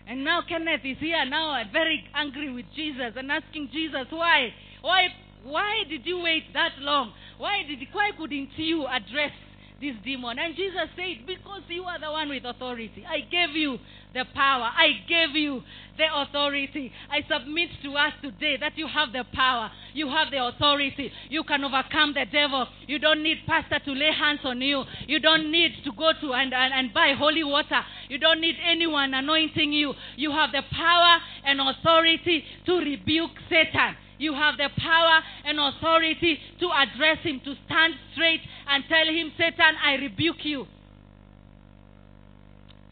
And 0.07 0.23
now 0.23 0.41
Kenneth 0.47 0.81
is 0.83 0.97
here 0.99 1.25
now 1.25 1.61
very 1.71 2.03
angry 2.15 2.51
with 2.51 2.65
Jesus 2.75 3.13
and 3.15 3.31
asking 3.31 3.69
Jesus, 3.73 4.07
why? 4.09 4.53
Why 4.81 5.09
why 5.47 5.83
did 5.89 6.05
you 6.05 6.19
wait 6.19 6.43
that 6.53 6.73
long? 6.79 7.13
Why 7.37 7.63
did 7.67 7.79
why 7.93 8.11
couldn't 8.17 8.49
you 8.57 8.85
address 8.85 9.31
this 9.79 9.95
demon? 10.03 10.37
And 10.39 10.55
Jesus 10.55 10.89
said, 10.95 11.25
Because 11.25 11.61
you 11.69 11.83
are 11.83 11.99
the 11.99 12.11
one 12.11 12.29
with 12.29 12.43
authority. 12.43 13.05
I 13.07 13.21
gave 13.21 13.55
you 13.55 13.77
the 14.13 14.25
power. 14.35 14.69
I 14.75 14.99
gave 15.07 15.35
you 15.35 15.61
the 15.97 16.05
authority. 16.13 16.91
I 17.09 17.21
submit 17.31 17.69
to 17.83 17.93
us 17.93 18.13
today 18.21 18.57
that 18.59 18.77
you 18.77 18.87
have 18.87 19.13
the 19.13 19.23
power. 19.33 19.71
You 19.93 20.09
have 20.09 20.31
the 20.31 20.45
authority. 20.45 21.11
You 21.29 21.43
can 21.43 21.63
overcome 21.63 22.13
the 22.13 22.25
devil. 22.29 22.67
You 22.87 22.99
don't 22.99 23.23
need 23.23 23.37
pastor 23.47 23.79
to 23.85 23.91
lay 23.93 24.11
hands 24.11 24.41
on 24.43 24.59
you. 24.59 24.83
You 25.07 25.19
don't 25.21 25.49
need 25.49 25.71
to 25.85 25.91
go 25.91 26.11
to 26.19 26.33
and, 26.33 26.53
and, 26.53 26.73
and 26.73 26.93
buy 26.93 27.13
holy 27.17 27.45
water. 27.45 27.81
You 28.09 28.19
don't 28.19 28.41
need 28.41 28.55
anyone 28.69 29.13
anointing 29.13 29.71
you. 29.71 29.93
You 30.17 30.31
have 30.31 30.51
the 30.51 30.63
power 30.75 31.19
and 31.45 31.61
authority 31.61 32.43
to 32.65 32.79
rebuke 32.79 33.31
Satan. 33.49 33.95
You 34.17 34.33
have 34.33 34.57
the 34.57 34.69
power 34.77 35.21
and 35.45 35.59
authority 35.59 36.39
to 36.59 36.69
address 36.71 37.19
him, 37.23 37.41
to 37.45 37.53
stand 37.65 37.93
straight 38.13 38.41
and 38.67 38.83
tell 38.89 39.05
him, 39.05 39.31
Satan, 39.37 39.75
I 39.83 39.95
rebuke 39.95 40.43
you. 40.43 40.65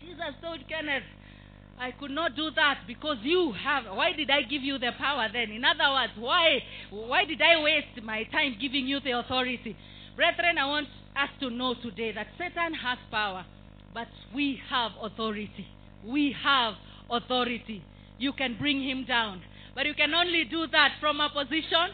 Jesus 0.02 0.36
told 0.42 0.60
Kenneth, 0.70 1.04
I 1.78 1.92
could 1.92 2.12
not 2.12 2.36
do 2.36 2.52
that 2.56 2.82
because 2.88 3.18
you 3.24 3.54
have. 3.64 3.86
Why 3.86 4.14
did 4.14 4.30
I 4.30 4.44
give 4.44 4.62
you 4.62 4.78
the 4.78 4.92
power 4.98 5.28
then? 5.32 5.52
In 5.52 5.66
other 5.66 5.92
words, 5.92 6.14
why, 6.18 6.60
why 6.90 7.26
did 7.26 7.42
I 7.42 7.62
waste 7.62 8.04
my 8.04 8.24
time 8.26 8.56
giving 8.62 8.88
you 8.88 9.00
the 9.02 9.12
authority? 9.12 9.76
Brethren, 10.16 10.58
I 10.58 10.66
want 10.68 10.88
us 11.18 11.30
to 11.42 11.50
know 11.50 11.76
today 11.82 12.14
that 12.14 12.28
Satan 12.38 12.74
has 12.76 12.98
power, 13.12 13.46
but 13.94 14.08
we 14.34 14.60
have 14.70 14.92
authority. 15.02 15.68
We 16.06 16.34
have 16.44 16.76
authority. 17.10 17.84
You 18.20 18.32
can 18.32 18.58
bring 18.58 18.82
him 18.82 19.06
down. 19.06 19.42
But 19.76 19.86
you 19.86 19.94
can 19.94 20.14
only 20.14 20.46
do 20.46 20.68
that 20.72 20.94
from 21.02 21.20
a 21.20 21.30
position 21.30 21.92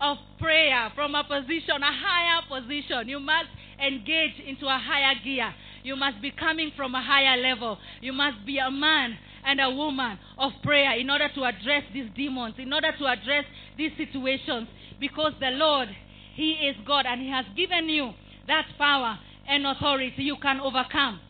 of 0.00 0.18
prayer, 0.40 0.90
from 0.96 1.14
a 1.14 1.22
position, 1.22 1.80
a 1.80 1.92
higher 1.92 2.42
position. 2.50 3.08
You 3.08 3.20
must 3.20 3.48
engage 3.78 4.42
into 4.44 4.66
a 4.66 4.76
higher 4.76 5.14
gear. 5.22 5.54
You 5.84 5.94
must 5.94 6.20
be 6.20 6.32
coming 6.32 6.72
from 6.76 6.94
a 6.94 7.02
higher 7.02 7.40
level. 7.40 7.78
You 8.00 8.12
must 8.12 8.44
be 8.44 8.58
a 8.58 8.70
man 8.70 9.16
and 9.46 9.60
a 9.60 9.70
woman 9.70 10.18
of 10.38 10.52
prayer 10.62 10.98
in 10.98 11.08
order 11.10 11.28
to 11.34 11.44
address 11.44 11.84
these 11.94 12.10
demons, 12.16 12.54
in 12.58 12.72
order 12.72 12.90
to 12.98 13.06
address 13.06 13.44
these 13.78 13.92
situations. 13.96 14.68
Because 14.98 15.32
the 15.38 15.50
Lord, 15.50 15.88
He 16.34 16.52
is 16.52 16.76
God 16.84 17.06
and 17.06 17.20
He 17.20 17.30
has 17.30 17.44
given 17.56 17.88
you 17.88 18.12
that 18.48 18.66
power 18.78 19.18
and 19.48 19.66
authority. 19.66 20.22
You 20.22 20.36
can 20.42 20.60
overcome. 20.60 21.20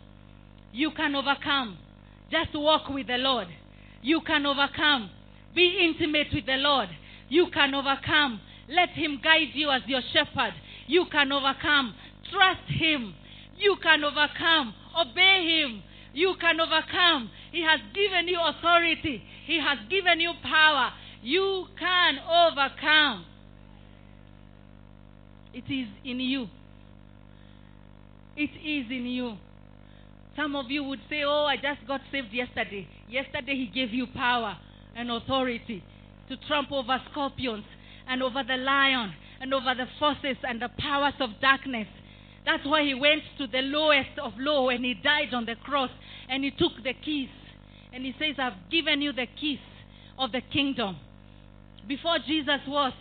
You 0.73 0.91
can 0.91 1.15
overcome. 1.15 1.77
Just 2.31 2.51
walk 2.55 2.89
with 2.89 3.07
the 3.07 3.19
Lord. 3.19 3.49
You 4.03 4.23
can 4.23 4.47
overcome. 4.47 5.11
Be 5.55 5.93
intimate 5.93 6.29
with 6.33 6.47
the 6.47 6.57
Lord. 6.57 6.89
You 7.29 7.49
can 7.53 7.75
overcome. 7.75 8.41
Let 8.69 8.91
Him 8.91 9.21
guide 9.23 9.53
you 9.55 9.71
as 9.71 9.83
your 9.87 10.01
shepherd. 10.13 10.55
You 10.87 11.07
can 11.11 11.31
overcome. 11.33 11.95
Trust 12.31 12.69
Him. 12.69 13.15
You 13.59 13.77
can 13.83 14.03
overcome. 14.05 14.75
Obey 14.99 15.63
Him. 15.63 15.83
You 16.15 16.35
can 16.41 16.61
overcome. 16.61 17.31
He 17.53 17.63
has 17.63 17.81
given 17.95 18.29
you 18.29 18.39
authority, 18.41 19.23
He 19.47 19.59
has 19.59 19.79
given 19.89 20.21
you 20.21 20.33
power. 20.43 20.91
You 21.23 21.67
can 21.79 22.19
overcome. 22.19 23.25
It 25.55 25.65
is 25.71 25.89
in 26.05 26.19
you. 26.21 26.49
It 28.37 28.51
is 28.51 28.91
in 28.91 29.07
you. 29.07 29.37
Some 30.35 30.57
of 30.57 30.71
you 30.71 30.83
would 30.85 31.01
say, 31.11 31.23
Oh, 31.25 31.45
I 31.45 31.57
just 31.57 31.87
got 31.87 32.01
saved 32.11 32.33
yesterday. 32.33 32.89
Yesterday, 33.09 33.55
He 33.55 33.67
gave 33.67 33.93
you 33.93 34.07
power 34.07 34.57
and 34.97 35.11
authority 35.11 35.83
to 36.29 36.37
trample 36.49 36.79
over 36.79 36.99
scorpions 37.11 37.65
and 38.09 38.23
over 38.23 38.43
the 38.47 38.57
lion 38.57 39.13
and 39.41 39.53
over 39.53 39.75
the 39.75 39.87
forces 39.99 40.37
and 40.43 40.61
the 40.61 40.71
powers 40.79 41.15
of 41.21 41.31
darkness. 41.41 41.89
That's 42.45 42.65
why 42.67 42.85
he 42.85 42.95
went 42.95 43.23
to 43.39 43.47
the 43.47 43.63
lowest 43.63 44.19
of 44.23 44.33
low 44.39 44.69
and 44.69 44.85
he 44.85 44.95
died 44.95 45.33
on 45.33 45.47
the 45.47 45.55
cross 45.57 45.91
and 46.29 46.45
he 46.45 46.51
took 46.51 46.73
the 46.83 46.95
keys. 46.95 47.29
And 47.93 48.05
he 48.05 48.15
says, 48.19 48.37
I've 48.39 48.71
given 48.71 49.03
you 49.03 49.13
the 49.13 49.27
keys 49.39 49.59
of 50.19 50.33
the 50.33 50.41
kingdom. 50.53 50.97
Before 51.87 52.19
Jesus 52.27 52.61
was, 52.67 52.93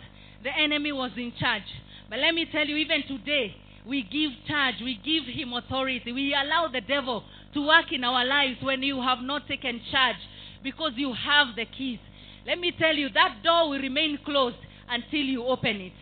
the 0.42 0.50
enemy 0.56 0.92
was 0.92 1.12
in 1.16 1.32
charge. 1.38 1.62
But 2.10 2.18
let 2.18 2.34
me 2.34 2.46
tell 2.50 2.66
you, 2.66 2.76
even 2.76 3.02
today, 3.08 3.56
we 3.86 4.02
give 4.02 4.30
charge, 4.46 4.76
we 4.82 4.98
give 5.02 5.24
him 5.24 5.52
authority, 5.54 6.12
we 6.12 6.34
allow 6.34 6.68
the 6.68 6.80
devil 6.80 7.24
to 7.54 7.66
work 7.66 7.92
in 7.92 8.04
our 8.04 8.24
lives 8.24 8.58
when 8.62 8.82
you 8.82 9.00
have 9.00 9.18
not 9.20 9.48
taken 9.48 9.80
charge 9.90 10.16
because 10.62 10.92
you 10.96 11.12
have 11.12 11.56
the 11.56 11.64
keys. 11.66 11.98
Let 12.46 12.58
me 12.58 12.72
tell 12.78 12.94
you, 12.94 13.08
that 13.10 13.42
door 13.42 13.70
will 13.70 13.80
remain 13.80 14.18
closed 14.24 14.56
until 14.88 15.20
you 15.20 15.44
open 15.44 15.76
it. 15.76 15.92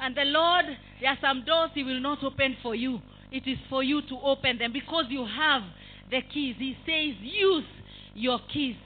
And 0.00 0.16
the 0.16 0.24
Lord, 0.24 0.64
there 1.00 1.10
are 1.10 1.18
some 1.20 1.44
doors 1.44 1.70
He 1.74 1.82
will 1.82 2.00
not 2.00 2.22
open 2.22 2.56
for 2.62 2.74
you. 2.74 3.00
It 3.30 3.46
is 3.46 3.58
for 3.68 3.82
you 3.82 4.00
to 4.02 4.18
open 4.22 4.58
them 4.58 4.72
because 4.72 5.04
you 5.10 5.26
have 5.26 5.62
the 6.10 6.20
keys. 6.32 6.56
He 6.58 6.76
says, 6.86 7.16
use 7.20 7.64
your 8.14 8.38
keys. 8.52 8.76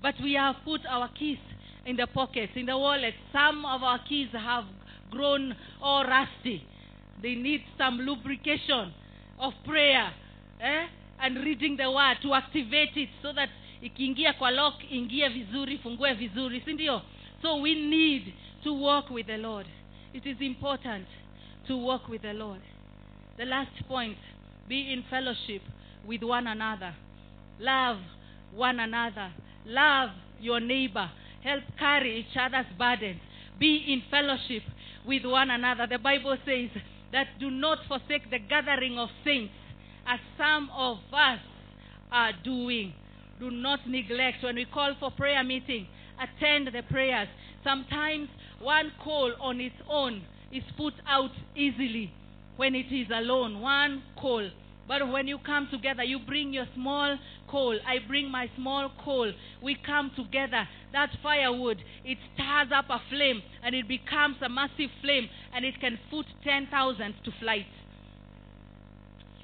But 0.00 0.14
we 0.22 0.34
have 0.34 0.56
put 0.64 0.80
our 0.88 1.08
keys 1.18 1.38
in 1.84 1.96
the 1.96 2.06
pockets, 2.06 2.52
in 2.54 2.66
the 2.66 2.78
wallet. 2.78 3.14
Some 3.32 3.64
of 3.64 3.82
our 3.82 3.98
keys 4.08 4.28
have 4.32 4.64
grown 5.10 5.54
all 5.82 6.04
rusty. 6.04 6.64
They 7.22 7.34
need 7.34 7.62
some 7.76 7.98
lubrication 7.98 8.92
of 9.40 9.52
prayer 9.66 10.10
eh? 10.60 10.86
and 11.20 11.36
reading 11.38 11.76
the 11.76 11.90
word 11.90 12.16
to 12.22 12.34
activate 12.34 12.96
it 12.96 13.08
so 13.22 13.32
that 13.34 13.48
ikiingia 13.82 14.32
kwa 14.32 14.50
lock 14.50 14.90
ingie 14.90 15.28
vizuri 15.28 15.78
fungue 15.78 16.12
vizuri 16.14 16.60
si 16.60 16.72
ndio? 16.72 17.02
So 17.42 17.60
we 17.60 17.74
need 17.74 18.32
to 18.64 18.82
walk 18.82 19.10
with 19.10 19.26
the 19.26 19.36
lord. 19.36 19.66
It 20.12 20.26
is 20.26 20.40
important 20.40 21.06
to 21.66 21.76
walk 21.78 22.08
with 22.08 22.22
the 22.22 22.32
lord. 22.32 22.60
The 23.36 23.44
last 23.44 23.84
point 23.88 24.18
be 24.68 24.92
in 24.92 25.02
fellowship 25.02 25.62
with 26.06 26.22
one 26.22 26.50
another. 26.50 26.94
Love 27.60 28.00
one 28.56 28.80
another. 28.80 29.30
Love 29.66 30.10
your 30.40 30.60
neighbor. 30.60 31.10
Help 31.44 31.62
carry 31.78 32.18
each 32.20 32.36
other's 32.36 32.66
burdens. 32.78 33.20
Be 33.58 33.76
in 33.76 34.02
fellowship 34.10 34.62
with 35.06 35.24
one 35.24 35.50
another. 35.50 35.86
The 35.86 35.98
bible 35.98 36.36
says 36.44 36.70
that 37.12 37.38
do 37.38 37.50
not 37.50 37.78
forsake 37.86 38.30
the 38.30 38.38
gathering 38.38 38.98
of 38.98 39.08
saints 39.24 39.54
as 40.06 40.18
some 40.36 40.70
of 40.76 40.98
us 41.12 41.38
are 42.10 42.32
doing 42.44 42.92
do 43.40 43.50
not 43.50 43.88
neglect. 43.88 44.42
When 44.42 44.56
we 44.56 44.64
call 44.64 44.94
for 44.98 45.10
prayer 45.10 45.42
meeting 45.44 45.86
attend 46.18 46.68
the 46.68 46.82
prayers. 46.90 47.28
Sometimes 47.64 48.28
one 48.60 48.92
call 49.02 49.32
on 49.40 49.60
its 49.60 49.74
own 49.88 50.22
is 50.52 50.62
put 50.76 50.94
out 51.06 51.30
easily 51.56 52.12
when 52.56 52.74
it 52.74 52.92
is 52.92 53.08
alone. 53.12 53.60
One 53.60 54.02
call. 54.20 54.48
But 54.86 55.06
when 55.12 55.28
you 55.28 55.38
come 55.44 55.68
together 55.70 56.02
you 56.02 56.18
bring 56.18 56.54
your 56.54 56.66
small 56.74 57.18
coal 57.50 57.78
i 57.86 57.96
bring 58.06 58.30
my 58.30 58.50
small 58.56 58.90
coal 59.04 59.30
we 59.62 59.76
come 59.84 60.10
together. 60.16 60.66
That 60.92 61.10
firewood 61.22 61.78
it 62.04 62.18
stirs 62.34 62.68
up 62.74 62.86
a 62.88 63.00
flame 63.10 63.42
and 63.62 63.74
it 63.74 63.86
becomes 63.86 64.36
a 64.42 64.48
massive 64.48 64.90
flame 65.02 65.28
and 65.54 65.64
it 65.64 65.78
can 65.80 65.98
put 66.10 66.26
10,000 66.42 67.14
to 67.24 67.30
flight. 67.38 67.66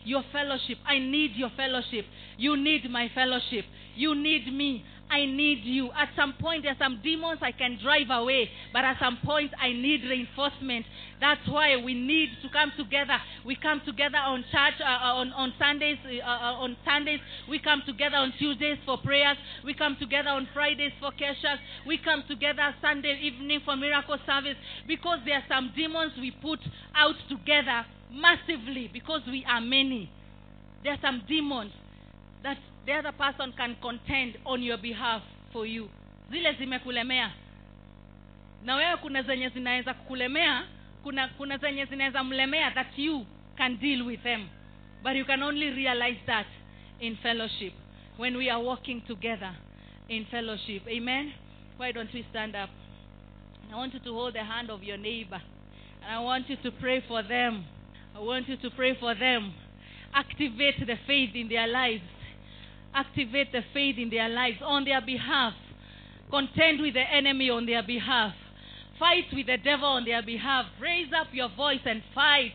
Your 0.05 0.23
fellowship. 0.33 0.79
I 0.87 0.99
need 0.99 1.33
your 1.35 1.51
fellowship. 1.57 2.05
You 2.37 2.57
need 2.57 2.91
my 2.91 3.11
fellowship. 3.15 3.65
You 3.97 4.15
need 4.15 4.53
me. 4.53 4.85
I 5.11 5.27
need 5.27 5.61
you. 5.65 5.91
At 5.93 6.09
some 6.17 6.35
point, 6.41 6.65
there 6.65 6.73
are 6.73 6.79
some 6.81 7.01
demons 7.03 7.39
I 7.43 7.53
can 7.53 7.79
drive 7.81 8.09
away, 8.11 8.51
but 8.73 8.85
at 8.85 8.99
some 8.99 9.19
point, 9.25 9.53
I 9.61 9.69
need 9.69 10.03
reinforcement. 10.03 10.87
That's 11.21 11.47
why 11.49 11.77
we 11.77 11.95
need 11.95 12.31
to 12.43 12.49
come 12.49 12.73
together. 12.77 13.17
We 13.45 13.55
come 13.55 13.83
together 13.85 14.19
on 14.19 14.45
church 14.51 14.75
uh, 14.81 14.85
uh 14.85 15.21
on 15.21 15.33
on 15.33 15.53
Sundays. 15.59 15.99
Uh, 16.05 16.25
uh, 16.25 16.65
on 16.65 16.77
Sundays, 16.85 17.21
we 17.49 17.59
come 17.59 17.83
together 17.87 18.17
on 18.17 18.33
Tuesdays 18.39 18.79
for 18.85 18.99
prayers. 18.99 19.37
We 19.65 19.75
come 19.75 19.97
together 20.01 20.31
on 20.31 20.49
Fridays 20.53 20.93
for 20.99 21.13
keshas. 21.13 21.59
We 21.87 21.99
come 21.99 22.25
together 22.27 22.75
Sunday 22.81 23.21
evening 23.23 23.61
for 23.65 23.77
miracle 23.77 24.19
service 24.27 24.57
because 24.89 25.21
there 25.25 25.37
are 25.37 25.47
some 25.49 25.73
demons 25.77 26.13
we 26.19 26.33
put 26.43 26.61
out 26.97 27.15
together 27.29 27.85
massively 28.11 28.91
because 28.93 29.21
we 29.27 29.45
are 29.49 29.61
many. 29.61 30.11
There 30.83 30.93
are 30.93 31.01
some 31.01 31.23
demons 31.29 31.73
that 32.43 32.59
the 32.87 32.93
other 32.93 33.13
person 33.13 33.53
can 33.57 33.77
contend 33.81 34.39
on 34.45 34.63
your 34.63 34.79
behalf 34.79 35.23
for 35.53 35.67
you. 35.67 35.89
Zile 36.31 36.53
zimekulemea 36.53 37.31
na 38.65 38.75
wewe 38.77 38.97
kuna 38.97 39.23
zenye 39.23 39.49
zinaweza 39.49 39.95
kukulemea 39.95 40.65
kuna 41.03 41.29
kuna 41.29 41.59
zenye 41.59 41.85
zinaweza 41.85 42.25
mlemea 42.25 42.71
that 42.71 42.99
you 42.99 43.27
can 43.57 43.79
deal 43.79 44.03
with 44.03 44.23
them 44.23 44.49
but 45.03 45.15
you 45.17 45.25
can 45.25 45.43
only 45.43 45.71
realize 45.71 46.21
that 46.27 46.47
in 47.01 47.17
fellowship 47.17 47.73
when 48.19 48.37
we 48.37 48.51
are 48.51 48.63
walking 48.65 49.01
together 49.01 49.55
in 50.09 50.25
fellowship 50.25 50.83
amen 50.89 51.33
why 51.79 51.93
don't 51.93 52.15
we 52.15 52.23
stand 52.31 52.57
up 52.57 52.71
i 53.73 53.75
want 53.75 53.95
you 53.95 54.01
to 54.01 54.15
hold 54.15 54.35
the 54.35 54.45
hand 54.45 54.71
of 54.71 54.83
your 54.83 54.99
neighbor 54.99 55.41
and 56.03 56.11
i 56.15 56.19
want 56.25 56.49
you 56.51 56.57
to 56.57 56.71
pray 56.71 57.01
for 57.01 57.23
them 57.23 57.65
I 58.17 58.21
want 58.21 58.49
you 58.49 58.57
to 58.57 58.71
pray 58.71 58.95
for 58.95 59.13
them. 59.17 59.53
Activate 60.15 60.87
the 60.87 60.97
faith 61.05 61.35
in 61.35 61.49
their 61.49 61.67
lives. 61.67 62.05
Activate 62.95 63.53
the 63.53 63.63
faith 63.73 63.97
in 63.99 64.11
their 64.11 64.29
lives 64.29 64.59
on 64.63 64.85
their 64.85 65.01
behalf. 65.01 65.55
Contend 66.31 66.81
with 66.81 66.95
the 66.95 67.03
enemy 67.03 67.51
on 67.51 67.67
their 67.67 67.83
behalf. 67.83 68.35
Fight 68.99 69.25
with 69.33 69.47
the 69.47 69.59
devil 69.59 69.87
on 69.87 70.05
their 70.05 70.23
behalf. 70.23 70.67
Raise 70.81 71.09
up 71.13 71.29
your 71.33 71.49
voice 71.57 71.81
and 71.85 72.03
fight. 72.15 72.53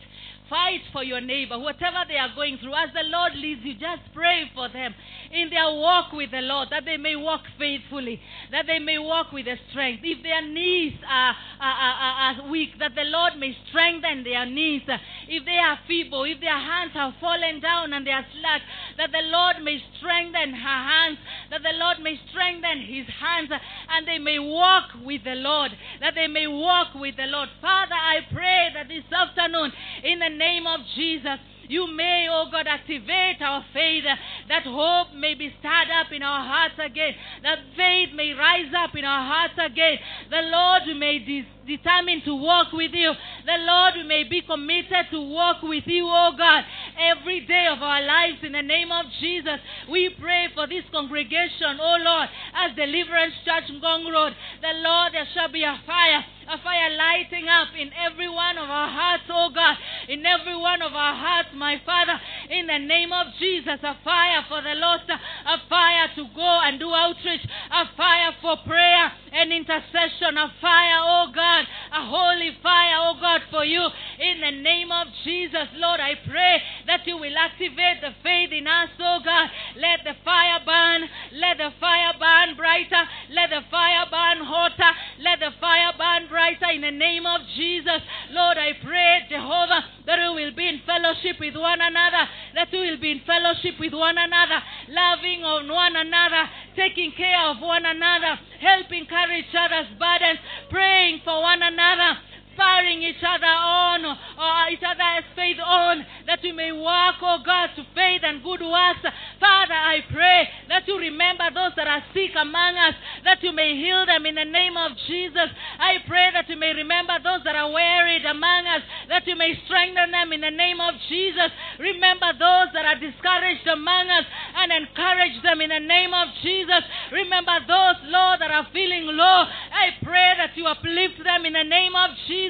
Fight 0.49 0.81
for 0.91 1.03
your 1.03 1.21
neighbor, 1.21 1.59
whatever 1.59 2.03
they 2.07 2.17
are 2.17 2.33
going 2.33 2.57
through. 2.57 2.73
As 2.73 2.89
the 2.93 3.03
Lord 3.05 3.35
leads 3.35 3.61
you, 3.63 3.73
just 3.73 4.01
pray 4.15 4.49
for 4.55 4.67
them 4.69 4.95
in 5.31 5.49
their 5.49 5.69
walk 5.69 6.11
with 6.11 6.31
the 6.31 6.41
Lord, 6.41 6.69
that 6.71 6.85
they 6.85 6.97
may 6.97 7.15
walk 7.15 7.41
faithfully, 7.57 8.19
that 8.51 8.65
they 8.65 8.79
may 8.79 8.97
walk 8.97 9.31
with 9.31 9.45
the 9.45 9.55
strength. 9.69 10.01
If 10.03 10.23
their 10.23 10.41
knees 10.41 10.93
are, 11.07 11.35
are, 11.61 11.77
are, 11.77 12.15
are 12.43 12.49
weak, 12.49 12.79
that 12.79 12.95
the 12.95 13.05
Lord 13.05 13.37
may 13.37 13.55
strengthen 13.69 14.23
their 14.23 14.45
knees. 14.45 14.81
If 15.27 15.45
they 15.45 15.57
are 15.57 15.77
feeble, 15.87 16.23
if 16.23 16.39
their 16.41 16.57
hands 16.57 16.93
have 16.93 17.13
fallen 17.21 17.59
down 17.61 17.93
and 17.93 18.05
they 18.05 18.11
are 18.11 18.25
slack, 18.41 18.61
that 18.97 19.11
the 19.11 19.23
Lord 19.29 19.57
may 19.63 19.77
strengthen 19.97 20.53
her 20.53 20.81
hands, 20.89 21.17
that 21.51 21.61
the 21.61 21.77
Lord 21.77 21.99
may 22.01 22.19
strengthen 22.29 22.81
his 22.81 23.05
hands, 23.21 23.49
and 23.51 24.07
they 24.07 24.17
may 24.17 24.39
walk 24.39 24.89
with 25.03 25.23
the 25.23 25.35
Lord, 25.35 25.71
that 26.01 26.15
they 26.15 26.27
may 26.27 26.47
walk 26.47 26.95
with 26.95 27.15
the 27.17 27.27
Lord. 27.27 27.49
Father, 27.61 27.95
I 27.95 28.21
pray 28.33 28.69
that 28.73 28.87
this 28.87 29.05
afternoon, 29.13 29.71
in 30.03 30.19
the 30.19 30.29
name 30.29 30.65
of 30.65 30.81
Jesus, 30.95 31.37
you 31.69 31.85
may, 31.95 32.25
oh 32.29 32.49
God, 32.51 32.65
activate 32.65 33.37
our 33.41 33.63
faith, 33.71 34.03
that 34.49 34.63
hope 34.65 35.13
may 35.13 35.35
be 35.35 35.53
stirred 35.59 35.93
up 35.93 36.11
in 36.11 36.23
our 36.23 36.43
hearts 36.43 36.73
again, 36.83 37.13
that 37.43 37.59
faith 37.77 38.09
may 38.15 38.33
rise 38.33 38.73
up 38.75 38.97
in 38.97 39.05
our 39.05 39.21
hearts 39.21 39.53
again, 39.53 39.99
the 40.31 40.41
Lord 40.49 40.97
may 40.97 41.19
de- 41.19 41.47
determine 41.67 42.23
to 42.25 42.33
walk 42.33 42.73
with 42.73 42.91
you, 42.91 43.13
the 43.45 43.57
Lord 43.59 43.93
may 44.07 44.23
be 44.23 44.41
committed 44.41 45.13
to 45.13 45.21
walk 45.21 45.61
with 45.61 45.85
you, 45.85 46.09
oh 46.09 46.33
God, 46.35 46.63
every 46.97 47.45
day 47.45 47.67
of 47.71 47.83
our 47.83 48.01
lives 48.01 48.39
in 48.41 48.53
the 48.53 48.65
name 48.65 48.91
of 48.91 49.05
Jesus. 49.21 49.61
We 49.91 50.09
pray 50.19 50.47
for 50.55 50.65
this 50.65 50.83
congregation, 50.91 51.77
oh 51.79 51.97
Lord, 52.01 52.29
as 52.65 52.75
Deliverance 52.75 53.35
Church 53.45 53.69
Ngong 53.77 54.11
Road, 54.11 54.33
the 54.61 54.73
Lord, 54.73 55.13
there 55.13 55.27
shall 55.35 55.51
be 55.51 55.61
a 55.61 55.79
fire 55.85 56.25
a 56.49 56.57
fire 56.65 56.89
lighting 56.97 57.45
up 57.45 57.69
in 57.77 57.93
every 57.93 58.27
one 58.27 58.57
of 58.57 58.65
our 58.65 58.89
hearts, 58.89 59.29
oh 59.29 59.53
God, 59.53 59.77
in 60.09 60.25
every 60.25 60.57
one 60.57 60.81
of 60.81 60.93
our 60.97 61.13
hearts, 61.13 61.53
my 61.53 61.77
Father, 61.85 62.17
in 62.49 62.65
the 62.65 62.81
name 62.81 63.13
of 63.13 63.29
Jesus, 63.37 63.77
a 63.85 63.93
fire 64.01 64.41
for 64.49 64.57
the 64.65 64.73
lost, 64.73 65.05
a 65.09 65.57
fire 65.69 66.09
to 66.17 66.25
go 66.33 66.51
and 66.65 66.81
do 66.81 66.89
outreach, 66.89 67.45
a 67.45 67.85
fire 67.93 68.33
for 68.41 68.57
prayer 68.65 69.13
and 69.29 69.53
intercession, 69.53 70.41
a 70.41 70.49
fire, 70.57 70.99
oh 71.05 71.29
God, 71.29 71.69
a 71.93 72.01
holy 72.09 72.57
fire, 72.65 72.97
oh 72.97 73.13
God, 73.21 73.41
for 73.53 73.63
you, 73.63 73.85
in 74.17 74.41
the 74.41 74.55
name 74.65 74.89
of 74.89 75.05
Jesus, 75.23 75.69
Lord, 75.77 76.01
I 76.01 76.17
pray 76.25 76.57
that 76.89 77.05
you 77.05 77.21
will 77.21 77.37
activate 77.37 78.01
the 78.01 78.17
faith 78.25 78.49
in 78.49 78.65
us, 78.65 78.89
oh 78.97 79.21
God. 79.21 79.49
Let 79.77 80.01
the 80.01 80.17
fire 80.25 80.65
burn, 80.65 81.05
let 81.37 81.61
the 81.61 81.69
fire 81.77 82.17
burn 82.17 82.57
brighter, 82.57 83.05
let 83.37 83.53
the 83.53 83.61
fire 83.69 84.09
burn 84.09 84.41
hotter, 84.41 84.93
let 85.21 85.37
the 85.37 85.53
fire 85.61 85.93
burn 85.93 86.25
brighter 86.25 86.38
in 86.39 86.81
the 86.81 86.91
name 86.91 87.25
of 87.25 87.41
Jesus. 87.55 87.99
Lord, 88.31 88.57
I 88.57 88.71
pray, 88.83 89.27
Jehovah, 89.29 89.83
that 90.05 90.19
we 90.19 90.45
will 90.45 90.55
be 90.55 90.67
in 90.67 90.79
fellowship 90.85 91.35
with 91.39 91.55
one 91.55 91.81
another, 91.81 92.23
that 92.55 92.69
we 92.71 92.79
will 92.79 92.99
be 92.99 93.11
in 93.11 93.21
fellowship 93.27 93.75
with 93.79 93.93
one 93.93 94.17
another, 94.17 94.59
loving 94.87 95.43
on 95.43 95.67
one 95.67 95.95
another, 95.95 96.47
taking 96.75 97.11
care 97.11 97.43
of 97.51 97.59
one 97.59 97.85
another, 97.85 98.39
helping 98.61 99.05
carry 99.05 99.39
each 99.39 99.55
other's 99.57 99.91
burdens, 99.99 100.39
praying 100.69 101.21
for 101.25 101.41
one 101.41 101.61
another, 101.61 102.17
spurring 102.59 103.01
each 103.01 103.23
other 103.23 103.47
on, 103.47 104.03
or 104.03 104.57
each 104.67 104.83
other's 104.83 105.23
faith 105.35 105.63
on, 105.63 106.03
that 106.27 106.39
we 106.43 106.51
may 106.51 106.75
walk, 106.75 107.15
oh 107.23 107.39
God, 107.45 107.69
to 107.75 107.87
faith 107.95 108.19
and 108.23 108.43
good 108.43 108.59
works. 108.59 108.99
Father, 109.39 109.79
I 109.79 110.03
pray 110.11 110.49
that 110.67 110.83
you 110.83 110.99
remember 110.99 111.47
those 111.55 111.71
that 111.79 111.87
are 111.87 112.03
sick 112.11 112.35
among 112.35 112.75
us, 112.75 112.95
that 113.23 113.39
you 113.41 113.55
may 113.55 113.79
heal 113.79 114.05
them 114.05 114.25
in 114.25 114.35
the 114.35 114.43
name 114.43 114.75
of 114.75 114.91
Jesus. 115.07 115.47
I 115.79 116.03
pray 116.03 116.35
that 116.35 116.49
you 116.49 116.59
may 116.59 116.75
remember 116.75 117.15
those 117.23 117.47
that 117.47 117.55
are 117.55 117.71
wearied 117.71 118.25
among 118.25 118.67
us, 118.67 118.83
that 119.07 119.23
you 119.25 119.39
may 119.39 119.55
strengthen 119.63 120.11
them 120.11 120.33
in 120.35 120.41
the 120.41 120.51
name 120.51 120.83
of 120.83 120.99
Jesus. 121.07 121.55
Remember 121.79 122.35
those 122.35 122.75
that 122.75 122.83
are 122.83 122.99
discouraged 122.99 123.67
among 123.71 124.11
us 124.11 124.27
and 124.59 124.75
encourage 124.75 125.39
them 125.47 125.61
in 125.63 125.71
the 125.71 125.79
name 125.79 126.11
of 126.11 126.27
Jesus. 126.43 126.83
Remember 127.15 127.55
those, 127.63 128.03
Lord, 128.11 128.43
that 128.43 128.51
are 128.51 128.67
feeling 128.73 129.07
low. 129.15 129.47
I 129.71 129.95
pray 130.03 130.35
that 130.35 130.59
you 130.59 130.67
uplift 130.67 131.23
them 131.23 131.47
in 131.47 131.53
the 131.53 131.63
name 131.63 131.95
of 131.95 132.11
Jesus. 132.27 132.48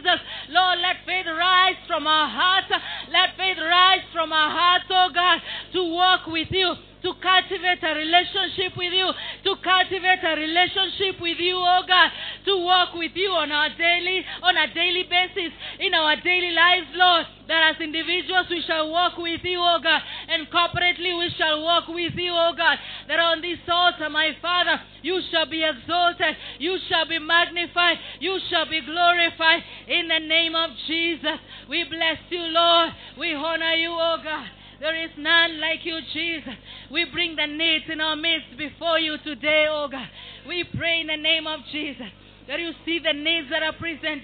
Lord, 0.49 0.80
let 0.80 1.05
faith 1.05 1.26
rise 1.26 1.76
from 1.88 2.07
our 2.07 2.27
hearts. 2.27 2.67
Let 3.11 3.35
faith 3.38 3.57
rise 3.57 4.03
from 4.13 4.31
our 4.31 4.49
hearts, 4.49 4.85
oh 4.89 5.09
God, 5.13 5.39
to 5.73 5.84
walk 5.93 6.27
with 6.27 6.47
you 6.51 6.73
to 7.01 7.13
cultivate 7.21 7.84
a 7.84 7.93
relationship 7.95 8.76
with 8.76 8.93
you, 8.93 9.09
to 9.43 9.55
cultivate 9.63 10.23
a 10.23 10.35
relationship 10.35 11.21
with 11.21 11.39
you, 11.39 11.55
oh 11.55 11.84
God, 11.88 12.09
to 12.45 12.53
walk 12.63 12.93
with 12.93 13.11
you 13.15 13.30
on 13.30 13.51
our 13.51 13.69
daily, 13.77 14.26
on 14.43 14.57
a 14.57 14.73
daily 14.73 15.03
basis, 15.09 15.53
in 15.80 15.93
our 15.93 16.15
daily 16.21 16.51
lives, 16.51 16.88
Lord. 16.93 17.26
That 17.47 17.73
as 17.73 17.81
individuals 17.81 18.45
we 18.49 18.61
shall 18.61 18.91
walk 18.91 19.17
with 19.17 19.41
you, 19.43 19.59
oh 19.59 19.80
God, 19.81 20.01
and 20.27 20.45
corporately 20.51 21.17
we 21.17 21.31
shall 21.38 21.63
walk 21.63 21.88
with 21.88 22.13
you, 22.15 22.31
oh 22.31 22.53
God. 22.55 22.77
That 23.07 23.19
on 23.19 23.41
this 23.41 23.59
altar, 23.67 24.09
my 24.09 24.38
Father, 24.41 24.80
you 25.01 25.21
shall 25.31 25.49
be 25.49 25.63
exalted, 25.63 26.35
you 26.59 26.77
shall 26.88 27.07
be 27.07 27.17
magnified, 27.17 27.97
you 28.19 28.38
shall 28.49 28.69
be 28.69 28.81
glorified 28.81 29.63
in 29.88 30.07
the 30.07 30.19
name 30.19 30.53
of 30.53 30.69
Jesus. 30.85 31.39
We 31.67 31.85
bless 31.85 32.19
you, 32.30 32.41
Lord. 32.41 32.91
We 33.17 33.34
honor 33.34 33.73
you, 33.73 33.91
oh 33.91 34.17
God. 34.23 34.59
There 34.80 35.03
is 35.03 35.11
none 35.18 35.60
like 35.60 35.84
you, 35.84 35.99
Jesus. 36.14 36.53
We 36.89 37.06
bring 37.11 37.35
the 37.35 37.47
needs 37.47 37.85
in 37.91 37.99
our 37.99 38.15
midst 38.15 38.57
before 38.57 38.97
you 38.97 39.18
today, 39.23 39.68
oh 39.69 39.88
God. 39.91 40.07
We 40.47 40.64
pray 40.77 41.01
in 41.01 41.07
the 41.07 41.18
name 41.18 41.47
of 41.47 41.60
Jesus 41.72 42.07
that 42.49 42.59
you 42.59 42.71
see 42.84 42.97
the 42.97 43.13
needs 43.13 43.47
that 43.51 43.61
are 43.61 43.73
present 43.73 44.23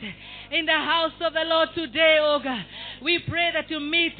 in 0.51 0.65
the 0.65 0.73
house 0.73 1.13
of 1.21 1.33
the 1.33 1.43
Lord 1.45 1.69
today, 1.75 2.17
oh 2.19 2.39
God. 2.43 2.65
We 3.03 3.19
pray 3.19 3.51
that 3.53 3.69
you 3.69 3.79
meet 3.79 4.13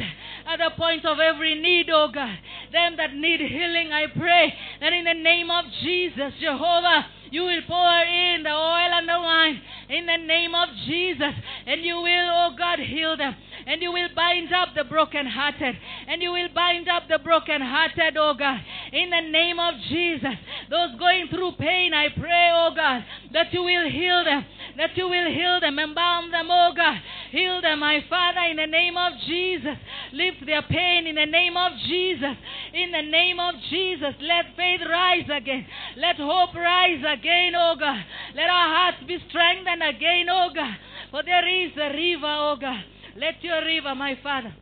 at 0.46 0.58
the 0.58 0.70
point 0.78 1.06
of 1.06 1.18
every 1.18 1.60
need, 1.60 1.88
oh 1.90 2.10
God. 2.14 2.38
Them 2.72 2.98
that 2.98 3.16
need 3.16 3.42
healing, 3.42 3.92
I 3.92 4.06
pray 4.16 4.54
that 4.80 4.94
in 4.94 5.06
the 5.06 5.16
name 5.16 5.50
of 5.50 5.66
Jesus, 5.82 6.34
Jehovah, 6.40 7.08
you 7.32 7.42
will 7.42 7.62
pour 7.68 8.04
in 8.04 8.44
the 8.44 8.52
oil 8.52 8.94
and 8.94 9.10
the 9.10 9.20
wine 9.20 9.62
in 9.90 10.06
the 10.06 10.18
name 10.18 10.56
of 10.56 10.70
Jesus, 10.88 11.34
and 11.66 11.82
you 11.82 11.96
will, 11.96 12.30
oh 12.32 12.56
God, 12.58 12.80
heal 12.80 13.18
them, 13.18 13.36
and 13.68 13.82
you 13.82 13.92
will 13.92 14.10
bind 14.16 14.52
up 14.54 14.70
the 14.76 14.84
brokenhearted, 14.84 15.76
and 16.08 16.22
you 16.22 16.32
will 16.32 16.50
bind 16.54 16.88
up 16.88 17.04
the 17.08 17.20
brokenhearted, 17.20 18.18
oh 18.18 18.34
God, 18.38 18.60
in 18.92 19.10
the 19.10 19.22
name 19.30 19.60
of 19.60 19.76
Jesus. 19.90 20.36
Those 20.70 20.98
going 20.98 21.28
through 21.28 21.54
pain, 21.60 21.94
I 21.94 22.10
pray, 22.10 22.52
oh 22.54 22.72
God, 22.76 23.04
that 23.36 23.52
you 23.52 23.62
will 23.64 23.90
heal 23.92 24.24
them, 24.24 24.46
that 24.78 24.96
you 24.96 25.10
will 25.12 25.28
heal 25.28 25.60
them, 25.60 25.78
embalm 25.78 26.32
them, 26.32 26.48
oh 26.50 26.72
God. 26.74 26.96
Heal 27.32 27.60
them, 27.62 27.82
my 27.82 28.00
Father, 28.10 28.40
in 28.50 28.56
the 28.56 28.66
name 28.66 28.96
of 28.96 29.12
Jesus. 29.28 29.76
Lift 30.14 30.46
their 30.46 30.64
pain 30.64 31.06
in 31.06 31.16
the 31.16 31.26
name 31.26 31.58
of 31.58 31.74
Jesus. 31.86 32.32
In 32.74 32.92
the 32.96 33.04
name 33.04 33.38
of 33.38 33.56
Jesus, 33.70 34.16
let 34.22 34.56
faith 34.56 34.80
rise 34.88 35.28
again. 35.28 35.68
Let 35.98 36.16
hope 36.16 36.56
rise 36.56 37.04
again, 37.04 37.52
oh 37.60 37.76
God. 37.78 38.00
Let 38.36 38.48
our 38.48 38.70
hearts 38.72 39.04
be 39.06 39.18
strengthened 39.28 39.84
again, 39.84 40.28
oh 40.32 40.50
God. 40.56 40.76
For 41.12 41.22
there 41.22 41.44
is 41.44 41.72
a 41.76 41.92
river, 41.92 42.32
oh 42.40 42.56
God. 42.56 42.84
Let 43.18 43.44
your 43.44 43.60
river, 43.66 43.96
my 43.96 44.18
Father, 44.24 44.56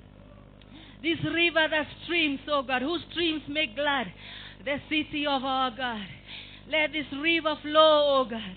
this 1.03 1.21
river 1.23 1.67
that 1.69 1.85
streams, 2.05 2.39
oh 2.47 2.63
God, 2.63 2.81
whose 2.81 3.01
streams 3.11 3.43
make 3.47 3.75
glad 3.75 4.07
the 4.65 4.77
city 4.89 5.27
of 5.27 5.43
our 5.43 5.69
God. 5.69 6.01
Let 6.69 6.93
this 6.93 7.05
river 7.21 7.55
flow, 7.61 8.21
oh 8.21 8.27
God. 8.29 8.55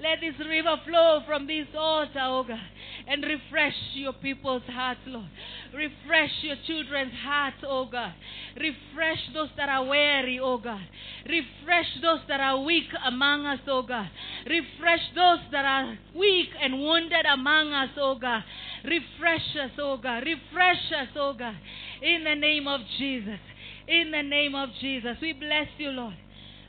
Let 0.00 0.20
this 0.20 0.38
river 0.46 0.76
flow 0.86 1.22
from 1.26 1.48
this 1.48 1.66
altar, 1.76 2.20
oh 2.22 2.44
God, 2.46 2.60
and 3.08 3.20
refresh 3.24 3.74
your 3.94 4.12
people's 4.12 4.62
hearts, 4.68 5.00
Lord. 5.06 5.26
Refresh 5.74 6.30
your 6.42 6.54
children's 6.68 7.14
hearts, 7.24 7.56
oh 7.66 7.86
God. 7.90 8.12
Refresh 8.54 9.18
those 9.34 9.48
that 9.56 9.68
are 9.68 9.84
weary, 9.84 10.38
oh 10.40 10.58
God. 10.58 10.86
Refresh 11.26 11.86
those 12.00 12.20
that 12.28 12.38
are 12.38 12.60
weak 12.62 12.86
among 13.06 13.44
us, 13.46 13.58
oh 13.66 13.82
God. 13.82 14.08
Refresh 14.46 15.00
those 15.16 15.40
that 15.50 15.64
are 15.64 15.98
weak 16.16 16.50
and 16.62 16.78
wounded 16.78 17.26
among 17.26 17.72
us, 17.72 17.90
oh 17.98 18.14
God. 18.14 18.44
Refresh 18.84 19.56
us, 19.60 19.72
oh 19.80 19.96
God. 19.96 20.22
Refresh 20.24 20.92
us, 20.96 21.08
oh 21.16 21.34
God. 21.36 21.56
In 22.02 22.22
the 22.22 22.36
name 22.36 22.68
of 22.68 22.82
Jesus. 22.98 23.40
In 23.88 24.12
the 24.12 24.22
name 24.22 24.54
of 24.54 24.68
Jesus. 24.80 25.16
We 25.20 25.32
bless 25.32 25.66
you, 25.76 25.90
Lord. 25.90 26.14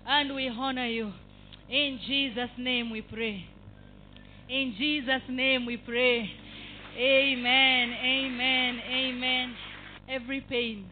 And 0.07 0.33
we 0.33 0.49
honor 0.49 0.87
you. 0.87 1.13
In 1.69 1.99
Jesus' 2.07 2.49
name 2.57 2.89
we 2.89 3.01
pray. 3.03 3.45
In 4.49 4.73
Jesus' 4.75 5.21
name 5.29 5.67
we 5.67 5.77
pray. 5.77 6.27
Amen. 6.97 7.93
Amen. 8.03 8.79
Amen. 8.89 9.55
Every 10.09 10.41
pain, 10.41 10.87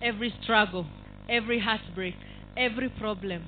every 0.00 0.34
struggle, 0.42 0.86
every 1.28 1.60
heartbreak, 1.60 2.14
every 2.56 2.88
problem 2.88 3.44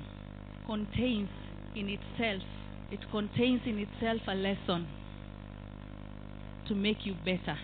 contains 0.67 1.29
in 1.75 1.89
itself, 1.89 2.43
it 2.91 2.99
contains 3.09 3.61
in 3.65 3.79
itself 3.79 4.21
a 4.27 4.35
lesson 4.35 4.87
to 6.67 6.75
make 6.75 7.03
you 7.03 7.15
better, 7.25 7.57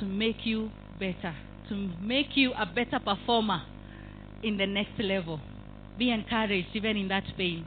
to 0.00 0.04
make 0.04 0.44
you 0.44 0.70
better, 0.98 1.34
to 1.70 1.74
make 2.02 2.36
you 2.36 2.52
a 2.52 2.66
better 2.66 3.00
performer 3.02 3.62
in 4.42 4.58
the 4.58 4.66
next 4.66 4.98
level. 4.98 5.40
Be 5.98 6.10
encouraged 6.10 6.68
even 6.74 6.98
in 6.98 7.08
that 7.08 7.24
pain. 7.38 7.64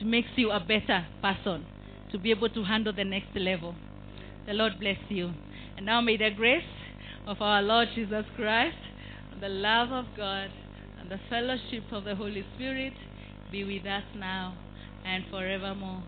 It 0.00 0.06
makes 0.06 0.28
you 0.36 0.50
a 0.52 0.60
better 0.60 1.06
person 1.20 1.66
to 2.12 2.18
be 2.18 2.30
able 2.30 2.48
to 2.50 2.62
handle 2.62 2.92
the 2.92 3.04
next 3.04 3.34
level. 3.34 3.74
The 4.46 4.52
Lord 4.54 4.74
bless 4.78 4.98
you. 5.08 5.32
And 5.76 5.86
now 5.86 6.00
may 6.00 6.16
the 6.16 6.30
grace 6.36 6.62
of 7.26 7.42
our 7.42 7.62
Lord 7.62 7.88
Jesus 7.94 8.24
Christ, 8.36 8.76
the 9.40 9.48
love 9.48 9.90
of 9.90 10.06
God, 10.16 10.50
and 11.00 11.10
the 11.10 11.18
fellowship 11.28 11.84
of 11.92 12.04
the 12.04 12.14
Holy 12.14 12.44
Spirit 12.54 12.92
be 13.50 13.64
with 13.64 13.86
us 13.86 14.04
now 14.16 14.56
and 15.04 15.24
forevermore. 15.30 16.02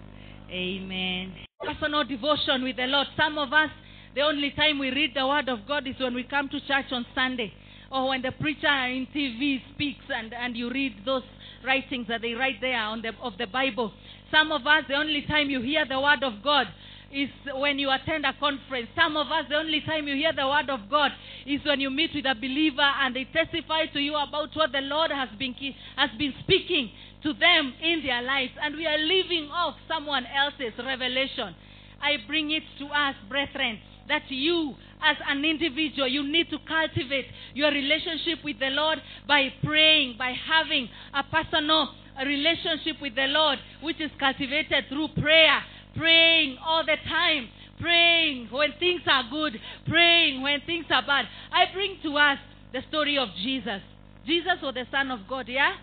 Amen. 0.50 1.34
Personal 1.60 2.04
devotion 2.04 2.62
with 2.62 2.76
the 2.76 2.86
Lord. 2.86 3.08
Some 3.16 3.38
of 3.38 3.52
us, 3.52 3.70
the 4.14 4.22
only 4.22 4.52
time 4.52 4.78
we 4.78 4.90
read 4.90 5.12
the 5.14 5.26
Word 5.26 5.48
of 5.48 5.66
God 5.66 5.86
is 5.86 5.94
when 5.98 6.14
we 6.14 6.22
come 6.24 6.48
to 6.48 6.60
church 6.60 6.86
on 6.92 7.04
Sunday 7.14 7.52
or 7.90 8.08
when 8.08 8.22
the 8.22 8.32
preacher 8.40 8.66
in 8.66 9.08
TV 9.14 9.60
speaks 9.74 10.04
and, 10.08 10.32
and 10.32 10.56
you 10.56 10.70
read 10.70 10.94
those 11.04 11.22
writings 11.64 12.06
that 12.08 12.22
they 12.22 12.32
write 12.32 12.60
there 12.60 12.78
on 12.78 13.02
the, 13.02 13.12
of 13.22 13.34
the 13.38 13.46
Bible. 13.46 13.92
Some 14.30 14.52
of 14.52 14.66
us, 14.66 14.84
the 14.88 14.94
only 14.94 15.22
time 15.22 15.50
you 15.50 15.60
hear 15.60 15.84
the 15.86 16.00
Word 16.00 16.22
of 16.22 16.42
God 16.42 16.66
is 17.12 17.28
when 17.54 17.78
you 17.78 17.90
attend 17.90 18.24
a 18.24 18.32
conference. 18.38 18.88
Some 18.94 19.16
of 19.16 19.26
us, 19.28 19.44
the 19.48 19.56
only 19.56 19.80
time 19.80 20.06
you 20.06 20.14
hear 20.14 20.32
the 20.32 20.46
word 20.46 20.70
of 20.70 20.88
God 20.88 21.10
is 21.44 21.60
when 21.64 21.80
you 21.80 21.90
meet 21.90 22.10
with 22.14 22.24
a 22.24 22.34
believer 22.34 22.82
and 22.82 23.14
they 23.14 23.24
testify 23.24 23.86
to 23.86 23.98
you 23.98 24.14
about 24.14 24.54
what 24.54 24.72
the 24.72 24.80
Lord 24.80 25.10
has 25.10 25.28
been 25.38 25.54
has 25.96 26.10
been 26.18 26.32
speaking 26.40 26.90
to 27.22 27.32
them 27.34 27.74
in 27.82 28.02
their 28.04 28.22
lives, 28.22 28.52
and 28.62 28.76
we 28.76 28.86
are 28.86 28.96
living 28.96 29.50
off 29.52 29.74
someone 29.86 30.24
else's 30.26 30.72
revelation. 30.78 31.54
I 32.00 32.16
bring 32.26 32.50
it 32.50 32.62
to 32.78 32.86
us, 32.86 33.14
brethren, 33.28 33.78
that 34.08 34.22
you, 34.28 34.74
as 35.02 35.16
an 35.28 35.44
individual, 35.44 36.08
you 36.08 36.22
need 36.22 36.50
to 36.50 36.58
cultivate 36.66 37.26
your 37.54 37.70
relationship 37.70 38.44
with 38.44 38.58
the 38.58 38.70
Lord 38.70 38.98
by 39.26 39.48
praying, 39.64 40.16
by 40.18 40.32
having 40.32 40.88
a 41.14 41.22
personal 41.24 41.94
relationship 42.24 42.96
with 43.00 43.14
the 43.14 43.26
Lord, 43.26 43.58
which 43.82 44.00
is 44.00 44.10
cultivated 44.18 44.84
through 44.88 45.08
prayer 45.20 45.60
praying 45.96 46.58
all 46.64 46.84
the 46.84 46.96
time, 47.08 47.48
praying 47.80 48.48
when 48.50 48.72
things 48.78 49.02
are 49.06 49.24
good, 49.30 49.58
praying 49.88 50.42
when 50.42 50.60
things 50.62 50.86
are 50.90 51.02
bad. 51.02 51.26
I 51.52 51.72
bring 51.72 51.98
to 52.02 52.16
us 52.16 52.38
the 52.72 52.80
story 52.88 53.18
of 53.18 53.28
Jesus. 53.42 53.82
Jesus 54.26 54.58
was 54.62 54.74
the 54.74 54.86
Son 54.90 55.10
of 55.10 55.20
God, 55.28 55.48
yeah? 55.48 55.76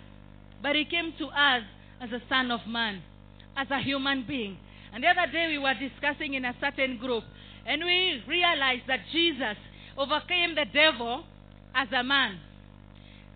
But 0.61 0.75
he 0.75 0.85
came 0.85 1.13
to 1.19 1.25
us 1.27 1.63
as 2.01 2.11
a 2.11 2.21
Son 2.29 2.51
of 2.51 2.61
Man, 2.67 3.01
as 3.55 3.67
a 3.71 3.79
human 3.79 4.25
being. 4.27 4.57
And 4.93 5.03
the 5.03 5.07
other 5.07 5.31
day 5.31 5.47
we 5.47 5.57
were 5.57 5.73
discussing 5.73 6.35
in 6.35 6.45
a 6.45 6.55
certain 6.61 6.97
group, 6.97 7.23
and 7.67 7.83
we 7.83 8.23
realize 8.27 8.81
that 8.87 8.99
Jesus 9.11 9.57
overcame 9.97 10.55
the 10.55 10.65
devil 10.73 11.23
as 11.75 11.87
a 11.91 12.03
man. 12.03 12.39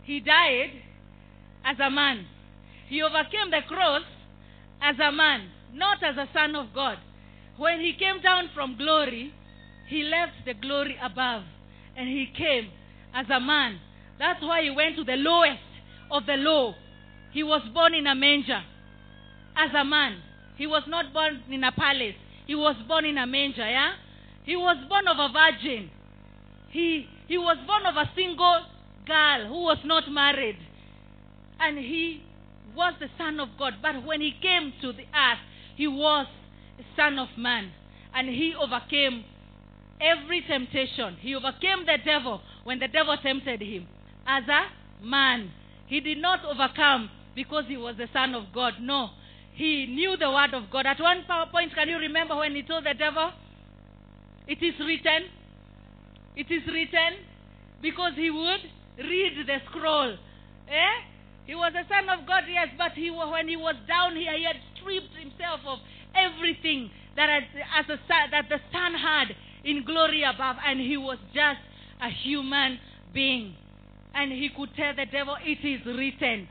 He 0.04 0.20
died 0.20 0.72
as 1.66 1.78
a 1.80 1.90
man. 1.90 2.26
He 2.88 3.02
overcame 3.02 3.52
the 3.52 3.62
cross 3.68 4.04
as 4.82 4.96
a 5.00 5.12
man 5.12 5.50
not 5.74 6.04
as 6.04 6.16
a 6.18 6.28
son 6.34 6.56
of 6.56 6.74
God. 6.74 6.98
When 7.58 7.80
he 7.80 7.94
came 7.94 8.22
down 8.22 8.50
from 8.54 8.78
glory, 8.78 9.34
he 9.88 10.04
left 10.04 10.46
the 10.46 10.54
glory 10.54 10.98
above 11.02 11.44
and 11.96 12.08
he 12.08 12.28
came 12.38 12.70
as 13.14 13.26
a 13.30 13.40
man. 13.40 13.80
That's 14.20 14.42
why 14.42 14.64
he 14.64 14.70
went 14.70 14.96
to 14.98 15.04
the 15.04 15.16
lowest 15.16 15.60
of 16.10 16.26
the 16.26 16.36
low. 16.36 16.76
He 17.32 17.44
was 17.44 17.62
born 17.74 17.94
in 17.94 18.08
a 18.08 18.16
manger 18.16 18.62
as 19.56 19.72
a 19.76 19.84
man. 19.84 20.22
He 20.58 20.68
was 20.68 20.84
not 20.88 21.14
born 21.14 21.42
in 21.50 21.64
a 21.64 21.72
palace. 21.72 22.16
He 22.46 22.56
was 22.56 22.76
born 22.88 23.06
in 23.06 23.18
a 23.18 23.26
manger, 23.26 23.68
yeah? 23.68 23.94
He 24.52 24.58
was 24.58 24.76
born 24.90 25.08
of 25.08 25.18
a 25.18 25.30
virgin. 25.32 25.90
He, 26.72 27.08
he 27.30 27.38
was 27.38 27.56
born 27.66 27.86
of 27.86 27.96
a 27.96 28.12
single 28.14 28.66
girl 29.08 29.48
who 29.48 29.64
was 29.64 29.78
not 29.86 30.12
married. 30.12 30.58
And 31.58 31.78
he 31.78 32.22
was 32.76 32.96
the 33.00 33.08
Son 33.18 33.40
of 33.40 33.48
God. 33.58 33.76
But 33.82 34.06
when 34.06 34.20
he 34.20 34.34
came 34.42 34.74
to 34.82 34.92
the 34.92 35.04
earth, 35.04 35.40
he 35.78 35.88
was 35.88 36.28
a 36.78 36.84
son 36.98 37.18
of 37.18 37.30
man. 37.38 37.72
And 38.14 38.28
he 38.28 38.54
overcame 38.54 39.24
every 40.02 40.42
temptation. 40.42 41.16
He 41.22 41.34
overcame 41.34 41.86
the 41.86 42.00
devil 42.04 42.42
when 42.66 42.80
the 42.80 42.90
devil 42.90 43.16
tempted 43.24 43.62
him 43.62 43.88
as 44.28 44.44
a 44.50 45.06
man. 45.06 45.50
He 45.88 46.02
did 46.02 46.18
not 46.18 46.44
overcome 46.44 47.10
because 47.36 47.64
he 47.70 47.78
was 47.78 47.96
the 47.96 48.10
son 48.12 48.36
of 48.36 48.52
God. 48.54 48.74
No. 48.82 49.12
He 49.54 49.86
knew 49.86 50.18
the 50.18 50.30
word 50.30 50.54
of 50.54 50.70
God. 50.70 50.86
At 50.88 51.00
one 51.00 51.24
point, 51.54 51.74
can 51.74 51.88
you 51.88 52.00
remember 52.00 52.36
when 52.36 52.54
he 52.54 52.64
told 52.64 52.84
the 52.84 52.94
devil, 52.94 53.32
It 54.48 54.62
is 54.62 54.74
written? 54.80 55.30
It 56.36 56.50
is 56.50 56.66
written 56.68 57.26
because 57.82 58.14
he 58.16 58.30
would 58.30 58.62
read 58.98 59.48
the 59.48 59.58
scroll. 59.70 60.18
Eh? 60.70 60.98
He 61.46 61.56
was 61.56 61.74
a 61.74 61.88
son 61.90 62.08
of 62.10 62.28
God, 62.28 62.44
yes, 62.48 62.70
but 62.78 62.94
he, 62.94 63.10
when 63.10 63.48
he 63.48 63.56
was 63.56 63.76
down 63.88 64.16
here, 64.16 64.36
he 64.38 64.46
had 64.46 64.58
stripped 64.76 65.16
himself 65.18 65.60
of 65.66 65.80
everything 66.16 66.90
that, 67.16 67.30
as, 67.30 67.44
as 67.80 67.86
a, 67.90 68.00
that 68.32 68.46
the 68.50 68.60
Son 68.72 68.94
had 68.94 69.36
in 69.64 69.84
glory 69.84 70.24
above, 70.24 70.58
and 70.66 70.80
he 70.80 70.98
was 70.98 71.18
just 71.34 71.60
a 72.02 72.10
human 72.10 72.80
being. 73.14 73.56
And 74.14 74.32
he 74.32 74.50
could 74.56 74.70
tell 74.76 74.96
the 74.96 75.06
devil, 75.06 75.36
It 75.44 75.66
is 75.66 75.86
written. 75.86 76.48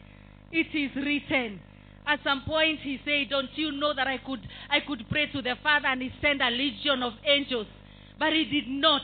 It 0.52 0.74
is 0.74 0.90
written. 0.96 1.60
At 2.06 2.20
some 2.24 2.42
point 2.46 2.80
he 2.80 2.98
said, 3.04 3.30
Don't 3.30 3.50
you 3.54 3.72
know 3.72 3.94
that 3.94 4.06
I 4.06 4.18
could 4.18 4.40
I 4.70 4.80
could 4.80 5.04
pray 5.10 5.30
to 5.32 5.42
the 5.42 5.54
Father 5.62 5.86
and 5.88 6.02
he 6.02 6.10
sent 6.20 6.40
a 6.42 6.50
legion 6.50 7.02
of 7.02 7.12
angels? 7.24 7.66
But 8.20 8.34
he 8.34 8.44
did 8.44 8.68
not. 8.68 9.02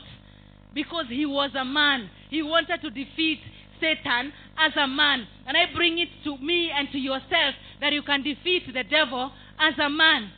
Because 0.73 1.05
he 1.09 1.25
was 1.25 1.51
a 1.59 1.65
man. 1.65 2.09
He 2.29 2.43
wanted 2.43 2.79
to 2.81 2.89
defeat 2.91 3.39
Satan 3.81 4.31
as 4.57 4.71
a 4.77 4.87
man. 4.87 5.27
And 5.47 5.57
I 5.57 5.65
bring 5.75 5.97
it 5.97 6.09
to 6.23 6.37
me 6.37 6.71
and 6.71 6.87
to 6.91 6.99
yourself 6.99 7.55
that 7.81 7.91
you 7.91 8.03
can 8.03 8.21
defeat 8.21 8.71
the 8.71 8.83
devil 8.83 9.31
as 9.59 9.73
a 9.83 9.89
man. 9.89 10.31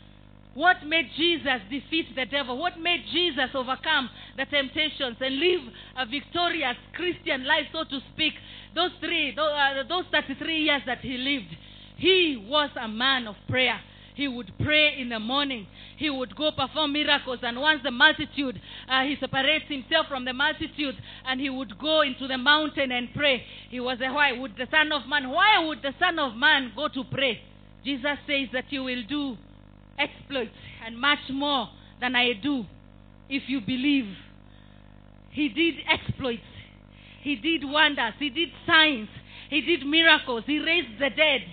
What 0.56 0.78
made 0.86 1.10
Jesus 1.16 1.62
defeat 1.70 2.16
the 2.16 2.26
devil? 2.26 2.58
What 2.58 2.80
made 2.80 3.04
Jesus 3.12 3.50
overcome 3.54 4.10
the 4.36 4.46
temptations 4.46 5.18
and 5.20 5.40
live 5.40 5.62
a 5.98 6.06
victorious 6.06 6.76
Christian 6.94 7.46
life, 7.46 7.68
so 7.72 7.84
to 7.84 8.00
speak? 8.14 8.34
Those 8.76 8.92
three, 9.00 9.36
uh, 9.38 9.84
those 9.88 10.06
33 10.12 10.64
years 10.64 10.82
that 10.86 11.00
he 11.00 11.18
lived, 11.18 11.56
he 11.98 12.46
was 12.50 12.70
a 12.80 12.88
man 12.88 13.28
of 13.28 13.36
prayer. 13.48 13.80
He 14.20 14.28
would 14.28 14.52
pray 14.60 15.00
in 15.00 15.08
the 15.08 15.20
morning. 15.20 15.66
He 15.96 16.10
would 16.10 16.36
go 16.36 16.52
perform 16.52 16.92
miracles. 16.92 17.40
And 17.42 17.58
once 17.58 17.80
the 17.86 17.92
multitude, 17.92 18.60
uh, 18.90 19.04
he 19.04 19.16
separates 19.18 19.64
himself 19.70 20.08
from 20.10 20.26
the 20.26 20.34
multitude 20.34 20.96
and 21.26 21.40
he 21.40 21.50
would 21.50 21.80
go 21.80 22.02
into 22.02 22.28
the 22.28 22.38
mountain 22.38 22.92
and 22.92 23.08
pray. 23.16 23.42
He 23.70 23.80
was 23.80 23.98
a 24.02 24.12
why 24.12 24.34
would 24.34 24.58
the 24.58 24.68
Son 24.70 24.92
of 24.92 25.08
Man, 25.08 25.30
why 25.30 25.64
would 25.66 25.82
the 25.82 25.94
Son 25.98 26.20
of 26.20 26.36
Man 26.36 26.74
go 26.76 26.90
to 26.90 27.06
pray? 27.06 27.40
Jesus 27.86 28.18
says 28.28 28.50
that 28.52 28.66
you 28.72 28.84
will 28.84 29.04
do 29.08 29.38
exploits 29.98 30.52
and 30.86 31.00
much 31.00 31.20
more 31.32 31.70
than 32.02 32.14
I 32.14 32.34
do 32.34 32.66
if 33.30 33.44
you 33.48 33.62
believe. 33.62 34.14
He 35.32 35.48
did 35.48 35.76
exploits. 35.88 36.44
He 37.22 37.38
did 37.38 37.64
wonders. 37.64 38.16
He 38.20 38.30
did 38.30 38.50
signs. 38.68 39.08
He 39.50 39.62
did 39.62 39.88
miracles. 39.88 40.44
He 40.46 40.60
raised 40.60 41.00
the 41.00 41.10
dead. 41.10 41.44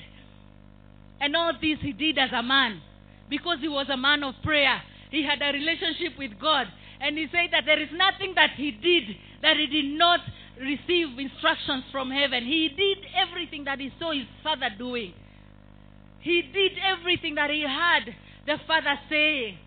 And 1.21 1.35
all 1.35 1.53
this 1.55 1.79
he 1.81 1.93
did 1.93 2.19
as 2.19 2.31
a 2.33 2.43
man 2.43 2.81
because 3.29 3.59
he 3.61 3.69
was 3.69 3.87
a 3.91 3.97
man 3.97 4.23
of 4.23 4.35
prayer. 4.43 4.81
He 5.11 5.25
had 5.25 5.41
a 5.43 5.53
relationship 5.53 6.19
with 6.19 6.33
God. 6.41 6.67
And 7.01 7.17
he 7.17 7.27
said 7.31 7.51
that 7.53 7.65
there 7.67 7.81
is 7.81 7.89
nothing 7.93 8.35
that 8.35 8.51
he 8.57 8.71
did 8.71 9.17
that 9.43 9.57
he 9.57 9.67
did 9.67 9.99
not 9.99 10.21
receive 10.61 11.19
instructions 11.19 11.85
from 11.93 12.11
heaven. 12.11 12.45
He 12.45 12.69
did 12.69 12.99
everything 13.15 13.65
that 13.65 13.79
he 13.79 13.93
saw 13.99 14.13
his 14.13 14.27
father 14.43 14.69
doing. 14.79 15.13
He 16.21 16.43
did 16.43 16.73
everything 16.83 17.35
that 17.37 17.51
he 17.51 17.63
heard 17.63 18.15
the 18.47 18.57
father 18.67 18.99
saying. 19.09 19.59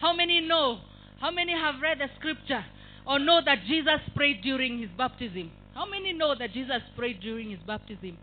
How 0.00 0.14
many 0.14 0.40
know? 0.40 0.80
How 1.20 1.30
many 1.30 1.52
have 1.52 1.80
read 1.80 1.98
the 1.98 2.08
scripture 2.18 2.64
or 3.06 3.18
know 3.18 3.40
that 3.44 3.58
Jesus 3.66 4.00
prayed 4.16 4.42
during 4.42 4.80
his 4.80 4.90
baptism? 4.96 5.50
How 5.74 5.86
many 5.86 6.12
know 6.12 6.34
that 6.38 6.52
Jesus 6.52 6.82
prayed 6.96 7.20
during 7.20 7.50
his 7.50 7.60
baptism? 7.66 8.16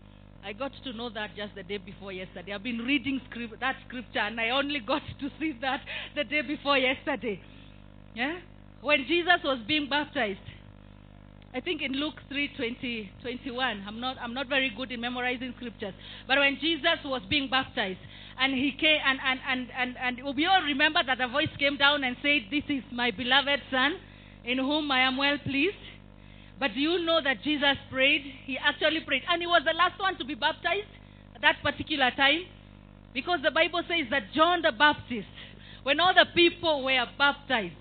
I 0.44 0.52
got 0.52 0.72
to 0.84 0.92
know 0.92 1.08
that 1.10 1.36
just 1.36 1.54
the 1.54 1.62
day 1.62 1.78
before 1.78 2.12
yesterday. 2.12 2.52
I've 2.52 2.62
been 2.62 2.78
reading 2.78 3.20
script, 3.30 3.60
that 3.60 3.76
scripture 3.86 4.18
and 4.18 4.40
I 4.40 4.50
only 4.50 4.80
got 4.80 5.02
to 5.20 5.28
see 5.38 5.56
that 5.60 5.80
the 6.16 6.24
day 6.24 6.42
before 6.42 6.76
yesterday. 6.76 7.40
Yeah? 8.14 8.38
When 8.80 9.04
Jesus 9.06 9.38
was 9.44 9.60
being 9.68 9.88
baptized, 9.88 10.40
I 11.54 11.60
think 11.60 11.82
in 11.82 11.92
Luke 11.92 12.14
3 12.28 12.50
20, 12.56 13.10
21. 13.20 13.84
I'm 13.86 14.00
not, 14.00 14.16
I'm 14.20 14.34
not 14.34 14.48
very 14.48 14.72
good 14.76 14.90
in 14.90 15.00
memorizing 15.00 15.52
scriptures. 15.58 15.94
But 16.26 16.38
when 16.38 16.56
Jesus 16.60 16.98
was 17.04 17.22
being 17.28 17.48
baptized, 17.50 18.00
and 18.40 18.54
he 18.54 18.72
came, 18.72 18.98
and, 19.04 19.18
and, 19.22 19.40
and, 19.46 19.68
and, 19.76 19.96
and 19.98 20.36
we 20.36 20.46
all 20.46 20.62
remember 20.62 21.00
that 21.06 21.20
a 21.20 21.28
voice 21.28 21.52
came 21.58 21.76
down 21.76 22.04
and 22.04 22.16
said, 22.22 22.48
This 22.50 22.64
is 22.68 22.82
my 22.90 23.10
beloved 23.10 23.60
Son, 23.70 24.00
in 24.44 24.58
whom 24.58 24.90
I 24.90 25.00
am 25.00 25.18
well 25.18 25.36
pleased. 25.44 25.76
But 26.58 26.74
do 26.74 26.80
you 26.80 27.04
know 27.04 27.20
that 27.22 27.42
Jesus 27.42 27.76
prayed? 27.90 28.22
He 28.44 28.56
actually 28.58 29.00
prayed. 29.00 29.22
And 29.28 29.42
he 29.42 29.46
was 29.46 29.62
the 29.64 29.76
last 29.76 29.98
one 30.00 30.16
to 30.18 30.24
be 30.24 30.34
baptized 30.34 30.88
at 31.34 31.42
that 31.42 31.56
particular 31.62 32.10
time. 32.16 32.42
Because 33.12 33.40
the 33.42 33.50
Bible 33.50 33.82
says 33.88 34.06
that 34.10 34.32
John 34.34 34.62
the 34.62 34.72
Baptist, 34.72 35.28
when 35.82 36.00
all 36.00 36.14
the 36.14 36.26
people 36.34 36.84
were 36.84 37.04
baptized, 37.18 37.74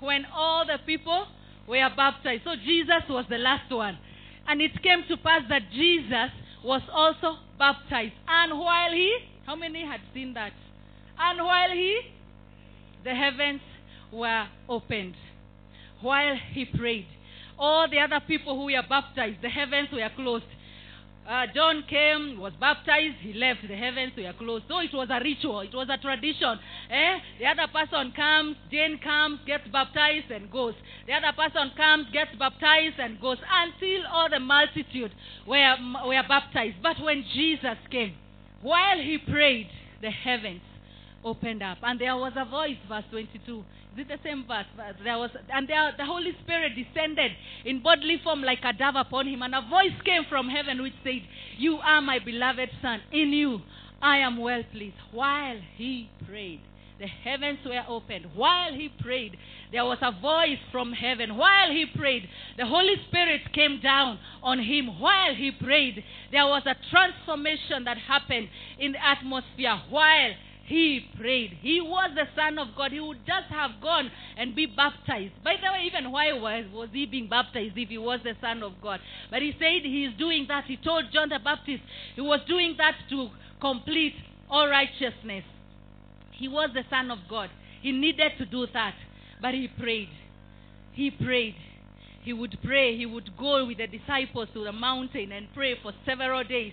when 0.00 0.24
all 0.34 0.66
the 0.66 0.78
people 0.84 1.26
were 1.68 1.88
baptized, 1.96 2.42
so 2.44 2.56
Jesus 2.56 3.04
was 3.08 3.26
the 3.28 3.38
last 3.38 3.70
one. 3.72 3.98
And 4.48 4.60
it 4.60 4.82
came 4.82 5.04
to 5.08 5.16
pass 5.16 5.42
that 5.48 5.70
Jesus 5.72 6.30
was 6.64 6.82
also 6.92 7.38
baptized. 7.58 8.14
And 8.26 8.58
while 8.58 8.92
he, 8.92 9.16
how 9.44 9.56
many 9.56 9.84
had 9.84 10.00
seen 10.14 10.34
that? 10.34 10.52
And 11.18 11.38
while 11.38 11.70
he, 11.70 12.00
the 13.04 13.14
heavens 13.14 13.60
were 14.12 14.46
opened. 14.68 15.14
While 16.00 16.36
he 16.52 16.64
prayed, 16.64 17.06
all 17.58 17.88
the 17.88 17.98
other 17.98 18.20
people 18.26 18.56
who 18.56 18.66
were 18.66 18.82
baptized, 18.88 19.42
the 19.42 19.48
heavens 19.48 19.88
were 19.92 20.10
closed. 20.14 20.44
Uh, 21.26 21.44
John 21.52 21.82
came, 21.90 22.38
was 22.38 22.52
baptized, 22.60 23.16
he 23.18 23.32
left, 23.32 23.66
the 23.66 23.74
heavens 23.74 24.12
were 24.16 24.32
closed. 24.38 24.64
So 24.68 24.78
it 24.78 24.94
was 24.94 25.08
a 25.10 25.18
ritual, 25.18 25.60
it 25.60 25.74
was 25.74 25.88
a 25.90 25.98
tradition. 25.98 26.58
Eh? 26.88 27.18
The 27.40 27.46
other 27.46 27.66
person 27.72 28.12
comes, 28.14 28.56
Jane 28.70 29.00
comes, 29.02 29.40
gets 29.44 29.66
baptized, 29.72 30.30
and 30.30 30.50
goes. 30.52 30.74
The 31.08 31.14
other 31.14 31.34
person 31.36 31.72
comes, 31.76 32.06
gets 32.12 32.30
baptized, 32.38 33.00
and 33.00 33.20
goes 33.20 33.38
until 33.42 34.06
all 34.06 34.30
the 34.30 34.38
multitude 34.38 35.10
were, 35.48 35.74
were 36.06 36.22
baptized. 36.28 36.76
But 36.80 37.02
when 37.02 37.24
Jesus 37.34 37.78
came, 37.90 38.14
while 38.62 38.98
he 38.98 39.18
prayed, 39.18 39.68
the 40.02 40.10
heavens 40.10 40.62
opened 41.24 41.62
up. 41.62 41.78
And 41.82 42.00
there 42.00 42.14
was 42.14 42.34
a 42.36 42.44
voice, 42.44 42.78
verse 42.88 43.04
22. 43.10 43.64
Is 43.96 44.02
it 44.02 44.08
the 44.08 44.28
same 44.28 44.44
verse? 44.46 44.66
There 45.02 45.16
was, 45.16 45.30
and 45.50 45.66
there, 45.66 45.90
the 45.96 46.04
Holy 46.04 46.32
Spirit 46.44 46.72
descended 46.76 47.32
in 47.64 47.82
bodily 47.82 48.20
form 48.22 48.42
like 48.42 48.58
a 48.62 48.74
dove 48.74 48.94
upon 48.94 49.26
him, 49.26 49.40
and 49.40 49.54
a 49.54 49.62
voice 49.62 49.96
came 50.04 50.24
from 50.28 50.50
heaven 50.50 50.82
which 50.82 50.92
said, 51.02 51.22
You 51.56 51.78
are 51.78 52.02
my 52.02 52.18
beloved 52.18 52.68
Son. 52.82 53.00
In 53.10 53.32
you 53.32 53.62
I 54.02 54.18
am 54.18 54.36
well 54.36 54.62
pleased. 54.70 54.96
While 55.12 55.56
he 55.78 56.10
prayed, 56.28 56.60
the 56.98 57.06
heavens 57.06 57.60
were 57.64 57.84
opened. 57.88 58.26
While 58.34 58.74
he 58.74 58.90
prayed, 59.00 59.38
there 59.72 59.86
was 59.86 59.98
a 60.02 60.12
voice 60.12 60.60
from 60.70 60.92
heaven. 60.92 61.38
While 61.38 61.70
he 61.70 61.86
prayed, 61.96 62.28
the 62.58 62.66
Holy 62.66 62.96
Spirit 63.08 63.50
came 63.54 63.80
down 63.80 64.18
on 64.42 64.58
him. 64.58 65.00
While 65.00 65.34
he 65.34 65.52
prayed, 65.52 66.04
there 66.32 66.44
was 66.44 66.64
a 66.66 66.76
transformation 66.90 67.84
that 67.84 67.96
happened 67.96 68.50
in 68.78 68.92
the 68.92 69.02
atmosphere. 69.02 69.80
While 69.88 70.32
he 70.66 71.08
prayed. 71.16 71.56
He 71.60 71.80
was 71.80 72.10
the 72.16 72.26
Son 72.34 72.58
of 72.58 72.68
God. 72.76 72.90
He 72.90 72.98
would 72.98 73.24
just 73.24 73.46
have 73.50 73.80
gone 73.80 74.10
and 74.36 74.54
be 74.54 74.66
baptized. 74.66 75.32
By 75.44 75.54
the 75.62 75.70
way, 75.70 75.86
even 75.86 76.10
why 76.10 76.32
was, 76.32 76.64
was 76.72 76.88
he 76.92 77.06
being 77.06 77.28
baptized 77.28 77.74
if 77.76 77.88
he 77.88 77.98
was 77.98 78.18
the 78.24 78.34
Son 78.40 78.64
of 78.64 78.72
God? 78.82 78.98
But 79.30 79.42
he 79.42 79.52
said 79.52 79.82
he 79.84 80.06
is 80.06 80.18
doing 80.18 80.46
that. 80.48 80.64
He 80.64 80.76
told 80.76 81.04
John 81.12 81.28
the 81.28 81.38
Baptist 81.38 81.82
he 82.16 82.20
was 82.20 82.40
doing 82.48 82.74
that 82.78 82.94
to 83.10 83.28
complete 83.60 84.14
all 84.50 84.68
righteousness. 84.68 85.44
He 86.32 86.48
was 86.48 86.70
the 86.74 86.82
Son 86.90 87.12
of 87.12 87.18
God. 87.30 87.48
He 87.80 87.92
needed 87.92 88.32
to 88.38 88.46
do 88.46 88.66
that. 88.72 88.94
But 89.40 89.54
he 89.54 89.68
prayed. 89.68 90.08
He 90.94 91.12
prayed. 91.12 91.54
He 92.22 92.32
would 92.32 92.58
pray. 92.64 92.96
He 92.96 93.06
would 93.06 93.36
go 93.38 93.64
with 93.66 93.78
the 93.78 93.86
disciples 93.86 94.48
to 94.54 94.64
the 94.64 94.72
mountain 94.72 95.30
and 95.30 95.46
pray 95.54 95.76
for 95.80 95.92
several 96.04 96.42
days 96.42 96.72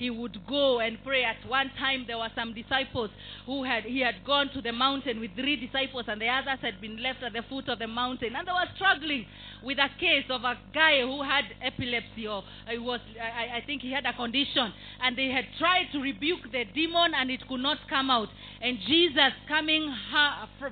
he 0.00 0.08
would 0.08 0.40
go 0.48 0.80
and 0.80 0.96
pray. 1.04 1.24
At 1.24 1.46
one 1.46 1.70
time, 1.78 2.04
there 2.06 2.16
were 2.16 2.32
some 2.34 2.54
disciples 2.54 3.10
who 3.44 3.64
had 3.64 3.84
he 3.84 4.00
had 4.00 4.24
gone 4.24 4.48
to 4.54 4.62
the 4.62 4.72
mountain 4.72 5.20
with 5.20 5.36
three 5.36 5.56
disciples, 5.56 6.06
and 6.08 6.18
the 6.20 6.28
others 6.28 6.58
had 6.62 6.80
been 6.80 7.02
left 7.02 7.22
at 7.22 7.34
the 7.34 7.42
foot 7.50 7.68
of 7.68 7.78
the 7.78 7.86
mountain, 7.86 8.34
and 8.34 8.48
they 8.48 8.52
were 8.52 8.70
struggling 8.74 9.26
with 9.62 9.76
a 9.78 9.90
case 10.00 10.24
of 10.30 10.42
a 10.42 10.56
guy 10.72 11.02
who 11.02 11.22
had 11.22 11.44
epilepsy, 11.60 12.26
or 12.26 12.42
it 12.72 12.82
was 12.82 13.00
I, 13.20 13.58
I 13.58 13.62
think 13.66 13.82
he 13.82 13.92
had 13.92 14.06
a 14.06 14.14
condition, 14.14 14.72
and 15.02 15.18
they 15.18 15.28
had 15.28 15.44
tried 15.58 15.92
to 15.92 16.00
rebuke 16.00 16.50
the 16.50 16.64
demon, 16.64 17.12
and 17.14 17.30
it 17.30 17.46
could 17.46 17.60
not 17.60 17.78
come 17.90 18.08
out. 18.08 18.28
And 18.62 18.78
Jesus, 18.88 19.32
coming 19.48 19.94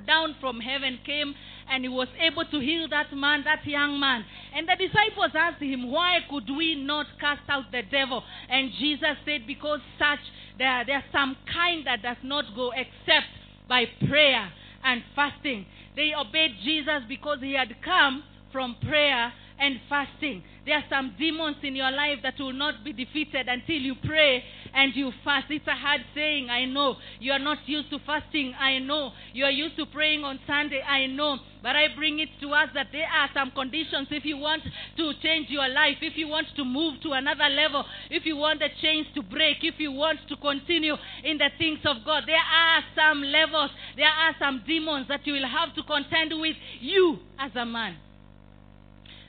down 0.06 0.36
from 0.40 0.58
heaven, 0.60 0.98
came 1.04 1.34
and 1.70 1.84
he 1.84 1.88
was 1.88 2.08
able 2.20 2.44
to 2.44 2.60
heal 2.60 2.88
that 2.88 3.14
man, 3.14 3.44
that 3.44 3.66
young 3.66 4.00
man. 4.00 4.24
And 4.54 4.68
the 4.68 4.76
disciples 4.76 5.32
asked 5.34 5.62
him, 5.62 5.90
Why 5.90 6.18
could 6.28 6.48
we 6.48 6.74
not 6.74 7.06
cast 7.20 7.48
out 7.48 7.70
the 7.72 7.82
devil? 7.82 8.22
And 8.48 8.70
Jesus 8.78 9.16
said, 9.24 9.46
Because 9.46 9.80
such 9.98 10.20
there, 10.58 10.84
there's 10.86 11.04
some 11.12 11.36
kind 11.52 11.86
that 11.86 12.02
does 12.02 12.16
not 12.22 12.44
go 12.54 12.72
except 12.72 13.26
by 13.68 13.84
prayer 14.08 14.50
and 14.84 15.02
fasting. 15.14 15.66
They 15.96 16.12
obeyed 16.14 16.52
Jesus 16.64 17.02
because 17.08 17.38
he 17.40 17.54
had 17.54 17.74
come 17.84 18.24
from 18.52 18.76
prayer 18.82 19.32
and 19.58 19.80
fasting. 19.88 20.42
There 20.64 20.76
are 20.76 20.84
some 20.90 21.14
demons 21.18 21.56
in 21.62 21.74
your 21.74 21.90
life 21.90 22.18
that 22.22 22.34
will 22.38 22.52
not 22.52 22.84
be 22.84 22.92
defeated 22.92 23.48
until 23.48 23.76
you 23.76 23.94
pray 24.04 24.44
and 24.74 24.94
you 24.94 25.10
fast. 25.24 25.46
It's 25.50 25.66
a 25.66 25.74
hard 25.74 26.02
saying, 26.14 26.50
I 26.50 26.66
know. 26.66 26.96
You 27.20 27.32
are 27.32 27.38
not 27.38 27.58
used 27.66 27.90
to 27.90 27.98
fasting, 28.04 28.54
I 28.58 28.78
know. 28.78 29.12
You 29.32 29.44
are 29.44 29.50
used 29.50 29.76
to 29.76 29.86
praying 29.86 30.24
on 30.24 30.38
Sunday, 30.46 30.82
I 30.82 31.06
know. 31.06 31.38
But 31.62 31.74
I 31.74 31.88
bring 31.96 32.20
it 32.20 32.28
to 32.42 32.50
us 32.50 32.68
that 32.74 32.88
there 32.92 33.08
are 33.08 33.30
some 33.34 33.50
conditions 33.50 34.08
if 34.10 34.24
you 34.24 34.36
want 34.36 34.62
to 34.96 35.12
change 35.22 35.48
your 35.48 35.68
life, 35.68 35.96
if 36.02 36.16
you 36.16 36.28
want 36.28 36.48
to 36.56 36.64
move 36.64 37.00
to 37.02 37.12
another 37.12 37.48
level, 37.48 37.84
if 38.10 38.26
you 38.26 38.36
want 38.36 38.60
the 38.60 38.68
chains 38.82 39.06
to 39.14 39.22
break, 39.22 39.58
if 39.62 39.74
you 39.78 39.90
want 39.90 40.20
to 40.28 40.36
continue 40.36 40.94
in 41.24 41.38
the 41.38 41.48
things 41.56 41.80
of 41.84 41.96
God. 42.04 42.24
There 42.26 42.36
are 42.36 42.84
some 42.94 43.22
levels, 43.22 43.70
there 43.96 44.06
are 44.06 44.36
some 44.38 44.62
demons 44.66 45.08
that 45.08 45.26
you 45.26 45.32
will 45.32 45.48
have 45.48 45.74
to 45.76 45.82
contend 45.82 46.38
with 46.38 46.56
you 46.80 47.18
as 47.38 47.50
a 47.56 47.64
man. 47.64 47.96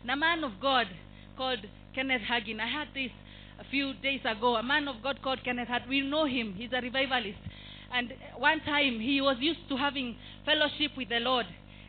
And 0.01 0.11
a 0.11 0.15
man 0.15 0.43
of 0.43 0.51
God 0.61 0.87
called 1.37 1.59
Kenneth 1.93 2.21
Hagin, 2.21 2.59
I 2.59 2.67
had 2.67 2.87
this 2.93 3.11
a 3.59 3.63
few 3.69 3.93
days 3.95 4.21
ago. 4.25 4.55
A 4.55 4.63
man 4.63 4.87
of 4.87 5.01
God 5.03 5.21
called 5.21 5.43
Kenneth 5.43 5.67
Hagin. 5.67 5.89
We 5.89 6.01
know 6.01 6.25
him. 6.25 6.53
He's 6.57 6.71
a 6.73 6.81
revivalist. 6.81 7.39
And 7.93 8.13
one 8.37 8.59
time 8.61 8.99
he 8.99 9.19
was 9.21 9.37
used 9.39 9.67
to 9.69 9.77
having 9.77 10.15
fellowship 10.45 10.91
with 10.95 11.09
the 11.09 11.19
Lord 11.19 11.45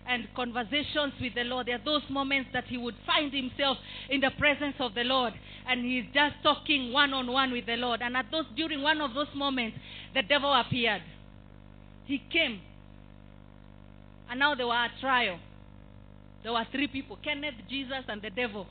and 0.08 0.26
conversations 0.34 1.12
with 1.20 1.34
the 1.34 1.44
Lord. 1.44 1.66
There 1.66 1.76
are 1.76 1.84
those 1.84 2.02
moments 2.08 2.50
that 2.52 2.64
he 2.64 2.78
would 2.78 2.96
find 3.06 3.32
himself 3.32 3.76
in 4.08 4.20
the 4.20 4.30
presence 4.38 4.74
of 4.80 4.94
the 4.94 5.04
Lord 5.04 5.34
and 5.68 5.84
he's 5.84 6.04
just 6.12 6.34
talking 6.42 6.92
one 6.92 7.12
on 7.12 7.30
one 7.30 7.52
with 7.52 7.66
the 7.66 7.76
Lord. 7.76 8.00
And 8.02 8.16
at 8.16 8.26
those 8.32 8.46
during 8.56 8.82
one 8.82 9.00
of 9.00 9.14
those 9.14 9.28
moments, 9.34 9.76
the 10.14 10.22
devil 10.22 10.52
appeared. 10.52 11.02
He 12.06 12.20
came. 12.32 12.60
And 14.28 14.40
now 14.40 14.54
they 14.54 14.64
were 14.64 14.74
at 14.74 14.90
trial. 15.00 15.38
There 16.42 16.52
were 16.52 16.66
three 16.72 16.88
people 16.88 17.18
Kenneth, 17.22 17.54
Jesus, 17.68 18.04
and 18.08 18.22
the 18.22 18.30
devil. 18.30 18.66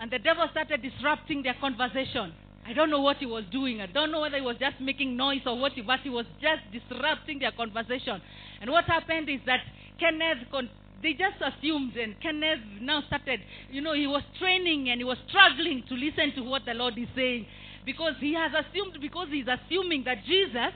And 0.00 0.10
the 0.10 0.18
devil 0.18 0.46
started 0.50 0.82
disrupting 0.82 1.42
their 1.42 1.54
conversation. 1.60 2.32
I 2.66 2.72
don't 2.72 2.90
know 2.90 3.00
what 3.00 3.16
he 3.16 3.26
was 3.26 3.44
doing. 3.50 3.80
I 3.80 3.86
don't 3.86 4.12
know 4.12 4.20
whether 4.20 4.36
he 4.36 4.42
was 4.42 4.56
just 4.58 4.80
making 4.80 5.16
noise 5.16 5.42
or 5.46 5.58
what, 5.58 5.72
but 5.86 6.00
he 6.00 6.10
was 6.10 6.26
just 6.40 6.62
disrupting 6.70 7.40
their 7.40 7.52
conversation. 7.52 8.22
And 8.60 8.70
what 8.70 8.84
happened 8.84 9.28
is 9.28 9.40
that 9.46 9.60
Kenneth, 9.98 10.46
con- 10.50 10.70
they 11.02 11.12
just 11.12 11.42
assumed, 11.42 11.96
and 11.96 12.14
Kenneth 12.20 12.60
now 12.80 13.02
started, 13.08 13.40
you 13.70 13.80
know, 13.80 13.94
he 13.94 14.06
was 14.06 14.22
training 14.38 14.90
and 14.90 15.00
he 15.00 15.04
was 15.04 15.18
struggling 15.28 15.82
to 15.88 15.94
listen 15.94 16.32
to 16.36 16.42
what 16.48 16.62
the 16.64 16.74
Lord 16.74 16.96
is 16.96 17.08
saying 17.16 17.46
because 17.84 18.14
he 18.20 18.34
has 18.34 18.52
assumed, 18.52 18.98
because 19.00 19.26
he's 19.30 19.46
assuming 19.46 20.04
that 20.04 20.24
Jesus, 20.24 20.72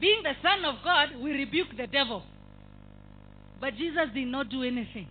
being 0.00 0.22
the 0.24 0.34
Son 0.42 0.64
of 0.64 0.82
God, 0.82 1.14
will 1.16 1.34
rebuke 1.34 1.68
the 1.76 1.86
devil. 1.86 2.24
But 3.60 3.76
Jesus 3.76 4.10
did 4.14 4.26
not 4.26 4.48
do 4.48 4.62
anything. 4.62 5.06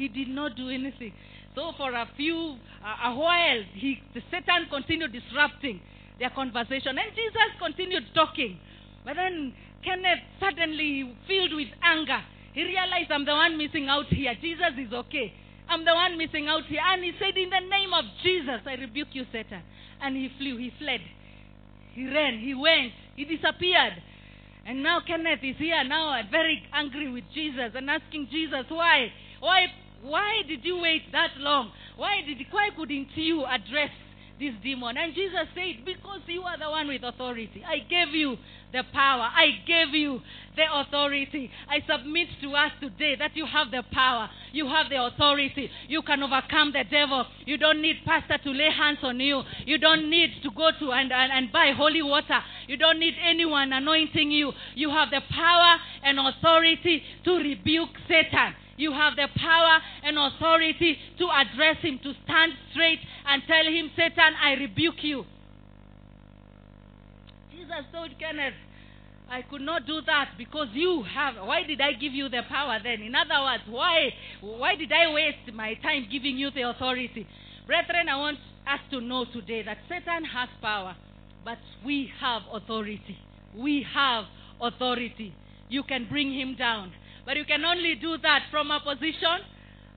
He 0.00 0.08
did 0.08 0.28
not 0.28 0.56
do 0.56 0.70
anything. 0.70 1.12
So 1.54 1.72
for 1.76 1.92
a 1.92 2.08
few, 2.16 2.56
uh, 2.80 3.10
a 3.10 3.14
while, 3.14 3.60
he, 3.74 4.00
the 4.14 4.22
Satan 4.30 4.64
continued 4.70 5.12
disrupting 5.12 5.78
their 6.18 6.30
conversation, 6.30 6.96
and 6.96 7.12
Jesus 7.12 7.52
continued 7.60 8.04
talking. 8.14 8.56
But 9.04 9.16
then 9.16 9.52
Kenneth 9.84 10.24
suddenly, 10.40 11.04
filled 11.28 11.52
with 11.52 11.68
anger, 11.84 12.16
he 12.54 12.64
realized, 12.64 13.12
I'm 13.12 13.26
the 13.26 13.36
one 13.36 13.58
missing 13.58 13.88
out 13.88 14.06
here. 14.06 14.32
Jesus 14.40 14.72
is 14.78 14.90
okay. 14.90 15.34
I'm 15.68 15.84
the 15.84 15.92
one 15.92 16.16
missing 16.16 16.48
out 16.48 16.64
here. 16.64 16.80
And 16.82 17.04
he 17.04 17.12
said, 17.20 17.36
In 17.36 17.50
the 17.50 17.60
name 17.68 17.92
of 17.92 18.04
Jesus, 18.22 18.64
I 18.64 18.80
rebuke 18.80 19.12
you, 19.12 19.26
Satan. 19.30 19.60
And 20.00 20.16
he 20.16 20.32
flew, 20.38 20.56
he 20.56 20.72
fled. 20.78 21.00
He 21.92 22.06
ran, 22.08 22.38
he 22.38 22.54
went, 22.54 22.92
he 23.16 23.24
disappeared. 23.24 24.00
And 24.64 24.82
now 24.82 25.00
Kenneth 25.06 25.40
is 25.42 25.56
here 25.58 25.84
now, 25.84 26.18
very 26.30 26.62
angry 26.72 27.10
with 27.12 27.24
Jesus 27.34 27.72
and 27.74 27.90
asking 27.90 28.28
Jesus, 28.32 28.64
Why? 28.68 29.12
Why 29.40 29.66
why 30.02 30.42
did 30.48 30.64
you 30.64 30.80
wait 30.80 31.02
that 31.12 31.36
long? 31.38 31.70
Why 31.96 32.22
did 32.26 32.38
why 32.50 32.70
couldn't 32.76 33.08
you 33.14 33.44
address 33.44 33.90
this 34.38 34.54
demon? 34.62 34.96
And 34.96 35.14
Jesus 35.14 35.46
said, 35.54 35.84
Because 35.84 36.20
you 36.26 36.42
are 36.42 36.58
the 36.58 36.70
one 36.70 36.88
with 36.88 37.02
authority. 37.02 37.62
I 37.66 37.78
gave 37.78 38.14
you 38.14 38.36
the 38.72 38.82
power. 38.92 39.28
I 39.28 39.60
gave 39.66 39.94
you 39.94 40.20
the 40.56 40.64
authority. 40.72 41.50
I 41.68 41.80
submit 41.86 42.28
to 42.42 42.52
us 42.52 42.72
today 42.80 43.16
that 43.18 43.36
you 43.36 43.44
have 43.44 43.70
the 43.70 43.82
power. 43.92 44.30
You 44.52 44.66
have 44.68 44.88
the 44.88 45.04
authority. 45.04 45.70
You 45.88 46.02
can 46.02 46.22
overcome 46.22 46.72
the 46.72 46.84
devil. 46.90 47.26
You 47.44 47.58
don't 47.58 47.82
need 47.82 47.96
pastor 48.06 48.38
to 48.42 48.50
lay 48.50 48.70
hands 48.70 48.98
on 49.02 49.20
you. 49.20 49.42
You 49.66 49.78
don't 49.78 50.08
need 50.08 50.30
to 50.42 50.50
go 50.50 50.70
to 50.78 50.92
and, 50.92 51.12
and, 51.12 51.32
and 51.32 51.52
buy 51.52 51.72
holy 51.76 52.02
water. 52.02 52.40
You 52.66 52.76
don't 52.76 52.98
need 52.98 53.14
anyone 53.22 53.72
anointing 53.72 54.30
you. 54.30 54.52
You 54.74 54.90
have 54.90 55.10
the 55.10 55.20
power 55.30 55.76
and 56.04 56.18
authority 56.18 57.02
to 57.24 57.36
rebuke 57.36 57.90
Satan. 58.08 58.54
You 58.80 58.92
have 58.92 59.14
the 59.14 59.28
power 59.36 59.78
and 60.04 60.16
authority 60.16 60.96
to 61.18 61.28
address 61.28 61.76
him, 61.82 62.00
to 62.02 62.14
stand 62.24 62.52
straight 62.72 63.00
and 63.28 63.42
tell 63.46 63.64
him, 63.64 63.90
Satan, 63.94 64.32
I 64.42 64.54
rebuke 64.54 65.04
you. 65.04 65.24
Jesus 67.52 67.84
told 67.92 68.08
Kenneth, 68.18 68.54
I 69.28 69.42
could 69.42 69.60
not 69.60 69.86
do 69.86 70.00
that 70.06 70.30
because 70.38 70.68
you 70.72 71.04
have. 71.14 71.34
Why 71.36 71.62
did 71.62 71.80
I 71.82 71.92
give 71.92 72.14
you 72.14 72.30
the 72.30 72.40
power 72.48 72.78
then? 72.82 73.02
In 73.02 73.14
other 73.14 73.44
words, 73.44 73.62
why, 73.68 74.14
why 74.40 74.76
did 74.76 74.90
I 74.90 75.12
waste 75.12 75.54
my 75.54 75.74
time 75.74 76.08
giving 76.10 76.38
you 76.38 76.50
the 76.50 76.62
authority? 76.62 77.26
Brethren, 77.66 78.08
I 78.08 78.16
want 78.16 78.38
us 78.66 78.80
to 78.92 79.00
know 79.02 79.26
today 79.30 79.62
that 79.62 79.76
Satan 79.90 80.24
has 80.24 80.48
power, 80.62 80.96
but 81.44 81.58
we 81.84 82.10
have 82.18 82.42
authority. 82.50 83.18
We 83.54 83.86
have 83.94 84.24
authority. 84.60 85.34
You 85.68 85.82
can 85.84 86.08
bring 86.08 86.32
him 86.32 86.56
down, 86.58 86.92
but 87.30 87.36
you 87.36 87.44
can 87.44 87.64
only 87.64 87.94
do 87.94 88.18
that 88.18 88.42
from 88.50 88.72
a 88.72 88.80
position 88.80 89.38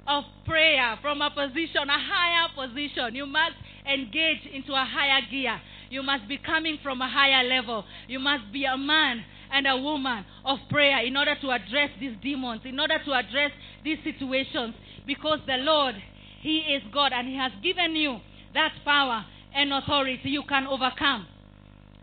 of 0.05 0.23
prayer, 0.45 0.99
from 1.01 1.19
a 1.19 1.31
position, 1.31 1.89
a 1.89 1.97
higher 1.97 2.47
position. 2.53 3.15
You 3.15 3.26
must 3.26 3.55
engage 3.91 4.45
into 4.53 4.72
a 4.72 4.85
higher 4.85 5.19
gear. 5.31 5.60
You 5.89 6.03
must 6.03 6.27
be 6.27 6.38
coming 6.38 6.77
from 6.84 7.01
a 7.01 7.10
higher 7.10 7.43
level. 7.43 7.85
You 8.07 8.19
must 8.19 8.53
be 8.53 8.65
a 8.65 8.77
man 8.77 9.26
and 9.51 9.65
a 9.65 9.76
woman 9.76 10.23
of 10.45 10.60
prayer 10.69 11.03
in 11.03 11.18
order 11.18 11.34
to 11.41 11.49
address 11.49 11.89
these 11.99 12.15
demons, 12.22 12.61
in 12.65 12.80
order 12.80 12.99
to 13.03 13.14
address 13.14 13.49
these 13.84 13.97
situations. 14.03 14.76
Because 15.07 15.39
the 15.47 15.57
Lord, 15.57 15.95
He 16.41 16.60
is 16.60 16.84
God 16.93 17.14
and 17.14 17.27
He 17.27 17.35
has 17.35 17.51
given 17.64 17.95
you 17.95 18.19
that 18.53 18.73
power 18.85 19.26
and 19.55 19.73
authority. 19.73 20.30
You 20.30 20.43
can 20.47 20.68
overcome. 20.68 21.26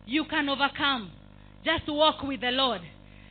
You 0.06 0.24
can 0.24 0.48
overcome. 0.48 1.12
Just 1.64 1.84
walk 1.86 2.20
with 2.24 2.40
the 2.40 2.50
Lord. 2.50 2.80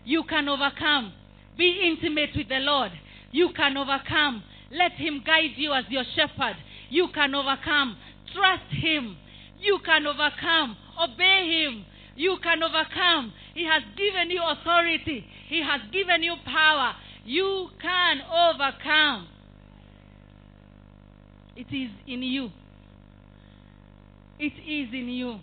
You 0.05 0.23
can 0.23 0.47
overcome. 0.47 1.11
Be 1.59 1.91
intimate 1.91 2.29
with 2.37 2.47
the 2.47 2.59
Lord. 2.59 2.91
You 3.31 3.49
can 3.53 3.75
overcome. 3.75 4.41
Let 4.71 4.93
Him 4.93 5.21
guide 5.25 5.57
you 5.57 5.73
as 5.73 5.83
your 5.89 6.05
shepherd. 6.15 6.55
You 6.89 7.09
can 7.13 7.35
overcome. 7.35 7.97
Trust 8.33 8.71
Him. 8.71 9.17
You 9.59 9.79
can 9.85 10.07
overcome. 10.07 10.77
Obey 10.97 11.65
Him. 11.65 11.85
You 12.15 12.37
can 12.41 12.63
overcome. 12.63 13.33
He 13.53 13.65
has 13.65 13.83
given 13.97 14.31
you 14.31 14.41
authority, 14.41 15.25
He 15.49 15.61
has 15.61 15.81
given 15.91 16.23
you 16.23 16.35
power. 16.45 16.93
You 17.25 17.67
can 17.81 18.21
overcome. 18.21 19.27
It 21.57 21.67
is 21.75 21.91
in 22.07 22.23
you. 22.23 22.51
It 24.39 24.53
is 24.53 24.93
in 24.93 25.09
you. 25.09 25.39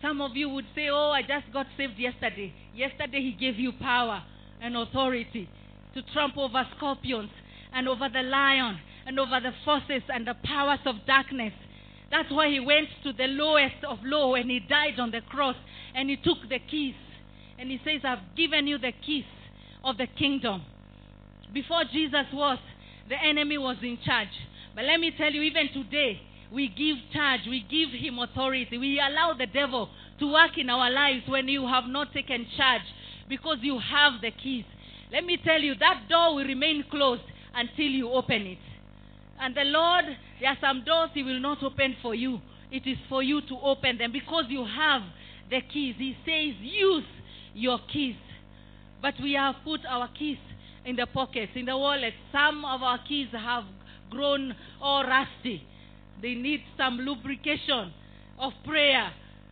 Some 0.00 0.20
of 0.20 0.34
you 0.34 0.48
would 0.48 0.66
say, 0.74 0.88
Oh, 0.90 1.12
I 1.12 1.22
just 1.22 1.52
got 1.52 1.66
saved 1.76 1.96
yesterday. 1.96 2.52
Yesterday, 2.74 3.20
He 3.20 3.36
gave 3.38 3.56
you 3.60 3.70
power 3.80 4.24
and 4.62 4.76
authority 4.76 5.48
to 5.94 6.02
trample 6.12 6.44
over 6.44 6.66
scorpions 6.76 7.30
and 7.72 7.88
over 7.88 8.08
the 8.12 8.22
lion 8.22 8.78
and 9.06 9.18
over 9.18 9.40
the 9.40 9.52
forces 9.64 10.02
and 10.08 10.26
the 10.26 10.34
powers 10.44 10.78
of 10.86 10.94
darkness. 11.06 11.52
That's 12.10 12.30
why 12.30 12.48
He 12.48 12.60
went 12.60 12.88
to 13.04 13.12
the 13.12 13.26
lowest 13.26 13.84
of 13.86 13.98
low 14.04 14.34
and 14.34 14.50
He 14.50 14.60
died 14.60 15.00
on 15.00 15.10
the 15.10 15.20
cross 15.22 15.56
and 15.94 16.08
He 16.08 16.16
took 16.16 16.38
the 16.48 16.58
keys. 16.58 16.94
And 17.58 17.70
He 17.70 17.80
says, 17.84 18.00
I've 18.04 18.36
given 18.36 18.66
you 18.66 18.78
the 18.78 18.92
keys 19.04 19.24
of 19.84 19.98
the 19.98 20.06
kingdom. 20.06 20.62
Before 21.52 21.82
Jesus 21.92 22.26
was, 22.32 22.58
the 23.08 23.16
enemy 23.16 23.58
was 23.58 23.76
in 23.82 23.98
charge. 24.04 24.32
But 24.74 24.84
let 24.84 25.00
me 25.00 25.12
tell 25.16 25.30
you, 25.32 25.42
even 25.42 25.68
today, 25.72 26.20
we 26.52 26.68
give 26.68 26.96
charge, 27.12 27.40
we 27.48 27.64
give 27.68 27.90
him 27.98 28.18
authority, 28.18 28.78
we 28.78 29.00
allow 29.00 29.34
the 29.34 29.46
devil 29.46 29.88
to 30.18 30.32
work 30.32 30.56
in 30.56 30.70
our 30.70 30.90
lives 30.90 31.22
when 31.26 31.48
you 31.48 31.66
have 31.66 31.84
not 31.86 32.12
taken 32.12 32.46
charge 32.56 32.82
because 33.28 33.58
you 33.62 33.78
have 33.78 34.20
the 34.20 34.30
keys. 34.30 34.64
Let 35.12 35.24
me 35.24 35.38
tell 35.44 35.60
you, 35.60 35.74
that 35.76 36.04
door 36.08 36.34
will 36.34 36.46
remain 36.46 36.84
closed 36.90 37.22
until 37.54 37.86
you 37.86 38.10
open 38.10 38.42
it. 38.46 38.58
And 39.40 39.54
the 39.54 39.64
Lord, 39.64 40.04
there 40.40 40.50
are 40.50 40.58
some 40.60 40.84
doors 40.84 41.10
He 41.14 41.22
will 41.22 41.40
not 41.40 41.62
open 41.62 41.96
for 42.00 42.14
you. 42.14 42.40
It 42.70 42.86
is 42.86 42.96
for 43.08 43.22
you 43.22 43.40
to 43.42 43.56
open 43.62 43.98
them 43.98 44.12
because 44.12 44.44
you 44.48 44.64
have 44.64 45.02
the 45.50 45.60
keys. 45.72 45.96
He 45.98 46.16
says, 46.24 46.54
use 46.60 47.04
your 47.54 47.78
keys. 47.92 48.16
But 49.02 49.14
we 49.22 49.32
have 49.32 49.56
put 49.64 49.80
our 49.86 50.08
keys 50.18 50.38
in 50.84 50.96
the 50.96 51.06
pockets, 51.06 51.52
in 51.54 51.66
the 51.66 51.76
wallet. 51.76 52.14
Some 52.32 52.64
of 52.64 52.82
our 52.82 52.98
keys 53.06 53.28
have 53.32 53.64
grown 54.10 54.54
all 54.80 55.04
rusty. 55.04 55.62
They 56.22 56.34
need 56.34 56.60
some 56.78 56.98
lubrication 56.98 57.92
of 58.38 58.52
prayer 58.64 59.10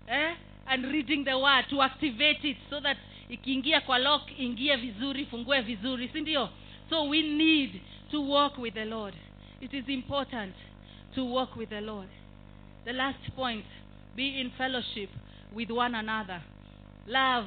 eh? 0.09 0.34
and 0.68 0.84
reading 0.84 1.24
the 1.24 1.38
word 1.38 1.64
to 1.70 1.82
activate 1.82 2.44
it 2.44 2.56
so 2.70 2.78
that 2.82 2.97
ikiingia 3.31 3.81
kwa 3.81 3.98
lock 3.98 4.39
ingie 4.39 4.77
vizuri 4.77 5.27
fungue 5.27 5.61
vizuri 5.61 6.09
si 6.09 6.20
ndio? 6.20 6.48
So 6.90 7.09
we 7.09 7.23
need 7.23 7.81
to 8.11 8.28
walk 8.28 8.59
with 8.59 8.74
the 8.74 8.85
lord. 8.85 9.15
It 9.61 9.74
is 9.74 9.89
important 9.89 10.55
to 11.15 11.24
walk 11.24 11.57
with 11.57 11.69
the 11.69 11.81
lord. 11.81 12.09
The 12.85 12.93
last 12.93 13.31
point 13.36 13.65
be 14.16 14.40
in 14.40 14.51
fellowship 14.51 15.11
with 15.55 15.70
one 15.70 15.98
another. 15.98 16.43
Love 17.07 17.47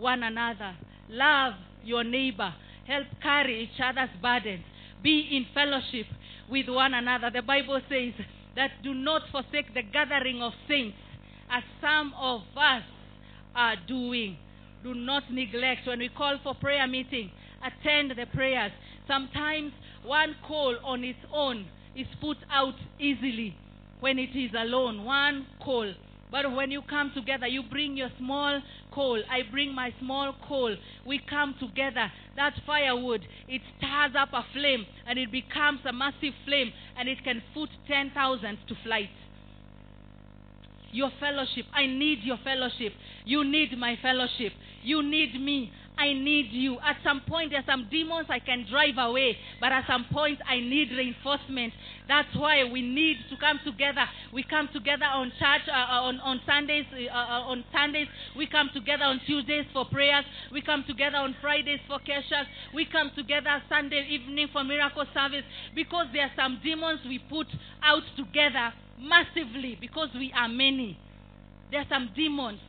one 0.00 0.26
another. 0.26 0.74
Love 1.08 1.54
your 1.84 2.04
neighbor. 2.04 2.54
Help 2.86 3.06
carry 3.22 3.62
each 3.62 3.80
other's 3.80 4.10
burdens. 4.22 4.64
Be 5.02 5.20
in 5.20 5.46
fellowship 5.54 6.06
with 6.50 6.68
one 6.68 6.94
another. 6.94 7.30
The 7.30 7.42
bible 7.42 7.80
says 7.88 8.12
that 8.54 8.70
do 8.82 8.94
not 8.94 9.22
forsake 9.32 9.74
the 9.74 9.82
gathering 9.82 10.42
of 10.42 10.52
saints 10.68 10.96
as 11.50 11.62
some 11.80 12.14
of 12.18 12.42
us 12.56 12.82
are 13.54 13.76
doing 13.88 14.36
do 14.86 14.94
not 14.94 15.24
neglect 15.32 15.84
when 15.88 15.98
we 15.98 16.08
call 16.08 16.38
for 16.44 16.54
prayer 16.54 16.86
meeting 16.86 17.28
attend 17.66 18.12
the 18.12 18.26
prayers. 18.26 18.70
Sometimes 19.08 19.72
one 20.04 20.36
call 20.46 20.76
on 20.84 21.02
its 21.02 21.18
own 21.32 21.66
is 21.96 22.06
put 22.20 22.36
out 22.52 22.74
easily 23.00 23.56
when 23.98 24.16
it 24.16 24.36
is 24.36 24.52
alone. 24.56 25.04
One 25.04 25.46
call. 25.64 25.92
But 26.30 26.54
when 26.54 26.70
you 26.70 26.82
come 26.82 27.10
together 27.14 27.48
you 27.48 27.62
bring 27.70 27.96
your 27.96 28.10
small 28.18 28.60
coal 28.92 29.22
i 29.30 29.42
bring 29.50 29.74
my 29.74 29.92
small 30.00 30.34
coal 30.48 30.74
we 31.06 31.20
come 31.28 31.54
together. 31.60 32.10
That 32.36 32.54
firewood 32.64 33.22
it 33.48 33.62
stirs 33.76 34.12
up 34.16 34.28
a 34.32 34.44
flame 34.52 34.86
and 35.08 35.18
it 35.18 35.32
becomes 35.32 35.80
a 35.84 35.92
massive 35.92 36.34
flame 36.44 36.72
and 36.96 37.08
it 37.08 37.24
can 37.24 37.42
put 37.54 37.70
10,000 37.88 38.58
to 38.68 38.74
flight. 38.84 39.10
Your 40.92 41.10
fellowship. 41.20 41.66
I 41.74 41.86
need 41.86 42.20
your 42.22 42.38
fellowship. 42.42 42.92
You 43.24 43.44
need 43.44 43.76
my 43.76 43.96
fellowship. 44.00 44.52
You 44.86 45.02
need 45.02 45.34
me. 45.42 45.72
I 45.98 46.12
need 46.12 46.52
you. 46.52 46.78
At 46.78 46.98
some 47.02 47.22
point, 47.26 47.50
there 47.50 47.58
are 47.58 47.66
some 47.66 47.88
demons 47.90 48.26
I 48.28 48.38
can 48.38 48.66
drive 48.70 48.94
away, 48.98 49.36
but 49.60 49.72
at 49.72 49.84
some 49.88 50.06
point, 50.12 50.38
I 50.46 50.60
need 50.60 50.92
reinforcement. 50.92 51.72
That's 52.06 52.28
why 52.36 52.62
we 52.70 52.82
need 52.82 53.16
to 53.30 53.36
come 53.36 53.58
together. 53.64 54.04
We 54.32 54.44
come 54.44 54.68
together 54.72 55.06
on 55.06 55.32
church 55.40 55.66
uh, 55.66 56.06
on 56.06 56.20
on 56.20 56.40
Sundays. 56.46 56.84
Uh, 56.92 57.10
uh, 57.10 57.50
on 57.50 57.64
Sundays, 57.74 58.06
we 58.36 58.46
come 58.46 58.70
together 58.72 59.04
on 59.04 59.20
Tuesdays 59.26 59.66
for 59.72 59.86
prayers. 59.86 60.24
We 60.52 60.62
come 60.62 60.84
together 60.86 61.16
on 61.16 61.34
Fridays 61.40 61.80
for 61.88 61.98
keshas. 61.98 62.46
We 62.72 62.86
come 62.86 63.10
together 63.16 63.60
Sunday 63.68 64.06
evening 64.08 64.46
for 64.52 64.62
miracle 64.62 65.06
service 65.12 65.44
because 65.74 66.06
there 66.12 66.30
are 66.30 66.32
some 66.36 66.60
demons 66.62 67.00
we 67.08 67.18
put 67.18 67.48
out 67.82 68.04
together 68.16 68.72
massively 69.00 69.76
because 69.80 70.10
we 70.14 70.32
are 70.36 70.48
many. 70.48 70.96
There 71.72 71.80
are 71.80 71.88
some 71.90 72.10
demons 72.14 72.60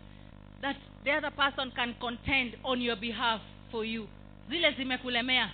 that 0.64 0.78
the 1.08 1.14
other 1.14 1.32
person 1.32 1.72
can 1.74 1.96
contend 2.02 2.58
on 2.66 2.82
your 2.82 2.98
behalf 2.98 3.40
for 3.72 3.86
you. 3.86 4.08
Zile 4.50 4.72
zimekulemea 4.72 5.50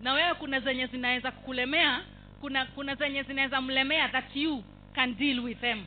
na 0.00 0.12
wewe 0.12 0.34
kuna 0.34 0.60
zenye 0.60 0.86
zinaweza 0.86 1.30
kukulemea, 1.30 2.02
kuna 2.40 2.66
kuna 2.66 2.94
zenye 2.94 3.22
zinaweza 3.22 3.60
mlemea 3.60 4.08
that 4.08 4.36
you 4.36 4.64
can 4.94 5.14
deal 5.16 5.40
with 5.40 5.60
them, 5.60 5.86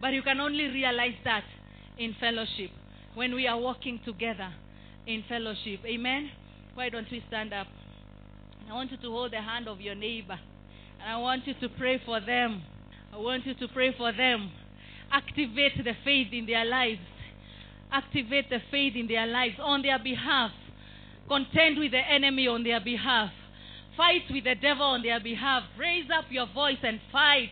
but 0.00 0.10
you 0.12 0.22
can 0.22 0.40
only 0.40 0.68
realize 0.68 1.16
that 1.24 1.44
in 1.98 2.14
fellowship 2.14 2.70
when 3.14 3.34
we 3.34 3.48
are 3.48 3.60
walking 3.60 3.98
together 3.98 4.50
in 5.06 5.22
fellowship. 5.22 5.80
Amen. 5.84 6.30
Why 6.74 6.90
don't 6.90 7.10
we 7.12 7.22
stand 7.28 7.52
up? 7.52 7.68
I 8.68 8.72
want 8.72 8.90
you 8.90 8.96
to 8.96 9.10
hold 9.10 9.30
the 9.32 9.40
hand 9.40 9.68
of 9.68 9.80
your 9.80 9.94
neighbor, 9.94 10.38
and 11.00 11.08
I 11.08 11.16
want 11.18 11.46
you 11.46 11.54
to 11.54 11.68
pray 11.68 12.00
for 12.04 12.20
them. 12.20 12.62
I 13.12 13.16
want 13.16 13.46
you 13.46 13.54
to 13.54 13.68
pray 13.68 13.94
for 13.96 14.12
them. 14.12 14.50
Activate 15.12 15.84
the 15.84 15.94
faith 16.04 16.32
in 16.32 16.46
their 16.46 16.64
lives. 16.64 17.00
Activate 17.92 18.50
the 18.50 18.58
faith 18.70 18.94
in 18.96 19.06
their 19.06 19.26
lives 19.26 19.56
on 19.60 19.82
their 19.82 19.98
behalf. 19.98 20.52
Contend 21.28 21.78
with 21.78 21.92
the 21.92 21.98
enemy 21.98 22.46
on 22.46 22.62
their 22.62 22.80
behalf. 22.80 23.30
Fight 23.96 24.22
with 24.30 24.44
the 24.44 24.54
devil 24.54 24.84
on 24.84 25.02
their 25.02 25.20
behalf. 25.20 25.62
Raise 25.78 26.06
up 26.10 26.26
your 26.30 26.46
voice 26.52 26.78
and 26.82 27.00
fight. 27.10 27.50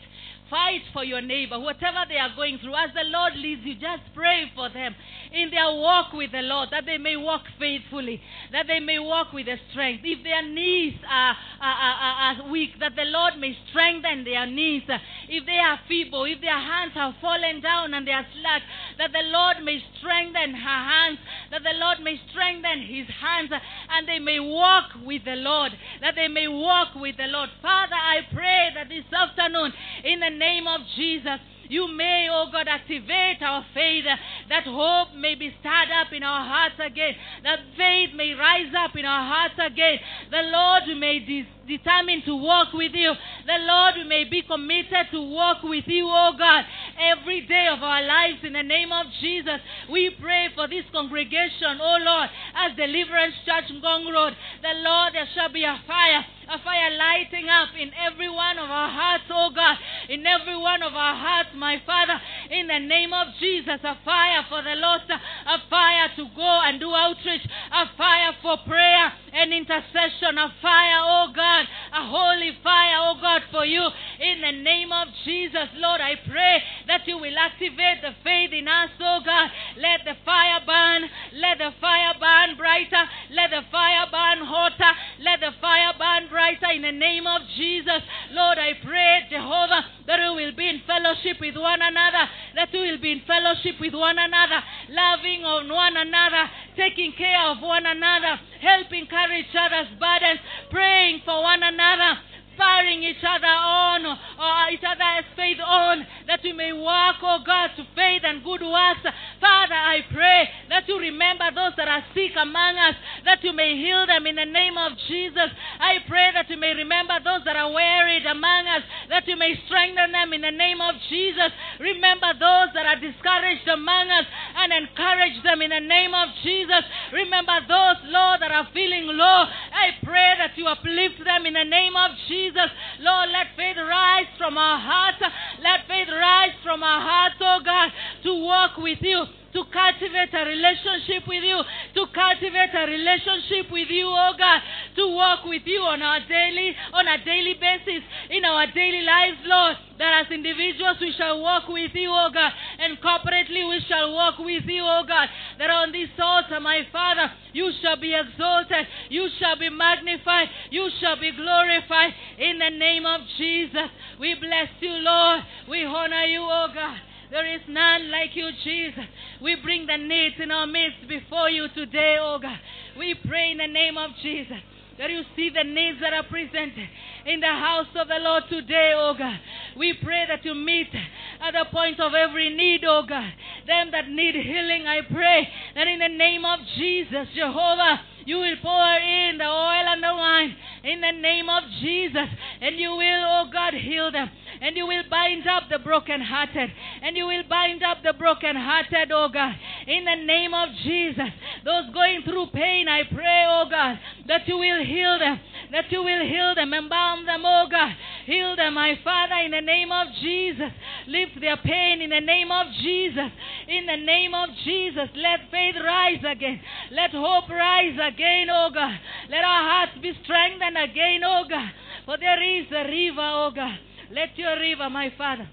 Fight 0.50 0.82
for 0.92 1.02
your 1.02 1.22
neighbor, 1.22 1.58
whatever 1.58 2.04
they 2.08 2.18
are 2.18 2.34
going 2.36 2.58
through. 2.58 2.74
As 2.74 2.90
the 2.94 3.04
Lord 3.04 3.34
leads 3.36 3.62
you, 3.64 3.74
just 3.74 4.02
pray 4.14 4.52
for 4.54 4.68
them 4.68 4.94
in 5.34 5.50
their 5.50 5.66
walk 5.74 6.12
with 6.12 6.32
the 6.32 6.42
Lord, 6.42 6.68
that 6.70 6.86
they 6.86 6.98
may 6.98 7.16
walk 7.16 7.42
faithfully, 7.58 8.20
that 8.52 8.66
they 8.66 8.80
may 8.80 8.98
walk 8.98 9.32
with 9.32 9.46
the 9.46 9.56
strength. 9.70 10.02
If 10.04 10.22
their 10.22 10.46
knees 10.46 10.94
are, 11.08 11.36
are, 11.60 11.78
are, 11.78 12.16
are 12.44 12.50
weak, 12.50 12.78
that 12.80 12.94
the 12.96 13.04
Lord 13.04 13.34
may 13.38 13.56
strengthen 13.68 14.24
their 14.24 14.46
knees. 14.46 14.82
If 15.28 15.44
they 15.46 15.58
are 15.58 15.80
feeble, 15.88 16.24
if 16.24 16.40
their 16.40 16.58
hands 16.58 16.92
have 16.94 17.14
fallen 17.20 17.60
down 17.60 17.94
and 17.94 18.06
they 18.06 18.12
are 18.12 18.26
slack, 18.40 18.62
that 18.98 19.12
the 19.12 19.24
Lord 19.24 19.56
may 19.62 19.82
strengthen 19.98 20.54
her 20.54 20.80
hands, 20.86 21.18
that 21.50 21.62
the 21.62 21.74
Lord 21.74 21.98
may 22.00 22.20
strengthen 22.30 22.82
his 22.82 23.06
hands, 23.20 23.50
and 23.90 24.08
they 24.08 24.18
may 24.18 24.38
walk 24.40 24.90
with 25.04 25.24
the 25.24 25.36
Lord, 25.36 25.72
that 26.00 26.14
they 26.14 26.28
may 26.28 26.48
walk 26.48 26.94
with 26.94 27.16
the 27.16 27.26
Lord. 27.26 27.50
Father, 27.60 27.96
I 27.96 28.20
pray 28.32 28.70
that 28.74 28.88
this 28.88 29.04
afternoon, 29.12 29.72
in 30.04 30.20
the 30.20 30.30
name 30.30 30.66
of 30.66 30.80
Jesus, 30.96 31.40
you 31.68 31.88
may, 31.96 32.28
oh 32.30 32.46
God, 32.50 32.66
activate 32.68 33.42
our 33.42 33.64
faith, 33.74 34.04
uh, 34.06 34.16
that 34.48 34.64
hope 34.64 35.14
may 35.16 35.34
be 35.34 35.54
stirred 35.60 35.90
up 36.00 36.12
in 36.12 36.22
our 36.22 36.44
hearts 36.44 36.76
again, 36.78 37.14
that 37.42 37.60
faith 37.76 38.10
may 38.14 38.34
rise 38.34 38.72
up 38.76 38.96
in 38.96 39.04
our 39.04 39.24
hearts 39.24 39.54
again. 39.58 39.98
The 40.30 40.42
Lord, 40.42 40.84
may 40.98 41.18
de- 41.20 41.48
determine 41.66 42.22
to 42.26 42.36
walk 42.36 42.72
with 42.72 42.92
you. 42.94 43.12
The 43.46 43.58
Lord, 43.60 43.94
may 44.08 44.24
be 44.24 44.42
committed 44.42 45.10
to 45.12 45.20
walk 45.20 45.62
with 45.62 45.84
you, 45.86 46.06
oh 46.06 46.32
God, 46.38 46.64
every 46.98 47.46
day 47.46 47.68
of 47.70 47.82
our 47.82 48.02
lives 48.02 48.38
in 48.44 48.52
the 48.52 48.62
name 48.62 48.92
of 48.92 49.06
Jesus. 49.20 49.60
We 49.90 50.10
pray 50.20 50.48
for 50.54 50.68
this 50.68 50.84
congregation, 50.92 51.78
oh 51.80 51.98
Lord, 52.00 52.28
as 52.54 52.76
Deliverance 52.76 53.34
Church 53.44 53.70
Ngong 53.72 54.12
Road. 54.12 54.36
The 54.62 54.74
Lord, 54.82 55.14
there 55.14 55.28
shall 55.34 55.52
be 55.52 55.64
a 55.64 55.80
fire, 55.86 56.24
a 56.48 56.58
fire 56.62 56.90
lighting 56.96 57.48
up 57.48 57.70
in 57.78 57.90
every 57.94 58.28
one 58.28 58.58
of 58.58 58.68
our 58.68 58.88
hearts, 58.88 59.24
oh 59.30 59.50
God, 59.54 59.76
in 60.08 60.26
every 60.26 60.56
one 60.56 60.82
of 60.82 60.92
our 60.94 61.16
hearts, 61.16 61.50
my 61.56 61.80
Father, 61.86 62.20
in 62.50 62.66
the 62.66 62.78
name 62.78 63.12
of 63.12 63.28
Jesus, 63.40 63.80
a 63.82 63.96
fire 64.04 64.44
for 64.48 64.62
the 64.62 64.76
lost, 64.76 65.08
a 65.08 65.58
fire 65.70 66.08
to 66.16 66.24
go 66.36 66.60
and 66.64 66.80
do 66.80 66.92
outreach, 66.92 67.44
a 67.72 67.84
fire 67.96 68.32
for 68.42 68.58
prayer 68.66 69.12
and 69.32 69.52
intercession, 69.52 70.38
a 70.38 70.52
fire, 70.60 71.00
oh 71.02 71.32
God, 71.34 71.66
a 71.92 72.04
holy 72.06 72.52
fire, 72.62 72.96
oh 73.00 73.16
God, 73.20 73.42
for 73.50 73.64
you, 73.64 73.82
in 74.20 74.40
the 74.40 74.52
name 74.62 74.92
of 74.92 75.08
Jesus, 75.24 75.68
Lord, 75.76 76.00
I 76.00 76.14
pray 76.28 76.62
that 76.86 77.06
you 77.06 77.18
will 77.18 77.36
activate 77.38 78.02
the 78.02 78.14
faith 78.22 78.52
in 78.52 78.68
us, 78.68 78.90
oh 79.00 79.20
God. 79.24 79.50
Let 79.76 80.04
the 80.04 80.14
fire 80.24 80.60
burn, 80.66 81.08
let 81.34 81.58
the 81.58 81.72
fire 81.80 82.14
burn 82.20 82.56
brighter, 82.56 83.04
let 83.32 83.50
the 83.50 83.62
fire 83.70 84.06
burn 84.10 84.46
hotter, 84.46 84.92
let 85.20 85.40
the 85.40 85.52
fire 85.60 85.92
burn 85.98 86.28
brighter 86.34 86.74
in 86.74 86.82
the 86.82 86.90
name 86.90 87.28
of 87.30 87.46
Jesus. 87.54 88.02
Lord, 88.34 88.58
I 88.58 88.74
pray, 88.82 89.22
Jehovah, 89.30 89.86
that 90.10 90.18
we 90.18 90.44
will 90.44 90.56
be 90.58 90.66
in 90.66 90.82
fellowship 90.82 91.38
with 91.38 91.54
one 91.54 91.78
another, 91.78 92.26
that 92.58 92.74
we 92.74 92.90
will 92.90 92.98
be 92.98 93.12
in 93.12 93.22
fellowship 93.22 93.78
with 93.78 93.94
one 93.94 94.18
another, 94.18 94.58
loving 94.90 95.46
on 95.46 95.70
one 95.70 95.96
another, 95.96 96.50
taking 96.74 97.14
care 97.14 97.46
of 97.46 97.62
one 97.62 97.86
another, 97.86 98.34
helping 98.58 99.06
carry 99.06 99.46
each 99.46 99.54
other's 99.54 99.94
burdens, 99.94 100.42
praying 100.74 101.22
for 101.24 101.40
one 101.40 101.62
another 101.62 102.18
spurring 102.54 103.02
each 103.02 103.22
other 103.22 103.46
on, 103.46 104.06
or 104.06 104.70
each 104.72 104.84
other's 104.86 105.26
faith 105.36 105.58
on, 105.60 106.06
that 106.26 106.40
we 106.42 106.52
may 106.52 106.72
walk, 106.72 107.16
oh 107.22 107.42
God, 107.44 107.70
to 107.76 107.84
faith 107.94 108.22
and 108.24 108.42
good 108.42 108.62
works. 108.62 109.04
Father, 109.40 109.74
I 109.74 110.00
pray 110.12 110.48
that 110.70 110.88
you 110.88 110.98
remember 110.98 111.50
those 111.54 111.74
that 111.76 111.88
are 111.88 112.04
sick 112.14 112.32
among 112.40 112.78
us, 112.78 112.94
that 113.24 113.42
you 113.42 113.52
may 113.52 113.76
heal 113.76 114.06
them 114.06 114.26
in 114.26 114.36
the 114.36 114.46
name 114.46 114.78
of 114.78 114.92
Jesus. 115.08 115.50
I 115.78 115.98
pray 116.08 116.30
that 116.32 116.48
you 116.48 116.56
may 116.56 116.74
remember 116.74 117.14
those 117.22 117.44
that 117.44 117.56
are 117.56 117.72
wearied 117.72 118.26
among 118.26 118.66
us, 118.68 118.82
that 119.10 119.26
you 119.26 119.36
may 119.36 119.54
strengthen 119.66 120.12
them 120.12 120.32
in 120.32 120.40
the 120.40 120.54
name 120.54 120.80
of 120.80 120.94
Jesus. 121.10 121.50
Remember 121.80 122.32
those 122.38 122.72
that 122.74 122.86
are 122.86 123.00
discouraged 123.00 123.68
among 123.68 124.10
us 124.10 124.26
and 124.56 124.72
encourage 124.72 125.42
them 125.42 125.62
in 125.62 125.70
the 125.70 125.80
name 125.80 126.14
of 126.14 126.28
Jesus. 126.42 126.84
Remember 127.12 127.58
those, 127.66 127.98
Lord, 128.08 128.40
that 128.40 128.50
are 128.50 128.68
feeling 128.72 129.06
low. 129.06 129.44
I 129.84 129.92
pray 130.02 130.32
that 130.38 130.56
you 130.56 130.66
uplift 130.66 131.20
them 131.24 131.44
in 131.44 131.52
the 131.52 131.64
name 131.64 131.92
of 131.94 132.10
Jesus. 132.26 132.72
Lord, 133.00 133.28
let 133.28 133.52
faith 133.54 133.76
rise 133.76 134.32
from 134.38 134.56
our 134.56 134.80
hearts. 134.80 135.20
Let 135.60 135.86
faith 135.86 136.08
rise 136.08 136.56
from 136.62 136.82
our 136.82 137.00
hearts, 137.00 137.36
oh 137.40 137.60
God, 137.62 137.90
to 138.24 138.32
walk 138.42 138.78
with 138.78 138.98
you 139.02 139.24
to 139.54 139.62
cultivate 139.70 140.34
a 140.34 140.44
relationship 140.44 141.22
with 141.30 141.46
you, 141.46 141.62
to 141.94 142.02
cultivate 142.10 142.74
a 142.74 142.90
relationship 142.90 143.70
with 143.70 143.88
you, 143.88 144.10
oh 144.10 144.34
God, 144.36 144.60
to 144.96 145.14
walk 145.14 145.46
with 145.46 145.62
you 145.64 145.78
on 145.78 146.02
our 146.02 146.18
daily, 146.26 146.74
on 146.92 147.06
a 147.06 147.24
daily 147.24 147.54
basis, 147.54 148.02
in 148.30 148.44
our 148.44 148.66
daily 148.74 149.02
lives, 149.02 149.38
Lord. 149.46 149.76
That 149.98 150.26
as 150.26 150.32
individuals 150.32 150.98
we 151.00 151.14
shall 151.16 151.40
walk 151.40 151.68
with 151.68 151.94
you, 151.94 152.10
oh 152.10 152.30
God, 152.34 152.50
and 152.80 152.98
corporately 152.98 153.62
we 153.70 153.80
shall 153.88 154.12
walk 154.12 154.38
with 154.38 154.66
you, 154.66 154.82
oh 154.82 155.04
God. 155.06 155.28
That 155.58 155.70
on 155.70 155.92
this 155.92 156.10
altar, 156.18 156.58
my 156.58 156.82
Father, 156.90 157.30
you 157.52 157.70
shall 157.80 157.96
be 157.96 158.12
exalted, 158.12 158.86
you 159.08 159.28
shall 159.38 159.56
be 159.56 159.70
magnified, 159.70 160.48
you 160.70 160.90
shall 161.00 161.18
be 161.20 161.30
glorified 161.30 162.12
in 162.38 162.58
the 162.58 162.70
name 162.70 163.06
of 163.06 163.20
Jesus. 163.38 163.86
We 164.18 164.34
bless 164.34 164.68
you, 164.80 164.98
Lord. 164.98 165.42
We 165.70 165.84
honor 165.84 166.26
you, 166.26 166.42
oh 166.42 166.66
God. 166.74 167.13
There 167.34 167.52
is 167.52 167.62
none 167.66 168.12
like 168.12 168.30
you, 168.36 168.48
Jesus. 168.62 169.10
We 169.42 169.56
bring 169.56 169.88
the 169.88 169.96
needs 169.96 170.36
in 170.40 170.52
our 170.52 170.68
midst 170.68 171.08
before 171.08 171.50
you 171.50 171.66
today, 171.74 172.16
oh 172.20 172.38
God. 172.40 172.60
We 172.96 173.16
pray 173.26 173.50
in 173.50 173.58
the 173.58 173.66
name 173.66 173.98
of 173.98 174.12
Jesus 174.22 174.62
that 174.98 175.10
you 175.10 175.22
see 175.34 175.50
the 175.50 175.64
needs 175.64 175.98
that 176.00 176.12
are 176.12 176.22
presented 176.30 176.88
in 177.26 177.40
the 177.40 177.50
house 177.50 177.88
of 177.96 178.06
the 178.06 178.20
Lord 178.20 178.44
today, 178.48 178.92
oh 178.94 179.14
God. 179.18 179.40
We 179.76 179.94
pray 179.94 180.26
that 180.28 180.44
you 180.44 180.54
meet 180.54 180.94
at 180.94 181.50
the 181.50 181.64
point 181.72 181.98
of 181.98 182.14
every 182.14 182.54
need, 182.54 182.84
oh 182.86 183.02
God. 183.02 183.32
Them 183.66 183.90
that 183.90 184.08
need 184.08 184.36
healing, 184.36 184.86
I 184.86 185.00
pray 185.02 185.48
that 185.74 185.88
in 185.88 185.98
the 185.98 186.14
name 186.14 186.44
of 186.44 186.60
Jesus, 186.78 187.26
Jehovah, 187.34 187.98
you 188.26 188.36
will 188.36 188.56
pour 188.62 188.96
in 188.98 189.38
the 189.38 189.44
oil 189.44 189.86
and 189.90 190.02
the 190.04 190.14
wine 190.14 190.56
in 190.84 191.00
the 191.00 191.12
name 191.12 191.48
of 191.48 191.64
Jesus, 191.80 192.28
and 192.60 192.76
you 192.76 192.90
will, 192.90 193.24
oh 193.26 193.50
God, 193.52 193.74
heal 193.74 194.12
them. 194.12 194.30
And 194.64 194.78
you 194.78 194.86
will 194.86 195.02
bind 195.10 195.46
up 195.46 195.64
the 195.68 195.78
brokenhearted. 195.78 196.70
And 197.02 197.14
you 197.18 197.26
will 197.26 197.42
bind 197.50 197.82
up 197.82 197.98
the 198.02 198.14
brokenhearted, 198.14 199.12
oh 199.12 199.28
God. 199.28 199.52
In 199.86 200.06
the 200.06 200.24
name 200.24 200.54
of 200.54 200.70
Jesus. 200.82 201.28
Those 201.66 201.92
going 201.92 202.22
through 202.24 202.46
pain, 202.46 202.88
I 202.88 203.02
pray, 203.04 203.44
oh 203.46 203.66
God, 203.68 203.98
that 204.26 204.48
you 204.48 204.56
will 204.56 204.82
heal 204.82 205.18
them. 205.18 205.38
That 205.70 205.92
you 205.92 206.02
will 206.02 206.24
heal 206.24 206.54
them. 206.54 206.72
Embalm 206.72 207.26
them, 207.26 207.42
oh 207.44 207.66
God. 207.70 207.92
Heal 208.24 208.56
them, 208.56 208.72
my 208.72 208.98
Father, 209.04 209.34
in 209.44 209.50
the 209.50 209.60
name 209.60 209.92
of 209.92 210.06
Jesus. 210.22 210.72
Lift 211.08 211.42
their 211.42 211.58
pain 211.58 212.00
in 212.00 212.08
the 212.08 212.24
name 212.24 212.50
of 212.50 212.66
Jesus. 212.80 213.30
In 213.68 213.84
the 213.84 214.00
name 214.00 214.32
of 214.32 214.48
Jesus. 214.64 215.12
Let 215.14 215.40
faith 215.50 215.76
rise 215.76 216.24
again. 216.26 216.58
Let 216.90 217.10
hope 217.10 217.50
rise 217.50 218.00
again, 218.00 218.48
oh 218.50 218.70
God. 218.72 218.96
Let 219.28 219.44
our 219.44 219.62
hearts 219.68 220.00
be 220.00 220.12
strengthened 220.24 220.78
again, 220.78 221.20
oh 221.22 221.44
God. 221.50 221.68
For 222.06 222.16
there 222.16 222.42
is 222.42 222.64
a 222.72 222.88
river, 222.88 223.20
oh 223.20 223.52
God. 223.54 223.76
Let 224.14 224.38
your 224.38 224.58
river, 224.60 224.88
my 224.90 225.12
Father, 225.18 225.48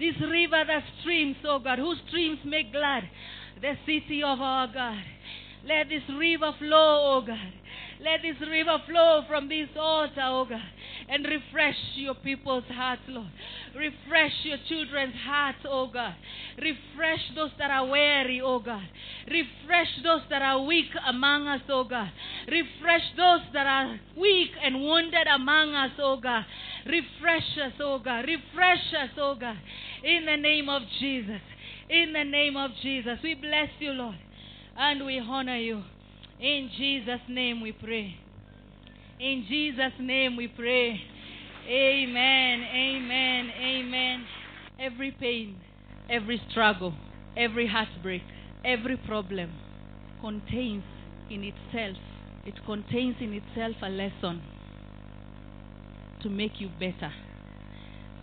this 0.00 0.16
river 0.20 0.64
that 0.66 0.82
streams, 1.00 1.36
oh 1.46 1.60
God, 1.60 1.78
whose 1.78 1.98
streams 2.08 2.38
make 2.44 2.72
glad 2.72 3.04
the 3.60 3.74
city 3.86 4.24
of 4.24 4.40
our 4.40 4.66
God. 4.66 4.98
Let 5.64 5.88
this 5.88 6.02
river 6.18 6.50
flow, 6.58 7.14
oh 7.14 7.22
God. 7.24 7.52
Let 8.00 8.20
this 8.22 8.36
river 8.46 8.76
flow 8.86 9.22
from 9.28 9.48
this 9.48 9.68
altar, 9.78 10.20
oh 10.20 10.46
God, 10.50 10.60
and 11.08 11.24
refresh 11.24 11.76
your 11.94 12.14
people's 12.16 12.64
hearts, 12.68 13.02
Lord. 13.08 13.30
Refresh 13.74 14.32
your 14.42 14.58
children's 14.68 15.14
hearts, 15.24 15.58
oh 15.64 15.88
God. 15.92 16.14
Refresh 16.58 17.20
those 17.34 17.50
that 17.58 17.70
are 17.70 17.86
weary, 17.86 18.42
oh 18.44 18.58
God. 18.58 18.82
Refresh 19.26 19.88
those 20.02 20.22
that 20.28 20.42
are 20.42 20.60
weak 20.62 20.90
among 21.08 21.46
us, 21.46 21.62
oh 21.68 21.84
God. 21.84 22.10
Refresh 22.46 23.06
those 23.16 23.40
that 23.54 23.66
are 23.66 24.00
weak 24.18 24.50
and 24.62 24.82
wounded 24.82 25.26
among 25.34 25.74
us, 25.74 25.92
oh 25.98 26.18
God. 26.20 26.44
Refresh 26.86 27.58
us, 27.64 27.72
oh 27.80 27.98
God. 27.98 28.26
Refresh 28.26 28.92
us, 29.02 29.10
oh 29.18 29.36
God. 29.40 29.56
In 30.02 30.26
the 30.26 30.36
name 30.36 30.68
of 30.68 30.82
Jesus. 31.00 31.40
In 31.88 32.12
the 32.12 32.24
name 32.24 32.56
of 32.56 32.70
Jesus. 32.82 33.18
We 33.22 33.34
bless 33.34 33.68
you, 33.78 33.92
Lord. 33.92 34.18
And 34.76 35.04
we 35.06 35.18
honor 35.18 35.56
you. 35.56 35.82
In 36.40 36.70
Jesus' 36.76 37.20
name 37.28 37.60
we 37.62 37.72
pray. 37.72 38.16
In 39.18 39.46
Jesus' 39.48 39.92
name 39.98 40.36
we 40.36 40.48
pray. 40.48 41.00
Amen. 41.66 42.64
Amen. 42.74 43.50
Amen. 43.58 44.26
Every 44.78 45.12
pain, 45.12 45.60
every 46.10 46.40
struggle, 46.50 46.92
every 47.36 47.66
heartbreak, 47.66 48.22
every 48.64 48.98
problem 48.98 49.52
contains 50.20 50.84
in 51.30 51.44
itself, 51.44 51.96
it 52.44 52.54
contains 52.66 53.16
in 53.20 53.32
itself 53.32 53.76
a 53.82 53.88
lesson 53.88 54.42
to 56.24 56.30
make 56.30 56.58
you 56.58 56.70
better, 56.80 57.12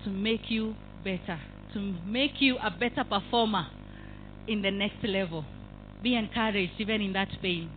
to 0.03 0.09
make 0.09 0.49
you 0.49 0.75
better, 1.03 1.39
to 1.73 1.79
make 2.05 2.41
you 2.41 2.57
a 2.57 2.71
better 2.71 3.03
performer 3.07 3.67
in 4.47 4.63
the 4.63 4.71
next 4.71 5.03
level. 5.03 5.45
Be 6.01 6.15
encouraged 6.15 6.73
even 6.79 6.99
in 6.99 7.13
that 7.13 7.29
pain. 7.43 7.69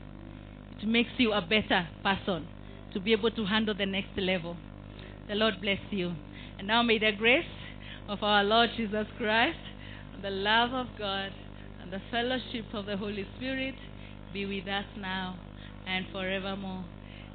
It 0.81 0.89
makes 0.89 1.11
you 1.19 1.33
a 1.33 1.43
better 1.43 1.87
person 2.03 2.49
to 2.95 3.01
be 3.01 3.13
able 3.13 3.31
to 3.33 3.45
handle 3.45 3.75
the 3.77 3.85
next 3.85 4.17
level. 4.17 4.57
The 5.29 5.35
Lord 5.35 5.61
bless 5.61 5.79
you. 5.91 6.15
And 6.59 6.67
now 6.67 6.83
may 6.83 6.99
the 6.99 7.13
grace 7.13 7.45
of 8.09 8.23
our 8.23 8.43
Lord 8.43 8.71
Jesus 8.79 9.07
Christ, 9.19 9.59
the 10.23 10.31
love 10.31 10.73
of 10.73 10.87
God, 10.99 11.33
and 11.83 11.93
the 11.93 12.01
fellowship 12.11 12.65
of 12.73 12.87
the 12.87 12.97
Holy 12.97 13.27
Spirit 13.37 13.75
be 14.33 14.47
with 14.47 14.67
us 14.69 14.87
now 14.97 15.37
and 15.87 16.07
forevermore. 16.13 16.85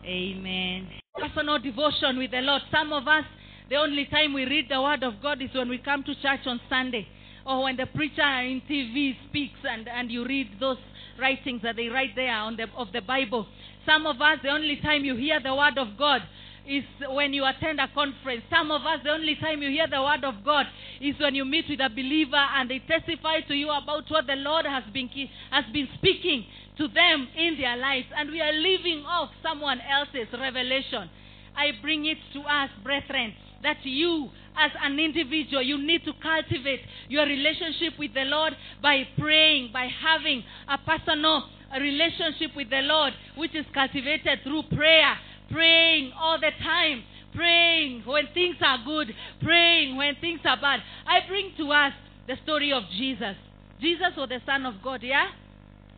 Amen. 0.05 0.87
Personal 1.15 1.59
devotion 1.59 2.17
with 2.17 2.31
the 2.31 2.41
Lord. 2.41 2.61
Some 2.71 2.93
of 2.93 3.07
us, 3.07 3.25
the 3.69 3.75
only 3.75 4.05
time 4.05 4.33
we 4.33 4.45
read 4.45 4.67
the 4.69 4.81
Word 4.81 5.03
of 5.03 5.21
God 5.21 5.41
is 5.41 5.49
when 5.53 5.69
we 5.69 5.77
come 5.77 6.03
to 6.03 6.15
church 6.15 6.41
on 6.45 6.59
Sunday 6.69 7.07
or 7.45 7.63
when 7.63 7.75
the 7.75 7.85
preacher 7.87 8.21
in 8.21 8.61
TV 8.69 9.15
speaks 9.27 9.59
and, 9.63 9.87
and 9.87 10.11
you 10.11 10.25
read 10.25 10.49
those 10.59 10.77
writings 11.19 11.61
that 11.63 11.75
they 11.75 11.87
write 11.87 12.15
there 12.15 12.33
on 12.33 12.55
the, 12.55 12.67
of 12.77 12.87
the 12.93 13.01
Bible. 13.01 13.45
Some 13.85 14.05
of 14.05 14.21
us, 14.21 14.39
the 14.43 14.49
only 14.49 14.77
time 14.77 15.03
you 15.03 15.15
hear 15.15 15.39
the 15.41 15.53
Word 15.53 15.77
of 15.77 15.97
God 15.97 16.21
is 16.69 16.83
when 17.09 17.33
you 17.33 17.45
attend 17.45 17.79
a 17.79 17.87
conference. 17.93 18.43
Some 18.49 18.71
of 18.71 18.81
us, 18.83 18.99
the 19.03 19.09
only 19.09 19.35
time 19.35 19.61
you 19.61 19.69
hear 19.69 19.87
the 19.87 20.01
word 20.01 20.23
of 20.23 20.45
God 20.45 20.67
is 21.01 21.15
when 21.19 21.33
you 21.33 21.43
meet 21.43 21.65
with 21.67 21.79
a 21.79 21.89
believer 21.89 22.37
and 22.37 22.69
they 22.69 22.79
testify 22.79 23.41
to 23.41 23.55
you 23.55 23.69
about 23.71 24.09
what 24.09 24.27
the 24.27 24.35
Lord 24.35 24.65
has 24.67 24.83
been, 24.93 25.09
has 25.49 25.65
been 25.73 25.87
speaking 25.95 26.45
to 26.79 26.87
them 26.87 27.27
in 27.37 27.57
their 27.59 27.77
lives. 27.77 28.07
And 28.15 28.31
we 28.31 28.41
are 28.41 28.53
living 28.53 29.03
off 29.05 29.29
someone 29.43 29.79
else's 29.81 30.31
revelation. 30.33 31.09
I 31.55 31.71
bring 31.81 32.05
it 32.05 32.17
to 32.33 32.39
us, 32.41 32.69
brethren, 32.83 33.33
that 33.63 33.77
you, 33.83 34.29
as 34.57 34.71
an 34.81 34.97
individual, 34.97 35.61
you 35.61 35.77
need 35.77 36.05
to 36.05 36.13
cultivate 36.23 36.81
your 37.09 37.25
relationship 37.25 37.99
with 37.99 38.13
the 38.13 38.23
Lord 38.23 38.53
by 38.81 39.03
praying, 39.17 39.71
by 39.73 39.89
having 40.01 40.43
a 40.67 40.77
personal 40.77 41.43
relationship 41.79 42.55
with 42.55 42.69
the 42.69 42.81
Lord, 42.81 43.13
which 43.35 43.53
is 43.53 43.65
cultivated 43.73 44.39
through 44.43 44.63
prayer, 44.75 45.15
praying 45.51 46.13
all 46.17 46.39
the 46.39 46.51
time, 46.63 47.03
praying 47.35 48.03
when 48.05 48.27
things 48.33 48.55
are 48.61 48.79
good, 48.85 49.13
praying 49.43 49.97
when 49.97 50.15
things 50.21 50.39
are 50.45 50.59
bad. 50.59 50.79
I 51.05 51.27
bring 51.27 51.51
to 51.57 51.71
us 51.71 51.93
the 52.27 52.35
story 52.43 52.71
of 52.71 52.83
Jesus. 52.97 53.35
Jesus 53.81 54.15
was 54.15 54.29
the 54.29 54.39
Son 54.45 54.65
of 54.65 54.75
God, 54.83 55.01
yeah? 55.03 55.27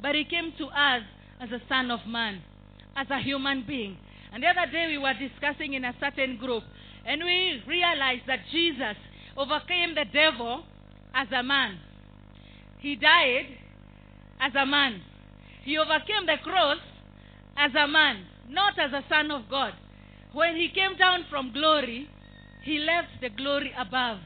But 0.01 0.15
he 0.15 0.25
came 0.25 0.53
to 0.57 0.65
us 0.65 1.03
as 1.39 1.49
a 1.51 1.61
Son 1.69 1.91
of 1.91 1.99
Man, 2.07 2.41
as 2.95 3.07
a 3.09 3.19
human 3.19 3.63
being. 3.67 3.97
And 4.33 4.43
the 4.43 4.47
other 4.47 4.71
day 4.71 4.87
we 4.87 4.97
were 4.97 5.13
discussing 5.13 5.73
in 5.73 5.85
a 5.85 5.93
certain 5.99 6.37
group, 6.37 6.63
and 7.05 7.21
we 7.23 7.61
realized 7.67 8.23
that 8.27 8.39
Jesus 8.51 8.95
overcame 9.37 9.95
the 9.95 10.05
devil 10.11 10.63
as 11.13 11.27
a 11.31 11.43
man. 11.43 11.79
He 12.79 12.95
died 12.95 13.47
as 14.39 14.53
a 14.55 14.65
man. 14.65 15.01
He 15.63 15.77
overcame 15.77 16.25
the 16.25 16.37
cross 16.43 16.77
as 17.57 17.71
a 17.75 17.87
man, 17.87 18.25
not 18.49 18.79
as 18.79 18.91
a 18.91 19.03
son 19.07 19.29
of 19.31 19.49
God. 19.49 19.73
When 20.33 20.55
he 20.55 20.69
came 20.69 20.97
down 20.97 21.25
from 21.29 21.51
glory, 21.51 22.09
he 22.63 22.79
left 22.79 23.21
the 23.21 23.29
glory 23.29 23.71
above 23.77 24.19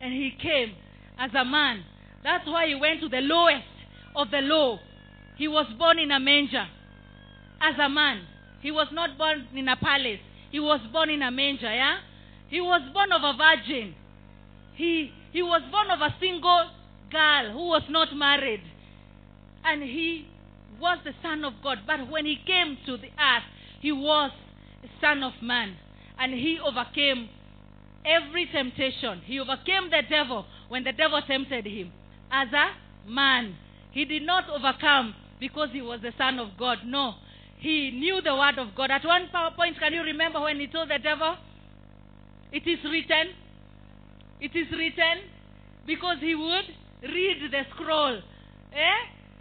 and 0.00 0.12
he 0.12 0.32
came 0.40 0.74
as 1.18 1.30
a 1.34 1.44
man. 1.44 1.84
That's 2.24 2.46
why 2.46 2.66
he 2.66 2.74
went 2.74 3.00
to 3.00 3.08
the 3.08 3.20
lowest 3.20 3.66
of 4.16 4.30
the 4.30 4.40
low. 4.40 4.78
He 5.40 5.48
was 5.48 5.64
born 5.78 5.98
in 5.98 6.10
a 6.10 6.20
manger 6.20 6.66
as 7.62 7.74
a 7.80 7.88
man. 7.88 8.26
He 8.60 8.70
was 8.70 8.88
not 8.92 9.16
born 9.16 9.48
in 9.54 9.68
a 9.68 9.76
palace. 9.76 10.20
He 10.50 10.60
was 10.60 10.80
born 10.92 11.08
in 11.08 11.22
a 11.22 11.30
manger, 11.30 11.72
yeah? 11.74 11.96
He 12.48 12.60
was 12.60 12.82
born 12.92 13.10
of 13.10 13.22
a 13.24 13.32
virgin. 13.32 13.94
He, 14.74 15.10
he 15.32 15.42
was 15.42 15.62
born 15.70 15.90
of 15.90 16.02
a 16.02 16.14
single 16.20 16.68
girl 17.10 17.52
who 17.52 17.68
was 17.68 17.84
not 17.88 18.14
married. 18.14 18.60
And 19.64 19.82
he 19.82 20.28
was 20.78 20.98
the 21.04 21.14
Son 21.22 21.42
of 21.46 21.54
God. 21.64 21.78
But 21.86 22.10
when 22.10 22.26
he 22.26 22.36
came 22.46 22.76
to 22.84 22.98
the 22.98 23.08
earth, 23.08 23.48
he 23.80 23.92
was 23.92 24.32
the 24.82 24.88
Son 25.00 25.22
of 25.22 25.32
Man. 25.40 25.74
And 26.18 26.34
he 26.34 26.58
overcame 26.62 27.30
every 28.04 28.44
temptation. 28.52 29.22
He 29.24 29.40
overcame 29.40 29.88
the 29.88 30.02
devil 30.06 30.44
when 30.68 30.84
the 30.84 30.92
devil 30.92 31.22
tempted 31.26 31.64
him 31.64 31.92
as 32.30 32.48
a 32.52 33.10
man. 33.10 33.56
He 33.92 34.04
did 34.04 34.24
not 34.24 34.44
overcome 34.50 35.14
because 35.40 35.70
he 35.72 35.82
was 35.82 36.00
the 36.02 36.12
Son 36.16 36.38
of 36.38 36.56
God. 36.58 36.78
No. 36.84 37.14
He 37.58 37.90
knew 37.90 38.20
the 38.22 38.34
word 38.34 38.58
of 38.58 38.74
God. 38.76 38.90
At 38.90 39.04
one 39.04 39.28
point, 39.56 39.78
can 39.78 39.92
you 39.92 40.02
remember 40.02 40.40
when 40.40 40.60
he 40.60 40.66
told 40.66 40.88
the 40.88 40.98
devil, 41.02 41.36
It 42.52 42.66
is 42.66 42.78
written? 42.84 43.34
It 44.40 44.54
is 44.54 44.70
written 44.72 45.28
because 45.86 46.18
he 46.20 46.34
would 46.34 46.64
read 47.02 47.50
the 47.50 47.62
scroll. 47.74 48.20
Eh? 48.72 49.00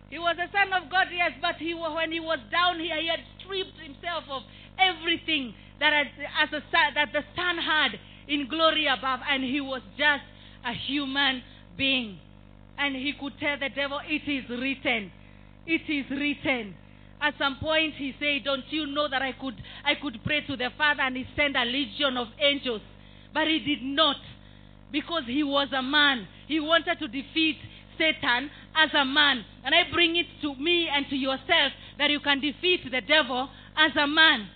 He 0.09 0.17
was 0.17 0.35
the 0.37 0.49
son 0.51 0.73
of 0.73 0.89
God, 0.89 1.07
yes, 1.13 1.31
but 1.41 1.55
he, 1.55 1.73
when 1.73 2.11
he 2.11 2.19
was 2.19 2.39
down 2.51 2.79
here, 2.79 2.99
he 2.99 3.07
had 3.07 3.19
stripped 3.39 3.77
himself 3.79 4.23
of 4.29 4.41
everything 4.79 5.53
that, 5.79 5.93
as, 5.93 6.07
as 6.41 6.49
a, 6.53 6.61
that 6.95 7.13
the 7.13 7.23
Son 7.35 7.57
had 7.57 7.99
in 8.27 8.47
glory 8.47 8.87
above, 8.87 9.19
and 9.29 9.43
he 9.43 9.61
was 9.61 9.81
just 9.97 10.23
a 10.65 10.73
human 10.73 11.43
being. 11.77 12.19
And 12.77 12.95
he 12.95 13.13
could 13.19 13.33
tell 13.39 13.57
the 13.59 13.69
devil, 13.69 13.99
It 14.07 14.29
is 14.29 14.49
written. 14.49 15.11
It 15.65 15.81
is 15.87 16.09
written. 16.09 16.75
At 17.21 17.33
some 17.37 17.57
point 17.57 17.95
he 17.95 18.15
said, 18.19 18.45
Don't 18.45 18.63
you 18.69 18.87
know 18.87 19.07
that 19.09 19.21
I 19.21 19.33
could 19.33 19.55
I 19.83 19.95
could 19.95 20.19
pray 20.23 20.41
to 20.47 20.55
the 20.55 20.69
Father 20.77 21.01
and 21.01 21.17
he 21.17 21.25
sent 21.35 21.55
a 21.55 21.65
legion 21.65 22.17
of 22.17 22.27
angels? 22.39 22.81
But 23.33 23.47
he 23.47 23.59
did 23.59 23.83
not. 23.83 24.17
Because 24.91 25.23
he 25.27 25.43
was 25.43 25.67
a 25.75 25.81
man. 25.81 26.27
He 26.47 26.59
wanted 26.59 26.97
to 26.99 27.07
defeat 27.07 27.57
Satan 27.97 28.49
as 28.75 28.89
a 28.93 29.05
man. 29.05 29.45
And 29.63 29.75
I 29.75 29.83
bring 29.93 30.15
it 30.15 30.25
to 30.41 30.55
me 30.55 30.87
and 30.87 31.05
to 31.09 31.15
yourself 31.15 31.73
that 31.97 32.09
you 32.09 32.19
can 32.19 32.39
defeat 32.39 32.89
the 32.89 33.01
devil 33.01 33.49
as 33.77 33.91
a 33.95 34.07
man. 34.07 34.47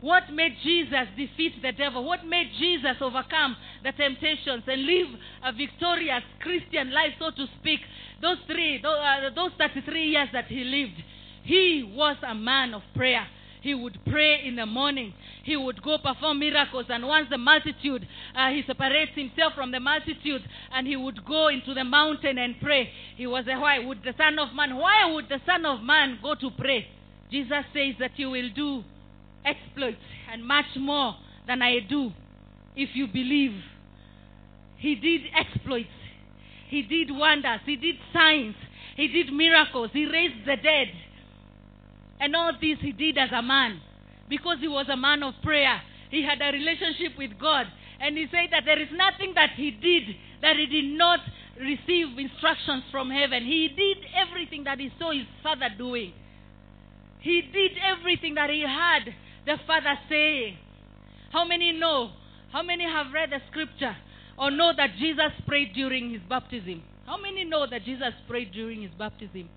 What 0.00 0.32
made 0.32 0.56
Jesus 0.62 1.08
defeat 1.16 1.60
the 1.60 1.72
devil? 1.72 2.04
What 2.04 2.24
made 2.24 2.48
Jesus 2.58 2.96
overcome 3.00 3.56
the 3.84 3.92
temptations 3.92 4.64
and 4.66 4.86
live 4.86 5.08
a 5.44 5.52
victorious 5.52 6.22
Christian 6.40 6.90
life, 6.92 7.12
so 7.18 7.30
to 7.30 7.46
speak? 7.60 7.80
Those 8.22 8.38
three, 8.46 8.82
uh, 8.82 9.30
those 9.34 9.52
33 9.58 10.08
years 10.08 10.28
that 10.32 10.46
he 10.46 10.64
lived, 10.64 11.02
he 11.42 11.92
was 11.94 12.16
a 12.26 12.34
man 12.34 12.72
of 12.72 12.82
prayer. 12.94 13.26
He 13.60 13.74
would 13.74 13.98
pray 14.06 14.46
in 14.46 14.56
the 14.56 14.64
morning. 14.64 15.12
He 15.44 15.56
would 15.56 15.82
go 15.82 15.98
perform 15.98 16.38
miracles. 16.38 16.86
And 16.88 17.06
once 17.06 17.28
the 17.28 17.36
multitude, 17.36 18.06
uh, 18.34 18.50
he 18.50 18.62
separates 18.66 19.12
himself 19.14 19.52
from 19.54 19.70
the 19.70 19.80
multitude 19.80 20.42
and 20.72 20.86
he 20.86 20.96
would 20.96 21.24
go 21.26 21.48
into 21.48 21.74
the 21.74 21.84
mountain 21.84 22.38
and 22.38 22.54
pray. 22.60 22.90
He 23.16 23.26
was 23.26 23.44
a 23.48 23.58
why 23.58 23.78
would 23.78 24.02
the 24.02 24.14
Son 24.16 24.38
of 24.38 24.54
Man, 24.54 24.76
why 24.76 25.12
would 25.12 25.28
the 25.28 25.40
Son 25.44 25.66
of 25.66 25.82
Man 25.82 26.18
go 26.22 26.34
to 26.34 26.50
pray? 26.56 26.88
Jesus 27.30 27.64
says 27.74 27.94
that 28.00 28.12
you 28.16 28.30
will 28.30 28.48
do 28.54 28.82
exploits 29.44 29.98
and 30.32 30.44
much 30.44 30.66
more 30.76 31.14
than 31.46 31.62
I 31.62 31.80
do 31.88 32.12
if 32.76 32.90
you 32.94 33.06
believe. 33.06 33.60
He 34.78 34.94
did 34.94 35.22
exploits. 35.36 35.88
He 36.68 36.82
did 36.82 37.10
wonders. 37.10 37.60
He 37.66 37.76
did 37.76 37.96
signs. 38.12 38.54
He 38.96 39.08
did 39.08 39.32
miracles. 39.32 39.90
He 39.92 40.06
raised 40.06 40.46
the 40.46 40.56
dead. 40.56 40.88
And 42.20 42.36
all 42.36 42.52
this 42.52 42.78
he 42.80 42.92
did 42.92 43.18
as 43.18 43.30
a 43.32 43.42
man 43.42 43.80
because 44.28 44.58
he 44.60 44.68
was 44.68 44.86
a 44.88 44.96
man 44.96 45.22
of 45.22 45.34
prayer. 45.42 45.80
He 46.10 46.22
had 46.22 46.40
a 46.40 46.52
relationship 46.52 47.18
with 47.18 47.32
God. 47.38 47.66
And 48.00 48.16
he 48.16 48.26
said 48.30 48.48
that 48.52 48.64
there 48.64 48.80
is 48.80 48.88
nothing 48.92 49.34
that 49.34 49.50
he 49.56 49.70
did 49.70 50.16
that 50.42 50.56
he 50.56 50.66
did 50.66 50.96
not 50.96 51.20
receive 51.60 52.18
instructions 52.18 52.84
from 52.90 53.10
heaven. 53.10 53.44
He 53.44 53.68
did 53.68 53.98
everything 54.16 54.64
that 54.64 54.78
he 54.78 54.90
saw 54.98 55.12
his 55.12 55.26
father 55.42 55.68
doing. 55.76 56.12
He 57.20 57.42
did 57.42 57.72
everything 57.84 58.34
that 58.36 58.48
he 58.48 58.62
heard 58.62 59.14
the 59.50 59.58
father 59.66 59.98
saying. 60.08 60.56
How 61.32 61.44
many 61.44 61.72
know? 61.72 62.10
How 62.52 62.62
many 62.62 62.84
have 62.84 63.12
read 63.12 63.30
the 63.30 63.40
scripture 63.50 63.96
or 64.38 64.50
know 64.50 64.72
that 64.76 64.90
Jesus 64.98 65.32
prayed 65.46 65.72
during 65.74 66.10
his 66.10 66.22
baptism? 66.28 66.82
How 67.04 67.20
many 67.20 67.44
know 67.44 67.66
that 67.68 67.84
Jesus 67.84 68.14
prayed 68.28 68.52
during 68.52 68.82
his 68.82 68.92
baptism? 68.96 69.48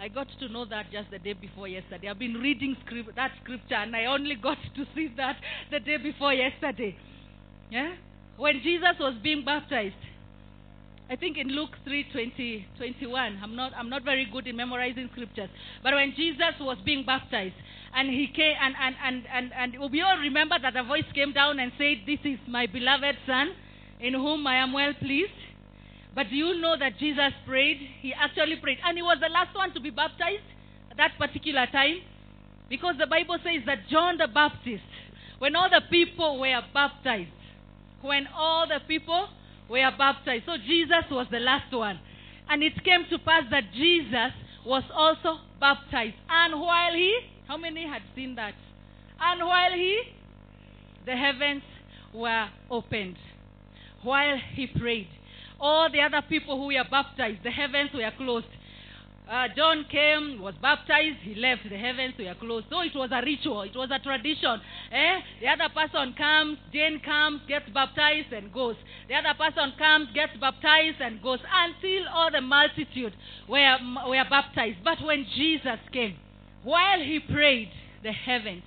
I 0.00 0.08
got 0.08 0.26
to 0.40 0.48
know 0.48 0.64
that 0.64 0.90
just 0.90 1.10
the 1.10 1.18
day 1.18 1.34
before 1.34 1.68
yesterday. 1.68 2.08
I've 2.08 2.18
been 2.18 2.34
reading 2.34 2.76
that 3.14 3.32
scripture 3.42 3.74
and 3.74 3.94
I 3.94 4.06
only 4.06 4.36
got 4.36 4.56
to 4.76 4.84
see 4.94 5.12
that 5.18 5.36
the 5.70 5.80
day 5.80 5.98
before 5.98 6.32
yesterday. 6.32 6.96
Yeah? 7.70 7.94
When 8.38 8.60
Jesus 8.62 8.96
was 8.98 9.14
being 9.22 9.44
baptized, 9.44 9.94
I 11.10 11.16
think 11.16 11.36
in 11.36 11.48
Luke 11.48 11.76
3 11.84 12.06
20, 12.10 12.66
21, 12.78 13.40
I'm 13.42 13.54
not, 13.54 13.72
I'm 13.76 13.90
not 13.90 14.02
very 14.02 14.26
good 14.32 14.46
in 14.46 14.56
memorizing 14.56 15.10
scriptures. 15.12 15.50
But 15.82 15.92
when 15.92 16.14
Jesus 16.16 16.56
was 16.58 16.78
being 16.86 17.04
baptized, 17.04 17.54
and 17.94 18.08
he 18.08 18.26
came, 18.34 18.54
and, 18.60 18.74
and, 18.80 18.96
and, 19.04 19.24
and, 19.32 19.74
and 19.74 19.92
we 19.92 20.00
all 20.00 20.16
remember 20.16 20.56
that 20.60 20.76
a 20.76 20.82
voice 20.82 21.04
came 21.14 21.32
down 21.32 21.58
and 21.58 21.72
said, 21.76 21.98
This 22.06 22.20
is 22.24 22.38
my 22.48 22.66
beloved 22.66 23.16
Son, 23.26 23.52
in 24.00 24.14
whom 24.14 24.46
I 24.46 24.56
am 24.56 24.72
well 24.72 24.94
pleased. 24.94 25.32
But 26.14 26.30
do 26.30 26.36
you 26.36 26.60
know 26.60 26.76
that 26.78 26.98
Jesus 26.98 27.32
prayed? 27.46 27.78
He 28.00 28.12
actually 28.12 28.56
prayed. 28.56 28.78
And 28.84 28.96
he 28.96 29.02
was 29.02 29.18
the 29.20 29.28
last 29.28 29.54
one 29.54 29.72
to 29.74 29.80
be 29.80 29.90
baptized 29.90 30.44
at 30.90 30.96
that 30.96 31.12
particular 31.18 31.66
time. 31.66 32.00
Because 32.68 32.94
the 32.98 33.06
Bible 33.06 33.36
says 33.44 33.62
that 33.66 33.88
John 33.90 34.16
the 34.16 34.28
Baptist, 34.28 34.84
when 35.38 35.54
all 35.54 35.68
the 35.68 35.82
people 35.90 36.40
were 36.40 36.60
baptized, 36.72 37.30
when 38.00 38.26
all 38.34 38.66
the 38.66 38.80
people 38.88 39.28
were 39.68 39.90
baptized, 39.96 40.44
so 40.46 40.56
Jesus 40.56 41.04
was 41.10 41.26
the 41.30 41.40
last 41.40 41.72
one. 41.72 42.00
And 42.48 42.62
it 42.62 42.82
came 42.84 43.04
to 43.10 43.18
pass 43.18 43.44
that 43.50 43.72
Jesus 43.74 44.32
was 44.64 44.84
also 44.94 45.38
baptized. 45.62 46.16
And 46.28 46.60
while 46.60 46.92
he, 46.92 47.18
how 47.46 47.56
many 47.56 47.86
had 47.86 48.02
seen 48.14 48.34
that? 48.34 48.54
And 49.20 49.40
while 49.40 49.72
he, 49.72 50.02
the 51.06 51.16
heavens 51.16 51.62
were 52.12 52.48
opened. 52.68 53.16
While 54.02 54.36
he 54.54 54.66
prayed 54.66 55.08
all 55.60 55.88
the 55.88 56.00
other 56.00 56.20
people 56.28 56.58
who 56.58 56.66
were 56.66 56.84
baptized, 56.90 57.44
the 57.44 57.50
heavens 57.50 57.90
were 57.94 58.10
closed. 58.18 58.48
Uh, 59.28 59.46
John 59.56 59.86
came, 59.90 60.42
was 60.42 60.54
baptized, 60.60 61.18
he 61.22 61.34
left, 61.36 61.62
the 61.68 61.76
heavens 61.76 62.14
were 62.18 62.34
closed. 62.34 62.66
So 62.68 62.80
it 62.80 62.94
was 62.94 63.10
a 63.12 63.22
ritual, 63.24 63.62
it 63.62 63.76
was 63.76 63.88
a 63.92 63.98
tradition. 64.00 64.60
Eh? 64.90 65.20
The 65.40 65.48
other 65.48 65.68
person 65.72 66.14
comes, 66.14 66.58
Jane 66.72 67.00
comes, 67.00 67.40
gets 67.46 67.68
baptized, 67.72 68.32
and 68.32 68.52
goes. 68.52 68.76
The 69.08 69.14
other 69.14 69.34
person 69.38 69.72
comes, 69.78 70.08
gets 70.12 70.36
baptized, 70.40 71.00
and 71.00 71.22
goes 71.22 71.38
until 71.50 72.08
all 72.08 72.30
the 72.32 72.40
multitude 72.40 73.14
were, 73.48 73.76
were 74.08 74.24
baptized. 74.28 74.78
But 74.82 75.00
when 75.02 75.24
Jesus 75.36 75.78
came, 75.92 76.16
while 76.64 76.98
he 76.98 77.20
prayed, 77.20 77.70
the 78.02 78.12
heavens 78.12 78.64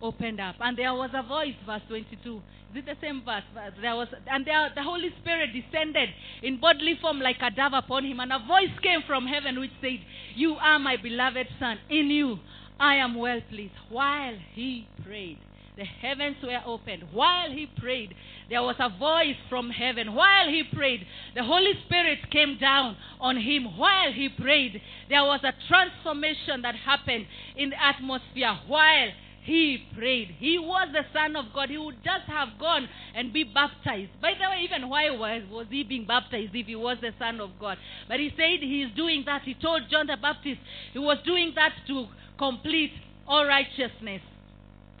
opened 0.00 0.40
up. 0.40 0.56
And 0.60 0.76
there 0.76 0.92
was 0.94 1.10
a 1.14 1.22
voice, 1.22 1.54
verse 1.66 1.82
22. 1.88 2.36
Is 2.70 2.76
it 2.76 2.86
the 2.86 2.96
same 3.00 3.22
verse? 3.24 3.42
Uh, 3.56 3.70
there 3.80 3.96
was, 3.96 4.08
and 4.26 4.46
there, 4.46 4.70
the 4.74 4.82
Holy 4.82 5.10
Spirit 5.20 5.50
descended 5.52 6.10
in 6.42 6.60
bodily 6.60 6.98
form 7.00 7.20
like 7.20 7.38
a 7.42 7.50
dove 7.50 7.72
upon 7.74 8.04
him, 8.04 8.20
and 8.20 8.32
a 8.32 8.38
voice 8.38 8.76
came 8.82 9.00
from 9.06 9.26
heaven 9.26 9.58
which 9.58 9.70
said, 9.80 9.98
You 10.36 10.54
are 10.54 10.78
my 10.78 10.96
beloved 10.96 11.48
Son. 11.58 11.78
In 11.88 12.10
you 12.10 12.38
I 12.78 12.96
am 12.96 13.14
well 13.14 13.40
pleased. 13.48 13.72
While 13.88 14.36
he 14.52 14.86
prayed, 15.04 15.38
the 15.76 15.84
heavens 15.84 16.36
were 16.42 16.60
opened. 16.66 17.04
While 17.12 17.50
he 17.50 17.66
prayed, 17.78 18.14
there 18.50 18.62
was 18.62 18.76
a 18.80 18.90
voice 18.98 19.36
from 19.48 19.70
heaven. 19.70 20.14
While 20.14 20.48
he 20.48 20.64
prayed, 20.74 21.06
the 21.34 21.44
Holy 21.44 21.72
Spirit 21.86 22.18
came 22.30 22.58
down 22.58 22.96
on 23.20 23.36
him. 23.36 23.78
While 23.78 24.12
he 24.12 24.28
prayed, 24.28 24.80
there 25.08 25.22
was 25.22 25.40
a 25.44 25.54
transformation 25.68 26.62
that 26.62 26.74
happened 26.74 27.26
in 27.56 27.70
the 27.70 27.82
atmosphere. 27.82 28.58
While 28.66 29.10
he 29.48 29.78
prayed. 29.96 30.28
He 30.38 30.58
was 30.58 30.88
the 30.92 31.04
Son 31.10 31.34
of 31.34 31.46
God. 31.54 31.70
He 31.70 31.78
would 31.78 32.04
just 32.04 32.26
have 32.26 32.58
gone 32.60 32.86
and 33.14 33.32
be 33.32 33.44
baptized. 33.44 34.10
By 34.20 34.34
the 34.34 34.44
way, 34.44 34.60
even 34.62 34.90
why 34.90 35.08
was, 35.08 35.42
was 35.50 35.66
he 35.70 35.84
being 35.84 36.06
baptized 36.06 36.54
if 36.54 36.66
he 36.66 36.76
was 36.76 36.98
the 37.00 37.12
Son 37.18 37.40
of 37.40 37.50
God? 37.58 37.78
But 38.08 38.20
he 38.20 38.28
said 38.36 38.60
he 38.60 38.82
is 38.82 38.94
doing 38.94 39.22
that. 39.24 39.42
He 39.44 39.54
told 39.54 39.84
John 39.90 40.06
the 40.06 40.18
Baptist 40.20 40.60
he 40.92 40.98
was 40.98 41.16
doing 41.24 41.52
that 41.54 41.72
to 41.86 42.06
complete 42.38 42.92
all 43.26 43.46
righteousness. 43.46 44.20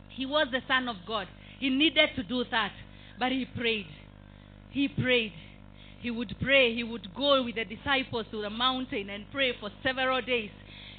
He 0.08 0.24
was 0.24 0.48
the 0.50 0.62
Son 0.66 0.88
of 0.88 0.96
God. 1.06 1.28
He 1.60 1.68
needed 1.68 2.08
to 2.16 2.22
do 2.22 2.42
that. 2.50 2.72
But 3.18 3.32
he 3.32 3.44
prayed. 3.44 3.86
He 4.70 4.88
prayed. 4.88 5.34
He 6.00 6.10
would 6.10 6.34
pray. 6.40 6.74
He 6.74 6.84
would 6.84 7.14
go 7.14 7.44
with 7.44 7.56
the 7.56 7.66
disciples 7.66 8.24
to 8.30 8.40
the 8.40 8.50
mountain 8.50 9.10
and 9.10 9.26
pray 9.30 9.52
for 9.60 9.68
several 9.82 10.22
days 10.22 10.50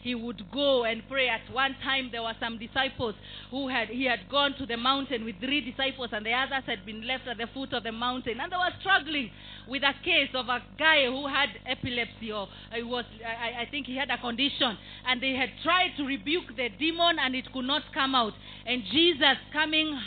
he 0.01 0.15
would 0.15 0.49
go 0.51 0.85
and 0.85 1.01
pray. 1.09 1.29
At 1.29 1.51
one 1.51 1.75
time, 1.83 2.09
there 2.11 2.23
were 2.23 2.35
some 2.39 2.57
disciples 2.57 3.15
who 3.51 3.67
had 3.67 3.89
he 3.89 4.05
had 4.05 4.29
gone 4.29 4.55
to 4.57 4.65
the 4.65 4.77
mountain 4.77 5.25
with 5.25 5.39
three 5.39 5.61
disciples, 5.61 6.09
and 6.11 6.25
the 6.25 6.33
others 6.33 6.63
had 6.65 6.85
been 6.85 7.05
left 7.05 7.27
at 7.27 7.37
the 7.37 7.47
foot 7.53 7.73
of 7.73 7.83
the 7.83 7.91
mountain, 7.91 8.39
and 8.39 8.51
they 8.51 8.57
were 8.57 8.73
struggling 8.79 9.29
with 9.67 9.83
a 9.83 9.93
case 10.03 10.29
of 10.33 10.47
a 10.49 10.63
guy 10.77 11.05
who 11.05 11.27
had 11.27 11.49
epilepsy, 11.65 12.31
or 12.31 12.47
it 12.75 12.83
was 12.83 13.05
I, 13.25 13.61
I 13.61 13.67
think 13.69 13.87
he 13.87 13.95
had 13.95 14.09
a 14.09 14.17
condition, 14.17 14.77
and 15.07 15.21
they 15.21 15.33
had 15.33 15.49
tried 15.63 15.95
to 15.97 16.03
rebuke 16.05 16.55
the 16.55 16.69
demon, 16.69 17.17
and 17.19 17.35
it 17.35 17.51
could 17.51 17.65
not 17.65 17.83
come 17.93 18.15
out. 18.15 18.33
And 18.65 18.83
Jesus, 18.91 19.37
coming 19.51 19.97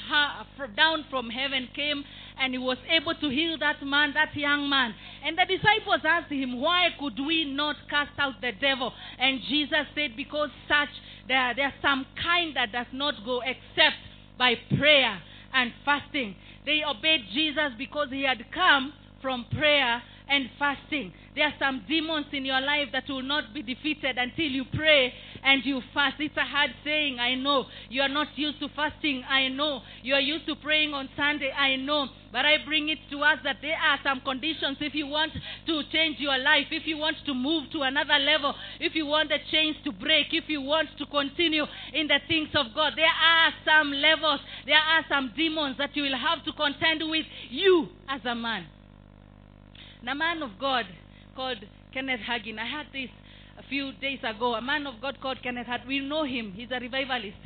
down 0.76 1.04
from 1.10 1.30
heaven, 1.30 1.68
came 1.74 2.04
and 2.38 2.52
he 2.52 2.58
was 2.58 2.78
able 2.88 3.14
to 3.14 3.28
heal 3.28 3.56
that 3.58 3.84
man, 3.84 4.12
that 4.14 4.34
young 4.34 4.68
man. 4.68 4.94
And 5.24 5.36
the 5.36 5.44
disciples 5.44 6.00
asked 6.04 6.32
him, 6.32 6.60
Why 6.60 6.88
could 6.98 7.18
we 7.18 7.44
not 7.44 7.76
cast 7.88 8.18
out 8.18 8.40
the 8.40 8.52
devil? 8.60 8.92
And 9.18 9.40
Jesus 9.48 9.86
said, 9.94 10.16
Because 10.16 10.50
such 10.68 10.90
there, 11.28 11.54
there's 11.54 11.72
some 11.80 12.06
kind 12.22 12.56
that 12.56 12.72
does 12.72 12.86
not 12.92 13.14
go 13.24 13.40
except 13.40 13.96
by 14.38 14.54
prayer 14.76 15.20
and 15.54 15.72
fasting. 15.84 16.34
They 16.64 16.82
obeyed 16.88 17.22
Jesus 17.32 17.72
because 17.78 18.08
he 18.10 18.22
had 18.22 18.44
come 18.52 18.92
from 19.20 19.46
prayer 19.56 20.02
and 20.28 20.50
fasting. 20.58 21.12
There 21.34 21.46
are 21.46 21.54
some 21.58 21.82
demons 21.88 22.26
in 22.32 22.44
your 22.44 22.60
life 22.60 22.88
that 22.92 23.08
will 23.08 23.22
not 23.22 23.54
be 23.54 23.62
defeated 23.62 24.18
until 24.18 24.44
you 24.44 24.64
pray 24.74 25.14
and 25.42 25.64
you 25.64 25.80
fast. 25.94 26.16
It's 26.20 26.36
a 26.36 26.44
hard 26.44 26.70
saying, 26.84 27.18
I 27.18 27.34
know. 27.36 27.64
You 27.88 28.02
are 28.02 28.08
not 28.08 28.28
used 28.36 28.60
to 28.60 28.68
fasting, 28.76 29.24
I 29.26 29.48
know. 29.48 29.80
You 30.02 30.12
are 30.12 30.20
used 30.20 30.44
to 30.46 30.56
praying 30.56 30.92
on 30.92 31.08
Sunday, 31.16 31.50
I 31.50 31.76
know. 31.76 32.08
But 32.32 32.44
I 32.44 32.56
bring 32.66 32.90
it 32.90 32.98
to 33.10 33.20
us 33.20 33.38
that 33.44 33.56
there 33.62 33.76
are 33.76 33.98
some 34.04 34.20
conditions 34.20 34.76
if 34.80 34.94
you 34.94 35.06
want 35.06 35.32
to 35.66 35.82
change 35.90 36.20
your 36.20 36.36
life, 36.36 36.66
if 36.70 36.86
you 36.86 36.98
want 36.98 37.16
to 37.24 37.32
move 37.32 37.70
to 37.72 37.80
another 37.80 38.18
level, 38.18 38.54
if 38.78 38.94
you 38.94 39.06
want 39.06 39.30
the 39.30 39.38
chains 39.50 39.76
to 39.84 39.92
break, 39.92 40.26
if 40.32 40.44
you 40.48 40.60
want 40.60 40.88
to 40.98 41.06
continue 41.06 41.64
in 41.94 42.08
the 42.08 42.20
things 42.28 42.48
of 42.54 42.66
God. 42.74 42.92
There 42.96 43.06
are 43.06 43.52
some 43.64 43.90
levels, 43.90 44.40
there 44.66 44.76
are 44.76 45.04
some 45.08 45.32
demons 45.34 45.78
that 45.78 45.96
you 45.96 46.02
will 46.02 46.18
have 46.18 46.44
to 46.44 46.52
contend 46.52 47.00
with 47.08 47.24
you 47.48 47.88
as 48.06 48.20
a 48.26 48.34
man. 48.34 48.66
A 50.06 50.14
man 50.14 50.42
of 50.42 50.58
God 50.58 50.84
called 51.34 51.58
Kenneth 51.92 52.20
Hagin, 52.20 52.58
I 52.58 52.66
had 52.66 52.86
this 52.92 53.10
a 53.58 53.62
few 53.68 53.92
days 54.00 54.20
ago. 54.22 54.54
A 54.54 54.62
man 54.62 54.86
of 54.86 55.00
God 55.00 55.18
called 55.20 55.38
Kenneth 55.42 55.66
Hagin. 55.66 55.86
We 55.86 56.00
know 56.00 56.24
him. 56.24 56.52
He's 56.52 56.68
a 56.70 56.80
revivalist. 56.80 57.36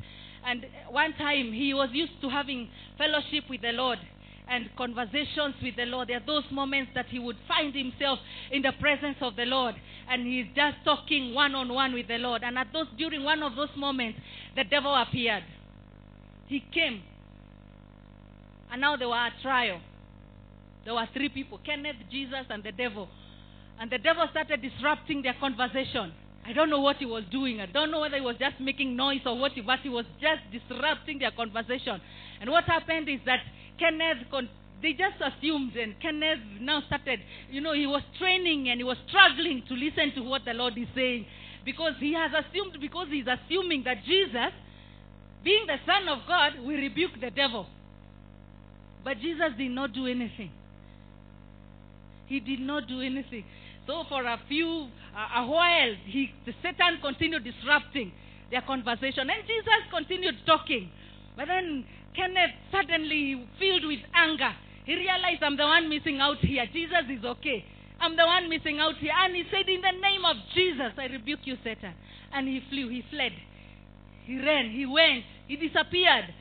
And 0.46 0.66
one 0.90 1.12
time 1.14 1.52
he 1.52 1.74
was 1.74 1.88
used 1.92 2.20
to 2.22 2.28
having 2.28 2.68
fellowship 2.96 3.44
with 3.50 3.62
the 3.62 3.72
Lord 3.72 3.98
and 4.48 4.70
conversations 4.76 5.54
with 5.60 5.74
the 5.76 5.86
Lord. 5.86 6.08
There 6.08 6.18
are 6.18 6.26
those 6.26 6.44
moments 6.52 6.92
that 6.94 7.06
he 7.06 7.18
would 7.18 7.36
find 7.48 7.74
himself 7.74 8.20
in 8.52 8.62
the 8.62 8.72
presence 8.80 9.16
of 9.20 9.34
the 9.34 9.44
Lord 9.44 9.74
and 10.08 10.26
he's 10.26 10.46
just 10.54 10.76
talking 10.84 11.34
one 11.34 11.54
on 11.54 11.72
one 11.72 11.92
with 11.92 12.06
the 12.06 12.18
Lord. 12.18 12.42
And 12.44 12.56
at 12.58 12.68
those 12.72 12.86
during 12.96 13.24
one 13.24 13.42
of 13.42 13.56
those 13.56 13.74
moments, 13.76 14.20
the 14.54 14.64
devil 14.64 14.94
appeared. 14.94 15.42
He 16.46 16.60
came. 16.72 17.02
And 18.70 18.80
now 18.80 18.96
there 18.96 19.08
were 19.08 19.14
a 19.16 19.32
trial. 19.42 19.80
There 20.84 20.94
were 20.94 21.08
three 21.12 21.28
people 21.28 21.58
Kenneth, 21.66 21.96
Jesus, 22.10 22.46
and 22.48 22.62
the 22.62 22.72
devil. 22.72 23.08
And 23.80 23.90
the 23.90 23.98
devil 23.98 24.26
started 24.30 24.62
disrupting 24.62 25.22
their 25.22 25.34
conversation. 25.38 26.12
I 26.46 26.52
don't 26.52 26.70
know 26.70 26.80
what 26.80 26.96
he 26.96 27.06
was 27.06 27.24
doing. 27.30 27.60
I 27.60 27.66
don't 27.66 27.90
know 27.90 28.00
whether 28.00 28.16
he 28.16 28.22
was 28.22 28.36
just 28.38 28.60
making 28.60 28.96
noise 28.96 29.20
or 29.26 29.36
what, 29.38 29.52
but 29.66 29.80
he 29.80 29.88
was 29.88 30.06
just 30.20 30.42
disrupting 30.52 31.18
their 31.18 31.32
conversation. 31.32 32.00
And 32.40 32.50
what 32.50 32.64
happened 32.64 33.08
is 33.08 33.20
that 33.26 33.40
Kenneth, 33.78 34.30
con- 34.30 34.48
they 34.80 34.92
just 34.92 35.16
assumed, 35.20 35.74
and 35.76 35.98
Kenneth 36.00 36.38
now 36.60 36.82
started, 36.86 37.20
you 37.50 37.60
know, 37.60 37.74
he 37.74 37.86
was 37.86 38.02
training 38.18 38.68
and 38.68 38.78
he 38.78 38.84
was 38.84 38.96
struggling 39.08 39.64
to 39.68 39.74
listen 39.74 40.14
to 40.14 40.22
what 40.22 40.44
the 40.44 40.54
Lord 40.54 40.78
is 40.78 40.86
saying 40.94 41.26
because 41.64 41.94
he 41.98 42.14
has 42.14 42.30
assumed, 42.30 42.78
because 42.80 43.08
he's 43.10 43.26
assuming 43.26 43.82
that 43.84 44.04
Jesus, 44.04 44.54
being 45.42 45.66
the 45.66 45.76
Son 45.84 46.08
of 46.08 46.20
God, 46.28 46.52
will 46.60 46.76
rebuke 46.76 47.20
the 47.20 47.30
devil. 47.30 47.66
But 49.02 49.18
Jesus 49.18 49.50
did 49.58 49.72
not 49.72 49.92
do 49.92 50.06
anything. 50.06 50.52
He 52.26 52.40
did 52.40 52.60
not 52.60 52.86
do 52.86 53.00
anything. 53.00 53.44
So 53.86 54.04
for 54.08 54.24
a 54.24 54.38
few, 54.48 54.88
uh, 55.14 55.42
a 55.42 55.46
while, 55.46 55.94
he, 56.06 56.32
the 56.44 56.52
Satan 56.62 56.98
continued 57.00 57.44
disrupting 57.44 58.12
their 58.50 58.62
conversation, 58.62 59.30
and 59.30 59.46
Jesus 59.46 59.82
continued 59.90 60.34
talking. 60.44 60.90
But 61.36 61.48
then 61.48 61.84
Kenneth 62.14 62.56
suddenly, 62.72 63.46
filled 63.58 63.86
with 63.86 64.00
anger, 64.14 64.52
he 64.84 64.94
realized 64.94 65.42
I'm 65.42 65.56
the 65.56 65.64
one 65.64 65.88
missing 65.88 66.20
out 66.20 66.38
here. 66.38 66.64
Jesus 66.72 67.10
is 67.10 67.24
okay. 67.24 67.64
I'm 68.00 68.16
the 68.16 68.26
one 68.26 68.48
missing 68.48 68.78
out 68.78 68.96
here. 68.98 69.12
And 69.14 69.34
he 69.34 69.44
said, 69.50 69.68
In 69.68 69.82
the 69.82 69.98
name 69.98 70.24
of 70.24 70.36
Jesus, 70.54 70.92
I 70.96 71.06
rebuke 71.06 71.40
you, 71.44 71.56
Satan. 71.64 71.94
And 72.32 72.46
he 72.46 72.62
flew, 72.70 72.88
he 72.88 73.02
fled. 73.10 73.32
He 74.24 74.38
ran, 74.38 74.70
he 74.70 74.86
went, 74.86 75.24
he 75.46 75.56
disappeared. 75.56 76.34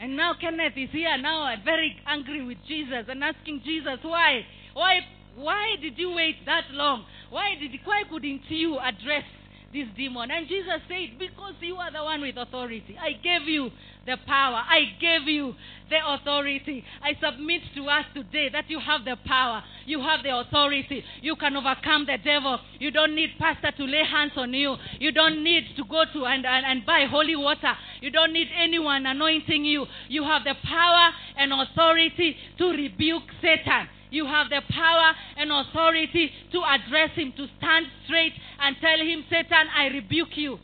And 0.00 0.16
now 0.16 0.34
Kenneth 0.40 0.76
is 0.76 0.90
here 0.90 1.16
now 1.18 1.52
very 1.64 1.96
angry 2.06 2.44
with 2.44 2.58
Jesus 2.66 3.04
and 3.08 3.22
asking 3.22 3.62
Jesus, 3.64 3.98
why? 4.02 4.46
Why 4.72 5.00
why 5.38 5.76
did 5.80 5.98
you 5.98 6.12
wait 6.12 6.36
that 6.46 6.64
long? 6.72 7.04
Why 7.30 7.54
did 7.58 7.70
why 7.84 8.02
couldn't 8.10 8.42
you 8.48 8.78
address 8.78 9.24
this 9.72 9.86
demon? 9.96 10.30
And 10.30 10.48
Jesus 10.48 10.80
said, 10.88 11.18
Because 11.18 11.54
you 11.60 11.76
are 11.76 11.92
the 11.92 12.02
one 12.02 12.20
with 12.20 12.36
authority. 12.36 12.96
I 13.00 13.12
gave 13.12 13.46
you 13.46 13.70
the 14.04 14.16
power. 14.26 14.56
I 14.56 14.96
gave 15.00 15.28
you 15.28 15.54
the 15.90 15.98
authority. 16.04 16.84
I 17.02 17.12
submit 17.22 17.62
to 17.76 17.84
us 17.84 18.04
today 18.14 18.48
that 18.52 18.68
you 18.68 18.80
have 18.80 19.04
the 19.04 19.16
power. 19.26 19.62
You 19.86 20.00
have 20.00 20.24
the 20.24 20.36
authority. 20.36 21.04
You 21.20 21.36
can 21.36 21.56
overcome 21.56 22.06
the 22.06 22.16
devil. 22.22 22.58
You 22.80 22.90
don't 22.90 23.14
need 23.14 23.30
pastor 23.38 23.70
to 23.76 23.84
lay 23.84 24.02
hands 24.10 24.32
on 24.36 24.52
you. 24.54 24.76
You 24.98 25.12
don't 25.12 25.44
need 25.44 25.64
to 25.76 25.84
go 25.84 26.04
to 26.12 26.24
and, 26.26 26.44
and, 26.46 26.66
and 26.66 26.86
buy 26.86 27.06
holy 27.08 27.36
water. 27.36 27.74
You 28.00 28.10
don't 28.10 28.32
need 28.32 28.48
anyone 28.56 29.06
anointing 29.06 29.64
you. 29.64 29.86
You 30.08 30.24
have 30.24 30.42
the 30.44 30.54
power 30.64 31.10
and 31.36 31.52
authority 31.52 32.36
to 32.58 32.70
rebuke 32.70 33.24
Satan. 33.40 33.88
You 34.10 34.26
have 34.26 34.48
the 34.48 34.62
power 34.70 35.12
and 35.36 35.50
authority 35.52 36.30
to 36.52 36.62
address 36.64 37.10
him, 37.14 37.32
to 37.36 37.46
stand 37.58 37.86
straight 38.06 38.32
and 38.60 38.76
tell 38.80 38.98
him, 38.98 39.24
Satan, 39.28 39.66
I 39.76 39.86
rebuke 39.88 40.36
you. 40.36 40.58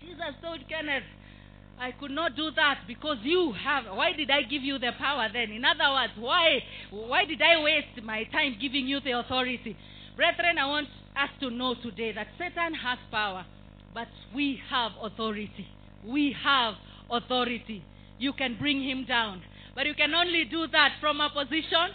Jesus 0.00 0.34
told 0.42 0.60
Kenneth, 0.68 1.04
I 1.78 1.92
could 1.92 2.12
not 2.12 2.36
do 2.36 2.50
that 2.52 2.82
because 2.86 3.18
you 3.22 3.52
have. 3.52 3.84
Why 3.96 4.12
did 4.12 4.30
I 4.30 4.42
give 4.42 4.62
you 4.62 4.78
the 4.78 4.92
power 4.98 5.28
then? 5.32 5.50
In 5.50 5.64
other 5.64 5.90
words, 5.90 6.12
why, 6.18 6.60
why 6.90 7.24
did 7.24 7.42
I 7.42 7.62
waste 7.62 8.04
my 8.04 8.24
time 8.24 8.56
giving 8.60 8.86
you 8.86 9.00
the 9.00 9.12
authority? 9.12 9.76
Brethren, 10.16 10.58
I 10.58 10.66
want 10.66 10.88
us 11.16 11.30
to 11.40 11.50
know 11.50 11.74
today 11.74 12.12
that 12.12 12.28
Satan 12.38 12.74
has 12.74 12.98
power, 13.10 13.44
but 13.92 14.08
we 14.34 14.60
have 14.70 14.92
authority. 15.02 15.66
We 16.06 16.34
have 16.44 16.74
authority. 17.10 17.82
You 18.18 18.32
can 18.32 18.56
bring 18.58 18.82
him 18.82 19.04
down. 19.06 19.42
But 19.74 19.86
you 19.86 19.94
can 19.94 20.14
only 20.14 20.44
do 20.44 20.66
that 20.68 20.96
from 21.00 21.20
a 21.20 21.30
position 21.30 21.90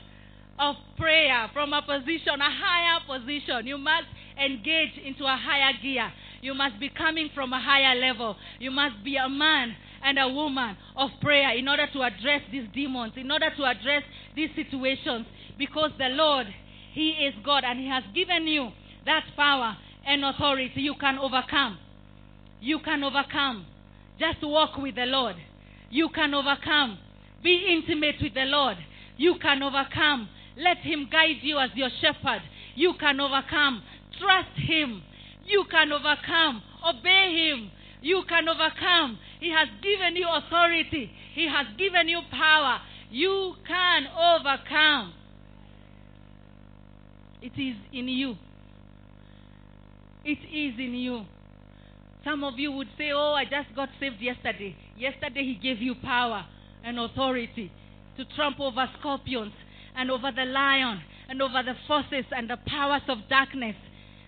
of 0.59 0.75
prayer, 0.97 1.49
from 1.53 1.71
a 1.73 1.81
position, 1.81 2.41
a 2.41 2.51
higher 2.51 2.99
position. 3.07 3.65
You 3.65 3.77
must 3.77 4.07
engage 4.37 4.97
into 5.03 5.23
a 5.23 5.37
higher 5.37 5.71
gear. 5.81 6.11
You 6.41 6.53
must 6.53 6.79
be 6.79 6.89
coming 6.89 7.29
from 7.33 7.53
a 7.53 7.59
higher 7.59 7.95
level. 7.95 8.35
You 8.59 8.71
must 8.71 9.03
be 9.03 9.15
a 9.15 9.29
man 9.29 9.75
and 10.03 10.19
a 10.19 10.27
woman 10.27 10.77
of 10.95 11.09
prayer 11.21 11.55
in 11.57 11.67
order 11.67 11.87
to 11.93 12.01
address 12.01 12.41
these 12.51 12.67
demons, 12.73 13.13
in 13.15 13.31
order 13.31 13.49
to 13.55 13.63
address 13.63 14.03
these 14.35 14.49
situations. 14.55 15.25
Because 15.57 15.91
the 15.97 16.09
Lord, 16.09 16.47
He 16.93 17.11
is 17.11 17.33
God 17.43 17.63
and 17.65 17.79
He 17.79 17.87
has 17.87 18.03
given 18.13 18.47
you 18.47 18.69
that 19.05 19.25
power 19.35 19.75
and 20.05 20.23
authority. 20.23 20.81
You 20.81 20.95
can 20.99 21.17
overcome. 21.17 21.77
You 22.61 22.79
can 22.79 23.03
overcome. 23.03 23.65
Just 24.19 24.39
walk 24.43 24.77
with 24.77 24.95
the 24.95 25.05
Lord. 25.05 25.35
You 25.89 26.09
can 26.09 26.33
overcome. 26.33 26.99
Be 27.43 27.77
intimate 27.77 28.15
with 28.21 28.33
the 28.33 28.45
Lord. 28.45 28.77
You 29.17 29.35
can 29.41 29.63
overcome. 29.63 30.29
Let 30.57 30.77
Him 30.77 31.07
guide 31.11 31.37
you 31.41 31.57
as 31.57 31.69
your 31.75 31.89
shepherd. 32.01 32.41
You 32.75 32.93
can 32.99 33.19
overcome. 33.19 33.83
Trust 34.19 34.55
Him. 34.55 35.01
You 35.45 35.65
can 35.69 35.91
overcome. 35.91 36.61
Obey 36.87 37.49
Him. 37.49 37.71
You 38.01 38.23
can 38.27 38.47
overcome. 38.47 39.17
He 39.39 39.51
has 39.51 39.67
given 39.81 40.15
you 40.15 40.27
authority. 40.27 41.11
He 41.33 41.47
has 41.47 41.67
given 41.77 42.09
you 42.09 42.21
power. 42.31 42.79
You 43.09 43.55
can 43.67 44.07
overcome. 44.07 45.13
It 47.41 47.53
is 47.57 47.75
in 47.93 48.07
you. 48.09 48.35
It 50.25 50.39
is 50.39 50.77
in 50.77 50.93
you. 50.95 51.25
Some 52.25 52.43
of 52.43 52.59
you 52.59 52.73
would 52.73 52.89
say, 52.97 53.11
Oh, 53.13 53.33
I 53.33 53.45
just 53.45 53.73
got 53.75 53.87
saved 53.99 54.21
yesterday. 54.21 54.75
Yesterday, 54.97 55.43
He 55.43 55.55
gave 55.55 55.81
you 55.81 55.95
power 55.95 56.45
and 56.83 56.99
authority 56.99 57.71
to 58.17 58.25
trample 58.35 58.67
over 58.67 58.89
scorpions 58.99 59.53
and 59.95 60.11
over 60.11 60.31
the 60.35 60.45
lion 60.45 61.01
and 61.29 61.41
over 61.41 61.63
the 61.63 61.75
forces 61.87 62.25
and 62.31 62.49
the 62.49 62.57
powers 62.67 63.01
of 63.07 63.17
darkness. 63.29 63.75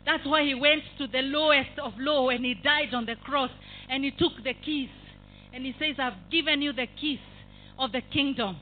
That's 0.05 0.25
why 0.25 0.43
He 0.43 0.55
went 0.55 0.83
to 0.97 1.07
the 1.07 1.21
lowest 1.21 1.77
of 1.81 1.93
low 1.97 2.29
and 2.29 2.43
He 2.43 2.55
died 2.55 2.93
on 2.93 3.05
the 3.05 3.15
cross 3.15 3.51
and 3.89 4.03
He 4.03 4.11
took 4.11 4.43
the 4.43 4.53
keys. 4.53 4.89
And 5.53 5.65
He 5.65 5.73
says, 5.79 5.95
I've 5.99 6.31
given 6.31 6.61
you 6.61 6.73
the 6.73 6.87
keys 6.99 7.19
of 7.77 7.91
the 7.91 8.01
kingdom. 8.01 8.57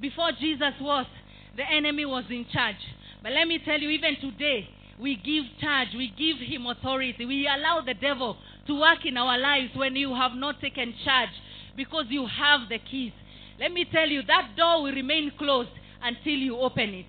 Before 0.00 0.32
Jesus 0.38 0.74
was, 0.80 1.06
the 1.56 1.64
enemy 1.70 2.04
was 2.04 2.24
in 2.30 2.46
charge. 2.52 2.76
But 3.22 3.32
let 3.32 3.48
me 3.48 3.58
tell 3.64 3.78
you, 3.78 3.88
even 3.90 4.16
today, 4.20 4.68
we 5.00 5.16
give 5.16 5.44
charge, 5.60 5.88
we 5.96 6.12
give 6.16 6.38
him 6.38 6.66
authority, 6.66 7.24
we 7.24 7.48
allow 7.48 7.80
the 7.80 7.94
devil 7.94 8.36
to 8.66 8.80
work 8.80 9.04
in 9.04 9.16
our 9.16 9.38
lives 9.38 9.70
when 9.74 9.96
you 9.96 10.14
have 10.14 10.32
not 10.34 10.60
taken 10.60 10.94
charge 11.04 11.30
because 11.76 12.06
you 12.08 12.26
have 12.26 12.68
the 12.68 12.78
keys. 12.78 13.12
Let 13.58 13.72
me 13.72 13.86
tell 13.90 14.08
you, 14.08 14.22
that 14.22 14.56
door 14.56 14.82
will 14.82 14.92
remain 14.92 15.32
closed 15.38 15.70
until 16.02 16.34
you 16.34 16.56
open 16.56 16.94
it. 16.94 17.06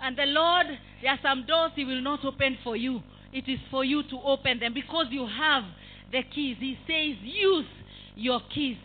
And 0.00 0.16
the 0.16 0.26
Lord, 0.26 0.66
there 1.02 1.12
are 1.12 1.18
some 1.22 1.46
doors 1.46 1.72
He 1.74 1.84
will 1.84 2.00
not 2.00 2.24
open 2.24 2.58
for 2.62 2.76
you. 2.76 3.00
It 3.32 3.48
is 3.48 3.58
for 3.70 3.84
you 3.84 4.02
to 4.04 4.18
open 4.24 4.60
them 4.60 4.72
because 4.74 5.06
you 5.10 5.26
have 5.26 5.64
the 6.10 6.22
keys. 6.34 6.56
He 6.58 6.78
says, 6.86 7.16
use 7.22 7.66
your 8.16 8.40
keys. 8.54 8.78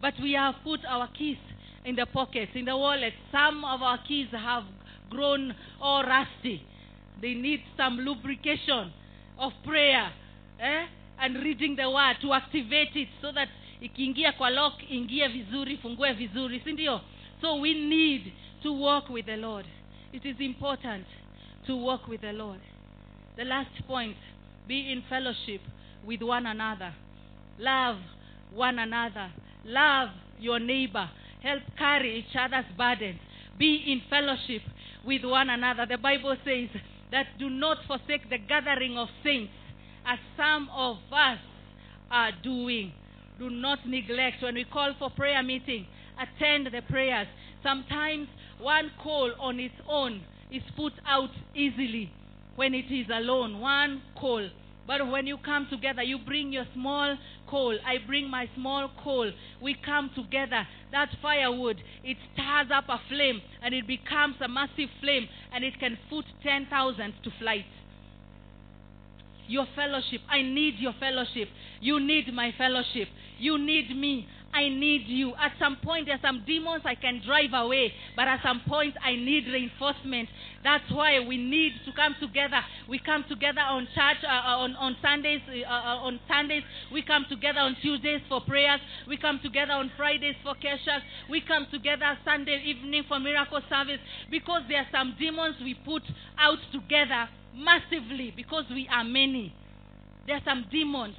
But 0.00 0.14
we 0.22 0.32
have 0.32 0.54
put 0.62 0.80
our 0.86 1.08
keys 1.08 1.38
in 1.84 1.96
the 1.96 2.06
pockets, 2.06 2.52
in 2.54 2.66
the 2.66 2.76
wallet. 2.76 3.14
Some 3.32 3.64
of 3.64 3.82
our 3.82 3.98
keys 4.06 4.28
have 4.32 4.64
grown 5.10 5.54
all 5.80 6.02
rusty. 6.02 6.62
They 7.20 7.34
need 7.34 7.60
some 7.76 7.98
lubrication 7.98 8.92
of 9.38 9.52
prayer 9.64 10.12
eh? 10.60 10.86
and 11.18 11.36
reading 11.36 11.76
the 11.76 11.90
word 11.90 12.16
to 12.22 12.32
activate 12.32 12.94
it 12.94 13.08
so 13.22 13.32
that 13.32 13.48
ikiingia 13.80 14.32
kwa 14.32 14.50
lock 14.50 14.90
ingie 14.90 15.28
vizuri 15.28 15.76
fungue 15.76 16.12
vizuri 16.12 16.60
si 16.60 16.72
ndio? 16.72 17.00
So 17.40 17.60
we 17.60 17.74
need 17.74 18.32
to 18.62 18.80
walk 18.80 19.10
with 19.10 19.26
the 19.26 19.36
lord. 19.36 19.66
It 20.12 20.24
is 20.24 20.40
important 20.40 21.06
to 21.66 21.76
walk 21.76 22.08
with 22.08 22.20
the 22.20 22.32
lord. 22.32 22.60
The 23.36 23.44
last 23.44 23.82
point 23.86 24.16
be 24.66 24.92
in 24.92 25.02
fellowship 25.02 25.60
with 26.06 26.22
one 26.22 26.46
another. 26.46 26.92
Love 27.58 27.98
one 28.54 28.78
another. 28.78 29.30
Love 29.64 30.10
your 30.40 30.60
neighbor. 30.60 31.10
Help 31.42 31.62
carry 31.78 32.18
each 32.18 32.36
other's 32.36 32.64
burdens. 32.76 33.20
Be 33.58 33.76
in 33.86 34.00
fellowship 34.10 34.62
with 35.04 35.24
one 35.24 35.50
another. 35.50 35.86
The 35.86 35.98
bible 35.98 36.36
says 36.44 36.68
that 37.10 37.26
do 37.38 37.50
not 37.50 37.78
forsake 37.86 38.28
the 38.30 38.38
gathering 38.38 38.96
of 38.98 39.08
saints 39.22 39.52
as 40.06 40.18
some 40.36 40.68
of 40.74 40.96
us 41.12 41.38
are 42.10 42.32
doing 42.42 42.92
do 43.38 43.50
not 43.50 43.86
neglect 43.86 44.42
when 44.42 44.54
we 44.54 44.64
call 44.64 44.94
for 44.98 45.10
prayer 45.10 45.42
meeting 45.42 45.86
attend 46.20 46.66
the 46.66 46.82
prayers 46.90 47.26
sometimes 47.62 48.28
one 48.60 48.90
call 49.02 49.32
on 49.38 49.60
its 49.60 49.74
own 49.88 50.22
is 50.50 50.62
put 50.76 50.92
out 51.06 51.30
easily 51.54 52.10
when 52.54 52.74
it 52.74 52.90
is 52.90 53.06
alone 53.12 53.60
one 53.60 54.00
call 54.18 54.48
but 54.86 55.06
when 55.08 55.26
you 55.26 55.36
come 55.44 55.66
together 55.70 56.02
you 56.02 56.18
bring 56.18 56.52
your 56.52 56.64
small 56.72 57.16
coal 57.48 57.76
i 57.84 57.96
bring 58.06 58.28
my 58.30 58.48
small 58.54 58.90
coal 59.02 59.30
we 59.60 59.76
come 59.84 60.10
together 60.14 60.66
that 60.90 61.08
firewood 61.20 61.76
it 62.04 62.16
stirs 62.32 62.68
up 62.72 62.84
a 62.88 62.98
flame 63.08 63.40
and 63.62 63.74
it 63.74 63.86
becomes 63.86 64.36
a 64.40 64.48
massive 64.48 64.88
flame 65.00 65.28
and 65.52 65.64
it 65.64 65.78
can 65.78 65.98
put 66.08 66.24
10,000 66.42 67.12
to 67.22 67.30
flight 67.38 67.64
your 69.48 69.66
fellowship. 69.74 70.20
I 70.28 70.42
need 70.42 70.74
your 70.78 70.94
fellowship. 70.98 71.48
You 71.80 72.00
need 72.00 72.32
my 72.32 72.52
fellowship. 72.56 73.08
You 73.38 73.58
need 73.58 73.96
me. 73.96 74.26
I 74.56 74.70
need 74.70 75.04
you. 75.06 75.34
At 75.36 75.52
some 75.60 75.76
point, 75.84 76.06
there 76.06 76.14
are 76.14 76.24
some 76.24 76.42
demons 76.46 76.82
I 76.86 76.94
can 76.94 77.20
drive 77.26 77.52
away, 77.52 77.92
but 78.16 78.26
at 78.26 78.40
some 78.42 78.62
point, 78.66 78.96
I 79.04 79.12
need 79.12 79.44
reinforcement. 79.52 80.30
That's 80.64 80.90
why 80.90 81.20
we 81.20 81.36
need 81.36 81.72
to 81.84 81.92
come 81.92 82.16
together. 82.18 82.60
We 82.88 82.98
come 82.98 83.24
together 83.28 83.60
on 83.60 83.86
church 83.94 84.24
uh, 84.24 84.32
uh, 84.32 84.64
on 84.64 84.74
on 84.76 84.96
Sundays. 85.02 85.42
Uh, 85.46 85.68
uh, 85.68 86.08
on 86.08 86.18
Sundays, 86.26 86.62
we 86.90 87.02
come 87.02 87.26
together 87.28 87.60
on 87.60 87.76
Tuesdays 87.82 88.22
for 88.30 88.40
prayers. 88.40 88.80
We 89.06 89.18
come 89.18 89.40
together 89.42 89.72
on 89.72 89.92
Fridays 89.94 90.36
for 90.42 90.54
keshas. 90.54 91.04
We 91.28 91.42
come 91.42 91.66
together 91.70 92.16
Sunday 92.24 92.62
evening 92.64 93.04
for 93.06 93.20
miracle 93.20 93.60
service 93.68 94.00
because 94.30 94.62
there 94.68 94.78
are 94.78 94.88
some 94.90 95.16
demons 95.18 95.56
we 95.62 95.74
put 95.84 96.02
out 96.38 96.58
together 96.72 97.28
massively 97.54 98.32
because 98.34 98.64
we 98.70 98.88
are 98.88 99.04
many. 99.04 99.54
There 100.26 100.36
are 100.36 100.44
some 100.44 100.64
demons 100.72 101.14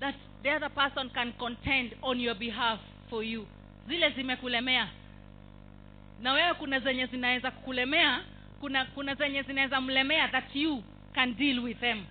that 0.00 0.14
the 0.42 0.50
other 0.50 0.70
person 0.70 1.10
can 1.10 1.32
contend 1.38 1.94
on 2.02 2.20
your 2.20 2.34
behalf 2.34 2.78
for 3.10 3.22
you. 3.24 3.46
Zile 3.88 4.10
zimekulemea 4.10 4.88
na 6.22 6.32
wewe 6.32 6.54
kuna 6.54 6.80
zenye 6.80 7.06
zinaweza 7.06 7.50
kukulemea, 7.50 8.20
kuna 8.60 8.84
kuna 8.84 9.14
zenye 9.14 9.42
zinaweza 9.42 9.80
mlemea 9.80 10.28
that 10.28 10.56
you 10.56 10.82
can 11.14 11.34
deal 11.36 11.58
with 11.60 11.80
them, 11.80 12.04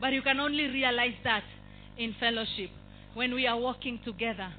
but 0.00 0.12
you 0.12 0.22
can 0.22 0.40
only 0.40 0.68
realize 0.68 1.16
that 1.22 1.44
in 1.96 2.14
fellowship 2.14 2.70
when 3.14 3.34
we 3.34 3.46
are 3.48 3.60
walking 3.60 3.98
together 3.98 4.50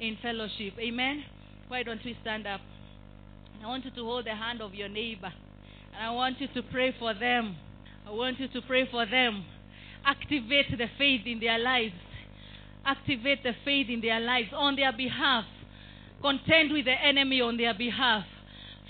in 0.00 0.16
fellowship. 0.16 0.78
Amen. 0.78 1.24
Why 1.68 1.82
don't 1.82 2.04
we 2.04 2.16
stand 2.20 2.46
up? 2.46 2.60
I 3.62 3.66
want 3.66 3.84
you 3.84 3.90
to 3.90 4.04
hold 4.04 4.26
the 4.26 4.34
hand 4.34 4.60
of 4.60 4.74
your 4.74 4.88
neighbor, 4.88 5.32
and 5.96 6.06
I 6.06 6.10
want 6.10 6.40
you 6.40 6.48
to 6.48 6.62
pray 6.62 6.92
for 6.98 7.14
them. 7.14 7.56
I 8.06 8.10
want 8.10 8.38
you 8.38 8.48
to 8.48 8.60
pray 8.62 8.86
for 8.90 9.06
them. 9.06 9.44
Activate 10.04 10.76
the 10.76 10.86
faith 10.98 11.22
in 11.26 11.40
their 11.40 11.58
lives. 11.58 11.94
Activate 12.86 13.42
the 13.42 13.52
faith 13.64 13.88
in 13.88 14.00
their 14.00 14.20
lives 14.20 14.48
on 14.52 14.76
their 14.76 14.92
behalf. 14.92 15.44
Contend 16.20 16.72
with 16.72 16.84
the 16.84 16.92
enemy 16.92 17.40
on 17.40 17.56
their 17.56 17.74
behalf. 17.74 18.24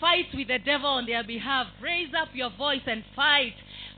Fight 0.00 0.26
with 0.34 0.48
the 0.48 0.58
devil 0.58 0.88
on 0.88 1.06
their 1.06 1.24
behalf. 1.24 1.66
Raise 1.80 2.12
up 2.14 2.28
your 2.34 2.50
voice 2.50 2.82
and 2.86 3.04
fight. 3.14 3.54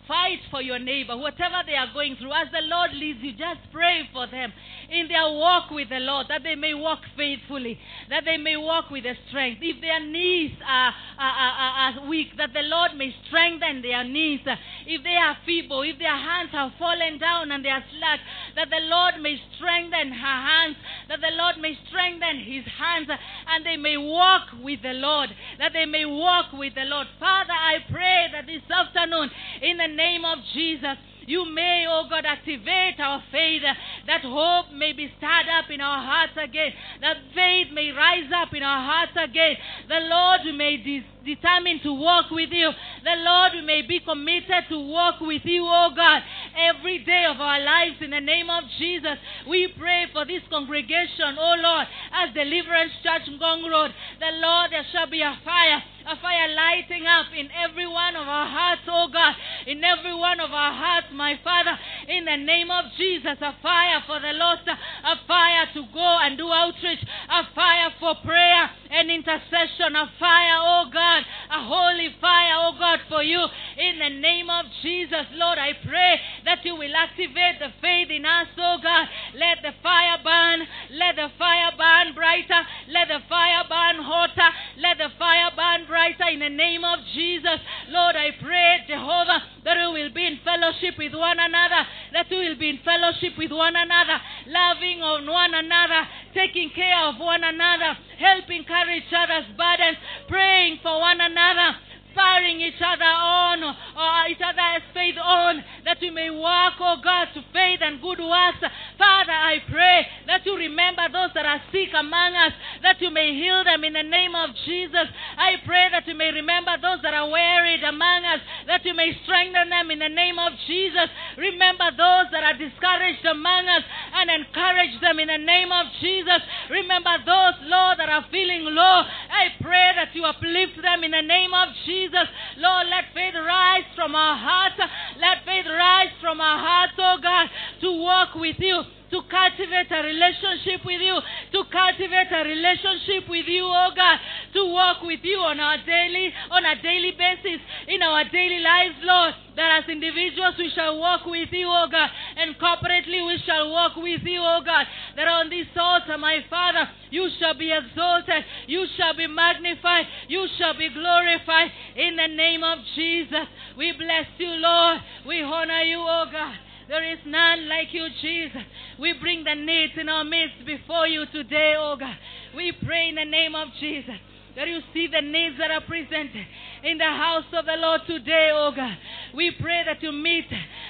Fight 0.07 0.39
for 0.51 0.63
your 0.63 0.79
neighbor, 0.79 1.17
whatever 1.17 1.67
they 1.67 1.75
are 1.75 1.91
going 1.93 2.15
through. 2.15 2.33
As 2.33 2.47
the 2.53 2.63
Lord 2.63 2.95
leads 2.95 3.19
you, 3.23 3.33
just 3.33 3.59
pray 3.73 4.09
for 4.13 4.27
them 4.27 4.53
in 4.89 5.09
their 5.09 5.27
walk 5.35 5.71
with 5.71 5.89
the 5.89 5.99
Lord, 5.99 6.27
that 6.29 6.43
they 6.45 6.55
may 6.55 6.75
walk 6.75 7.01
faithfully, 7.17 7.79
that 8.09 8.23
they 8.25 8.37
may 8.37 8.57
walk 8.57 8.91
with 8.91 9.03
the 9.03 9.15
strength. 9.29 9.59
If 9.63 9.81
their 9.81 9.99
knees 9.99 10.53
are, 10.63 10.95
are, 11.19 11.37
are, 11.37 11.75
are 11.91 12.09
weak, 12.09 12.37
that 12.39 12.53
the 12.55 12.63
Lord 12.63 12.95
may 12.95 13.11
strengthen 13.27 13.83
their 13.83 14.05
knees. 14.05 14.41
If 14.87 15.03
they 15.03 15.17
are 15.17 15.37
feeble, 15.45 15.83
if 15.83 15.99
their 15.99 16.17
hands 16.17 16.51
have 16.53 16.71
fallen 16.79 17.19
down 17.19 17.51
and 17.51 17.65
they 17.65 17.71
are 17.75 17.85
slack, 17.99 18.21
that 18.55 18.71
the 18.71 18.87
Lord 18.87 19.19
may 19.21 19.35
strengthen 19.57 20.13
her 20.13 20.39
hands, 20.47 20.77
that 21.09 21.21
the 21.21 21.35
Lord 21.35 21.59
may 21.59 21.75
strengthen 21.89 22.47
his 22.47 22.63
hands, 22.79 23.11
and 23.11 23.67
they 23.67 23.77
may 23.77 23.97
walk 23.97 24.55
with 24.63 24.83
the 24.83 24.95
Lord, 24.95 25.31
that 25.59 25.73
they 25.73 25.87
may 25.87 26.07
walk 26.07 26.53
with 26.53 26.75
the 26.75 26.87
Lord. 26.87 27.09
Father, 27.19 27.59
I 27.59 27.83
pray 27.91 28.31
that 28.31 28.47
this 28.47 28.63
afternoon, 28.71 29.31
in 29.63 29.79
the 29.79 29.96
name 29.97 30.25
of 30.25 30.39
Jesus, 30.53 30.97
you 31.27 31.43
may, 31.53 31.87
oh 31.89 32.07
God, 32.09 32.25
activate 32.25 33.01
our 33.01 33.23
faith, 33.33 33.63
that 34.07 34.23
hope 34.23 34.67
may 34.73 34.93
be 34.93 35.11
stirred 35.17 35.49
up 35.59 35.67
in 35.71 35.81
our 35.81 36.05
hearts 36.05 36.37
again, 36.37 36.71
that 37.01 37.17
faith 37.35 37.69
may 37.75 37.91
rise 37.91 38.31
up 38.31 38.55
in 38.55 38.63
our 38.63 38.85
hearts 38.85 39.17
again. 39.17 39.57
The 39.89 40.01
Lord 40.07 40.41
we 40.45 40.53
may 40.53 40.77
de- 40.77 41.07
determine 41.25 41.81
to 41.83 41.93
walk 41.93 42.31
with 42.31 42.51
you. 42.53 42.71
The 43.03 43.17
Lord 43.17 43.53
we 43.55 43.63
may 43.63 43.83
be 43.83 43.99
committed 44.01 44.71
to 44.71 44.79
walk 44.79 45.21
with 45.21 45.43
you, 45.45 45.67
oh 45.67 45.91
God, 45.97 46.23
every 46.55 47.03
day 47.05 47.27
of 47.29 47.41
our 47.41 47.59
lives 47.59 47.97
in 48.01 48.11
the 48.11 48.21
name 48.21 48.49
of 48.49 48.65
Jesus. 48.79 49.19
We 49.49 49.69
pray 49.77 50.07
for 50.13 50.25
this 50.25 50.43
congregation, 50.49 51.35
oh 51.39 51.57
Lord, 51.59 51.87
as 52.23 52.35
Deliverance 52.35 52.93
Church 53.03 53.27
Ngong 53.35 53.67
Road. 53.69 53.91
The 54.21 54.31
Lord, 54.39 54.71
there 54.71 54.87
shall 54.93 55.11
be 55.11 55.23
a 55.23 55.35
fire 55.45 55.83
a 56.07 56.15
fire 56.23 56.55
lighting 56.55 57.03
up 57.07 57.27
in 57.35 57.51
every 57.51 57.87
one 57.87 58.15
of 58.15 58.27
our 58.27 58.47
hearts, 58.47 58.87
oh 58.87 59.11
God, 59.11 59.35
in 59.67 59.83
every 59.83 60.15
one 60.15 60.39
of 60.39 60.55
our 60.55 60.73
hearts, 60.73 61.11
my 61.11 61.35
Father, 61.43 61.75
in 62.07 62.25
the 62.25 62.39
name 62.39 62.71
of 62.71 62.87
Jesus, 62.95 63.35
a 63.43 63.53
fire 63.59 63.99
for 64.07 64.23
the 64.23 64.31
lost, 64.39 64.63
a 64.71 65.17
fire 65.27 65.67
to 65.75 65.83
go 65.91 66.11
and 66.23 66.39
do 66.39 66.47
outreach, 66.47 67.03
a 67.03 67.43
fire 67.55 67.91
for 67.99 68.15
prayer 68.23 68.71
and 68.95 69.11
intercession, 69.11 69.99
a 69.99 70.07
fire, 70.19 70.59
oh 70.63 70.87
God, 70.95 71.27
a 71.51 71.61
holy 71.67 72.15
fire, 72.21 72.55
oh 72.55 72.79
God, 72.79 73.01
for 73.11 73.23
you, 73.23 73.43
In 73.77 73.99
the 73.99 74.15
name 74.23 74.49
of 74.49 74.67
Jesus, 74.83 75.27
Lord, 75.35 75.59
I 75.59 75.75
pray 75.85 76.21
that 76.47 76.65
you 76.65 76.77
will 76.77 76.95
activate 76.95 77.59
the 77.59 77.75
faith 77.83 78.09
in 78.15 78.25
us, 78.25 78.47
oh 78.57 78.79
God. 78.81 79.07
Let 79.35 79.59
the 79.63 79.75
fire 79.83 80.19
burn. 80.23 80.67
Let 80.95 81.17
the 81.17 81.29
fire 81.37 81.73
burn 81.77 82.15
brighter. 82.15 82.63
Let 82.89 83.09
the 83.09 83.21
fire 83.29 83.65
burn 83.69 84.03
hotter. 84.07 84.51
Let 84.79 84.99
the 84.99 85.11
fire 85.19 85.51
burn 85.51 85.87
brighter 85.87 85.96
in 85.97 86.41
the 86.41 86.49
name 86.51 86.85
of 86.85 86.99
Jesus. 87.15 87.59
Lord, 87.89 88.17
I 88.17 88.29
pray, 88.43 88.85
Jehovah, 88.87 89.41
that 89.65 89.77
we 89.77 90.03
will 90.03 90.13
be 90.13 90.27
in 90.27 90.39
fellowship 90.45 90.99
with 90.99 91.15
one 91.15 91.39
another. 91.41 91.89
That 92.13 92.27
we 92.31 92.49
will 92.49 92.59
be 92.59 92.69
in 92.69 92.81
fellowship 92.85 93.33
with 93.39 93.51
one 93.51 93.75
another. 93.77 94.21
Loving 94.47 95.01
on 95.01 95.27
one 95.27 95.55
another. 95.55 96.07
Taking 96.35 96.71
care 96.75 97.09
of 97.09 97.17
one 97.19 97.43
another. 97.43 97.97
Helping 98.19 98.65
carry 98.65 98.99
each 98.99 99.13
other's 99.17 99.49
burdens. 99.57 99.97
Praying 100.29 100.81
for 100.83 101.01
one 101.01 101.21
another 101.21 101.79
spurring 102.17 102.65
each 102.65 102.81
other 102.81 103.05
on, 103.05 103.61
or 103.61 104.29
each 104.33 104.41
other's 104.41 104.89
faith 104.97 105.21
on, 105.21 105.61
that 105.85 106.01
we 106.01 106.09
may 106.09 106.33
walk, 106.33 106.81
oh 106.81 106.97
God, 107.05 107.29
to 107.37 107.45
faith 107.53 107.85
and 107.85 108.01
good 108.01 108.19
works. 108.19 108.65
Father, 108.97 109.37
I 109.37 109.61
pray 109.69 110.07
that 110.27 110.41
you 110.49 110.57
remember 110.57 111.05
those 111.13 111.37
that 111.37 111.45
are 111.45 111.61
sick 111.69 111.93
among 111.93 112.33
us, 112.33 112.57
that 112.81 112.97
you 113.05 113.13
may 113.13 113.37
heal 113.37 113.63
them 113.65 113.85
in 113.85 113.93
the 113.93 114.03
name 114.03 114.35
of 114.35 114.57
Jesus. 114.65 115.05
I 115.37 115.61
pray 115.67 115.93
that 115.93 116.09
you 116.09 116.17
may 116.17 116.33
remember 116.33 116.73
those 116.81 117.05
that 117.05 117.13
are 117.13 117.29
wearied 117.29 117.85
among 117.85 118.25
us, 118.25 118.41
that 118.67 118.85
you 118.89 118.95
may 118.95 119.13
strengthen 119.25 119.69
them 119.69 119.91
in 119.93 120.01
the 120.01 120.09
name 120.09 120.39
of 120.41 120.57
Jesus. 120.67 121.13
Remember 121.37 121.93
those 121.93 122.33
that 122.33 122.41
are 122.41 122.57
discouraged 122.57 123.25
among 123.29 123.69
us 123.69 123.85
and 124.17 124.33
encourage 124.33 124.97
them 125.05 125.21
in 125.21 125.29
the 125.29 125.43
name 125.45 125.69
of 125.69 125.85
Jesus. 126.01 126.41
Remember 126.73 127.13
those, 127.29 127.61
Lord, 127.69 128.01
that 128.01 128.09
are 128.09 128.25
feeling 128.33 128.65
low. 128.73 129.05
I 129.05 129.53
pray 129.61 129.93
that 130.01 130.17
you 130.17 130.25
uplift 130.25 130.81
them 130.81 131.05
in 131.05 131.13
the 131.13 131.21
name 131.21 131.53
of 131.53 131.69
Jesus. 131.85 132.06
Lord, 132.13 132.87
let 132.89 133.13
faith 133.15 133.35
rise 133.35 133.85
from 133.95 134.15
our 134.15 134.37
hearts. 134.37 134.77
Let 135.21 135.45
faith 135.45 135.67
rise 135.67 136.13
from 136.21 136.41
our 136.41 136.59
hearts, 136.59 136.95
oh 136.99 137.19
God, 137.23 137.49
to 137.81 138.03
walk 138.03 138.35
with 138.35 138.57
you 138.59 138.83
to 139.11 139.23
cultivate 139.31 139.91
a 139.91 140.03
relationship 140.03 140.85
with 140.85 141.01
you, 141.01 141.19
to 141.53 141.61
cultivate 141.71 142.31
a 142.33 142.43
relationship 142.43 143.29
with 143.29 143.47
you, 143.47 143.65
oh 143.65 143.91
God, 143.95 144.19
to 144.55 144.67
walk 144.73 145.03
with 145.03 145.21
you 145.23 145.39
on 145.39 145.61
our 145.61 145.79
daily, 145.87 146.33
on 146.51 146.65
a 146.65 146.81
daily 146.83 147.13
basis, 147.13 147.61
in 147.87 148.03
our 148.03 148.25
daily 148.31 148.61
lives, 148.61 148.97
Lord. 149.03 149.35
That 149.57 149.83
as 149.83 149.89
individuals 149.89 150.55
we 150.59 150.71
shall 150.75 150.99
walk 150.99 151.25
with 151.25 151.49
you, 151.53 151.67
oh 151.69 151.89
God, 151.91 152.11
and 152.37 152.59
corporately 152.59 153.25
we 153.27 153.39
shall 153.47 153.71
walk 153.71 153.97
with 153.97 154.23
you, 154.25 154.41
oh 154.43 154.61
God. 154.65 154.87
That 155.17 155.29
on 155.29 155.49
this 155.49 155.67
altar, 155.77 156.19
my 156.19 156.45
Father, 156.51 156.89
you 157.11 157.29
shall 157.39 157.55
be 157.55 157.73
exalted, 157.73 158.45
you 158.67 158.87
shall 158.97 159.17
be 159.17 159.27
magnified, 159.27 160.07
you 160.29 160.47
shall 160.59 160.77
be 160.77 160.91
glorified 160.91 161.71
in 161.97 162.17
the 162.17 162.29
name 162.29 162.63
of 162.63 162.79
Jesus. 162.95 163.47
We 163.79 163.93
bless 163.93 164.27
you, 164.39 164.49
Lord. 164.49 164.99
We 165.27 165.43
honor 165.43 165.81
you, 165.81 165.99
oh 166.01 166.27
God. 166.31 166.57
There 166.89 167.13
is 167.13 167.19
none 167.27 167.69
like 167.69 167.93
you, 167.93 168.07
Jesus. 168.23 168.63
We 168.99 169.13
bring 169.21 169.45
the 169.45 169.55
needs 169.55 169.93
in 169.99 170.09
our 170.09 170.25
midst 170.25 170.65
before 170.65 171.07
you 171.07 171.27
today, 171.27 171.75
oh 171.79 171.97
God. 171.99 172.17
We 172.55 172.73
pray 172.73 173.09
in 173.09 173.17
the 173.17 173.25
name 173.25 173.55
of 173.55 173.69
Jesus 173.79 174.17
that 174.57 174.69
you 174.69 174.81
see 174.95 175.07
the 175.07 175.21
needs 175.21 175.57
that 175.59 175.71
are 175.71 175.83
presented 175.83 176.47
in 176.83 176.97
the 176.97 177.05
house 177.05 177.45
of 177.53 177.67
the 177.67 177.77
Lord 177.77 178.01
today, 178.07 178.51
oh 178.55 178.73
God. 178.75 178.97
We 179.35 179.51
pray 179.61 179.83
that 179.85 180.03
you 180.03 180.13
meet 180.13 180.47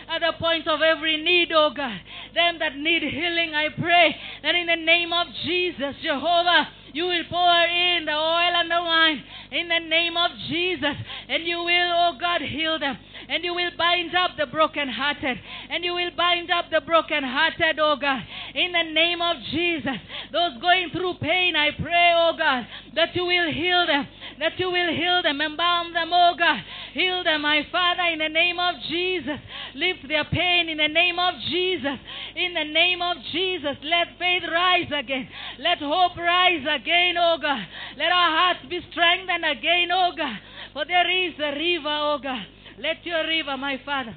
at 0.08 0.20
the 0.20 0.32
point 0.38 0.68
of 0.68 0.80
every 0.82 1.22
need, 1.22 1.50
oh 1.52 1.70
God. 1.76 2.00
Them 2.32 2.58
that 2.60 2.76
need 2.76 3.02
healing, 3.02 3.54
I 3.54 3.68
pray 3.70 4.14
that 4.42 4.54
in 4.54 4.66
the 4.66 4.76
name 4.76 5.12
of 5.12 5.26
Jesus, 5.44 5.96
Jehovah, 6.02 6.68
you 6.92 7.04
will 7.04 7.24
pour 7.28 7.64
in 7.66 8.06
the 8.06 8.12
oil 8.12 8.54
and 8.54 8.70
the 8.70 8.80
wine 8.80 9.22
in 9.50 9.68
the 9.68 9.80
name 9.80 10.16
of 10.16 10.30
Jesus, 10.48 10.96
and 11.28 11.44
you 11.44 11.58
will, 11.58 11.90
oh 11.92 12.16
God, 12.20 12.40
heal 12.42 12.78
them, 12.78 12.96
and 13.28 13.44
you 13.44 13.54
will 13.54 13.70
bind 13.76 14.14
up 14.14 14.32
the 14.38 14.46
brokenhearted, 14.46 15.38
and 15.70 15.84
you 15.84 15.94
will 15.94 16.10
bind 16.16 16.50
up 16.50 16.66
the 16.70 16.80
brokenhearted, 16.80 17.78
oh 17.80 17.96
God, 17.96 18.22
in 18.54 18.72
the 18.72 18.82
name 18.92 19.20
of 19.20 19.36
Jesus. 19.50 19.98
Those 20.32 20.60
going 20.60 20.90
through 20.90 21.14
pain, 21.20 21.56
I 21.56 21.70
pray, 21.70 22.12
oh 22.14 22.34
God, 22.36 22.66
that 22.94 23.14
you 23.14 23.24
will 23.24 23.52
heal 23.52 23.86
them, 23.86 24.06
that 24.38 24.58
you 24.58 24.70
will 24.70 24.92
heal 24.92 25.22
them, 25.22 25.40
embalm 25.40 25.92
them, 25.92 26.10
oh 26.12 26.34
God. 26.38 26.60
Heal 26.92 27.24
them, 27.24 27.42
my 27.42 27.66
Father, 27.70 28.02
in 28.12 28.18
the 28.18 28.28
name 28.28 28.58
of 28.58 28.74
Jesus. 28.88 29.38
Lift 29.74 30.08
their 30.08 30.24
pain 30.24 30.68
in 30.68 30.78
the 30.78 30.88
name 30.88 31.18
of 31.18 31.34
Jesus. 31.50 31.98
In 32.34 32.54
the 32.54 32.64
name 32.64 33.02
of 33.02 33.16
Jesus, 33.32 33.76
let 33.82 34.18
faith 34.18 34.42
rise 34.50 34.90
again. 34.94 35.28
Let 35.58 35.78
hope 35.78 36.16
rise 36.16 36.64
again, 36.68 37.16
oh 37.18 37.38
God. 37.40 37.66
Let 37.96 38.12
our 38.12 38.30
hearts 38.30 38.60
be 38.68 38.80
strengthened 38.90 39.44
again, 39.44 39.88
oh 39.92 40.12
God. 40.16 40.38
For 40.72 40.84
there 40.84 41.08
is 41.10 41.34
a 41.38 41.52
river, 41.56 41.88
oh 41.88 42.18
God. 42.22 42.46
Let 42.78 43.04
your 43.04 43.26
river, 43.26 43.56
my 43.56 43.80
Father, 43.84 44.16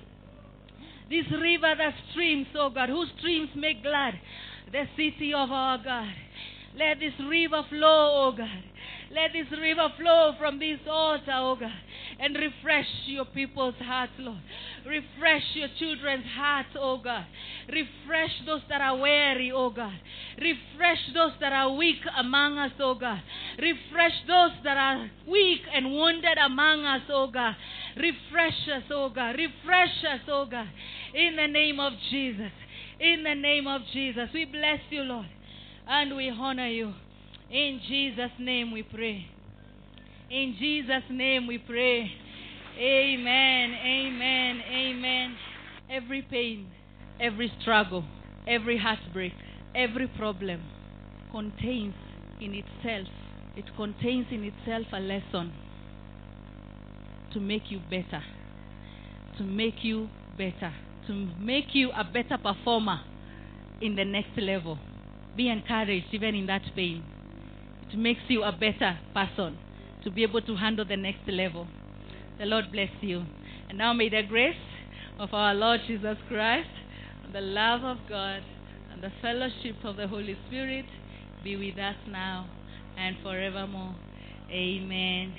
this 1.09 1.25
river 1.31 1.73
that 1.77 1.93
streams, 2.11 2.47
oh 2.55 2.69
God, 2.69 2.89
whose 2.89 3.09
streams 3.17 3.49
make 3.55 3.81
glad 3.81 4.13
the 4.71 4.83
city 4.95 5.33
of 5.33 5.49
our 5.49 5.77
God. 5.77 6.13
Let 6.77 6.99
this 6.99 7.13
river 7.27 7.63
flow, 7.69 8.27
oh 8.27 8.33
God. 8.37 8.63
Let 9.11 9.33
this 9.33 9.49
river 9.57 9.87
flow 9.97 10.33
from 10.37 10.59
this 10.59 10.79
altar, 10.87 11.33
oh 11.33 11.57
God, 11.59 11.71
and 12.19 12.35
refresh 12.35 12.87
your 13.05 13.25
people's 13.25 13.75
hearts, 13.79 14.11
Lord. 14.19 14.41
Refresh 14.85 15.43
your 15.53 15.69
children's 15.79 16.25
hearts, 16.35 16.69
oh 16.77 16.97
God. 16.97 17.25
Refresh 17.67 18.31
those 18.45 18.61
that 18.69 18.81
are 18.81 18.97
weary, 18.97 19.51
oh 19.53 19.69
God. 19.69 19.93
Refresh 20.37 20.99
those 21.13 21.31
that 21.39 21.53
are 21.53 21.71
weak 21.73 21.99
among 22.17 22.57
us, 22.57 22.71
oh 22.79 22.95
God. 22.95 23.21
Refresh 23.57 24.13
those 24.27 24.51
that 24.63 24.77
are 24.77 25.09
weak 25.27 25.61
and 25.73 25.91
wounded 25.91 26.37
among 26.37 26.85
us, 26.85 27.01
oh 27.09 27.27
God. 27.27 27.55
Refresh 27.95 28.67
us, 28.75 28.83
oh 28.91 29.09
God. 29.09 29.35
Refresh 29.37 30.03
us, 30.03 30.21
oh 30.27 30.45
God. 30.45 30.67
In 31.13 31.37
the 31.37 31.47
name 31.47 31.79
of 31.79 31.93
Jesus. 32.09 32.51
In 32.99 33.23
the 33.23 33.35
name 33.35 33.65
of 33.65 33.81
Jesus. 33.93 34.29
We 34.33 34.45
bless 34.45 34.79
you, 34.89 35.03
Lord. 35.03 35.27
And 35.87 36.15
we 36.15 36.29
honor 36.29 36.67
you. 36.67 36.93
In 37.49 37.79
Jesus' 37.87 38.31
name 38.39 38.71
we 38.71 38.83
pray. 38.83 39.25
In 40.29 40.55
Jesus' 40.59 41.09
name 41.09 41.47
we 41.47 41.57
pray. 41.57 42.07
Amen. 42.77 43.73
Amen. 43.83 44.61
Amen. 44.71 45.35
Every 45.89 46.21
pain, 46.21 46.67
every 47.19 47.51
struggle, 47.59 48.05
every 48.47 48.77
heartbreak, 48.77 49.33
every 49.73 50.07
problem 50.07 50.61
contains 51.31 51.95
in 52.39 52.53
itself, 52.53 53.07
it 53.57 53.65
contains 53.75 54.27
in 54.29 54.43
itself 54.43 54.85
a 54.93 54.99
lesson 54.99 55.51
to 57.33 57.39
make 57.39 57.71
you 57.71 57.79
better, 57.89 58.23
to 59.39 59.43
make 59.43 59.83
you 59.83 60.09
better, 60.37 60.71
to 61.07 61.27
make 61.39 61.73
you 61.73 61.89
a 61.89 62.03
better 62.03 62.37
performer 62.37 62.99
in 63.81 63.95
the 63.95 64.05
next 64.05 64.37
level. 64.37 64.77
Be 65.35 65.49
encouraged 65.49 66.05
even 66.11 66.35
in 66.35 66.45
that 66.45 66.61
pain. 66.75 67.03
It 67.91 67.97
makes 67.97 68.21
you 68.27 68.43
a 68.43 68.51
better 68.51 68.99
person 69.15 69.57
to 70.03 70.11
be 70.11 70.23
able 70.23 70.41
to 70.41 70.55
handle 70.55 70.85
the 70.85 70.97
next 70.97 71.27
level. 71.27 71.67
The 72.39 72.45
Lord 72.45 72.71
bless 72.71 72.89
you. 73.01 73.23
And 73.69 73.77
now 73.77 73.93
may 73.93 74.09
the 74.09 74.23
grace 74.27 74.55
of 75.19 75.33
our 75.33 75.53
Lord 75.53 75.81
Jesus 75.87 76.17
Christ, 76.27 76.69
the 77.33 77.41
love 77.41 77.83
of 77.83 77.97
God, 78.07 78.41
and 78.91 79.03
the 79.03 79.11
fellowship 79.21 79.75
of 79.83 79.97
the 79.97 80.07
Holy 80.07 80.37
Spirit 80.47 80.85
be 81.43 81.55
with 81.55 81.77
us 81.77 81.95
now 82.07 82.47
and 82.97 83.15
forevermore. 83.23 83.95
Amen. 84.51 85.33